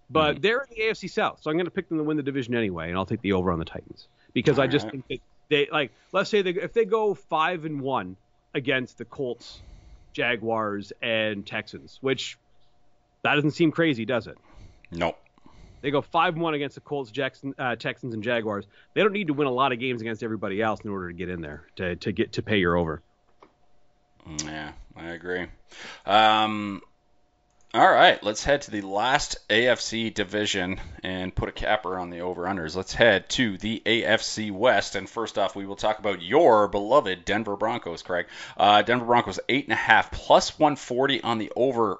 But 0.09 0.33
mm-hmm. 0.33 0.41
they're 0.41 0.61
in 0.61 0.67
the 0.69 0.81
AFC 0.83 1.09
South, 1.09 1.39
so 1.41 1.49
I'm 1.49 1.57
going 1.57 1.65
to 1.65 1.71
pick 1.71 1.89
them 1.89 1.97
to 1.97 2.03
win 2.03 2.17
the 2.17 2.23
division 2.23 2.53
anyway, 2.53 2.89
and 2.89 2.97
I'll 2.97 3.07
take 3.07 3.21
the 3.21 3.33
over 3.33 3.51
on 3.51 3.57
the 3.57 3.65
Titans 3.65 4.07
because 4.33 4.59
All 4.59 4.65
I 4.65 4.67
just 4.67 4.85
right. 4.85 4.91
think 4.91 5.07
that 5.07 5.19
they 5.49 5.67
like 5.71 5.91
let's 6.11 6.29
say 6.29 6.41
they, 6.41 6.51
if 6.51 6.73
they 6.73 6.85
go 6.85 7.15
five 7.15 7.65
and 7.65 7.81
one 7.81 8.15
against 8.53 8.99
the 8.99 9.05
Colts, 9.05 9.61
Jaguars, 10.13 10.93
and 11.01 11.45
Texans, 11.45 11.97
which 12.01 12.37
that 13.23 13.33
doesn't 13.33 13.51
seem 13.51 13.71
crazy, 13.71 14.05
does 14.05 14.27
it? 14.27 14.37
Nope. 14.91 15.17
They 15.81 15.91
go 15.91 16.01
five 16.01 16.35
one 16.37 16.53
against 16.53 16.75
the 16.75 16.81
Colts, 16.81 17.11
Jackson, 17.11 17.53
uh, 17.57 17.75
Texans, 17.75 18.13
and 18.13 18.23
Jaguars. 18.23 18.65
They 18.93 19.01
don't 19.01 19.13
need 19.13 19.27
to 19.27 19.33
win 19.33 19.47
a 19.47 19.51
lot 19.51 19.71
of 19.71 19.79
games 19.79 20.01
against 20.01 20.23
everybody 20.23 20.61
else 20.61 20.81
in 20.81 20.89
order 20.89 21.09
to 21.09 21.13
get 21.13 21.29
in 21.29 21.41
there 21.41 21.67
to 21.75 21.95
to 21.97 22.11
get 22.11 22.33
to 22.33 22.41
pay 22.41 22.57
your 22.57 22.75
over. 22.75 23.01
Yeah, 24.43 24.71
I 24.95 25.09
agree. 25.09 25.45
Um, 26.05 26.81
all 27.75 27.91
right, 27.91 28.23
let's 28.23 28.41
head 28.41 28.61
to 28.61 28.71
the 28.71 28.83
last 28.83 29.37
AFC 29.49 30.13
division 30.13 30.79
and 31.03 31.35
put 31.35 31.49
a 31.49 31.51
capper 31.51 31.99
on 31.99 32.09
the 32.09 32.21
over-unders. 32.21 32.73
Let's 32.73 32.93
head 32.93 33.27
to 33.31 33.57
the 33.57 33.83
AFC 33.85 34.49
West, 34.49 34.95
and 34.95 35.09
first 35.09 35.37
off, 35.37 35.57
we 35.57 35.65
will 35.65 35.75
talk 35.75 35.99
about 35.99 36.21
your 36.21 36.69
beloved 36.69 37.25
Denver 37.25 37.57
Broncos, 37.57 38.01
Craig. 38.01 38.27
Uh, 38.55 38.81
Denver 38.81 39.05
Broncos 39.05 39.41
eight 39.49 39.65
and 39.65 39.73
a 39.73 39.75
half 39.75 40.09
plus 40.09 40.57
140 40.57 41.21
on 41.21 41.37
the 41.37 41.51
over. 41.53 41.99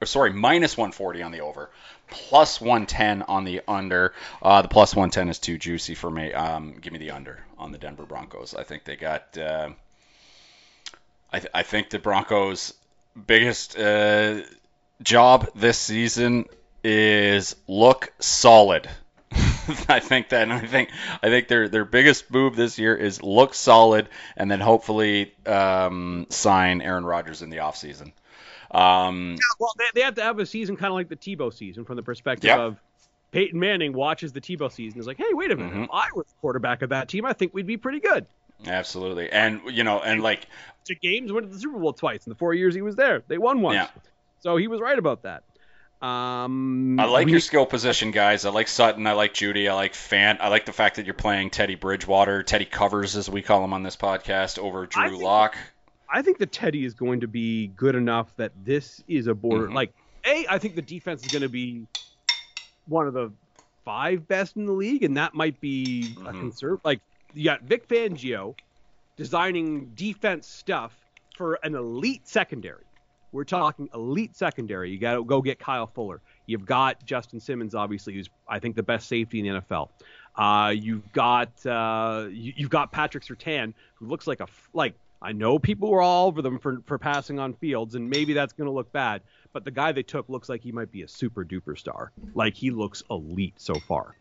Or 0.00 0.06
sorry, 0.06 0.32
minus 0.32 0.76
140 0.76 1.22
on 1.22 1.30
the 1.30 1.42
over, 1.42 1.70
plus 2.12 2.60
110 2.60 3.22
on 3.22 3.44
the 3.44 3.62
under. 3.66 4.12
Uh, 4.40 4.62
the 4.62 4.68
plus 4.68 4.94
110 4.94 5.28
is 5.28 5.38
too 5.38 5.58
juicy 5.58 5.94
for 5.94 6.10
me. 6.10 6.32
Um, 6.32 6.76
give 6.80 6.92
me 6.92 6.98
the 6.98 7.10
under 7.10 7.40
on 7.58 7.72
the 7.72 7.78
Denver 7.78 8.04
Broncos. 8.04 8.54
I 8.54 8.62
think 8.64 8.84
they 8.84 8.96
got. 8.96 9.36
Uh, 9.36 9.70
I, 11.32 11.38
th- 11.40 11.50
I 11.54 11.62
think 11.62 11.90
the 11.90 11.98
Broncos' 11.98 12.74
biggest 13.26 13.76
job 15.02 15.48
this 15.54 15.78
season 15.78 16.46
is 16.84 17.56
look 17.66 18.12
solid. 18.18 18.88
I 19.88 20.00
think 20.00 20.30
that, 20.30 20.42
and 20.42 20.52
I 20.52 20.66
think 20.66 20.90
I 21.22 21.28
think 21.28 21.48
their 21.48 21.68
their 21.68 21.84
biggest 21.84 22.30
move 22.30 22.56
this 22.56 22.78
year 22.78 22.94
is 22.94 23.22
look 23.22 23.54
solid, 23.54 24.08
and 24.36 24.50
then 24.50 24.60
hopefully 24.60 25.32
um, 25.46 26.26
sign 26.28 26.82
Aaron 26.82 27.04
Rodgers 27.04 27.42
in 27.42 27.50
the 27.50 27.58
offseason. 27.58 28.12
Um, 28.72 29.32
yeah, 29.32 29.38
well, 29.60 29.72
they, 29.78 29.84
they 29.94 30.00
have 30.02 30.14
to 30.16 30.22
have 30.22 30.38
a 30.38 30.46
season 30.46 30.76
kind 30.76 30.88
of 30.90 30.94
like 30.94 31.08
the 31.08 31.16
Tebow 31.16 31.52
season 31.52 31.84
from 31.84 31.96
the 31.96 32.02
perspective 32.02 32.50
of 32.50 32.78
Peyton 33.30 33.58
Manning 33.60 33.92
watches 33.92 34.32
the 34.32 34.40
Tebow 34.40 34.70
season 34.72 34.98
is 35.00 35.06
like, 35.06 35.18
hey, 35.18 35.32
wait 35.32 35.50
a 35.50 35.56
minute, 35.56 35.72
Mhm. 35.74 35.84
if 35.84 35.90
I 35.92 36.08
was 36.14 36.26
quarterback 36.40 36.82
of 36.82 36.90
that 36.90 37.08
team, 37.08 37.24
I 37.24 37.32
think 37.32 37.52
we'd 37.54 37.66
be 37.66 37.76
pretty 37.76 38.00
good. 38.00 38.26
absolutely, 38.66 39.30
and 39.30 39.60
you 39.70 39.82
know, 39.84 40.00
and 40.00 40.22
like 40.22 40.46
To 40.84 40.94
games, 40.94 41.32
went 41.32 41.48
to 41.48 41.52
the 41.52 41.58
Super 41.60 41.78
Bowl 41.78 41.92
twice 41.92 42.26
in 42.26 42.30
the 42.30 42.36
four 42.36 42.54
years 42.54 42.74
he 42.74 42.82
was 42.82 42.94
there. 42.96 43.22
They 43.28 43.36
won 43.38 43.60
once, 43.60 43.74
Yeah. 43.76 43.88
so 44.40 44.56
he 44.56 44.68
was 44.68 44.80
right 44.80 44.98
about 44.98 45.22
that. 45.22 45.42
Um, 46.06 46.98
I 46.98 47.04
like 47.04 47.26
we- 47.26 47.32
your 47.32 47.40
skill 47.40 47.64
position 47.66 48.10
guys. 48.10 48.44
I 48.44 48.50
like 48.50 48.66
Sutton. 48.68 49.06
I 49.06 49.12
like 49.12 49.34
Jeudy. 49.34 49.68
I 49.70 49.74
like 49.74 49.92
Fant. 49.92 50.38
I 50.40 50.48
like 50.48 50.66
the 50.66 50.72
fact 50.72 50.96
that 50.96 51.04
you're 51.06 51.14
playing 51.14 51.50
Teddy 51.50 51.76
Bridgewater, 51.76 52.42
Teddy 52.42 52.64
Covers 52.64 53.16
as 53.16 53.30
we 53.30 53.40
call 53.42 53.62
him 53.64 53.72
on 53.72 53.82
this 53.84 53.96
podcast, 53.96 54.58
over 54.58 54.86
Drew 54.86 55.22
Lock. 55.22 55.56
I 56.12 56.22
think 56.22 56.38
the 56.38 56.46
Teddy 56.46 56.84
is 56.84 56.94
going 56.94 57.20
to 57.20 57.28
be 57.28 57.68
good 57.68 57.94
enough 57.94 58.36
that 58.36 58.52
this 58.56 59.02
is 59.08 59.26
a 59.26 59.34
border. 59.34 59.68
Mhm. 59.68 59.74
Like, 59.74 59.94
a, 60.26 60.46
I 60.48 60.58
think 60.58 60.74
the 60.76 60.82
defense 60.82 61.22
is 61.22 61.28
going 61.28 61.42
to 61.42 61.48
be 61.48 61.86
one 62.86 63.06
of 63.06 63.14
the 63.14 63.32
five 63.84 64.28
best 64.28 64.56
in 64.56 64.66
the 64.66 64.72
league, 64.72 65.02
and 65.02 65.16
that 65.16 65.34
might 65.34 65.60
be 65.60 66.14
a 66.18 66.32
Mhm. 66.32 66.40
concern. 66.40 66.78
Like, 66.84 67.00
you 67.32 67.44
got 67.44 67.62
Vic 67.62 67.88
Fangio 67.88 68.54
designing 69.16 69.94
defense 69.94 70.46
stuff 70.48 70.96
for 71.36 71.54
an 71.62 71.74
elite 71.74 72.28
secondary. 72.28 72.84
We're 73.32 73.44
talking 73.44 73.88
elite 73.94 74.36
secondary. 74.36 74.90
You 74.90 74.98
got 74.98 75.14
to 75.14 75.24
go 75.24 75.40
get 75.40 75.58
Kyle 75.58 75.86
Fuller. 75.86 76.20
You've 76.46 76.66
got 76.66 77.02
Justin 77.06 77.40
Simmons, 77.40 77.74
obviously, 77.74 78.12
who's 78.12 78.28
I 78.46 78.58
think 78.58 78.76
the 78.76 78.82
best 78.82 79.08
safety 79.08 79.38
in 79.38 79.46
the 79.46 79.60
NFL. 79.62 79.90
Uh, 80.36 80.68
you've 80.70 81.10
got 81.12 81.64
uh, 81.64 82.28
you, 82.30 82.52
you've 82.56 82.70
got 82.70 82.92
Patrick 82.92 83.24
Surtain, 83.24 83.72
who 83.94 84.06
looks 84.06 84.26
like 84.26 84.40
a 84.40 84.46
like 84.74 84.94
I 85.22 85.32
know 85.32 85.58
people 85.58 85.90
were 85.90 86.02
all 86.02 86.26
over 86.26 86.42
them 86.42 86.58
for 86.58 86.82
for 86.86 86.98
passing 86.98 87.38
on 87.38 87.54
fields, 87.54 87.94
and 87.94 88.10
maybe 88.10 88.32
that's 88.32 88.52
going 88.52 88.66
to 88.66 88.72
look 88.72 88.92
bad. 88.92 89.22
But 89.52 89.64
the 89.64 89.70
guy 89.70 89.92
they 89.92 90.02
took 90.02 90.28
looks 90.28 90.48
like 90.48 90.62
he 90.62 90.72
might 90.72 90.90
be 90.90 91.02
a 91.02 91.08
super 91.08 91.44
duper 91.44 91.78
star. 91.78 92.12
Like 92.34 92.54
he 92.54 92.70
looks 92.70 93.02
elite 93.10 93.54
so 93.58 93.74
far. 93.74 94.16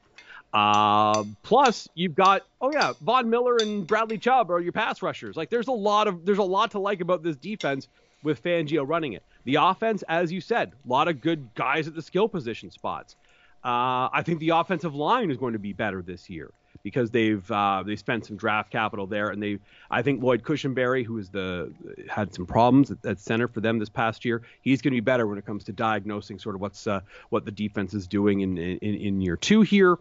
Uh, 0.53 1.23
plus, 1.43 1.87
you've 1.95 2.15
got 2.15 2.43
oh 2.61 2.71
yeah, 2.71 2.93
Von 3.01 3.29
Miller 3.29 3.57
and 3.57 3.87
Bradley 3.87 4.17
Chubb 4.17 4.51
are 4.51 4.59
your 4.59 4.73
pass 4.73 5.01
rushers. 5.01 5.35
Like 5.35 5.49
there's 5.49 5.67
a 5.67 5.73
lot 5.73 6.07
of 6.07 6.25
there's 6.25 6.37
a 6.37 6.43
lot 6.43 6.71
to 6.71 6.79
like 6.79 7.01
about 7.01 7.23
this 7.23 7.35
defense 7.35 7.87
with 8.23 8.43
Fangio 8.43 8.87
running 8.87 9.13
it. 9.13 9.23
The 9.45 9.55
offense, 9.55 10.03
as 10.07 10.31
you 10.31 10.41
said, 10.41 10.73
a 10.85 10.89
lot 10.89 11.07
of 11.07 11.21
good 11.21 11.49
guys 11.55 11.87
at 11.87 11.95
the 11.95 12.01
skill 12.01 12.29
position 12.29 12.69
spots. 12.69 13.15
Uh, 13.63 14.09
I 14.11 14.23
think 14.23 14.39
the 14.39 14.49
offensive 14.49 14.93
line 14.95 15.31
is 15.31 15.37
going 15.37 15.53
to 15.53 15.59
be 15.59 15.73
better 15.73 16.01
this 16.01 16.29
year 16.29 16.51
because 16.83 17.11
they've 17.11 17.49
uh, 17.51 17.83
they 17.85 17.95
spent 17.95 18.25
some 18.25 18.37
draft 18.37 18.71
capital 18.71 19.07
there, 19.07 19.29
and 19.29 19.41
they 19.41 19.59
I 19.89 20.01
think 20.01 20.23
Lloyd 20.23 20.43
Cushenberry, 20.43 21.05
who 21.05 21.17
is 21.17 21.29
the 21.29 21.73
had 22.09 22.33
some 22.33 22.45
problems 22.45 22.91
at, 22.91 23.05
at 23.05 23.19
center 23.19 23.47
for 23.47 23.61
them 23.61 23.79
this 23.79 23.89
past 23.89 24.25
year, 24.25 24.41
he's 24.61 24.81
going 24.81 24.91
to 24.91 24.97
be 24.97 25.01
better 25.01 25.27
when 25.27 25.37
it 25.37 25.45
comes 25.45 25.63
to 25.65 25.71
diagnosing 25.71 26.39
sort 26.39 26.55
of 26.55 26.61
what's 26.61 26.87
uh, 26.87 27.01
what 27.29 27.45
the 27.45 27.51
defense 27.51 27.93
is 27.93 28.07
doing 28.07 28.41
in, 28.41 28.57
in 28.57 28.95
in 28.95 29.21
year 29.21 29.37
two 29.37 29.61
here. 29.61 29.97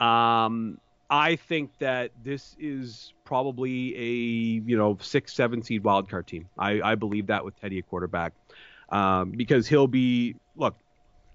Um, 0.00 0.78
I 1.10 1.36
think 1.36 1.70
that 1.78 2.10
this 2.22 2.56
is 2.58 3.12
probably 3.24 3.96
a 3.96 4.68
you 4.68 4.76
know 4.76 4.98
six 5.00 5.34
seven 5.34 5.62
seed 5.62 5.84
wild 5.84 6.08
card 6.08 6.26
team. 6.26 6.48
I, 6.58 6.80
I 6.80 6.94
believe 6.94 7.28
that 7.28 7.44
with 7.44 7.60
Teddy 7.60 7.78
at 7.78 7.88
quarterback 7.88 8.32
um, 8.88 9.30
because 9.30 9.66
he'll 9.66 9.86
be 9.86 10.36
look. 10.56 10.76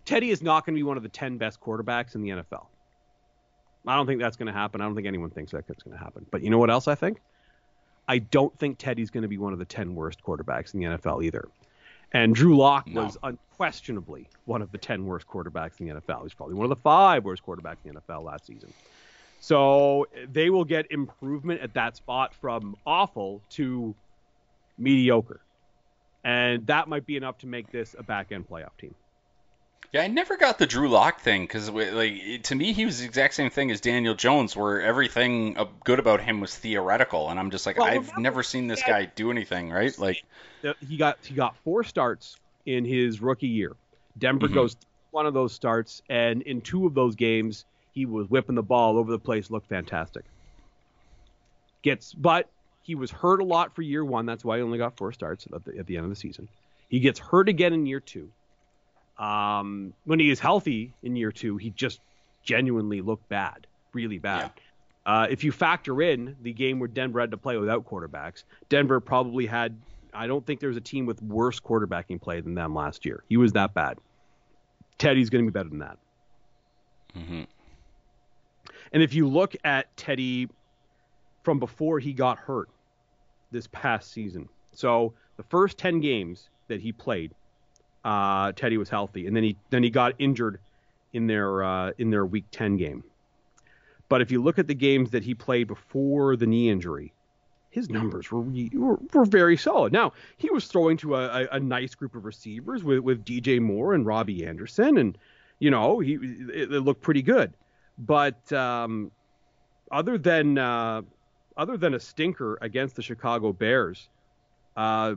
Teddy 0.06 0.32
is 0.32 0.42
not 0.42 0.66
going 0.66 0.74
to 0.74 0.80
be 0.80 0.84
one 0.84 0.98
of 0.98 1.04
the 1.04 1.10
ten 1.10 1.38
best 1.38 1.62
quarterbacks 1.62 2.16
in 2.16 2.22
the 2.22 2.30
NFL. 2.30 2.66
I 3.88 3.96
don't 3.96 4.06
think 4.06 4.20
that's 4.20 4.38
going 4.38 4.48
to 4.48 4.54
happen. 4.54 4.82
I 4.82 4.86
don't 4.86 4.96
think 4.96 5.08
anyone 5.08 5.30
thinks 5.30 5.52
that 5.52 5.68
that's 5.68 5.84
going 5.84 5.98
to 5.98 6.04
happen. 6.04 6.26
But 6.32 6.44
you 6.44 6.50
know 6.50 6.58
what 6.58 6.70
else 6.70 6.88
I 6.88 6.96
think? 6.96 7.22
I 8.08 8.20
don't 8.20 8.58
think 8.60 8.78
Teddy's 8.78 9.10
going 9.10 9.22
to 9.22 9.28
be 9.28 9.38
one 9.38 9.54
of 9.54 9.60
the 9.60 9.66
10 9.66 9.96
worst 9.96 10.24
quarterbacks 10.24 10.74
in 10.74 10.80
the 10.80 10.86
NFL 10.88 11.24
either. 11.24 11.48
And 12.12 12.34
Drew 12.34 12.58
Lock 12.58 12.88
No. 12.88 13.04
was 13.04 13.18
unquestionably 13.22 14.28
one 14.46 14.62
of 14.62 14.72
the 14.72 14.78
10 14.78 15.06
worst 15.06 15.28
quarterbacks 15.28 15.80
in 15.80 15.88
the 15.88 15.94
NFL. 16.02 16.24
He's 16.24 16.34
probably 16.34 16.56
one 16.56 16.66
of 16.66 16.70
the 16.70 16.82
five 16.82 17.24
worst 17.24 17.46
quarterbacks 17.46 17.86
in 17.86 17.94
the 17.94 18.02
NFL 18.02 18.24
last 18.24 18.48
season. 18.48 18.74
So 19.40 20.08
they 20.28 20.50
will 20.50 20.66
get 20.66 20.92
improvement 20.92 21.62
at 21.62 21.74
that 21.76 21.96
spot 21.96 22.34
from 22.34 22.76
awful 22.86 23.42
to 23.52 23.96
mediocre. 24.78 25.42
And 26.24 26.66
that 26.68 26.90
might 26.90 27.06
be 27.06 27.16
enough 27.16 27.38
to 27.40 27.48
make 27.48 27.72
this 27.72 27.96
a 27.98 28.04
back 28.04 28.32
end 28.32 28.48
playoff 28.50 28.76
team. 28.78 28.96
Yeah, 29.92 30.02
I 30.04 30.08
never 30.08 30.38
got 30.38 30.60
the 30.60 30.68
Drew 30.68 30.88
Lock 30.88 31.22
thing 31.22 31.44
because, 31.44 31.70
like, 31.70 32.44
to 32.44 32.56
me, 32.56 32.74
he 32.74 32.86
was 32.86 33.00
the 33.00 33.06
exact 33.06 33.34
same 33.34 33.50
thing 33.50 33.72
as 33.72 33.82
Daniel 33.82 34.14
Jones, 34.14 34.56
where 34.56 34.82
everything 34.82 35.58
good 35.84 35.98
about 35.98 36.22
him 36.22 36.40
was 36.42 36.56
theoretical, 36.56 37.30
and 37.30 37.40
I'm 37.40 37.50
just 37.50 37.66
like, 37.66 37.78
Well, 37.78 37.88
I've 37.88 38.16
never 38.18 38.44
seen 38.44 38.68
this 38.68 38.84
guy 38.84 39.06
do 39.06 39.32
anything, 39.32 39.72
right? 39.72 39.98
Like, 39.98 40.24
he 40.80 40.98
got 40.98 41.26
he 41.26 41.34
got 41.34 41.58
four 41.64 41.84
starts 41.84 42.38
in 42.68 42.86
his 42.86 43.20
rookie 43.20 43.48
year. 43.48 43.76
Denver 44.18 44.48
Mhm. 44.48 44.54
goes 44.54 44.78
one 45.10 45.26
of 45.26 45.34
those 45.34 45.54
starts, 45.54 46.04
and 46.08 46.44
in 46.44 46.62
two 46.62 46.86
of 46.86 46.94
those 46.94 47.16
games, 47.16 47.66
he 47.94 48.06
was 48.06 48.30
whipping 48.30 48.56
the 48.56 48.62
ball 48.62 48.94
all 48.94 49.00
over 49.00 49.12
the 49.12 49.18
place, 49.18 49.50
looked 49.50 49.70
fantastic. 49.70 50.24
Gets, 51.82 52.14
but 52.14 52.48
he 52.84 52.94
was 52.94 53.10
hurt 53.10 53.42
a 53.42 53.46
lot 53.46 53.74
for 53.74 53.82
year 53.82 54.06
one. 54.06 54.28
That's 54.28 54.46
why 54.46 54.58
he 54.58 54.64
only 54.64 54.78
got 54.78 54.98
four 54.98 55.12
starts 55.14 55.48
at 55.52 55.66
the, 55.66 55.78
at 55.80 55.88
the 55.88 55.98
end 55.98 56.04
of 56.06 56.10
the 56.12 56.16
season. 56.16 56.48
He 56.90 57.00
gets 57.00 57.18
hurt 57.18 57.50
again 57.50 57.74
in 57.74 57.88
year 57.88 58.00
two. 58.00 58.30
Um, 59.20 59.94
when 60.06 60.20
he 60.20 60.30
is 60.30 60.40
healthy 60.40 60.94
in 61.04 61.16
year 61.16 61.32
two, 61.32 61.58
he 61.58 61.70
just 61.72 62.00
genuinely 62.44 63.02
looked 63.02 63.28
bad, 63.30 63.68
really 63.94 64.18
bad. 64.18 64.52
Uh, 65.06 65.28
if 65.30 65.44
you 65.44 65.52
factor 65.52 66.02
in 66.02 66.36
the 66.42 66.54
game 66.54 66.80
where 66.80 66.88
Denver 66.88 67.20
had 67.20 67.32
to 67.32 67.38
play 67.38 67.58
without 67.58 67.86
quarterbacks, 67.86 68.44
Denver 68.70 69.00
probably 69.00 69.46
had. 69.46 69.78
I 70.14 70.26
don't 70.26 70.46
think 70.46 70.60
there 70.60 70.70
was 70.70 70.78
a 70.78 70.82
team 70.82 71.06
with 71.06 71.22
worse 71.22 71.60
quarterbacking 71.60 72.20
play 72.22 72.42
than 72.42 72.56
them 72.56 72.74
last 72.74 73.06
year. 73.06 73.24
He 73.30 73.38
was 73.38 73.54
that 73.54 73.74
bad. 73.76 74.00
Teddy's 74.98 75.30
going 75.30 75.46
to 75.46 75.52
be 75.52 75.54
better 75.54 75.70
than 75.70 75.80
that. 75.80 75.98
mhm. 77.16 77.48
And 78.92 79.04
if 79.04 79.14
you 79.14 79.28
look 79.28 79.56
at 79.64 79.96
Teddy 79.98 80.50
from 81.44 81.60
before 81.60 82.00
he 82.00 82.12
got 82.14 82.40
hurt 82.40 82.70
this 83.52 83.68
past 83.68 84.12
season, 84.12 84.50
so 84.74 85.14
the 85.38 85.44
first 85.44 85.78
10 85.78 86.00
games 86.00 86.50
that 86.70 86.82
he 86.82 86.92
played, 86.92 87.34
uh, 88.04 88.52
Teddy 88.54 88.78
was 88.78 88.90
healthy, 88.90 89.28
and 89.28 89.36
then 89.36 89.44
he 89.44 89.58
then 89.70 89.84
he 89.84 89.90
got 89.90 90.14
injured 90.20 90.60
in 91.14 91.28
their 91.28 91.64
uh, 91.64 91.92
in 91.98 92.10
their 92.10 92.26
Week 92.26 92.46
10 92.52 92.78
game. 92.78 93.04
But 94.08 94.22
if 94.22 94.32
you 94.32 94.42
look 94.42 94.58
at 94.58 94.68
the 94.68 94.76
games 94.76 95.12
that 95.12 95.24
he 95.24 95.36
played 95.36 95.68
before 95.68 96.36
the 96.36 96.48
knee 96.48 96.70
injury, 96.70 97.14
his 97.70 97.90
numbers 97.90 98.32
were 98.32 98.42
were, 98.74 99.00
were 99.14 99.26
very 99.26 99.58
solid. 99.58 99.94
Now 99.94 100.14
he 100.38 100.50
was 100.50 100.68
throwing 100.68 100.98
to 100.98 101.16
a, 101.16 101.48
a, 101.52 101.60
nice 101.60 101.94
group 101.94 102.16
of 102.16 102.26
receivers 102.26 102.84
with, 102.84 103.00
with 103.00 103.24
DJ 103.24 103.60
Moore 103.60 103.94
and 103.94 104.06
Robbie 104.06 104.46
Anderson, 104.46 104.98
and 104.98 105.18
you 105.60 105.70
know 105.70 106.00
he 106.00 106.14
it, 106.14 106.74
it 106.74 106.80
looked 106.80 107.02
pretty 107.02 107.22
good. 107.22 107.54
But 108.00 108.52
um, 108.52 109.12
other 109.92 110.18
than 110.18 110.58
uh, 110.58 111.04
other 111.58 111.78
than 111.78 111.94
a 111.94 112.00
stinker 112.00 112.58
against 112.62 112.96
the 112.96 113.04
Chicago 113.04 113.54
Bears, 113.54 114.10
uh, 114.76 115.16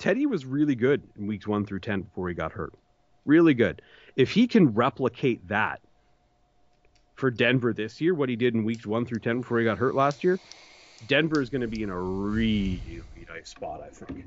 Teddy 0.00 0.24
was 0.26 0.44
really 0.46 0.74
good 0.74 1.02
in 1.16 1.26
weeks 1.26 1.46
one 1.46 1.64
through 1.66 1.80
ten 1.80 2.00
before 2.00 2.28
he 2.28 2.34
got 2.34 2.52
hurt. 2.52 2.72
Really 3.26 3.54
good. 3.54 3.82
If 4.16 4.32
he 4.32 4.48
can 4.48 4.74
replicate 4.74 5.46
that 5.48 5.80
for 7.14 7.30
Denver 7.30 7.74
this 7.74 8.00
year, 8.00 8.14
what 8.14 8.30
he 8.30 8.34
did 8.34 8.54
in 8.54 8.64
weeks 8.64 8.86
one 8.86 9.04
through 9.04 9.20
ten 9.20 9.42
before 9.42 9.58
he 9.58 9.64
got 9.64 9.78
hurt 9.78 9.94
last 9.94 10.24
year, 10.24 10.40
Denver 11.06 11.42
is 11.42 11.50
going 11.50 11.60
to 11.60 11.68
be 11.68 11.82
in 11.82 11.90
a 11.90 12.00
really 12.00 13.02
nice 13.28 13.50
spot, 13.50 13.82
I 13.84 13.90
think. 13.90 14.24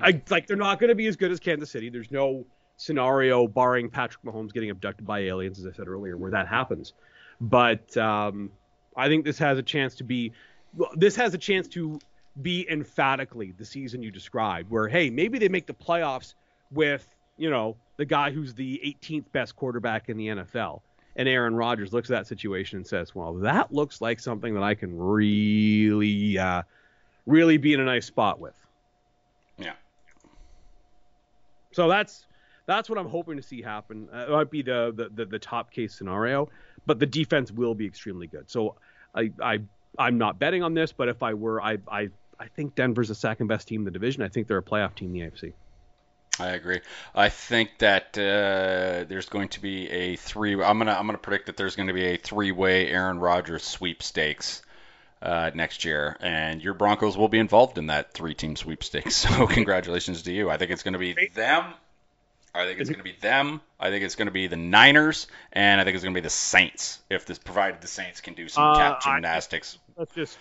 I 0.00 0.22
like 0.30 0.46
they're 0.46 0.56
not 0.56 0.78
going 0.78 0.88
to 0.88 0.94
be 0.94 1.08
as 1.08 1.16
good 1.16 1.32
as 1.32 1.40
Kansas 1.40 1.70
City. 1.70 1.90
There's 1.90 2.12
no 2.12 2.46
scenario 2.76 3.48
barring 3.48 3.90
Patrick 3.90 4.22
Mahomes 4.22 4.52
getting 4.52 4.70
abducted 4.70 5.06
by 5.06 5.20
aliens, 5.20 5.58
as 5.58 5.66
I 5.66 5.72
said 5.72 5.88
earlier, 5.88 6.16
where 6.16 6.30
that 6.30 6.46
happens. 6.46 6.92
But 7.40 7.96
um, 7.96 8.52
I 8.96 9.08
think 9.08 9.24
this 9.24 9.38
has 9.38 9.58
a 9.58 9.62
chance 9.62 9.96
to 9.96 10.04
be. 10.04 10.32
well, 10.76 10.90
This 10.94 11.16
has 11.16 11.34
a 11.34 11.38
chance 11.38 11.66
to 11.68 11.98
be 12.42 12.66
emphatically 12.70 13.52
the 13.52 13.64
season 13.64 14.02
you 14.02 14.10
described, 14.10 14.70
where 14.70 14.88
hey, 14.88 15.10
maybe 15.10 15.38
they 15.38 15.48
make 15.48 15.66
the 15.66 15.74
playoffs 15.74 16.34
with 16.70 17.14
you 17.36 17.50
know 17.50 17.76
the 17.96 18.04
guy 18.04 18.30
who's 18.30 18.54
the 18.54 18.80
18th 18.84 19.24
best 19.32 19.56
quarterback 19.56 20.08
in 20.08 20.16
the 20.16 20.28
NFL, 20.28 20.80
and 21.16 21.28
Aaron 21.28 21.54
Rodgers 21.54 21.92
looks 21.92 22.10
at 22.10 22.18
that 22.18 22.26
situation 22.26 22.78
and 22.78 22.86
says, 22.86 23.14
"Well, 23.14 23.34
that 23.34 23.72
looks 23.72 24.00
like 24.00 24.20
something 24.20 24.54
that 24.54 24.62
I 24.62 24.74
can 24.74 24.96
really, 24.96 26.38
uh, 26.38 26.62
really 27.26 27.56
be 27.56 27.72
in 27.72 27.80
a 27.80 27.84
nice 27.84 28.06
spot 28.06 28.38
with." 28.38 28.54
Yeah. 29.58 29.72
So 31.72 31.88
that's 31.88 32.26
that's 32.66 32.90
what 32.90 32.98
I'm 32.98 33.08
hoping 33.08 33.36
to 33.36 33.42
see 33.42 33.62
happen. 33.62 34.08
Uh, 34.12 34.18
it 34.18 34.30
might 34.30 34.50
be 34.50 34.62
the, 34.62 34.92
the 34.94 35.08
the 35.14 35.24
the 35.24 35.38
top 35.38 35.70
case 35.70 35.94
scenario, 35.94 36.50
but 36.84 36.98
the 36.98 37.06
defense 37.06 37.50
will 37.50 37.74
be 37.74 37.86
extremely 37.86 38.26
good. 38.26 38.50
So 38.50 38.74
I 39.14 39.30
I 39.42 39.60
I'm 39.98 40.18
not 40.18 40.38
betting 40.38 40.62
on 40.62 40.74
this, 40.74 40.92
but 40.92 41.08
if 41.08 41.22
I 41.22 41.34
were, 41.34 41.62
I 41.62 41.78
I 41.90 42.10
I 42.38 42.48
think 42.48 42.74
Denver's 42.74 43.08
the 43.08 43.14
second 43.14 43.46
best 43.46 43.68
team 43.68 43.80
in 43.82 43.84
the 43.84 43.90
division. 43.90 44.22
I 44.22 44.28
think 44.28 44.46
they're 44.46 44.58
a 44.58 44.62
playoff 44.62 44.94
team 44.94 45.14
in 45.14 45.20
the 45.20 45.30
AFC. 45.30 45.52
I 46.38 46.48
agree. 46.48 46.80
I 47.14 47.30
think 47.30 47.78
that 47.78 48.18
uh, 48.18 49.04
there's 49.08 49.28
going 49.30 49.48
to 49.50 49.60
be 49.60 49.88
a 49.88 50.16
three. 50.16 50.52
I'm 50.52 50.76
gonna 50.78 50.92
I'm 50.92 51.06
gonna 51.06 51.16
predict 51.16 51.46
that 51.46 51.56
there's 51.56 51.76
going 51.76 51.86
to 51.88 51.94
be 51.94 52.04
a 52.08 52.16
three-way 52.18 52.88
Aaron 52.88 53.18
Rodgers 53.18 53.62
sweepstakes 53.62 54.60
uh, 55.22 55.50
next 55.54 55.86
year, 55.86 56.14
and 56.20 56.60
your 56.62 56.74
Broncos 56.74 57.16
will 57.16 57.28
be 57.28 57.38
involved 57.38 57.78
in 57.78 57.86
that 57.86 58.12
three-team 58.12 58.56
sweepstakes. 58.56 59.24
So 59.26 59.46
congratulations 59.46 60.22
to 60.24 60.32
you. 60.32 60.50
I 60.50 60.58
think 60.58 60.70
it's 60.72 60.82
going 60.82 60.92
to 60.92 60.98
be 60.98 61.14
them. 61.34 61.72
I 62.54 62.64
think 62.66 62.80
it's 62.80 62.90
going 62.90 62.98
to 62.98 63.04
be 63.04 63.16
them. 63.20 63.60
I 63.80 63.88
think 63.90 64.04
it's 64.04 64.14
going 64.14 64.26
to 64.26 64.32
be 64.32 64.46
the 64.46 64.56
Niners, 64.56 65.26
and 65.52 65.80
I 65.80 65.84
think 65.84 65.94
it's 65.94 66.04
going 66.04 66.14
to 66.14 66.20
be 66.20 66.24
the 66.24 66.30
Saints. 66.30 66.98
If 67.08 67.24
this 67.24 67.38
provided 67.38 67.80
the 67.80 67.86
Saints 67.88 68.20
can 68.20 68.34
do 68.34 68.48
some 68.48 68.64
Uh, 68.64 68.76
cap 68.76 69.00
I- 69.04 69.14
gymnastics. 69.14 69.78
That's 69.96 70.14
just 70.14 70.36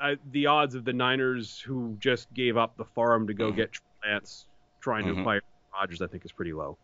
I, 0.00 0.16
the 0.30 0.46
odds 0.46 0.74
of 0.74 0.84
the 0.84 0.92
Niners 0.92 1.58
who 1.58 1.96
just 2.00 2.32
gave 2.34 2.56
up 2.56 2.76
the 2.76 2.84
farm 2.84 3.28
to 3.28 3.34
go 3.34 3.50
Mhm. 3.52 3.56
get 3.56 3.72
Trey 3.72 3.84
Lance 4.12 4.46
trying 4.80 5.06
to 5.06 5.14
Mhm. 5.14 5.20
acquire 5.20 5.40
Rodgers, 5.72 6.02
I 6.02 6.06
think 6.06 6.24
is 6.24 6.32
pretty 6.32 6.52
low. 6.52 6.76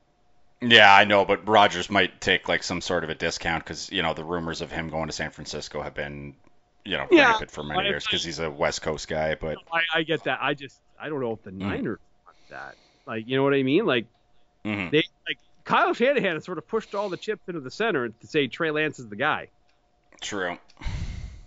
Yeah, 0.61 0.95
I 0.95 1.05
know, 1.05 1.25
but 1.25 1.47
Rodgers 1.49 1.91
might 1.91 2.21
take 2.21 2.49
like 2.49 2.63
some 2.63 2.81
sort 2.81 3.05
of 3.05 3.11
a 3.11 3.15
discount 3.15 3.65
because 3.65 3.91
you 3.91 4.03
know 4.03 4.15
the 4.15 4.25
rumors 4.25 4.61
of 4.61 4.71
him 4.71 4.89
going 4.91 5.09
to 5.09 5.13
San 5.13 5.31
Francisco 5.31 5.83
have 5.83 5.95
been, 5.95 6.35
you 6.85 6.97
know, 6.97 7.07
Yeah, 7.11 7.31
rampant 7.31 7.51
for 7.51 7.63
many 7.65 7.81
I- 7.81 7.85
years 7.89 8.05
because 8.07 8.23
he's 8.25 8.39
a 8.39 8.51
West 8.51 8.81
Coast 8.83 9.09
guy. 9.09 9.35
But 9.35 9.59
I, 9.73 9.81
I 9.95 10.03
get 10.05 10.25
that. 10.25 10.39
I 10.41 10.55
just 10.55 10.81
I 11.01 11.09
don't 11.09 11.21
know 11.21 11.33
if 11.33 11.43
the 11.43 11.51
Mm. 11.51 11.59
Niners 11.59 11.99
want 12.25 12.37
that. 12.51 12.77
Like 13.07 13.27
you 13.27 13.37
know 13.37 13.43
what 13.43 13.55
I 13.55 13.63
mean? 13.65 13.85
Like 13.87 14.07
mhm. 14.65 14.91
they 14.93 15.05
like 15.27 15.39
Kyle 15.65 15.93
Shanahan 15.95 16.35
has 16.35 16.45
sort 16.45 16.59
of 16.59 16.67
pushed 16.69 16.95
all 16.95 17.09
the 17.09 17.17
chips 17.17 17.43
into 17.49 17.61
the 17.61 17.71
center 17.71 18.09
to 18.11 18.27
say 18.27 18.47
Trey 18.47 18.71
Lance 18.71 18.99
is 19.01 19.09
the 19.09 19.17
guy. 19.17 19.49
true. 20.21 20.57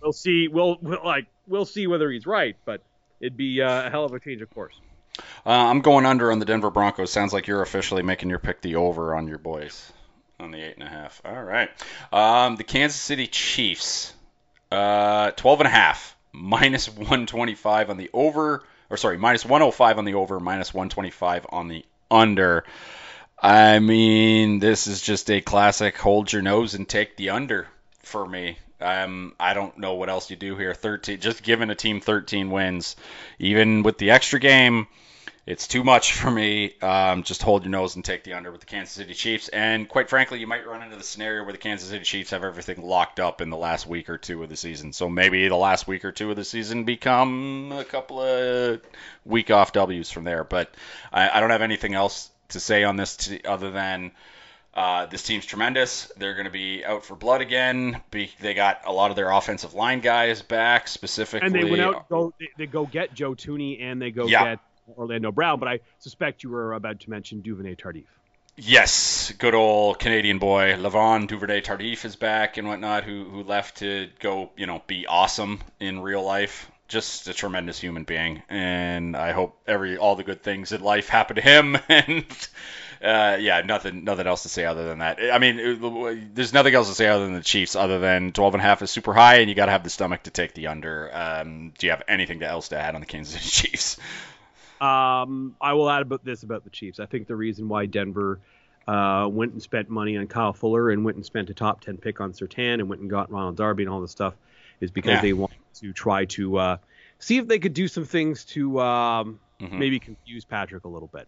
We'll 0.05 0.13
see. 0.13 0.47
We'll, 0.47 0.77
we'll 0.83 1.03
like 1.03 1.25
we'll 1.47 1.65
see 1.65 1.87
whether 1.87 2.11
he's 2.11 2.27
right, 2.27 2.55
but 2.63 2.81
it'd 3.19 3.35
be 3.35 3.59
uh, 3.63 3.87
a 3.87 3.89
hell 3.89 4.05
of 4.05 4.13
a 4.13 4.19
change 4.19 4.43
of 4.43 4.51
course. 4.51 4.79
Uh, 5.17 5.49
I'm 5.49 5.81
going 5.81 6.05
under 6.05 6.31
on 6.31 6.37
the 6.37 6.45
Denver 6.45 6.69
Broncos. 6.69 7.11
Sounds 7.11 7.33
like 7.33 7.47
you're 7.47 7.63
officially 7.63 8.03
making 8.03 8.29
your 8.29 8.37
pick 8.37 8.61
the 8.61 8.75
over 8.75 9.15
on 9.15 9.27
your 9.27 9.39
boys 9.39 9.91
on 10.39 10.51
the 10.51 10.61
eight 10.61 10.75
and 10.75 10.83
a 10.83 10.89
half. 10.89 11.23
All 11.25 11.43
right. 11.43 11.71
Um, 12.13 12.55
the 12.55 12.63
Kansas 12.63 12.99
City 12.99 13.25
Chiefs, 13.25 14.13
uh, 14.71 15.31
12 15.31 15.61
and 15.61 15.67
a 15.67 15.71
half, 15.71 16.15
minus 16.31 16.87
125 16.87 17.89
on 17.89 17.97
the 17.97 18.11
over, 18.13 18.63
or 18.91 18.97
sorry, 18.97 19.17
minus 19.17 19.43
105 19.43 19.97
on 19.97 20.05
the 20.05 20.13
over, 20.13 20.39
minus 20.39 20.71
125 20.71 21.47
on 21.49 21.67
the 21.67 21.83
under. 22.11 22.63
I 23.39 23.79
mean, 23.79 24.59
this 24.59 24.85
is 24.85 25.01
just 25.01 25.31
a 25.31 25.41
classic 25.41 25.97
hold 25.97 26.31
your 26.31 26.43
nose 26.43 26.75
and 26.75 26.87
take 26.87 27.17
the 27.17 27.31
under 27.31 27.67
for 28.03 28.27
me. 28.27 28.59
Um, 28.85 29.33
I 29.39 29.53
don't 29.53 29.77
know 29.77 29.95
what 29.95 30.09
else 30.09 30.29
you 30.29 30.35
do 30.35 30.55
here. 30.55 30.73
13, 30.73 31.19
just 31.19 31.43
giving 31.43 31.69
a 31.69 31.75
team 31.75 32.01
13 32.01 32.51
wins, 32.51 32.95
even 33.39 33.83
with 33.83 33.97
the 33.97 34.11
extra 34.11 34.39
game, 34.39 34.87
it's 35.45 35.67
too 35.67 35.83
much 35.83 36.13
for 36.13 36.31
me. 36.31 36.73
Um, 36.81 37.23
just 37.23 37.43
hold 37.43 37.63
your 37.63 37.71
nose 37.71 37.95
and 37.95 38.03
take 38.03 38.23
the 38.23 38.33
under 38.33 38.51
with 38.51 38.61
the 38.61 38.67
Kansas 38.67 38.95
City 38.95 39.13
Chiefs. 39.13 39.47
And 39.47 39.87
quite 39.87 40.09
frankly, 40.09 40.39
you 40.39 40.47
might 40.47 40.65
run 40.67 40.81
into 40.81 40.95
the 40.95 41.03
scenario 41.03 41.43
where 41.43 41.51
the 41.51 41.59
Kansas 41.59 41.89
City 41.89 42.03
Chiefs 42.03 42.31
have 42.31 42.43
everything 42.43 42.81
locked 42.81 43.19
up 43.19 43.41
in 43.41 43.49
the 43.49 43.57
last 43.57 43.85
week 43.87 44.09
or 44.09 44.17
two 44.17 44.41
of 44.41 44.49
the 44.49 44.57
season. 44.57 44.91
So 44.93 45.09
maybe 45.09 45.47
the 45.47 45.55
last 45.55 45.87
week 45.87 46.03
or 46.03 46.11
two 46.11 46.29
of 46.31 46.35
the 46.35 46.43
season 46.43 46.83
become 46.83 47.71
a 47.71 47.83
couple 47.83 48.21
of 48.21 48.81
week 49.23 49.51
off 49.51 49.71
W's 49.71 50.09
from 50.09 50.23
there. 50.23 50.43
But 50.43 50.73
I, 51.13 51.29
I 51.29 51.39
don't 51.39 51.51
have 51.51 51.61
anything 51.61 51.93
else 51.93 52.29
to 52.49 52.59
say 52.59 52.83
on 52.83 52.95
this 52.95 53.15
t- 53.17 53.41
other 53.45 53.71
than 53.71 54.11
uh, 54.75 55.05
this 55.05 55.23
team's 55.23 55.45
tremendous. 55.45 56.11
They're 56.17 56.33
going 56.33 56.45
to 56.45 56.51
be 56.51 56.83
out 56.83 57.05
for 57.05 57.15
blood 57.15 57.41
again. 57.41 58.01
Be, 58.11 58.31
they 58.41 58.53
got 58.53 58.81
a 58.85 58.91
lot 58.91 59.09
of 59.09 59.15
their 59.15 59.31
offensive 59.31 59.73
line 59.73 60.01
guys 60.01 60.41
back, 60.41 60.87
specifically. 60.87 61.47
And 61.47 61.55
they 61.55 61.63
went 61.63 61.81
out 61.81 62.09
go 62.09 62.33
they, 62.39 62.49
they 62.57 62.65
go 62.67 62.85
get 62.85 63.13
Joe 63.13 63.35
Thuney 63.35 63.81
and 63.81 64.01
they 64.01 64.11
go 64.11 64.27
Yeah. 64.27 64.43
get 64.43 64.59
Orlando 64.97 65.31
Brown, 65.31 65.59
but 65.59 65.67
I 65.67 65.79
suspect 65.99 66.43
you 66.43 66.49
were 66.49 66.73
about 66.73 66.99
to 67.01 67.09
mention 67.09 67.41
Duvernay 67.41 67.75
Tardif. 67.75 68.05
Yes, 68.57 69.33
good 69.37 69.53
old 69.53 69.99
Canadian 69.99 70.39
boy 70.39 70.77
Laurent 70.77 71.27
Duvernay 71.27 71.61
Tardif 71.61 72.05
is 72.05 72.15
back 72.15 72.57
and 72.57 72.67
whatnot, 72.67 73.03
who 73.03 73.25
who 73.25 73.43
left 73.43 73.77
to 73.77 74.09
go, 74.19 74.51
you 74.55 74.65
know, 74.65 74.81
be 74.87 75.07
awesome 75.07 75.59
in 75.79 76.01
real 76.01 76.23
life. 76.23 76.69
Just 76.87 77.27
a 77.27 77.33
tremendous 77.33 77.79
human 77.79 78.03
being, 78.03 78.43
and 78.47 79.17
I 79.17 79.31
hope 79.31 79.57
every 79.65 79.97
all 79.97 80.15
the 80.15 80.23
good 80.23 80.43
things 80.43 80.71
in 80.71 80.81
life 80.81 81.09
happen 81.09 81.35
to 81.37 81.41
him. 81.41 81.77
And 81.89 82.25
uh, 83.03 83.37
yeah, 83.39 83.61
nothing 83.61 84.03
nothing 84.03 84.25
else 84.27 84.43
to 84.43 84.49
say 84.49 84.65
other 84.65 84.85
than 84.85 84.99
that. 84.99 85.19
I 85.33 85.37
mean, 85.39 85.59
it- 85.59 86.35
there's 86.35 86.53
nothing 86.53 86.73
else 86.75 86.87
to 86.87 86.95
say 86.95 87.07
other 87.07 87.25
than 87.25 87.33
the 87.35 87.41
Chiefs, 87.41 87.75
other 87.75 87.99
than 87.99 88.31
12 88.31 88.53
and 88.55 88.61
a 88.61 88.65
half 88.65 88.81
is 88.81 88.89
super 88.91 89.13
high, 89.13 89.37
and 89.37 89.49
you 89.49 89.55
got 89.55 89.65
to 89.65 89.71
have 89.71 89.83
the 89.83 89.89
stomach 89.89 90.23
to 90.23 90.31
take 90.31 90.53
the 90.53 90.67
under. 90.67 91.09
Um, 91.13 91.73
do 91.77 91.87
you 91.87 91.91
have 91.91 92.03
anything 92.07 92.41
else 92.43 92.69
to 92.69 92.77
add 92.77 92.95
on 92.95 93.01
the 93.01 93.07
Kansas 93.07 93.33
City 93.41 93.49
Chiefs? 93.69 93.97
Um, 94.79 95.55
I 95.59 95.73
will 95.73 95.89
add 95.89 96.01
about 96.01 96.23
this 96.23 96.43
about 96.43 96.63
the 96.63 96.69
Chiefs. 96.69 96.99
I 96.99 97.05
think 97.05 97.27
the 97.27 97.35
reason 97.35 97.67
why 97.67 97.85
Denver 97.85 98.39
uh, 98.87 99.27
went 99.31 99.53
and 99.53 99.61
spent 99.61 99.89
money 99.89 100.17
on 100.17 100.27
Kyle 100.27 100.53
Fuller 100.53 100.91
and 100.91 101.03
went 101.05 101.15
and 101.17 101.25
spent 101.25 101.49
a 101.49 101.53
top 101.53 101.81
ten 101.81 101.97
pick 101.97 102.21
on 102.21 102.33
Surtain 102.33 102.75
and 102.75 102.89
went 102.89 103.01
and 103.01 103.09
got 103.09 103.31
Ronald 103.31 103.55
Darby 103.57 103.83
and 103.83 103.91
all 103.91 104.01
this 104.01 104.11
stuff 104.11 104.33
is 104.81 104.91
because 104.91 105.11
Yeah. 105.13 105.21
they 105.21 105.33
want 105.33 105.51
to 105.81 105.93
try 105.93 106.25
to 106.25 106.57
uh, 106.57 106.77
see 107.19 107.37
if 107.37 107.47
they 107.47 107.59
could 107.59 107.73
do 107.73 107.87
some 107.87 108.05
things 108.05 108.45
to 108.45 108.79
um, 108.79 109.39
Mhm. 109.61 109.79
maybe 109.79 109.99
confuse 109.99 110.45
Patrick 110.45 110.83
a 110.85 110.89
little 110.89 111.07
bit 111.07 111.27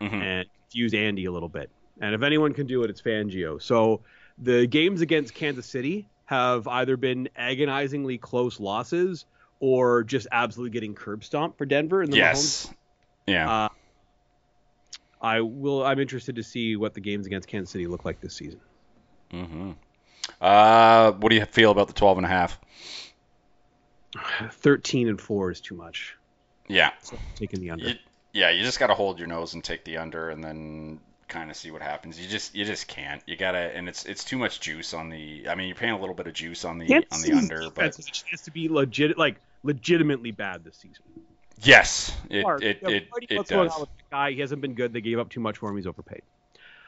Mhm. 0.00 0.22
and 0.22 0.46
confuse 0.64 0.94
Andy 0.94 1.24
a 1.24 1.32
little 1.32 1.48
bit. 1.48 1.70
And 2.00 2.14
if 2.14 2.22
anyone 2.22 2.52
can 2.52 2.66
do 2.66 2.82
it, 2.82 2.90
it's 2.90 3.00
Fangio. 3.02 3.60
So 3.60 4.02
the 4.38 4.66
games 4.66 5.00
against 5.00 5.34
Kansas 5.34 5.66
City 5.66 6.08
have 6.26 6.66
either 6.68 6.96
been 6.96 7.28
agonizingly 7.36 8.18
close 8.18 8.60
losses 8.60 9.24
or 9.60 10.04
just 10.04 10.26
absolutely 10.30 10.72
getting 10.72 10.94
curb 10.94 11.24
stomped 11.24 11.56
for 11.56 11.64
Denver 11.66 12.02
in 12.02 12.10
the 12.10 12.16
Mahomes 12.18 12.66
Yes. 12.66 12.74
Yeah. 13.26 13.64
uh, 13.64 13.68
I 15.20 15.40
will. 15.40 15.84
I'm 15.84 15.98
interested 15.98 16.36
to 16.36 16.42
see 16.42 16.76
what 16.76 16.92
the 16.94 17.00
games 17.00 17.26
against 17.26 17.48
Kansas 17.48 17.70
City 17.72 17.86
look 17.86 18.04
like 18.04 18.20
this 18.20 18.36
season. 18.36 18.60
hmm 19.30 19.72
Uh, 20.40 21.12
what 21.12 21.30
do 21.30 21.36
you 21.36 21.44
feel 21.44 21.70
about 21.70 21.88
the 21.88 21.94
12 21.94 22.18
and 22.18 22.26
a 22.26 22.28
half? 22.28 22.58
13 24.50 25.08
and 25.08 25.20
four 25.20 25.50
is 25.50 25.60
too 25.60 25.74
much. 25.74 26.16
Yeah. 26.68 26.92
So 27.02 27.18
taking 27.34 27.60
the 27.60 27.70
under. 27.70 27.88
You, 27.88 27.94
yeah, 28.32 28.50
you 28.50 28.62
just 28.62 28.78
got 28.78 28.88
to 28.88 28.94
hold 28.94 29.18
your 29.18 29.28
nose 29.28 29.54
and 29.54 29.62
take 29.62 29.84
the 29.84 29.98
under 29.98 30.30
and 30.30 30.42
then 30.42 31.00
kind 31.28 31.50
of 31.50 31.56
see 31.56 31.70
what 31.70 31.82
happens. 31.82 32.20
You 32.20 32.28
just 32.28 32.54
you 32.54 32.64
just 32.64 32.86
can't. 32.88 33.22
You 33.26 33.36
got 33.36 33.52
to 33.52 33.58
and 33.58 33.88
it's 33.88 34.04
it's 34.04 34.24
too 34.24 34.38
much 34.38 34.60
juice 34.60 34.94
on 34.94 35.10
the 35.10 35.48
I 35.48 35.54
mean, 35.54 35.68
you're 35.68 35.76
paying 35.76 35.92
a 35.92 36.00
little 36.00 36.14
bit 36.14 36.26
of 36.26 36.34
juice 36.34 36.64
on 36.64 36.78
the 36.78 36.86
Kansas 36.86 37.12
on 37.12 37.30
the 37.30 37.36
under, 37.36 37.70
but 37.70 37.96
has 37.96 38.42
to 38.42 38.50
be 38.50 38.68
legit, 38.68 39.18
like 39.18 39.36
legitimately 39.62 40.30
bad 40.32 40.64
this 40.64 40.76
season. 40.76 41.04
yes, 41.62 42.16
it 42.30 42.44
it 42.62 42.82
it, 42.82 43.10
Brady, 43.10 43.26
it 43.30 43.36
what's 43.38 43.50
going 43.50 43.68
does. 43.68 43.74
on 43.74 43.80
with 43.80 43.90
the 43.96 44.04
guy? 44.10 44.32
He 44.32 44.40
hasn't 44.40 44.60
been 44.60 44.74
good. 44.74 44.92
They 44.92 45.00
gave 45.00 45.18
up 45.18 45.28
too 45.28 45.40
much 45.40 45.58
for 45.58 45.70
him. 45.70 45.76
He's 45.76 45.86
overpaid. 45.86 46.22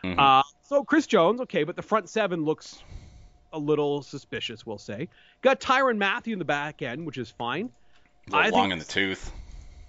Mhm. 0.05 0.19
Uh, 0.19 0.43
so 0.63 0.85
Chris 0.85 1.07
Jones, 1.07 1.41
okay, 1.43 1.65
but 1.65 1.77
the 1.77 1.83
front 1.83 2.09
seven 2.09 2.45
looks 2.45 2.83
a 3.53 3.59
little 3.59 4.03
suspicious. 4.03 4.67
We'll 4.67 4.79
say. 4.79 5.09
Got 5.43 5.61
Tyrann 5.61 5.99
Mathieu 5.99 6.33
in 6.33 6.39
the 6.39 6.45
back 6.45 6.83
end, 6.83 7.07
which 7.07 7.19
is 7.19 7.31
fine. 7.31 7.71
a 8.33 8.37
little 8.37 8.57
I 8.57 8.61
long 8.61 8.73
in 8.73 8.79
the 8.79 8.85
tooth. 8.85 9.33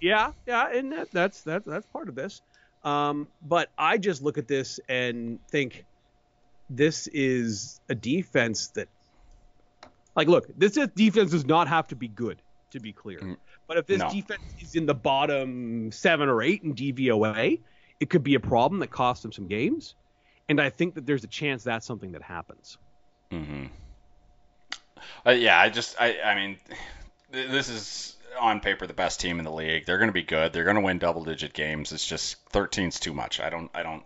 Yeah, 0.00 0.32
yeah, 0.46 0.72
and 0.72 0.92
that, 0.92 1.10
that's 1.10 1.42
that's 1.42 1.66
that's 1.66 1.86
part 1.86 2.08
of 2.08 2.14
this. 2.14 2.40
Um, 2.82 3.28
but 3.42 3.68
I 3.76 3.98
just 3.98 4.22
look 4.22 4.38
at 4.38 4.48
this 4.48 4.80
and 4.88 5.38
think 5.50 5.84
this 6.70 7.06
is 7.08 7.80
a 7.88 7.94
defense 7.94 8.68
that, 8.68 8.88
like, 10.16 10.28
look, 10.28 10.46
this 10.56 10.78
defense 10.94 11.32
does 11.32 11.44
not 11.44 11.68
have 11.68 11.88
to 11.88 11.96
be 11.96 12.08
good 12.08 12.40
to 12.70 12.80
be 12.80 12.92
clear. 12.92 13.20
Mm, 13.20 13.36
But 13.66 13.76
if 13.76 13.86
this 13.86 13.98
no. 13.98 14.10
defense 14.10 14.42
is 14.60 14.74
in 14.74 14.86
the 14.86 14.94
bottom 14.94 15.92
seven 15.92 16.28
or 16.28 16.42
eight 16.42 16.62
in 16.62 16.74
DVOA, 16.74 17.60
it 17.98 18.08
could 18.08 18.22
be 18.22 18.34
a 18.34 18.40
problem 18.40 18.80
that 18.80 18.90
costs 18.90 19.22
them 19.22 19.32
some 19.32 19.46
games. 19.46 19.94
And 20.48 20.60
I 20.60 20.70
think 20.70 20.94
that 20.94 21.06
there's 21.06 21.24
a 21.24 21.28
chance 21.28 21.64
that's 21.64 21.86
something 21.86 22.12
that 22.12 22.22
happens. 22.22 22.78
Hmm 23.30 23.66
Uh, 25.24 25.30
yeah, 25.30 25.58
I 25.58 25.68
just 25.68 25.96
I 26.00 26.20
I 26.24 26.34
mean, 26.34 26.58
this 27.30 27.68
is 27.68 28.16
on 28.38 28.60
paper 28.60 28.86
the 28.86 28.94
best 28.94 29.20
team 29.20 29.38
in 29.38 29.44
the 29.44 29.52
league. 29.52 29.84
They're 29.86 29.98
going 29.98 30.08
to 30.08 30.12
be 30.14 30.22
good. 30.22 30.52
They're 30.52 30.64
going 30.64 30.76
to 30.76 30.82
win 30.82 30.98
double 30.98 31.24
digit 31.24 31.52
games. 31.52 31.92
It's 31.92 32.06
just 32.06 32.36
13's 32.50 33.00
too 33.00 33.12
much. 33.12 33.40
I 33.40 33.50
don't 33.50 33.70
I 33.74 33.82
don't 33.82 34.02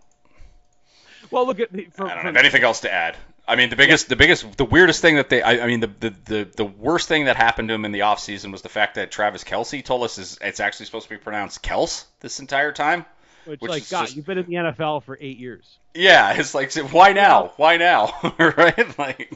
Well, 1.31 1.45
look 1.45 1.59
at 1.59 1.71
the, 1.71 1.85
from, 1.85 2.07
I 2.07 2.09
don't 2.15 2.17
from- 2.23 2.35
have 2.35 2.37
anything 2.37 2.63
else 2.63 2.81
to 2.81 2.91
add. 2.91 3.15
I 3.47 3.55
mean, 3.55 3.69
the 3.69 3.75
biggest, 3.75 4.09
the 4.09 4.15
biggest, 4.15 4.57
the 4.57 4.65
weirdest 4.65 5.01
thing 5.03 5.17
that 5.17 5.29
they, 5.29 5.39
I, 5.43 5.65
I 5.65 5.67
mean, 5.67 5.79
the, 5.79 5.91
the, 5.99 6.09
the, 6.25 6.49
the 6.57 6.65
worst 6.65 7.07
thing 7.07 7.25
that 7.25 7.35
happened 7.35 7.67
to 7.67 7.75
him 7.75 7.85
in 7.85 7.91
the 7.91 7.99
offseason 7.99 8.51
was 8.51 8.63
the 8.63 8.69
fact 8.69 8.95
that 8.95 9.11
Travis 9.11 9.43
Kelce 9.43 9.85
told 9.85 10.03
us 10.03 10.17
is 10.17 10.39
it's 10.41 10.59
actually 10.59 10.87
supposed 10.87 11.07
to 11.07 11.13
be 11.13 11.17
pronounced 11.19 11.61
Kels 11.61 12.05
this 12.21 12.39
entire 12.39 12.71
time. 12.71 13.05
Which, 13.45 13.61
which 13.61 13.69
like, 13.69 13.89
God, 13.89 14.05
just- 14.05 14.15
you've 14.15 14.25
been 14.25 14.37
in 14.37 14.45
the 14.45 14.55
NFL 14.55 15.03
for 15.03 15.17
eight 15.21 15.37
years. 15.37 15.79
Yeah, 15.93 16.33
it's 16.37 16.53
like, 16.53 16.73
why 16.91 17.13
now? 17.13 17.53
Why 17.57 17.77
now? 17.77 18.11
right? 18.39 18.97
Like, 18.99 19.31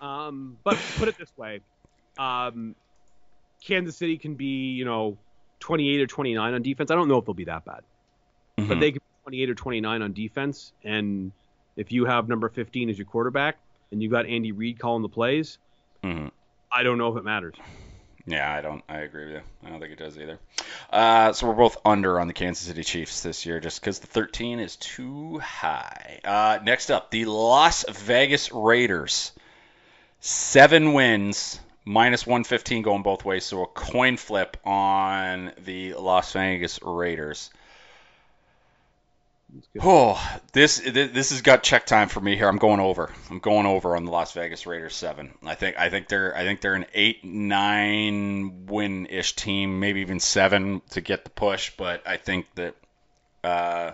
Um, 0.00 0.58
but 0.64 0.76
put 0.98 1.08
it 1.08 1.16
this 1.18 1.30
way, 1.36 1.60
um, 2.18 2.74
Kansas 3.64 3.96
City 3.96 4.18
can 4.18 4.34
be, 4.34 4.72
you 4.72 4.84
know, 4.84 5.16
28 5.60 6.00
or 6.00 6.06
29 6.08 6.54
on 6.54 6.62
defense. 6.62 6.90
I 6.90 6.96
don't 6.96 7.06
know 7.08 7.18
if 7.18 7.24
they'll 7.24 7.34
be 7.34 7.44
that 7.44 7.64
bad, 7.64 7.82
but 8.56 8.64
mhm. 8.66 8.80
they 8.80 8.90
could 8.92 9.02
be 9.02 9.22
28 9.24 9.50
or 9.50 9.54
29 9.54 10.02
on 10.02 10.12
defense. 10.12 10.72
And 10.82 11.30
if 11.76 11.92
you 11.92 12.04
have 12.06 12.28
number 12.28 12.48
15 12.48 12.90
as 12.90 12.98
your 12.98 13.06
quarterback 13.06 13.58
and 13.92 14.02
you 14.02 14.10
got 14.10 14.26
Andy 14.26 14.50
Reid 14.50 14.78
calling 14.80 15.02
the 15.02 15.08
plays, 15.08 15.58
Mhm. 16.02 16.32
I 16.72 16.82
don't 16.82 16.98
know 16.98 17.08
if 17.12 17.16
it 17.16 17.24
matters. 17.24 17.54
Yeah, 18.26 18.52
I 18.52 18.60
don't. 18.60 18.84
I 18.88 18.98
agree 18.98 19.26
with 19.26 19.34
you. 19.34 19.40
I 19.64 19.70
don't 19.70 19.80
think 19.80 19.92
it 19.92 19.98
does 19.98 20.16
either. 20.16 20.38
Uh, 20.90 21.32
so 21.32 21.48
we're 21.48 21.54
both 21.54 21.76
under 21.84 22.20
on 22.20 22.28
the 22.28 22.32
Kansas 22.32 22.66
City 22.66 22.84
Chiefs 22.84 23.22
this 23.22 23.44
year, 23.46 23.58
just 23.58 23.80
because 23.80 23.98
the 23.98 24.06
13 24.06 24.60
is 24.60 24.76
too 24.76 25.38
high. 25.38 26.20
Uh, 26.24 26.58
next 26.62 26.90
up, 26.90 27.10
the 27.10 27.24
Las 27.24 27.84
Vegas 27.88 28.52
Raiders. 28.52 29.32
Seven 30.20 30.92
wins, 30.92 31.58
minus 31.84 32.24
115 32.24 32.82
going 32.82 33.02
both 33.02 33.24
ways. 33.24 33.44
So 33.44 33.64
a 33.64 33.66
coin 33.66 34.16
flip 34.16 34.56
on 34.64 35.52
the 35.64 35.94
Las 35.94 36.32
Vegas 36.32 36.80
Raiders. 36.80 37.50
Oh, 39.80 40.38
this 40.52 40.78
this 40.78 41.30
has 41.30 41.42
got 41.42 41.62
check 41.62 41.84
time 41.84 42.08
for 42.08 42.20
me 42.20 42.36
here. 42.36 42.48
I'm 42.48 42.58
going 42.58 42.80
over. 42.80 43.10
I'm 43.30 43.38
going 43.38 43.66
over 43.66 43.96
on 43.96 44.04
the 44.04 44.10
Las 44.10 44.32
Vegas 44.32 44.66
Raiders 44.66 44.94
seven. 44.94 45.32
I 45.44 45.54
think 45.54 45.78
I 45.78 45.90
think 45.90 46.08
they're 46.08 46.34
I 46.36 46.42
think 46.42 46.60
they're 46.60 46.74
an 46.74 46.86
eight 46.94 47.24
nine 47.24 48.66
win 48.66 49.06
ish 49.06 49.34
team, 49.36 49.80
maybe 49.80 50.00
even 50.00 50.20
seven 50.20 50.80
to 50.90 51.00
get 51.00 51.24
the 51.24 51.30
push. 51.30 51.72
But 51.76 52.06
I 52.06 52.16
think 52.16 52.46
that 52.54 52.76
uh, 53.44 53.92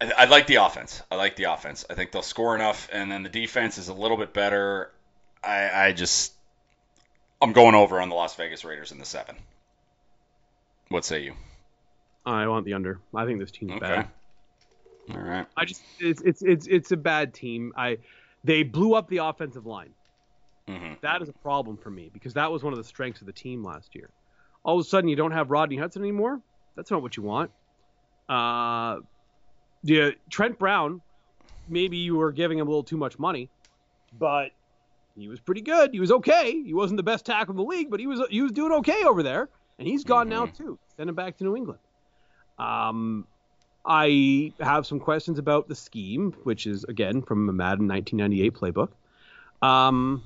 I, 0.00 0.12
I 0.16 0.24
like 0.26 0.46
the 0.46 0.56
offense. 0.56 1.02
I 1.10 1.16
like 1.16 1.36
the 1.36 1.44
offense. 1.44 1.84
I 1.90 1.94
think 1.94 2.12
they'll 2.12 2.22
score 2.22 2.54
enough, 2.54 2.88
and 2.92 3.12
then 3.12 3.22
the 3.22 3.28
defense 3.28 3.76
is 3.76 3.88
a 3.88 3.94
little 3.94 4.16
bit 4.16 4.32
better. 4.32 4.90
I 5.44 5.88
I 5.88 5.92
just 5.92 6.32
I'm 7.42 7.52
going 7.52 7.74
over 7.74 8.00
on 8.00 8.08
the 8.08 8.14
Las 8.14 8.36
Vegas 8.36 8.64
Raiders 8.64 8.90
in 8.90 8.98
the 8.98 9.04
seven. 9.04 9.36
What 10.88 11.04
say 11.04 11.24
you? 11.24 11.34
I 12.24 12.46
want 12.46 12.64
the 12.64 12.74
under. 12.74 13.00
I 13.14 13.24
think 13.26 13.40
this 13.40 13.50
team's 13.50 13.72
Okay. 13.72 13.80
bad. 13.80 14.08
All 15.14 15.20
right. 15.20 15.46
I 15.56 15.64
just 15.64 15.82
it's 15.98 16.22
it's 16.22 16.42
it's 16.42 16.66
it's 16.66 16.92
a 16.92 16.96
bad 16.96 17.34
team. 17.34 17.72
I 17.76 17.98
they 18.44 18.62
blew 18.62 18.94
up 18.94 19.08
the 19.08 19.18
offensive 19.18 19.66
line. 19.66 19.94
hmm 20.68 20.94
That 21.02 21.22
is 21.22 21.28
a 21.28 21.32
problem 21.32 21.76
for 21.76 21.90
me 21.90 22.10
because 22.12 22.34
that 22.34 22.50
was 22.52 22.62
one 22.62 22.72
of 22.72 22.78
the 22.78 22.84
strengths 22.84 23.20
of 23.20 23.26
the 23.26 23.32
team 23.32 23.64
last 23.64 23.94
year. 23.94 24.10
All 24.64 24.78
of 24.78 24.84
a 24.84 24.88
sudden, 24.88 25.08
you 25.08 25.16
don't 25.16 25.32
have 25.32 25.50
Rodney 25.50 25.76
Hudson 25.76 26.02
anymore. 26.02 26.40
That's 26.76 26.90
not 26.90 27.02
what 27.02 27.16
you 27.16 27.22
want. 27.24 27.50
Uh, 28.28 29.00
yeah, 29.82 30.10
Trent 30.30 30.58
Brown. 30.58 31.02
Maybe 31.68 31.96
you 31.98 32.16
were 32.16 32.32
giving 32.32 32.58
him 32.58 32.66
a 32.66 32.70
little 32.70 32.84
too 32.84 32.96
much 32.96 33.18
money, 33.18 33.50
but 34.12 34.50
he 35.16 35.28
was 35.28 35.40
pretty 35.40 35.60
good. 35.60 35.90
He 35.92 36.00
was 36.00 36.10
okay. 36.10 36.62
He 36.62 36.74
wasn't 36.74 36.96
the 36.96 37.02
best 37.02 37.26
tackle 37.26 37.52
in 37.52 37.56
the 37.56 37.64
league, 37.64 37.90
but 37.90 38.00
he 38.00 38.06
was 38.06 38.20
he 38.30 38.40
was 38.42 38.52
doing 38.52 38.72
okay 38.72 39.02
over 39.04 39.22
there. 39.22 39.48
And 39.78 39.88
he's 39.88 40.04
gone 40.04 40.28
now 40.28 40.46
too. 40.46 40.78
Send 40.96 41.08
him 41.08 41.14
back 41.16 41.36
to 41.38 41.44
New 41.44 41.56
England. 41.56 41.80
Um, 42.62 43.26
I 43.84 44.52
have 44.60 44.86
some 44.86 45.00
questions 45.00 45.38
about 45.38 45.68
the 45.68 45.74
scheme, 45.74 46.32
which 46.44 46.66
is 46.66 46.84
again 46.84 47.22
from 47.22 47.48
a 47.48 47.52
Madden 47.52 47.88
1998 47.88 48.54
playbook. 48.54 48.90
Um, 49.66 50.22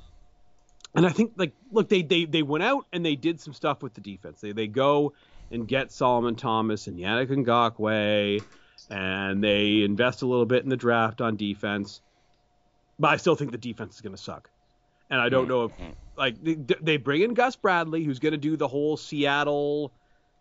and 0.95 1.07
I 1.07 1.11
think 1.11 1.33
like 1.37 1.53
look, 1.71 1.89
they 1.89 2.03
they 2.03 2.25
they 2.27 2.43
went 2.43 2.65
out 2.65 2.87
and 2.93 3.05
they 3.05 3.17
did 3.17 3.41
some 3.41 3.55
stuff 3.55 3.83
with 3.83 3.95
the 3.95 4.01
defense. 4.01 4.41
They 4.41 4.53
they 4.53 4.67
go 4.67 5.15
and 5.51 5.67
get 5.67 5.93
Solomon 5.93 6.37
Thomas 6.37 6.87
and 6.87 6.99
Yannick 6.99 7.29
Ngakoue, 7.29 8.43
and 8.91 9.43
they 9.43 9.83
invest 9.83 10.23
a 10.23 10.27
little 10.27 10.47
bit 10.47 10.63
in 10.63 10.69
the 10.69 10.77
draft 10.77 11.21
on 11.21 11.37
defense. 11.37 12.01
But 12.99 13.09
I 13.09 13.17
still 13.17 13.37
think 13.37 13.53
the 13.53 13.59
defense 13.59 13.95
is 13.95 14.01
going 14.01 14.17
to 14.17 14.23
suck. 14.23 14.51
And 15.11 15.21
I 15.21 15.29
don't 15.29 15.49
know 15.49 15.65
if 15.65 15.73
like 16.17 16.43
they, 16.43 16.55
they 16.55 16.97
bring 16.97 17.23
in 17.23 17.35
Gus 17.35 17.57
Bradley, 17.57 18.05
who's 18.05 18.19
going 18.19 18.33
to 18.33 18.39
do 18.39 18.57
the 18.57 18.69
whole 18.69 18.97
Seattle. 18.97 19.93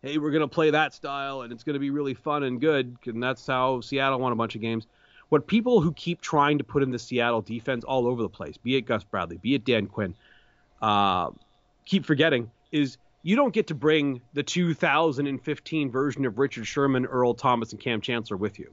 Hey, 0.06 0.20
we're 0.20 0.30
going 0.30 0.42
to 0.42 0.48
play 0.48 0.70
that 0.70 0.94
style, 0.94 1.42
and 1.42 1.52
it's 1.52 1.64
going 1.64 1.74
to 1.74 1.80
be 1.80 1.90
really 1.90 2.14
fun 2.14 2.44
and 2.44 2.62
good, 2.62 2.96
and 3.08 3.24
that's 3.24 3.48
how 3.48 3.82
Seattle 3.82 4.20
won 4.20 4.32
a 4.32 4.36
bunch 4.36 4.54
of 4.54 4.62
games. 4.62 4.86
What 5.30 5.48
people 5.48 5.82
who 5.82 5.92
keep 5.94 6.22
trying 6.22 6.60
to 6.60 6.64
put 6.64 6.84
in 6.84 6.92
the 6.92 7.00
Seattle 7.00 7.42
defense 7.42 7.84
all 7.84 8.06
over 8.06 8.22
the 8.22 8.30
place, 8.30 8.56
be 8.56 8.76
it 8.76 8.82
Gus 8.82 9.04
Bradley, 9.04 9.38
be 9.38 9.56
it 9.56 9.66
Dan 9.66 9.88
Quinn, 9.88 10.14
uh, 10.80 11.32
keep 11.86 12.06
forgetting 12.06 12.52
is 12.72 12.98
you 13.24 13.36
don't 13.36 13.52
get 13.52 13.66
to 13.66 13.74
bring 13.74 14.22
the 14.34 14.44
2015 14.44 15.90
version 15.90 16.24
of 16.28 16.38
Richard 16.38 16.68
Sherman, 16.68 17.08
Earl 17.08 17.34
Thomas, 17.34 17.72
and 17.72 17.82
Kam 17.82 18.00
Chancellor 18.00 18.38
with 18.38 18.60
you. 18.60 18.72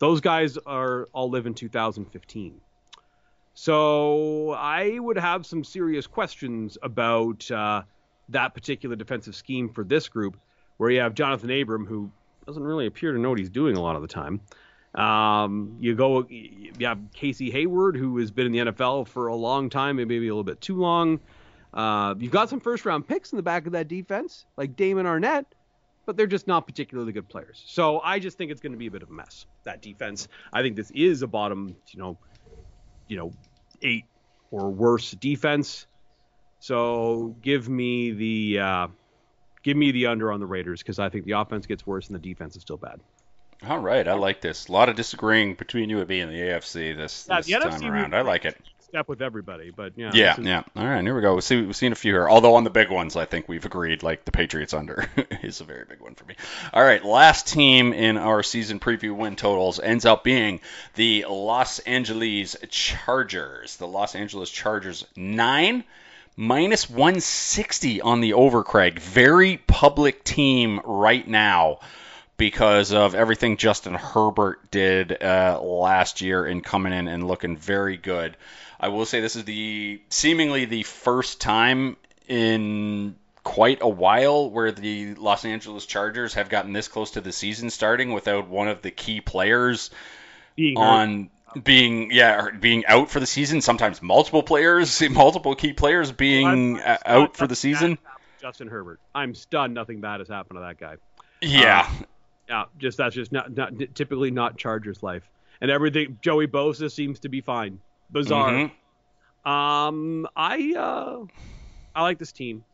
Those 0.00 0.20
guys 0.20 0.58
are 0.66 1.08
all 1.12 1.30
live 1.30 1.46
in 1.46 1.54
2015. 1.54 2.60
So 3.54 4.50
I 4.50 4.98
would 4.98 5.16
have 5.16 5.46
some 5.46 5.62
serious 5.62 6.08
questions 6.08 6.76
about 6.82 7.48
uh, 7.52 7.82
that 8.28 8.54
particular 8.54 8.96
defensive 8.96 9.34
scheme 9.34 9.68
for 9.68 9.84
this 9.84 10.08
group, 10.08 10.36
where 10.76 10.90
you 10.90 11.00
have 11.00 11.14
Johnathan 11.14 11.62
Abram, 11.62 11.86
who 11.86 12.10
doesn't 12.46 12.62
really 12.62 12.86
appear 12.86 13.12
to 13.12 13.18
know 13.18 13.30
what 13.30 13.38
he's 13.38 13.50
doing 13.50 13.76
a 13.76 13.80
lot 13.80 13.96
of 13.96 14.02
the 14.02 14.08
time. 14.08 14.40
Um, 14.94 15.76
you 15.80 15.94
go, 15.94 16.26
you 16.28 16.72
have 16.82 16.98
Casey 17.14 17.50
Hayward, 17.50 17.96
who 17.96 18.18
has 18.18 18.30
been 18.30 18.46
in 18.46 18.52
the 18.52 18.72
NFL 18.72 19.08
for 19.08 19.28
a 19.28 19.34
long 19.34 19.70
time, 19.70 19.96
maybe 19.96 20.16
a 20.16 20.20
little 20.20 20.44
bit 20.44 20.60
too 20.60 20.76
long. 20.76 21.20
Uh, 21.72 22.14
you've 22.18 22.32
got 22.32 22.50
some 22.50 22.60
first 22.60 22.84
round 22.84 23.08
picks 23.08 23.32
in 23.32 23.36
the 23.36 23.42
back 23.42 23.66
of 23.66 23.72
that 23.72 23.88
defense, 23.88 24.44
like 24.56 24.76
Damon 24.76 25.06
Arnette, 25.06 25.46
but 26.04 26.16
they're 26.16 26.26
just 26.26 26.46
not 26.46 26.66
particularly 26.66 27.12
good 27.12 27.28
players. 27.28 27.62
So 27.66 28.00
I 28.00 28.18
just 28.18 28.36
think 28.36 28.50
it's 28.50 28.60
going 28.60 28.72
to 28.72 28.78
be 28.78 28.86
a 28.86 28.90
bit 28.90 29.02
of 29.02 29.08
a 29.08 29.12
mess. 29.12 29.46
That 29.64 29.80
defense. 29.80 30.28
I 30.52 30.60
think 30.60 30.76
this 30.76 30.90
is 30.90 31.22
a 31.22 31.26
bottom, 31.26 31.74
you 31.88 31.98
know, 31.98 32.18
you 33.08 33.16
know, 33.16 33.32
eight 33.80 34.04
or 34.50 34.68
worse 34.68 35.12
defense. 35.12 35.86
So 36.62 37.34
give 37.42 37.68
me 37.68 38.12
the 38.12 38.60
uh, 38.60 38.86
give 39.64 39.76
me 39.76 39.90
the 39.90 40.06
under 40.06 40.30
on 40.30 40.38
the 40.38 40.46
Raiders 40.46 40.80
because 40.80 41.00
I 41.00 41.08
think 41.08 41.24
the 41.24 41.32
offense 41.32 41.66
gets 41.66 41.84
worse 41.84 42.06
and 42.06 42.14
the 42.14 42.20
defense 42.22 42.54
is 42.54 42.62
still 42.62 42.76
bad. 42.76 43.00
All 43.66 43.80
right, 43.80 44.06
I 44.06 44.12
like 44.12 44.40
this. 44.40 44.68
A 44.68 44.72
lot 44.72 44.88
of 44.88 44.94
disagreeing 44.94 45.54
between 45.56 45.90
you 45.90 45.98
and 45.98 46.08
me 46.08 46.20
in 46.20 46.28
the 46.28 46.36
AFC 46.36 46.96
this, 46.96 47.26
Yeah, 47.28 47.38
this 47.38 47.46
the 47.48 47.58
time 47.58 47.80
NFC 47.80 47.90
around. 47.90 48.14
I 48.14 48.20
like 48.20 48.44
it. 48.44 48.56
Step 48.78 49.08
with 49.08 49.22
everybody, 49.22 49.70
but 49.70 49.94
yeah, 49.96 50.12
Yeah, 50.14 50.38
is- 50.38 50.46
yeah. 50.46 50.62
All 50.76 50.86
right, 50.86 51.02
here 51.02 51.16
we 51.16 51.20
go. 51.20 51.32
We'll 51.32 51.40
see, 51.40 51.60
we've 51.62 51.74
seen 51.74 51.90
a 51.90 51.96
few 51.96 52.12
here. 52.12 52.28
Although 52.28 52.54
on 52.54 52.62
the 52.62 52.70
big 52.70 52.90
ones, 52.90 53.16
I 53.16 53.24
think 53.24 53.48
we've 53.48 53.64
agreed. 53.64 54.04
Like 54.04 54.24
the 54.24 54.30
Patriots 54.30 54.72
under 54.72 55.08
is 55.42 55.60
a 55.60 55.64
very 55.64 55.84
big 55.84 56.00
one 56.00 56.14
for 56.14 56.26
me. 56.26 56.36
All 56.72 56.84
right, 56.84 57.04
last 57.04 57.48
team 57.48 57.92
in 57.92 58.18
our 58.18 58.44
season 58.44 58.78
preview 58.78 59.16
win 59.16 59.34
totals 59.34 59.80
ends 59.80 60.04
up 60.06 60.22
being 60.22 60.60
the 60.94 61.24
Los 61.28 61.80
Angeles 61.80 62.54
Chargers. 62.70 63.78
The 63.78 63.88
Los 63.88 64.14
Angeles 64.14 64.48
Chargers 64.48 65.04
nine 65.16 65.82
minus 66.36 66.88
160 66.88 68.00
on 68.00 68.20
the 68.20 68.34
over. 68.34 68.62
Craig, 68.62 68.98
very 68.98 69.56
public 69.56 70.24
team 70.24 70.80
right 70.84 71.26
now 71.26 71.80
because 72.36 72.92
of 72.92 73.14
everything 73.14 73.56
Justin 73.56 73.94
Herbert 73.94 74.70
did 74.70 75.22
uh, 75.22 75.60
last 75.62 76.20
year 76.20 76.46
in 76.46 76.60
coming 76.60 76.92
in 76.92 77.08
and 77.08 77.26
looking 77.26 77.56
very 77.56 77.96
good. 77.96 78.36
I 78.80 78.88
will 78.88 79.06
say 79.06 79.20
this 79.20 79.36
is 79.36 79.44
the 79.44 80.00
seemingly 80.08 80.64
the 80.64 80.82
first 80.82 81.40
time 81.40 81.96
in 82.26 83.14
quite 83.44 83.78
a 83.80 83.88
while 83.88 84.50
where 84.50 84.72
the 84.72 85.14
Los 85.14 85.44
Angeles 85.44 85.86
Chargers 85.86 86.34
have 86.34 86.48
gotten 86.48 86.72
this 86.72 86.88
close 86.88 87.12
to 87.12 87.20
the 87.20 87.32
season 87.32 87.70
starting 87.70 88.12
without 88.12 88.48
one 88.48 88.68
of 88.68 88.82
the 88.82 88.90
key 88.90 89.20
players 89.20 89.90
being 90.56 90.76
hurt. 90.76 91.30
Being 91.62 92.10
yeah 92.10 92.50
being 92.50 92.84
out 92.86 93.10
for 93.10 93.20
the 93.20 93.26
season. 93.26 93.60
Sometimes 93.60 94.00
multiple 94.02 94.42
players, 94.42 95.00
multiple 95.10 95.54
key 95.54 95.72
players 95.72 96.12
being 96.12 96.80
I'm 96.80 96.98
out 97.04 97.36
for 97.36 97.46
the 97.46 97.56
season. 97.56 97.94
bad 97.94 97.98
happened 98.04 98.26
to 98.38 98.42
Justin 98.46 98.68
Herbert. 98.68 99.00
I'm 99.14 99.34
stunned 99.34 99.74
nothing 99.74 100.00
bad 100.00 100.20
has 100.20 100.28
happened 100.28 100.58
to 100.58 100.62
that 100.62 100.78
guy. 100.78 100.96
Yeah, 101.40 101.90
Yeah, 102.48 102.64
just 102.78 102.98
that's 102.98 103.14
just 103.14 103.32
not, 103.32 103.56
not 103.56 103.72
typically 103.94 104.30
not 104.30 104.56
Chargers 104.56 105.02
life. 105.02 105.28
And 105.60 105.70
everything 105.70 106.18
Joey 106.22 106.46
Bosa 106.46 106.90
seems 106.90 107.20
to 107.20 107.28
be 107.28 107.40
fine. 107.40 107.80
Bizarre. 108.10 108.70
Mhm. 109.44 109.50
Um, 109.50 110.28
I 110.36 110.74
uh, 110.76 111.24
I 111.94 112.02
like 112.02 112.18
this 112.18 112.32
team. 112.32 112.64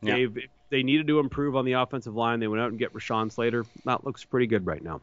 Yeah. 0.00 0.14
They've 0.14 0.38
they 0.70 0.82
needed 0.82 1.06
to 1.08 1.18
improve 1.20 1.54
on 1.54 1.64
the 1.64 1.72
offensive 1.74 2.14
line. 2.16 2.40
They 2.40 2.48
went 2.48 2.62
out 2.62 2.70
and 2.70 2.78
get 2.78 2.92
Rashawn 2.94 3.30
Slater. 3.30 3.64
That 3.84 4.04
looks 4.04 4.24
pretty 4.24 4.46
good 4.46 4.66
right 4.66 4.82
now. 4.82 5.00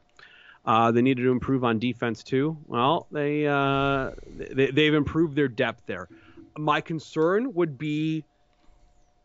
Uh, 0.70 0.92
they 0.92 1.02
needed 1.02 1.24
to 1.24 1.32
improve 1.32 1.64
on 1.64 1.80
defense 1.80 2.22
too. 2.24 2.56
Well, 2.68 3.08
they, 3.12 3.48
uh, 3.48 4.12
they 4.38 4.68
they've 4.70 4.94
improved 4.94 5.36
their 5.36 5.48
depth 5.48 5.82
there. 5.88 6.08
My 6.58 6.82
concern 6.82 7.54
would 7.56 7.80
be 7.80 8.24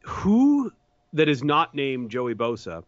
who 0.05 0.73
that 1.13 1.29
is 1.29 1.45
not 1.45 1.75
named 1.75 2.11
Joey 2.11 2.35
Bosa 2.35 2.85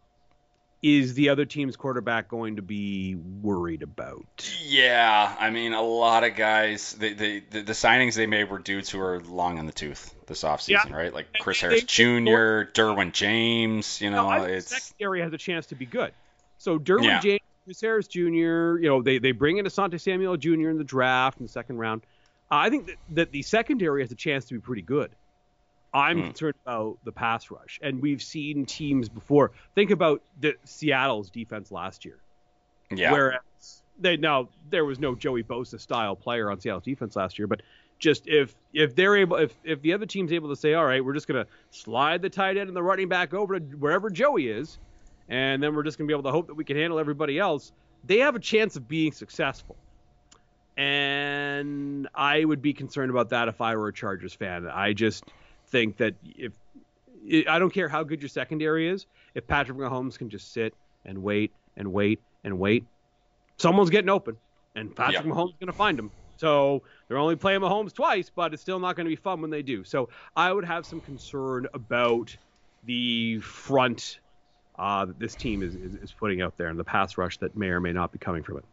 is 0.81 1.13
the 1.13 1.29
other 1.29 1.45
team's 1.45 1.75
quarterback 1.75 2.29
going 2.29 2.55
to 2.55 2.61
be 2.63 3.13
worried 3.15 3.83
about? 3.83 4.25
Yeah, 4.63 5.35
I 5.39 5.49
mean, 5.51 5.73
a 5.73 5.81
lot 5.81 6.23
of 6.23 6.35
guys, 6.35 6.93
they, 6.93 7.13
they, 7.13 7.39
the, 7.39 7.61
the 7.61 7.73
signings 7.73 8.15
they 8.15 8.27
made 8.27 8.49
were 8.49 8.59
dudes 8.59 8.89
who 8.89 8.99
are 8.99 9.19
long 9.21 9.57
in 9.59 9.65
the 9.67 9.71
tooth 9.71 10.13
this 10.27 10.43
offseason, 10.43 10.89
Yeah. 10.89 10.95
right? 10.95 11.13
Like 11.13 11.27
Chris 11.39 11.61
Harris 11.61 11.81
they- 11.81 11.85
Jr., 11.85 12.69
Derwin 12.73 13.11
James, 13.11 14.01
you 14.01 14.09
know, 14.11 14.29
No, 14.29 14.43
it's 14.45 14.69
the 14.69 14.75
secondary 14.79 15.21
has 15.21 15.33
a 15.33 15.37
chance 15.37 15.67
to 15.67 15.75
be 15.75 15.85
good. 15.85 16.11
So 16.59 16.77
Derwin 16.79 17.03
Yeah. 17.05 17.19
James, 17.21 17.41
Chris 17.67 17.81
Harris 17.81 18.07
Jr., 18.07 18.77
you 18.79 18.83
know, 18.83 19.01
they, 19.01 19.19
they 19.19 19.33
bring 19.33 19.57
in 19.57 19.65
Asante 19.65 19.99
Samuel 19.99 20.37
Jr. 20.37 20.69
in 20.69 20.77
the 20.77 20.85
draft 20.85 21.37
in 21.37 21.45
the 21.45 21.51
second 21.51 21.77
round. 21.77 22.01
Uh, 22.49 22.55
I 22.55 22.69
think 22.69 22.85
that, 22.85 22.95
that 23.09 23.31
the 23.33 23.41
secondary 23.41 24.01
has 24.03 24.09
a 24.09 24.15
chance 24.15 24.45
to 24.45 24.53
be 24.53 24.61
pretty 24.61 24.83
good. 24.83 25.11
I'm 25.93 26.17
Hmm. 26.17 26.25
concerned 26.27 26.55
about 26.65 26.97
the 27.03 27.11
pass 27.11 27.51
rush, 27.51 27.77
and 27.83 28.01
we've 28.01 28.21
seen 28.23 28.65
teams 28.65 29.09
before. 29.09 29.51
Think 29.75 29.91
about 29.91 30.21
the 30.39 30.55
Seattle's 30.63 31.29
defense 31.29 31.69
last 31.69 32.05
year, 32.05 32.19
yeah. 32.89 33.11
whereas 33.11 33.83
they 33.99 34.15
now 34.15 34.47
there 34.69 34.85
was 34.85 34.97
no 34.97 35.13
Joey 35.13 35.43
Bosa 35.43 35.77
style 35.77 36.15
player 36.15 36.49
on 36.49 36.61
Seattle's 36.61 36.83
defense 36.83 37.17
last 37.17 37.37
year, 37.37 37.47
but 37.47 37.63
just 37.99 38.29
if 38.29 38.55
if 38.71 38.95
they're 38.95 39.17
able 39.17 39.35
if 39.37 39.53
if 39.65 39.81
the 39.81 39.91
other 39.91 40.05
team's 40.05 40.31
able 40.31 40.47
to 40.49 40.55
say, 40.55 40.73
all 40.73 40.85
right, 40.85 41.03
we're 41.03 41.13
just 41.13 41.27
gonna 41.27 41.47
slide 41.71 42.21
the 42.21 42.29
tight 42.29 42.55
end 42.55 42.69
and 42.69 42.77
the 42.77 42.83
running 42.83 43.09
back 43.09 43.33
over 43.33 43.59
to 43.59 43.65
wherever 43.75 44.09
Joey 44.09 44.47
is, 44.47 44.77
and 45.29 45.61
then 45.61 45.75
we're 45.75 45.83
just 45.83 45.97
gonna 45.97 46.07
be 46.07 46.13
able 46.13 46.23
to 46.23 46.31
hope 46.31 46.47
that 46.47 46.55
we 46.55 46.63
can 46.63 46.77
handle 46.77 46.99
everybody 46.99 47.39
else, 47.39 47.71
they 48.05 48.19
have 48.19 48.35
a 48.35 48.39
chance 48.39 48.75
of 48.75 48.87
being 48.87 49.11
successful. 49.11 49.75
And 50.77 52.07
I 52.13 52.45
would 52.45 52.61
be 52.61 52.73
concerned 52.73 53.09
about 53.09 53.29
that 53.29 53.47
if 53.47 53.61
I 53.61 53.75
were 53.75 53.87
a 53.87 53.93
Chargers 53.93 54.33
fan. 54.33 54.67
I 54.67 54.93
just 54.93 55.25
think 55.67 55.97
that 55.97 56.13
if 56.23 56.53
I 57.49 57.59
don't 57.59 57.73
care 57.73 57.89
how 57.89 58.03
good 58.03 58.21
your 58.21 58.29
secondary 58.29 58.87
is, 58.87 59.07
if 59.33 59.47
Patrick 59.47 59.77
Mahomes 59.77 60.17
can 60.17 60.29
just 60.29 60.53
sit 60.53 60.73
and 61.03 61.23
wait 61.23 61.51
and 61.75 61.91
wait 61.91 62.21
and 62.43 62.59
wait, 62.59 62.85
someone's 63.57 63.89
getting 63.89 64.09
open, 64.09 64.37
and 64.75 64.95
Patrick 64.95 65.25
yeah. 65.25 65.31
Mahomes 65.31 65.49
is 65.49 65.55
going 65.59 65.67
to 65.67 65.73
find 65.73 65.97
him. 65.97 66.11
So 66.37 66.83
they're 67.07 67.17
only 67.17 67.35
playing 67.35 67.61
Mahomes 67.61 67.93
twice, 67.93 68.31
but 68.33 68.53
it's 68.53 68.61
still 68.61 68.79
not 68.79 68.95
going 68.95 69.05
to 69.05 69.09
be 69.09 69.15
fun 69.15 69.41
when 69.41 69.49
they 69.49 69.63
do. 69.63 69.83
So 69.83 70.09
I 70.35 70.53
would 70.53 70.65
have 70.65 70.85
some 70.85 71.01
concern 71.01 71.67
about 71.73 72.35
the 72.85 73.39
front 73.39 74.19
uh, 74.77 75.05
that 75.05 75.19
this 75.19 75.35
team 75.35 75.63
is, 75.63 75.75
is, 75.75 75.95
is 75.95 76.11
putting 76.11 76.41
out 76.41 76.57
there 76.57 76.67
and 76.67 76.79
the 76.79 76.83
pass 76.83 77.17
rush 77.17 77.37
that 77.37 77.55
may 77.57 77.67
or 77.67 77.79
may 77.79 77.93
not 77.93 78.11
be 78.11 78.19
coming 78.19 78.43
from 78.43 78.57
it. 78.57 78.65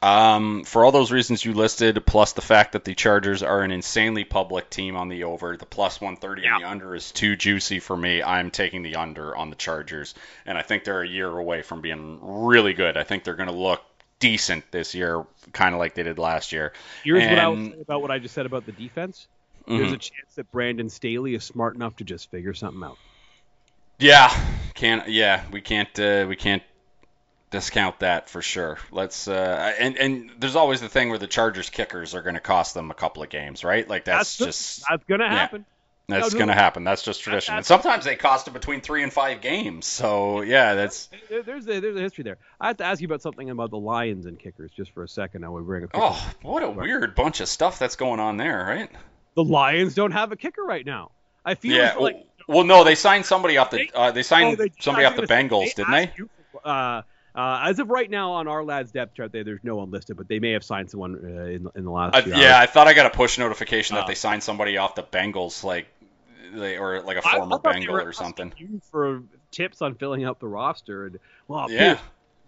Um, 0.00 0.62
for 0.62 0.84
all 0.84 0.92
those 0.92 1.10
reasons 1.10 1.44
you 1.44 1.54
listed, 1.54 2.04
plus 2.06 2.32
the 2.32 2.40
fact 2.40 2.72
that 2.72 2.84
the 2.84 2.94
Chargers 2.94 3.42
are 3.42 3.62
an 3.62 3.72
insanely 3.72 4.24
public 4.24 4.70
team 4.70 4.94
on 4.96 5.08
the 5.08 5.24
over, 5.24 5.56
the 5.56 5.66
plus 5.66 6.00
130 6.00 6.42
yeah. 6.42 6.54
and 6.54 6.64
the 6.64 6.68
under 6.68 6.94
is 6.94 7.10
too 7.10 7.34
juicy 7.34 7.80
for 7.80 7.96
me. 7.96 8.22
I'm 8.22 8.52
taking 8.52 8.82
the 8.82 8.96
under 8.96 9.36
on 9.36 9.50
the 9.50 9.56
Chargers, 9.56 10.14
and 10.46 10.56
I 10.56 10.62
think 10.62 10.84
they're 10.84 11.02
a 11.02 11.08
year 11.08 11.28
away 11.28 11.62
from 11.62 11.80
being 11.80 12.20
really 12.22 12.74
good. 12.74 12.96
I 12.96 13.02
think 13.02 13.24
they're 13.24 13.34
going 13.34 13.48
to 13.48 13.54
look 13.54 13.82
decent 14.20 14.70
this 14.70 14.94
year, 14.94 15.24
kind 15.52 15.74
of 15.74 15.80
like 15.80 15.94
they 15.94 16.04
did 16.04 16.18
last 16.18 16.52
year. 16.52 16.72
Here's 17.02 17.24
and, 17.24 17.30
what 17.30 17.38
I 17.40 17.48
would 17.48 17.72
say 17.72 17.80
about 17.80 18.02
what 18.02 18.10
I 18.12 18.18
just 18.20 18.34
said 18.34 18.46
about 18.46 18.66
the 18.66 18.72
defense. 18.72 19.26
Mm-hmm. 19.66 19.78
There's 19.78 19.92
a 19.92 19.98
chance 19.98 20.34
that 20.36 20.50
Brandon 20.52 20.88
Staley 20.88 21.34
is 21.34 21.44
smart 21.44 21.74
enough 21.74 21.96
to 21.96 22.04
just 22.04 22.30
figure 22.30 22.54
something 22.54 22.82
out. 22.84 22.98
Yeah, 23.98 24.32
can't. 24.74 25.08
Yeah, 25.08 25.44
we 25.50 25.60
can't. 25.60 25.98
Uh, 25.98 26.26
we 26.28 26.36
can't 26.36 26.62
discount 27.50 28.00
that 28.00 28.28
for 28.28 28.42
sure. 28.42 28.78
Let's 28.92 29.26
uh, 29.26 29.74
and 29.78 29.96
and 29.96 30.30
there's 30.38 30.56
always 30.56 30.80
the 30.80 30.88
thing 30.88 31.08
where 31.08 31.18
the 31.18 31.26
Chargers 31.26 31.70
kickers 31.70 32.14
are 32.14 32.22
going 32.22 32.34
to 32.34 32.40
cost 32.40 32.74
them 32.74 32.90
a 32.90 32.94
couple 32.94 33.22
of 33.22 33.28
games, 33.28 33.64
right? 33.64 33.88
Like 33.88 34.04
that's, 34.04 34.36
that's 34.36 34.46
just 34.46 34.84
that's 34.88 35.04
going 35.04 35.20
to 35.20 35.28
happen. 35.28 35.64
That's 36.08 36.32
no, 36.32 36.38
going 36.38 36.48
to 36.48 36.54
happen. 36.54 36.84
That's 36.84 37.02
just 37.02 37.20
tradition. 37.20 37.56
That's, 37.56 37.70
and 37.70 37.82
sometimes 37.82 38.06
they 38.06 38.16
cost 38.16 38.46
them 38.46 38.54
between 38.54 38.80
three 38.80 39.02
and 39.02 39.12
five 39.12 39.42
games. 39.42 39.84
So 39.86 40.40
yeah, 40.40 40.74
that's 40.74 41.10
there's 41.28 41.66
a, 41.68 41.80
there's 41.80 41.96
a 41.96 42.00
history 42.00 42.24
there. 42.24 42.38
I 42.60 42.68
have 42.68 42.78
to 42.78 42.84
ask 42.84 43.00
you 43.00 43.06
about 43.06 43.20
something 43.20 43.50
about 43.50 43.70
the 43.70 43.78
Lions 43.78 44.24
and 44.24 44.38
kickers 44.38 44.70
just 44.74 44.92
for 44.92 45.02
a 45.02 45.08
second. 45.08 45.44
I 45.44 45.48
would 45.48 45.66
bring 45.66 45.84
a. 45.84 45.88
Oh, 45.92 46.32
what 46.42 46.62
a 46.62 46.70
weird 46.70 47.14
bunch 47.14 47.40
of 47.40 47.48
stuff 47.48 47.78
that's 47.78 47.96
going 47.96 48.20
on 48.20 48.36
there, 48.36 48.64
right? 48.64 48.90
The 49.34 49.44
Lions 49.44 49.94
don't 49.94 50.12
have 50.12 50.32
a 50.32 50.36
kicker 50.36 50.62
right 50.62 50.86
now. 50.86 51.10
I 51.44 51.56
feel 51.56 51.76
yeah, 51.76 51.94
like. 51.96 52.27
Well, 52.48 52.64
no, 52.64 52.82
they 52.82 52.94
signed 52.94 53.26
somebody 53.26 53.58
off 53.58 53.70
the 53.70 53.90
uh, 53.94 54.10
they 54.10 54.22
signed 54.22 54.58
oh, 54.58 54.64
they, 54.64 54.72
somebody 54.80 55.04
off 55.04 55.16
the 55.16 55.22
Bengals, 55.22 55.74
they 55.74 55.84
didn't 55.84 55.92
they? 55.92 56.12
You, 56.16 56.30
uh, 56.64 57.02
uh, 57.34 57.60
as 57.64 57.78
of 57.78 57.90
right 57.90 58.10
now, 58.10 58.32
on 58.32 58.46
Ourlads 58.46 58.90
depth 58.90 59.14
chart, 59.14 59.32
there, 59.32 59.44
there's 59.44 59.62
no 59.62 59.76
one 59.76 59.90
listed, 59.90 60.16
but 60.16 60.28
they 60.28 60.38
may 60.38 60.52
have 60.52 60.64
signed 60.64 60.90
someone 60.90 61.14
uh, 61.22 61.44
in, 61.44 61.68
in 61.76 61.84
the 61.84 61.90
last. 61.90 62.16
Uh, 62.16 62.22
yeah, 62.26 62.58
I 62.58 62.66
thought 62.66 62.88
I 62.88 62.94
got 62.94 63.06
a 63.06 63.10
push 63.10 63.38
notification 63.38 63.96
that 63.96 64.04
uh, 64.04 64.06
they 64.08 64.14
signed 64.14 64.42
somebody 64.42 64.78
off 64.78 64.94
the 64.94 65.02
Bengals, 65.02 65.62
like 65.62 65.86
they 66.54 66.78
or 66.78 67.02
like 67.02 67.18
a 67.18 67.22
former 67.22 67.58
Bengal 67.58 67.96
or 67.96 68.12
something. 68.12 68.80
for 68.90 69.22
tips 69.50 69.82
on 69.82 69.94
filling 69.94 70.24
out 70.24 70.40
the 70.40 70.48
roster, 70.48 71.06
and 71.06 71.18
well, 71.46 71.70
yeah 71.70 71.98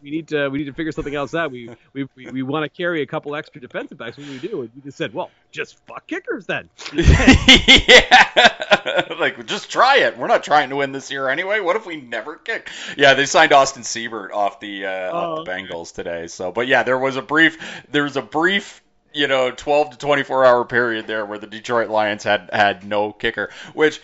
we 0.03 0.11
need 0.11 0.29
to 0.29 0.49
we 0.49 0.59
need 0.59 0.65
to 0.65 0.73
figure 0.73 0.93
something 0.93 1.15
else 1.15 1.35
out. 1.35 1.51
We 1.51 1.71
we, 1.93 2.07
we, 2.17 2.31
we 2.31 2.43
want 2.43 2.65
to 2.65 2.69
carry 2.69 3.03
a 3.03 3.07
couple 3.07 3.37
extra 3.37 3.61
defensive 3.61 3.99
backs. 3.99 4.17
What 4.17 4.27
do 4.27 4.33
we 4.33 4.39
do? 4.39 4.63
And 4.63 4.71
we 4.75 4.83
just 4.83 4.99
said, 4.99 5.13
well, 5.13 5.31
just 5.51 5.79
fuck 5.87 6.07
kickers 6.07 6.47
then. 6.47 6.69
yeah, 6.95 9.05
like 9.19 9.45
just 9.47 9.71
try 9.71 9.99
it. 9.99 10.17
We're 10.17 10.27
not 10.27 10.43
trying 10.43 10.71
to 10.71 10.77
win 10.77 10.93
this 10.93 11.11
year 11.11 11.29
anyway. 11.29 11.61
What 11.61 11.77
if 11.77 11.87
we 11.87 12.01
never 12.01 12.37
kick? 12.37 12.71
Yeah, 12.97 13.15
they 13.15 13.27
signed 13.27 13.53
Austin 13.53 13.83
Seibert 13.83 14.33
off 14.33 14.61
the 14.61 14.87
uh, 14.87 15.13
off 15.13 15.45
the 15.45 15.51
oh, 15.51 15.55
Bengals 15.55 15.95
today. 15.95 16.27
So, 16.27 16.53
but 16.53 16.67
yeah, 16.67 16.83
there 16.83 16.99
was 16.99 17.17
a 17.17 17.23
brief 17.23 17.59
there 17.91 18.05
was 18.05 18.17
a 18.17 18.23
brief 18.23 18.83
you 19.13 19.27
know 19.27 19.51
12 19.51 19.91
to 19.91 19.99
24 19.99 20.45
hour 20.45 20.65
period 20.65 21.07
there 21.07 21.27
where 21.27 21.39
the 21.39 21.47
Detroit 21.47 21.91
Lions 21.91 22.25
had 22.25 22.51
had 22.53 22.85
no 22.85 23.13
kicker, 23.13 23.51
which 23.75 24.01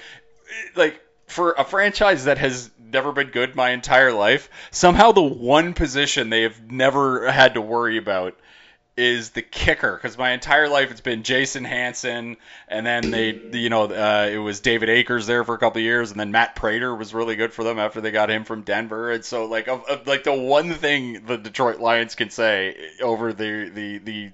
like 0.74 1.00
for 1.26 1.52
a 1.52 1.64
franchise 1.64 2.24
that 2.24 2.38
has 2.38 2.70
never 2.92 3.12
been 3.12 3.28
good 3.28 3.54
my 3.54 3.70
entire 3.70 4.12
life, 4.12 4.48
somehow 4.70 5.12
the 5.12 5.22
one 5.22 5.74
position 5.74 6.30
they 6.30 6.42
have 6.42 6.70
never 6.70 7.30
had 7.30 7.54
to 7.54 7.60
worry 7.60 7.98
about 7.98 8.36
is 8.96 9.30
the 9.30 9.42
kicker 9.42 9.94
because 9.94 10.16
my 10.16 10.30
entire 10.30 10.68
life 10.70 10.90
it's 10.90 11.02
been 11.02 11.22
Jason 11.22 11.64
Hanson 11.64 12.38
and 12.66 12.86
then 12.86 13.10
they 13.10 13.32
you 13.52 13.68
know 13.68 13.84
uh, 13.84 14.26
it 14.32 14.38
was 14.38 14.60
David 14.60 14.88
Akers 14.88 15.26
there 15.26 15.44
for 15.44 15.54
a 15.54 15.58
couple 15.58 15.82
years 15.82 16.10
and 16.10 16.18
then 16.18 16.30
Matt 16.30 16.56
Prater 16.56 16.94
was 16.94 17.12
really 17.12 17.36
good 17.36 17.52
for 17.52 17.62
them 17.62 17.78
after 17.78 18.00
they 18.00 18.10
got 18.10 18.30
him 18.30 18.44
from 18.44 18.62
Denver 18.62 19.12
and 19.12 19.22
so 19.22 19.44
like 19.44 19.68
of, 19.68 19.84
of, 19.84 20.06
like 20.06 20.24
the 20.24 20.32
one 20.32 20.72
thing 20.72 21.26
the 21.26 21.36
Detroit 21.36 21.78
Lions 21.78 22.14
can 22.14 22.30
say 22.30 22.74
over 23.02 23.34
the 23.34 23.68
the 23.68 23.98
the 23.98 24.30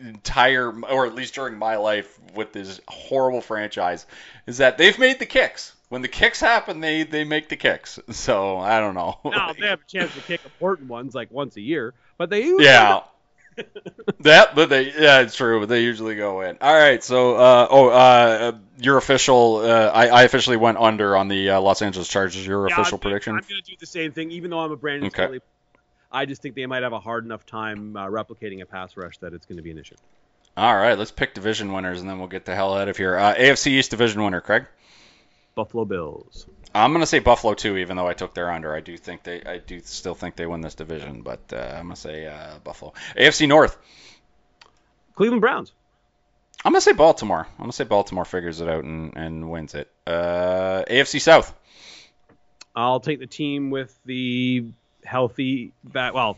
entire 0.00 0.72
or 0.72 1.04
at 1.04 1.14
least 1.14 1.34
during 1.34 1.58
my 1.58 1.76
life 1.76 2.18
with 2.34 2.54
this 2.54 2.80
horrible 2.88 3.42
franchise 3.42 4.06
is 4.46 4.58
that 4.58 4.78
they've 4.78 4.98
made 4.98 5.18
the 5.18 5.26
kicks 5.26 5.75
when 5.88 6.02
the 6.02 6.08
kicks 6.08 6.40
happen, 6.40 6.80
they 6.80 7.04
they 7.04 7.24
make 7.24 7.48
the 7.48 7.56
kicks. 7.56 7.98
So 8.10 8.58
I 8.58 8.80
don't 8.80 8.94
know. 8.94 9.18
No, 9.24 9.52
they 9.58 9.66
have 9.66 9.80
a 9.80 9.90
chance 9.90 10.14
to 10.14 10.20
kick 10.20 10.40
important 10.44 10.88
ones 10.88 11.14
like 11.14 11.30
once 11.30 11.56
a 11.56 11.60
year, 11.60 11.94
but 12.18 12.30
they 12.30 12.42
usually 12.42 12.64
yeah. 12.64 13.02
that, 14.20 14.54
but 14.54 14.68
they 14.68 14.92
yeah, 14.92 15.20
it's 15.20 15.34
true. 15.34 15.60
But 15.60 15.68
they 15.68 15.82
usually 15.82 16.14
go 16.14 16.42
in. 16.42 16.58
All 16.60 16.74
right, 16.74 17.02
so 17.02 17.36
uh, 17.36 17.68
oh, 17.70 17.88
uh, 17.88 18.52
your 18.78 18.98
official. 18.98 19.56
Uh, 19.56 19.90
I, 19.94 20.08
I 20.08 20.22
officially 20.24 20.56
went 20.56 20.78
under 20.78 21.16
on 21.16 21.28
the 21.28 21.50
uh, 21.50 21.60
Los 21.60 21.80
Angeles 21.80 22.08
Chargers. 22.08 22.46
Your 22.46 22.68
yeah, 22.68 22.74
official 22.74 22.96
I'm, 22.96 23.00
prediction? 23.00 23.34
I'm 23.34 23.40
going 23.40 23.62
to 23.62 23.70
do 23.70 23.76
the 23.78 23.86
same 23.86 24.12
thing, 24.12 24.30
even 24.30 24.50
though 24.50 24.60
I'm 24.60 24.72
a 24.72 24.76
Brandon 24.76 25.06
okay. 25.06 25.40
I 26.12 26.26
just 26.26 26.42
think 26.42 26.54
they 26.54 26.66
might 26.66 26.82
have 26.82 26.92
a 26.92 27.00
hard 27.00 27.24
enough 27.24 27.46
time 27.46 27.96
uh, 27.96 28.06
replicating 28.06 28.60
a 28.62 28.66
pass 28.66 28.96
rush 28.96 29.18
that 29.18 29.32
it's 29.32 29.46
going 29.46 29.56
to 29.56 29.62
be 29.62 29.70
an 29.70 29.78
issue. 29.78 29.96
All 30.56 30.74
right, 30.74 30.98
let's 30.98 31.10
pick 31.10 31.34
division 31.34 31.72
winners, 31.72 32.00
and 32.00 32.08
then 32.08 32.18
we'll 32.18 32.28
get 32.28 32.44
the 32.46 32.54
hell 32.54 32.74
out 32.74 32.88
of 32.88 32.96
here. 32.96 33.16
Uh, 33.16 33.34
AFC 33.34 33.68
East 33.68 33.90
division 33.90 34.22
winner, 34.22 34.40
Craig. 34.40 34.66
Buffalo 35.56 35.86
Bills. 35.86 36.46
I'm 36.74 36.92
gonna 36.92 37.06
say 37.06 37.18
Buffalo 37.18 37.54
too, 37.54 37.78
even 37.78 37.96
though 37.96 38.06
I 38.06 38.12
took 38.12 38.34
their 38.34 38.52
under. 38.52 38.76
I 38.76 38.80
do 38.80 38.96
think 38.96 39.24
they, 39.24 39.42
I 39.42 39.58
do 39.58 39.80
still 39.80 40.14
think 40.14 40.36
they 40.36 40.46
win 40.46 40.60
this 40.60 40.74
division, 40.74 41.22
but 41.22 41.40
uh, 41.52 41.56
I'm 41.56 41.86
gonna 41.86 41.96
say 41.96 42.26
uh, 42.26 42.58
Buffalo. 42.62 42.92
AFC 43.16 43.48
North. 43.48 43.76
Cleveland 45.14 45.40
Browns. 45.40 45.72
I'm 46.64 46.72
gonna 46.72 46.82
say 46.82 46.92
Baltimore. 46.92 47.46
I'm 47.58 47.62
gonna 47.62 47.72
say 47.72 47.84
Baltimore 47.84 48.26
figures 48.26 48.60
it 48.60 48.68
out 48.68 48.84
and, 48.84 49.16
and 49.16 49.50
wins 49.50 49.74
it. 49.74 49.90
Uh, 50.06 50.84
AFC 50.88 51.20
South. 51.20 51.52
I'll 52.74 53.00
take 53.00 53.18
the 53.18 53.26
team 53.26 53.70
with 53.70 53.98
the 54.04 54.66
healthy 55.04 55.72
back. 55.82 56.12
Well, 56.12 56.36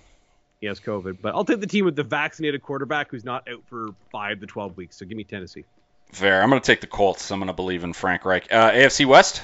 he 0.60 0.68
has 0.68 0.78
COVID, 0.78 1.18
but 1.20 1.34
I'll 1.34 1.44
take 1.44 1.60
the 1.60 1.66
team 1.66 1.84
with 1.84 1.96
the 1.96 2.04
vaccinated 2.04 2.62
quarterback 2.62 3.10
who's 3.10 3.24
not 3.24 3.48
out 3.48 3.64
for 3.66 3.88
five 4.12 4.38
to 4.40 4.46
twelve 4.46 4.76
weeks. 4.76 4.96
So 4.96 5.06
give 5.06 5.16
me 5.16 5.24
Tennessee. 5.24 5.64
Fair. 6.10 6.42
I'm 6.42 6.48
going 6.50 6.60
to 6.60 6.66
take 6.66 6.80
the 6.80 6.86
Colts. 6.86 7.30
I'm 7.30 7.38
going 7.38 7.48
to 7.48 7.52
believe 7.52 7.84
in 7.84 7.92
Frank 7.92 8.24
Reich. 8.24 8.52
Uh, 8.52 8.70
AFC 8.70 9.06
West. 9.06 9.42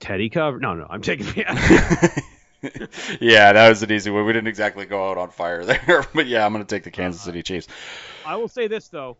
Teddy 0.00 0.28
cover? 0.28 0.58
No, 0.58 0.74
no. 0.74 0.86
I'm 0.88 1.02
taking. 1.02 1.26
yeah, 3.20 3.52
that 3.52 3.68
was 3.68 3.82
an 3.82 3.92
easy 3.92 4.10
one. 4.10 4.24
We 4.24 4.32
didn't 4.32 4.48
exactly 4.48 4.86
go 4.86 5.10
out 5.10 5.18
on 5.18 5.30
fire 5.30 5.64
there, 5.86 6.06
but 6.14 6.26
yeah, 6.26 6.44
I'm 6.44 6.52
going 6.52 6.64
to 6.64 6.74
take 6.74 6.84
the 6.84 6.90
Kansas 6.90 7.22
City 7.22 7.42
Chiefs. 7.42 7.68
I 8.24 8.36
will 8.36 8.48
say 8.48 8.68
this 8.68 8.88
though: 8.88 9.16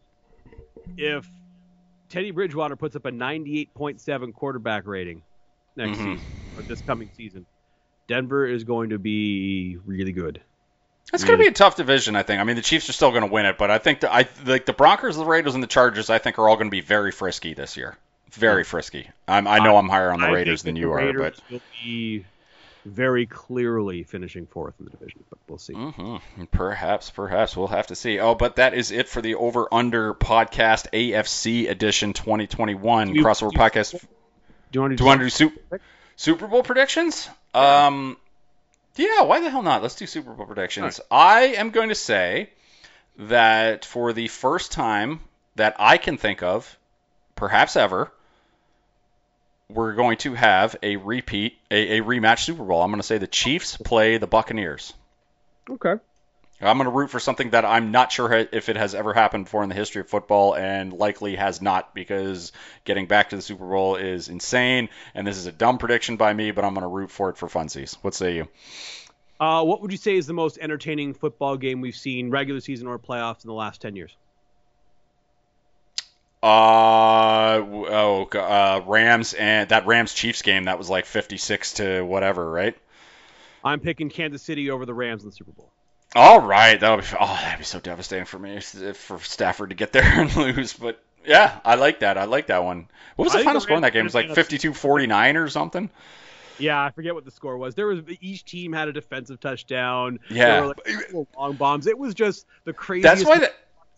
if 0.96 1.28
Teddy 2.08 2.30
Bridgewater 2.30 2.76
puts 2.76 2.96
up 2.96 3.04
a 3.06 3.10
98.7 3.10 4.34
quarterback 4.34 4.86
rating 4.86 5.22
next 5.76 5.98
mm-hmm. 5.98 6.16
season 6.16 6.26
or 6.56 6.62
this 6.62 6.80
coming 6.82 7.10
season, 7.16 7.46
Denver 8.08 8.46
is 8.46 8.64
going 8.64 8.90
to 8.90 8.98
be 8.98 9.78
really 9.84 10.12
good. 10.12 10.40
It's 11.12 11.24
going 11.24 11.38
to 11.38 11.42
be 11.42 11.48
a 11.48 11.52
tough 11.52 11.76
division, 11.76 12.16
I 12.16 12.22
think. 12.22 12.40
I 12.40 12.44
mean, 12.44 12.56
the 12.56 12.62
Chiefs 12.62 12.88
are 12.88 12.92
still 12.92 13.10
going 13.10 13.22
to 13.22 13.30
win 13.30 13.46
it, 13.46 13.58
but 13.58 13.70
I 13.70 13.78
think 13.78 14.00
the, 14.00 14.12
I 14.12 14.26
like 14.44 14.66
the 14.66 14.72
Broncos, 14.72 15.16
the 15.16 15.24
Raiders, 15.24 15.54
and 15.54 15.62
the 15.62 15.68
Chargers. 15.68 16.10
I 16.10 16.18
think 16.18 16.38
are 16.38 16.48
all 16.48 16.56
going 16.56 16.66
to 16.66 16.72
be 16.72 16.80
very 16.80 17.12
frisky 17.12 17.54
this 17.54 17.76
year. 17.76 17.96
Very 18.32 18.64
frisky. 18.64 19.08
I'm, 19.28 19.46
I 19.46 19.58
know 19.58 19.76
I, 19.76 19.78
am 19.78 19.88
higher 19.88 20.10
on 20.10 20.20
the 20.20 20.26
I 20.26 20.32
Raiders 20.32 20.62
than 20.62 20.74
you 20.74 20.92
are, 20.92 21.12
but 21.12 21.38
will 21.50 21.60
be 21.84 22.24
very 22.84 23.26
clearly 23.26 24.02
finishing 24.02 24.46
fourth 24.46 24.74
in 24.80 24.86
the 24.86 24.90
division. 24.90 25.22
But 25.30 25.38
we'll 25.48 25.58
see. 25.58 25.74
Mm-hmm. 25.74 26.44
Perhaps, 26.50 27.10
perhaps 27.10 27.56
we'll 27.56 27.68
have 27.68 27.86
to 27.88 27.94
see. 27.94 28.18
Oh, 28.18 28.34
but 28.34 28.56
that 28.56 28.74
is 28.74 28.90
it 28.90 29.08
for 29.08 29.22
the 29.22 29.36
Over 29.36 29.68
Under 29.72 30.14
Podcast 30.14 30.90
AFC 30.92 31.68
Edition 31.68 32.12
2021 32.12 33.14
you, 33.14 33.22
crossover 33.22 33.50
do 33.50 33.56
you, 33.56 33.60
podcast. 33.60 33.92
Do 33.92 33.98
you 34.72 34.80
want 34.80 34.90
to 34.92 34.96
do, 34.96 34.98
do, 34.98 35.04
you 35.04 35.08
want 35.08 35.20
to 35.20 35.26
do 35.26 35.30
Super, 35.30 35.80
Super 36.16 36.46
Bowl 36.48 36.62
predictions? 36.62 37.28
Yeah. 37.54 37.86
Um. 37.86 38.16
Yeah, 38.96 39.22
why 39.22 39.40
the 39.40 39.50
hell 39.50 39.62
not? 39.62 39.82
Let's 39.82 39.96
do 39.96 40.06
Super 40.06 40.32
Bowl 40.32 40.46
predictions. 40.46 41.00
Right. 41.10 41.16
I 41.18 41.40
am 41.54 41.70
going 41.70 41.88
to 41.88 41.94
say 41.94 42.50
that 43.18 43.84
for 43.84 44.12
the 44.12 44.28
first 44.28 44.72
time 44.72 45.20
that 45.56 45.76
I 45.78 45.98
can 45.98 46.16
think 46.16 46.42
of, 46.42 46.78
perhaps 47.34 47.76
ever, 47.76 48.12
we're 49.68 49.94
going 49.94 50.18
to 50.18 50.34
have 50.34 50.76
a 50.82 50.96
repeat, 50.96 51.58
a, 51.70 51.98
a 51.98 52.02
rematch 52.02 52.40
Super 52.40 52.64
Bowl. 52.64 52.82
I'm 52.82 52.90
going 52.90 53.00
to 53.00 53.06
say 53.06 53.18
the 53.18 53.26
Chiefs 53.26 53.76
play 53.76 54.18
the 54.18 54.26
Buccaneers. 54.26 54.92
Okay. 55.68 55.94
I'm 56.66 56.76
going 56.78 56.90
to 56.90 56.96
root 56.96 57.10
for 57.10 57.20
something 57.20 57.50
that 57.50 57.64
I'm 57.64 57.90
not 57.90 58.12
sure 58.12 58.32
if 58.32 58.68
it 58.68 58.76
has 58.76 58.94
ever 58.94 59.12
happened 59.12 59.44
before 59.44 59.62
in 59.62 59.68
the 59.68 59.74
history 59.74 60.00
of 60.00 60.08
football, 60.08 60.54
and 60.54 60.92
likely 60.92 61.36
has 61.36 61.60
not, 61.60 61.94
because 61.94 62.52
getting 62.84 63.06
back 63.06 63.30
to 63.30 63.36
the 63.36 63.42
Super 63.42 63.66
Bowl 63.66 63.96
is 63.96 64.28
insane. 64.28 64.88
And 65.14 65.26
this 65.26 65.36
is 65.36 65.46
a 65.46 65.52
dumb 65.52 65.78
prediction 65.78 66.16
by 66.16 66.32
me, 66.32 66.50
but 66.50 66.64
I'm 66.64 66.74
going 66.74 66.82
to 66.82 66.88
root 66.88 67.10
for 67.10 67.30
it 67.30 67.36
for 67.36 67.48
funsies. 67.48 67.94
What 68.02 68.14
say 68.14 68.36
you? 68.36 68.48
Uh, 69.40 69.62
what 69.64 69.82
would 69.82 69.90
you 69.90 69.98
say 69.98 70.16
is 70.16 70.26
the 70.26 70.32
most 70.32 70.58
entertaining 70.58 71.14
football 71.14 71.56
game 71.56 71.80
we've 71.80 71.96
seen, 71.96 72.30
regular 72.30 72.60
season 72.60 72.86
or 72.86 72.98
playoffs, 72.98 73.44
in 73.44 73.48
the 73.48 73.54
last 73.54 73.80
ten 73.80 73.96
years? 73.96 74.16
Uh 76.44 77.56
oh, 77.56 78.28
uh, 78.34 78.82
Rams 78.86 79.32
and 79.32 79.70
that 79.70 79.86
Rams 79.86 80.12
Chiefs 80.12 80.42
game 80.42 80.64
that 80.64 80.76
was 80.76 80.90
like 80.90 81.06
56 81.06 81.72
to 81.74 82.02
whatever, 82.02 82.50
right? 82.50 82.76
I'm 83.64 83.80
picking 83.80 84.10
Kansas 84.10 84.42
City 84.42 84.70
over 84.70 84.84
the 84.84 84.92
Rams 84.92 85.22
in 85.22 85.30
the 85.30 85.34
Super 85.34 85.52
Bowl. 85.52 85.72
All 86.14 86.40
right, 86.40 86.78
that 86.78 86.90
would 86.90 87.00
be 87.04 87.10
oh 87.18 87.26
that'd 87.26 87.58
be 87.58 87.64
so 87.64 87.80
devastating 87.80 88.24
for 88.24 88.38
me 88.38 88.56
if, 88.56 88.96
for 88.96 89.18
Stafford 89.18 89.70
to 89.70 89.76
get 89.76 89.92
there 89.92 90.04
and 90.20 90.34
lose, 90.36 90.72
but 90.72 91.02
yeah, 91.26 91.58
I 91.64 91.74
like 91.74 92.00
that. 92.00 92.18
I 92.18 92.24
like 92.24 92.48
that 92.48 92.64
one. 92.64 92.88
What 93.16 93.24
was 93.24 93.32
the 93.32 93.44
final 93.44 93.60
score 93.60 93.76
in 93.76 93.82
that 93.82 93.92
game? 93.92 94.00
It 94.00 94.04
was 94.04 94.14
like 94.14 94.28
52-49 94.28 95.42
or 95.42 95.48
something. 95.48 95.90
Yeah, 96.58 96.82
I 96.82 96.90
forget 96.90 97.14
what 97.14 97.24
the 97.24 97.30
score 97.30 97.56
was. 97.56 97.74
There 97.74 97.86
was 97.86 98.00
each 98.20 98.44
team 98.44 98.72
had 98.72 98.88
a 98.88 98.92
defensive 98.92 99.40
touchdown. 99.40 100.20
Yeah, 100.30 100.72
like 100.86 101.12
long 101.36 101.54
bombs. 101.54 101.86
It 101.86 101.98
was 101.98 102.14
just 102.14 102.46
the 102.64 102.72
craziest 102.72 103.24
That's 103.24 103.28
why 103.28 103.38
the, 103.38 103.52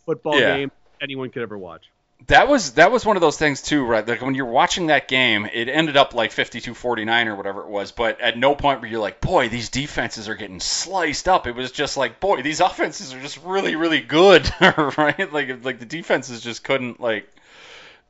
football 0.06 0.38
yeah. 0.38 0.56
game 0.56 0.72
anyone 1.00 1.30
could 1.30 1.42
ever 1.42 1.58
watch. 1.58 1.90
That 2.28 2.48
was 2.48 2.72
that 2.72 2.90
was 2.90 3.04
one 3.04 3.16
of 3.16 3.20
those 3.20 3.38
things 3.38 3.62
too, 3.62 3.84
right? 3.84 4.06
Like 4.06 4.20
when 4.20 4.34
you're 4.34 4.46
watching 4.46 4.88
that 4.88 5.06
game, 5.06 5.48
it 5.52 5.68
ended 5.68 5.96
up 5.96 6.12
like 6.12 6.32
52-49 6.32 7.26
or 7.26 7.36
whatever 7.36 7.60
it 7.60 7.68
was, 7.68 7.92
but 7.92 8.20
at 8.20 8.36
no 8.36 8.56
point 8.56 8.80
were 8.80 8.88
you 8.88 8.98
like, 8.98 9.20
"Boy, 9.20 9.48
these 9.48 9.68
defenses 9.68 10.28
are 10.28 10.34
getting 10.34 10.58
sliced 10.58 11.28
up." 11.28 11.46
It 11.46 11.54
was 11.54 11.70
just 11.70 11.96
like, 11.96 12.18
"Boy, 12.18 12.42
these 12.42 12.60
offenses 12.60 13.14
are 13.14 13.20
just 13.20 13.38
really 13.44 13.76
really 13.76 14.00
good." 14.00 14.50
right? 14.60 15.32
Like 15.32 15.64
like 15.64 15.78
the 15.78 15.86
defenses 15.86 16.40
just 16.40 16.64
couldn't 16.64 17.00
like 17.00 17.28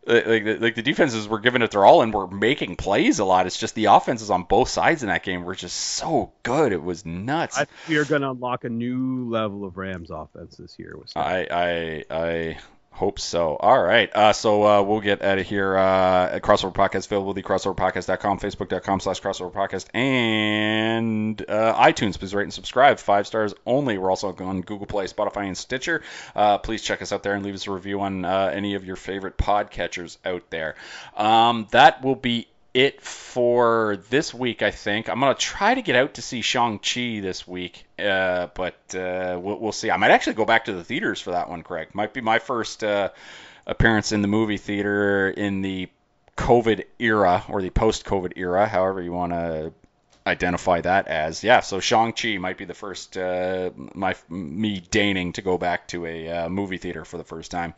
like 0.07 0.61
like 0.61 0.75
the 0.75 0.83
defenses 0.83 1.27
were 1.27 1.41
giving 1.41 1.63
it 1.63 1.73
their 1.73 1.85
all 1.85 2.03
and 2.03 2.15
were 2.15 2.29
making 2.29 2.77
plays 2.77 3.19
a 3.19 3.25
lot. 3.25 3.47
It's 3.47 3.59
just 3.59 3.75
the 3.75 3.87
offenses 3.87 4.31
on 4.31 4.45
both 4.45 4.69
sides 4.69 5.03
in 5.03 5.09
that 5.09 5.25
game 5.25 5.45
were 5.45 5.57
just 5.57 5.77
so 5.77 6.33
good. 6.43 6.73
It 6.73 6.83
was 6.83 7.05
nuts. 7.05 7.59
I 7.59 7.67
we 7.89 7.97
are 7.97 8.05
going 8.05 8.23
to 8.23 8.31
unlock 8.31 8.65
a 8.65 8.69
new 8.69 9.29
level 9.29 9.65
of 9.65 9.77
Rams 9.77 10.11
offense 10.11 10.57
this 10.57 10.79
year. 10.79 10.97
I 11.17 11.47
I 11.51 12.05
I 12.11 12.59
Hope 12.97 13.19
so. 13.19 13.57
All 13.57 13.79
right. 13.79 14.11
Uh, 14.17 14.33
so 14.33 14.67
uh, 14.67 14.83
we'll 14.83 15.03
get 15.03 15.21
out 15.21 15.39
of 15.39 15.47
here 15.47 15.77
uh, 15.77 16.31
at 16.31 16.41
Crossover 16.41 16.73
Podcast, 16.73 17.05
available 17.05 17.37
at 17.37 17.45
crossoverpodcast.com, 17.45 18.41
facebook.com 18.41 19.01
slash 19.01 19.21
crossover 19.21 19.53
podcast, 19.53 19.95
and 19.95 21.45
uh, 21.47 21.75
iTunes. 21.75 22.19
Please 22.19 22.35
rate 22.35 22.45
and 22.45 22.55
subscribe. 22.55 22.99
Five 22.99 23.27
stars 23.27 23.53
only. 23.67 23.99
We're 23.99 24.09
also 24.09 24.35
on 24.35 24.63
Google 24.63 24.87
Play, 24.87 25.05
Spotify, 25.09 25.47
and 25.47 25.59
Stitcher. 25.59 26.01
Uh, 26.35 26.57
please 26.57 26.81
check 26.81 27.03
us 27.03 27.13
out 27.13 27.23
there 27.23 27.35
and 27.35 27.45
leave 27.45 27.55
us 27.55 27.67
a 27.67 27.71
review 27.71 28.01
on 28.01 28.25
uh, 28.25 28.51
any 28.55 28.77
of 28.77 28.87
your 28.87 28.97
favorite 28.97 29.37
podcatchers 29.37 30.17
out 30.25 30.49
there. 30.49 30.75
Um, 31.19 31.67
that 31.73 32.03
will 32.03 32.17
be 32.17 32.49
it 32.77 33.01
for 33.01 33.97
this 34.11 34.35
week, 34.35 34.61
I 34.61 34.71
think. 34.71 35.09
I'm 35.09 35.19
going 35.19 35.35
to 35.35 35.41
try 35.41 35.75
to 35.75 35.81
get 35.81 35.97
out 35.97 36.15
to 36.15 36.23
see 36.23 36.43
Shang-Chi 36.43 37.21
this 37.21 37.49
week, 37.49 37.87
uh, 37.99 38.49
but 38.55 38.75
uh, 38.95 39.39
we'll, 39.41 39.59
we'll, 39.59 39.73
see. 39.73 39.91
I 39.91 39.97
might 39.97 40.11
actually 40.11 40.35
go 40.35 40.45
back 40.45 40.67
to 40.67 40.75
the 40.75 40.85
theaters 40.85 41.19
for 41.19 41.31
that 41.31 41.49
one, 41.49 41.63
Craig. 41.63 41.95
Might 41.95 42.13
be 42.13 42.21
my 42.21 42.39
first 42.39 42.85
uh, 42.85 43.09
appearance 43.67 44.13
in 44.13 44.21
the 44.21 44.29
movie 44.29 44.59
theater 44.59 45.31
in 45.31 45.63
the 45.63 45.89
COVID 46.37 46.85
era 46.99 47.45
or 47.49 47.63
the 47.63 47.71
post-COVID 47.71 48.35
era, 48.37 48.69
however 48.69 49.01
you 49.01 49.13
want 49.13 49.33
to 49.33 49.73
identify 50.27 50.83
that 50.83 51.09
as. 51.09 51.43
Yeah, 51.43 51.61
so 51.61 51.81
Shang-Chi 51.81 52.37
might 52.37 52.59
be 52.59 52.67
the 52.67 52.75
first, 52.75 53.17
uh, 53.17 53.71
my 53.95 54.17
me 54.29 54.81
deigning 54.81 55.33
to 55.33 55.41
go 55.41 55.57
back 55.57 55.89
to 55.89 56.05
a 56.05 56.29
uh, 56.29 56.49
movie 56.51 56.77
theater 56.77 57.07
for 57.07 57.17
the 57.17 57.25
first 57.25 57.51
time. 57.51 57.73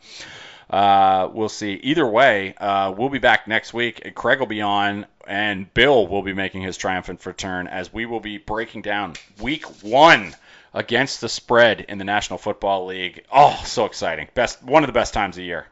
Uh, 0.69 1.29
we'll 1.33 1.49
see. 1.49 1.73
Either 1.73 2.05
way, 2.05 2.53
uh, 2.55 2.93
we'll 2.95 3.09
be 3.09 3.19
back 3.19 3.47
next 3.47 3.73
week. 3.73 4.13
Craig 4.13 4.39
will 4.39 4.45
be 4.45 4.61
on, 4.61 5.07
and 5.27 5.73
Bill 5.73 6.07
will 6.07 6.21
be 6.21 6.33
making 6.33 6.61
his 6.61 6.77
triumphant 6.77 7.25
return 7.25 7.67
as 7.67 7.91
we 7.91 8.05
will 8.05 8.19
be 8.19 8.37
breaking 8.37 8.83
down 8.83 9.15
week 9.41 9.65
one 9.83 10.35
against 10.73 11.21
the 11.21 11.29
spread 11.29 11.81
in 11.81 11.97
the 11.97 12.03
National 12.03 12.37
Football 12.37 12.85
League. 12.85 13.25
Oh, 13.31 13.59
so 13.65 13.85
exciting! 13.85 14.27
Best 14.35 14.61
one 14.63 14.83
of 14.83 14.87
the 14.87 14.93
best 14.93 15.13
times 15.13 15.37
of 15.37 15.43
year, 15.43 15.65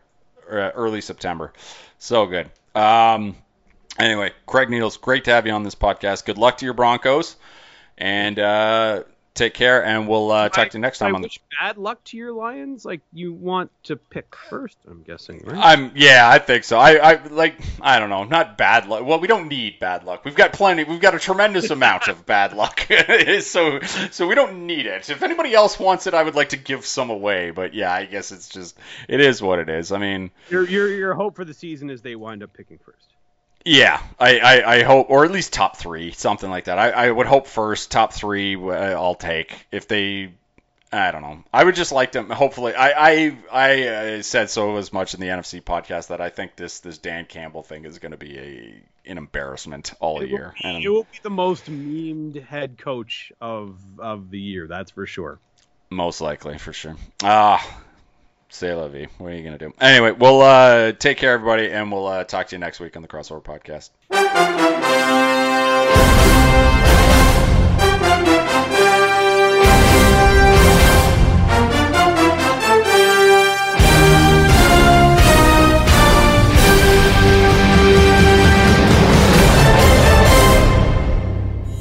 uh, 0.49 0.71
early 0.73 1.01
September. 1.01 1.53
So 1.99 2.25
good. 2.25 2.49
Um, 2.73 3.35
anyway, 3.99 4.31
Craig 4.47 4.71
Needles, 4.71 4.97
great 4.97 5.25
to 5.25 5.31
have 5.31 5.45
you 5.45 5.53
on 5.53 5.61
this 5.61 5.75
podcast. 5.75 6.25
Good 6.25 6.39
luck 6.39 6.57
to 6.57 6.65
your 6.65 6.73
Broncos, 6.73 7.35
and 7.99 8.39
uh, 8.39 9.03
take 9.37 9.53
care, 9.53 9.83
and 9.83 10.07
we'll 10.07 10.31
uh, 10.31 10.49
talk 10.49 10.65
I, 10.65 10.67
to 10.69 10.77
you 10.77 10.81
next 10.81 10.99
time. 10.99 11.13
I 11.13 11.15
on 11.15 11.21
wish 11.21 11.35
the... 11.37 11.55
bad 11.61 11.77
luck 11.77 12.03
to 12.05 12.17
your 12.17 12.33
Lions. 12.33 12.83
Like 12.83 13.01
you 13.13 13.33
want 13.33 13.71
to 13.83 13.95
pick 13.95 14.35
first, 14.49 14.77
I'm 14.89 15.03
guessing, 15.03 15.43
right? 15.45 15.57
I'm 15.57 15.91
yeah, 15.95 16.29
I 16.29 16.39
think 16.39 16.63
so. 16.63 16.77
I, 16.77 17.13
I 17.13 17.27
like 17.27 17.59
I 17.81 17.99
don't 17.99 18.09
know, 18.09 18.23
not 18.23 18.57
bad 18.57 18.87
luck. 18.87 19.05
Well, 19.05 19.19
we 19.19 19.27
don't 19.27 19.47
need 19.47 19.79
bad 19.79 20.03
luck. 20.03 20.25
We've 20.25 20.35
got 20.35 20.53
plenty. 20.53 20.83
We've 20.83 20.99
got 20.99 21.15
a 21.15 21.19
tremendous 21.19 21.69
amount 21.69 22.07
of 22.07 22.25
bad 22.25 22.53
luck, 22.53 22.79
so 23.41 23.79
so 23.81 24.27
we 24.27 24.35
don't 24.35 24.65
need 24.67 24.85
it. 24.85 25.09
If 25.09 25.23
anybody 25.23 25.53
else 25.53 25.79
wants 25.79 26.07
it, 26.07 26.13
I 26.13 26.23
would 26.23 26.35
like 26.35 26.49
to 26.49 26.57
give 26.57 26.85
some 26.85 27.09
away. 27.09 27.51
But 27.51 27.73
yeah, 27.73 27.93
I 27.93 28.05
guess 28.05 28.31
it's 28.31 28.49
just 28.49 28.77
it 29.07 29.21
is 29.21 29.41
what 29.41 29.59
it 29.59 29.69
is. 29.69 29.91
I 29.91 29.99
mean, 29.99 30.31
your 30.49 30.67
your 30.67 30.89
your 30.89 31.13
hope 31.13 31.35
for 31.35 31.45
the 31.45 31.53
season 31.53 31.89
is 31.89 32.01
they 32.01 32.15
wind 32.15 32.43
up 32.43 32.53
picking 32.53 32.79
first. 32.79 33.07
Yeah, 33.67 34.01
I, 34.17 34.39
I, 34.39 34.75
I, 34.75 34.83
hope, 34.83 35.07
or 35.09 35.25
at 35.25 35.31
least 35.31 35.51
top 35.51 35.75
three, 35.75 36.13
something 36.13 36.49
like 36.49 36.65
that. 36.65 36.79
I, 36.79 36.91
I 36.91 37.11
would 37.11 37.27
hope 37.27 37.47
first, 37.47 37.91
top 37.91 38.13
three, 38.13 38.55
uh, 38.55 38.69
I'll 38.69 39.15
take. 39.15 39.67
If 39.73 39.89
they, 39.89 40.31
I 40.89 41.11
don't 41.11 41.21
know. 41.21 41.43
I 41.53 41.65
would 41.65 41.75
just 41.75 41.91
like 41.91 42.13
them. 42.13 42.29
Hopefully, 42.29 42.73
I, 42.75 42.91
I, 42.91 43.37
I 43.51 43.87
uh, 43.87 44.21
said 44.21 44.49
so 44.49 44.77
as 44.77 44.93
much 44.93 45.13
in 45.13 45.19
the 45.19 45.27
NFC 45.27 45.61
podcast 45.61 46.07
that 46.07 46.21
I 46.21 46.29
think 46.29 46.55
this 46.55 46.79
this 46.79 46.97
Dan 46.97 47.25
Campbell 47.25 47.61
thing 47.61 47.83
is 47.83 47.99
going 47.99 48.13
to 48.13 48.17
be 48.17 48.37
a 48.37 49.11
an 49.11 49.17
embarrassment 49.17 49.93
all 49.99 50.21
it 50.21 50.29
year. 50.29 50.53
Be, 50.61 50.67
and 50.67 50.83
it 50.83 50.87
will 50.89 51.03
be 51.03 51.19
the 51.21 51.29
most 51.29 51.65
memed 51.65 52.41
head 52.45 52.77
coach 52.77 53.33
of 53.41 53.77
of 53.99 54.31
the 54.31 54.39
year. 54.39 54.67
That's 54.67 54.91
for 54.91 55.05
sure. 55.05 55.39
Most 55.89 56.21
likely, 56.21 56.57
for 56.57 56.71
sure. 56.71 56.95
Ah, 57.21 57.81
Say 58.49 58.73
la 58.73 58.87
vie. 58.87 59.07
What 59.17 59.33
are 59.33 59.35
you 59.35 59.43
gonna 59.43 59.57
do? 59.57 59.73
Anyway, 59.79 60.11
we'll 60.11 60.41
uh, 60.41 60.93
take 60.93 61.17
care, 61.17 61.33
everybody, 61.33 61.69
and 61.69 61.91
we'll 61.91 62.07
uh, 62.07 62.23
talk 62.23 62.47
to 62.47 62.55
you 62.55 62.59
next 62.59 62.79
week 62.79 62.95
on 62.95 63.01
the 63.01 63.07
Crossover 63.07 63.43
Podcast. 63.43 64.66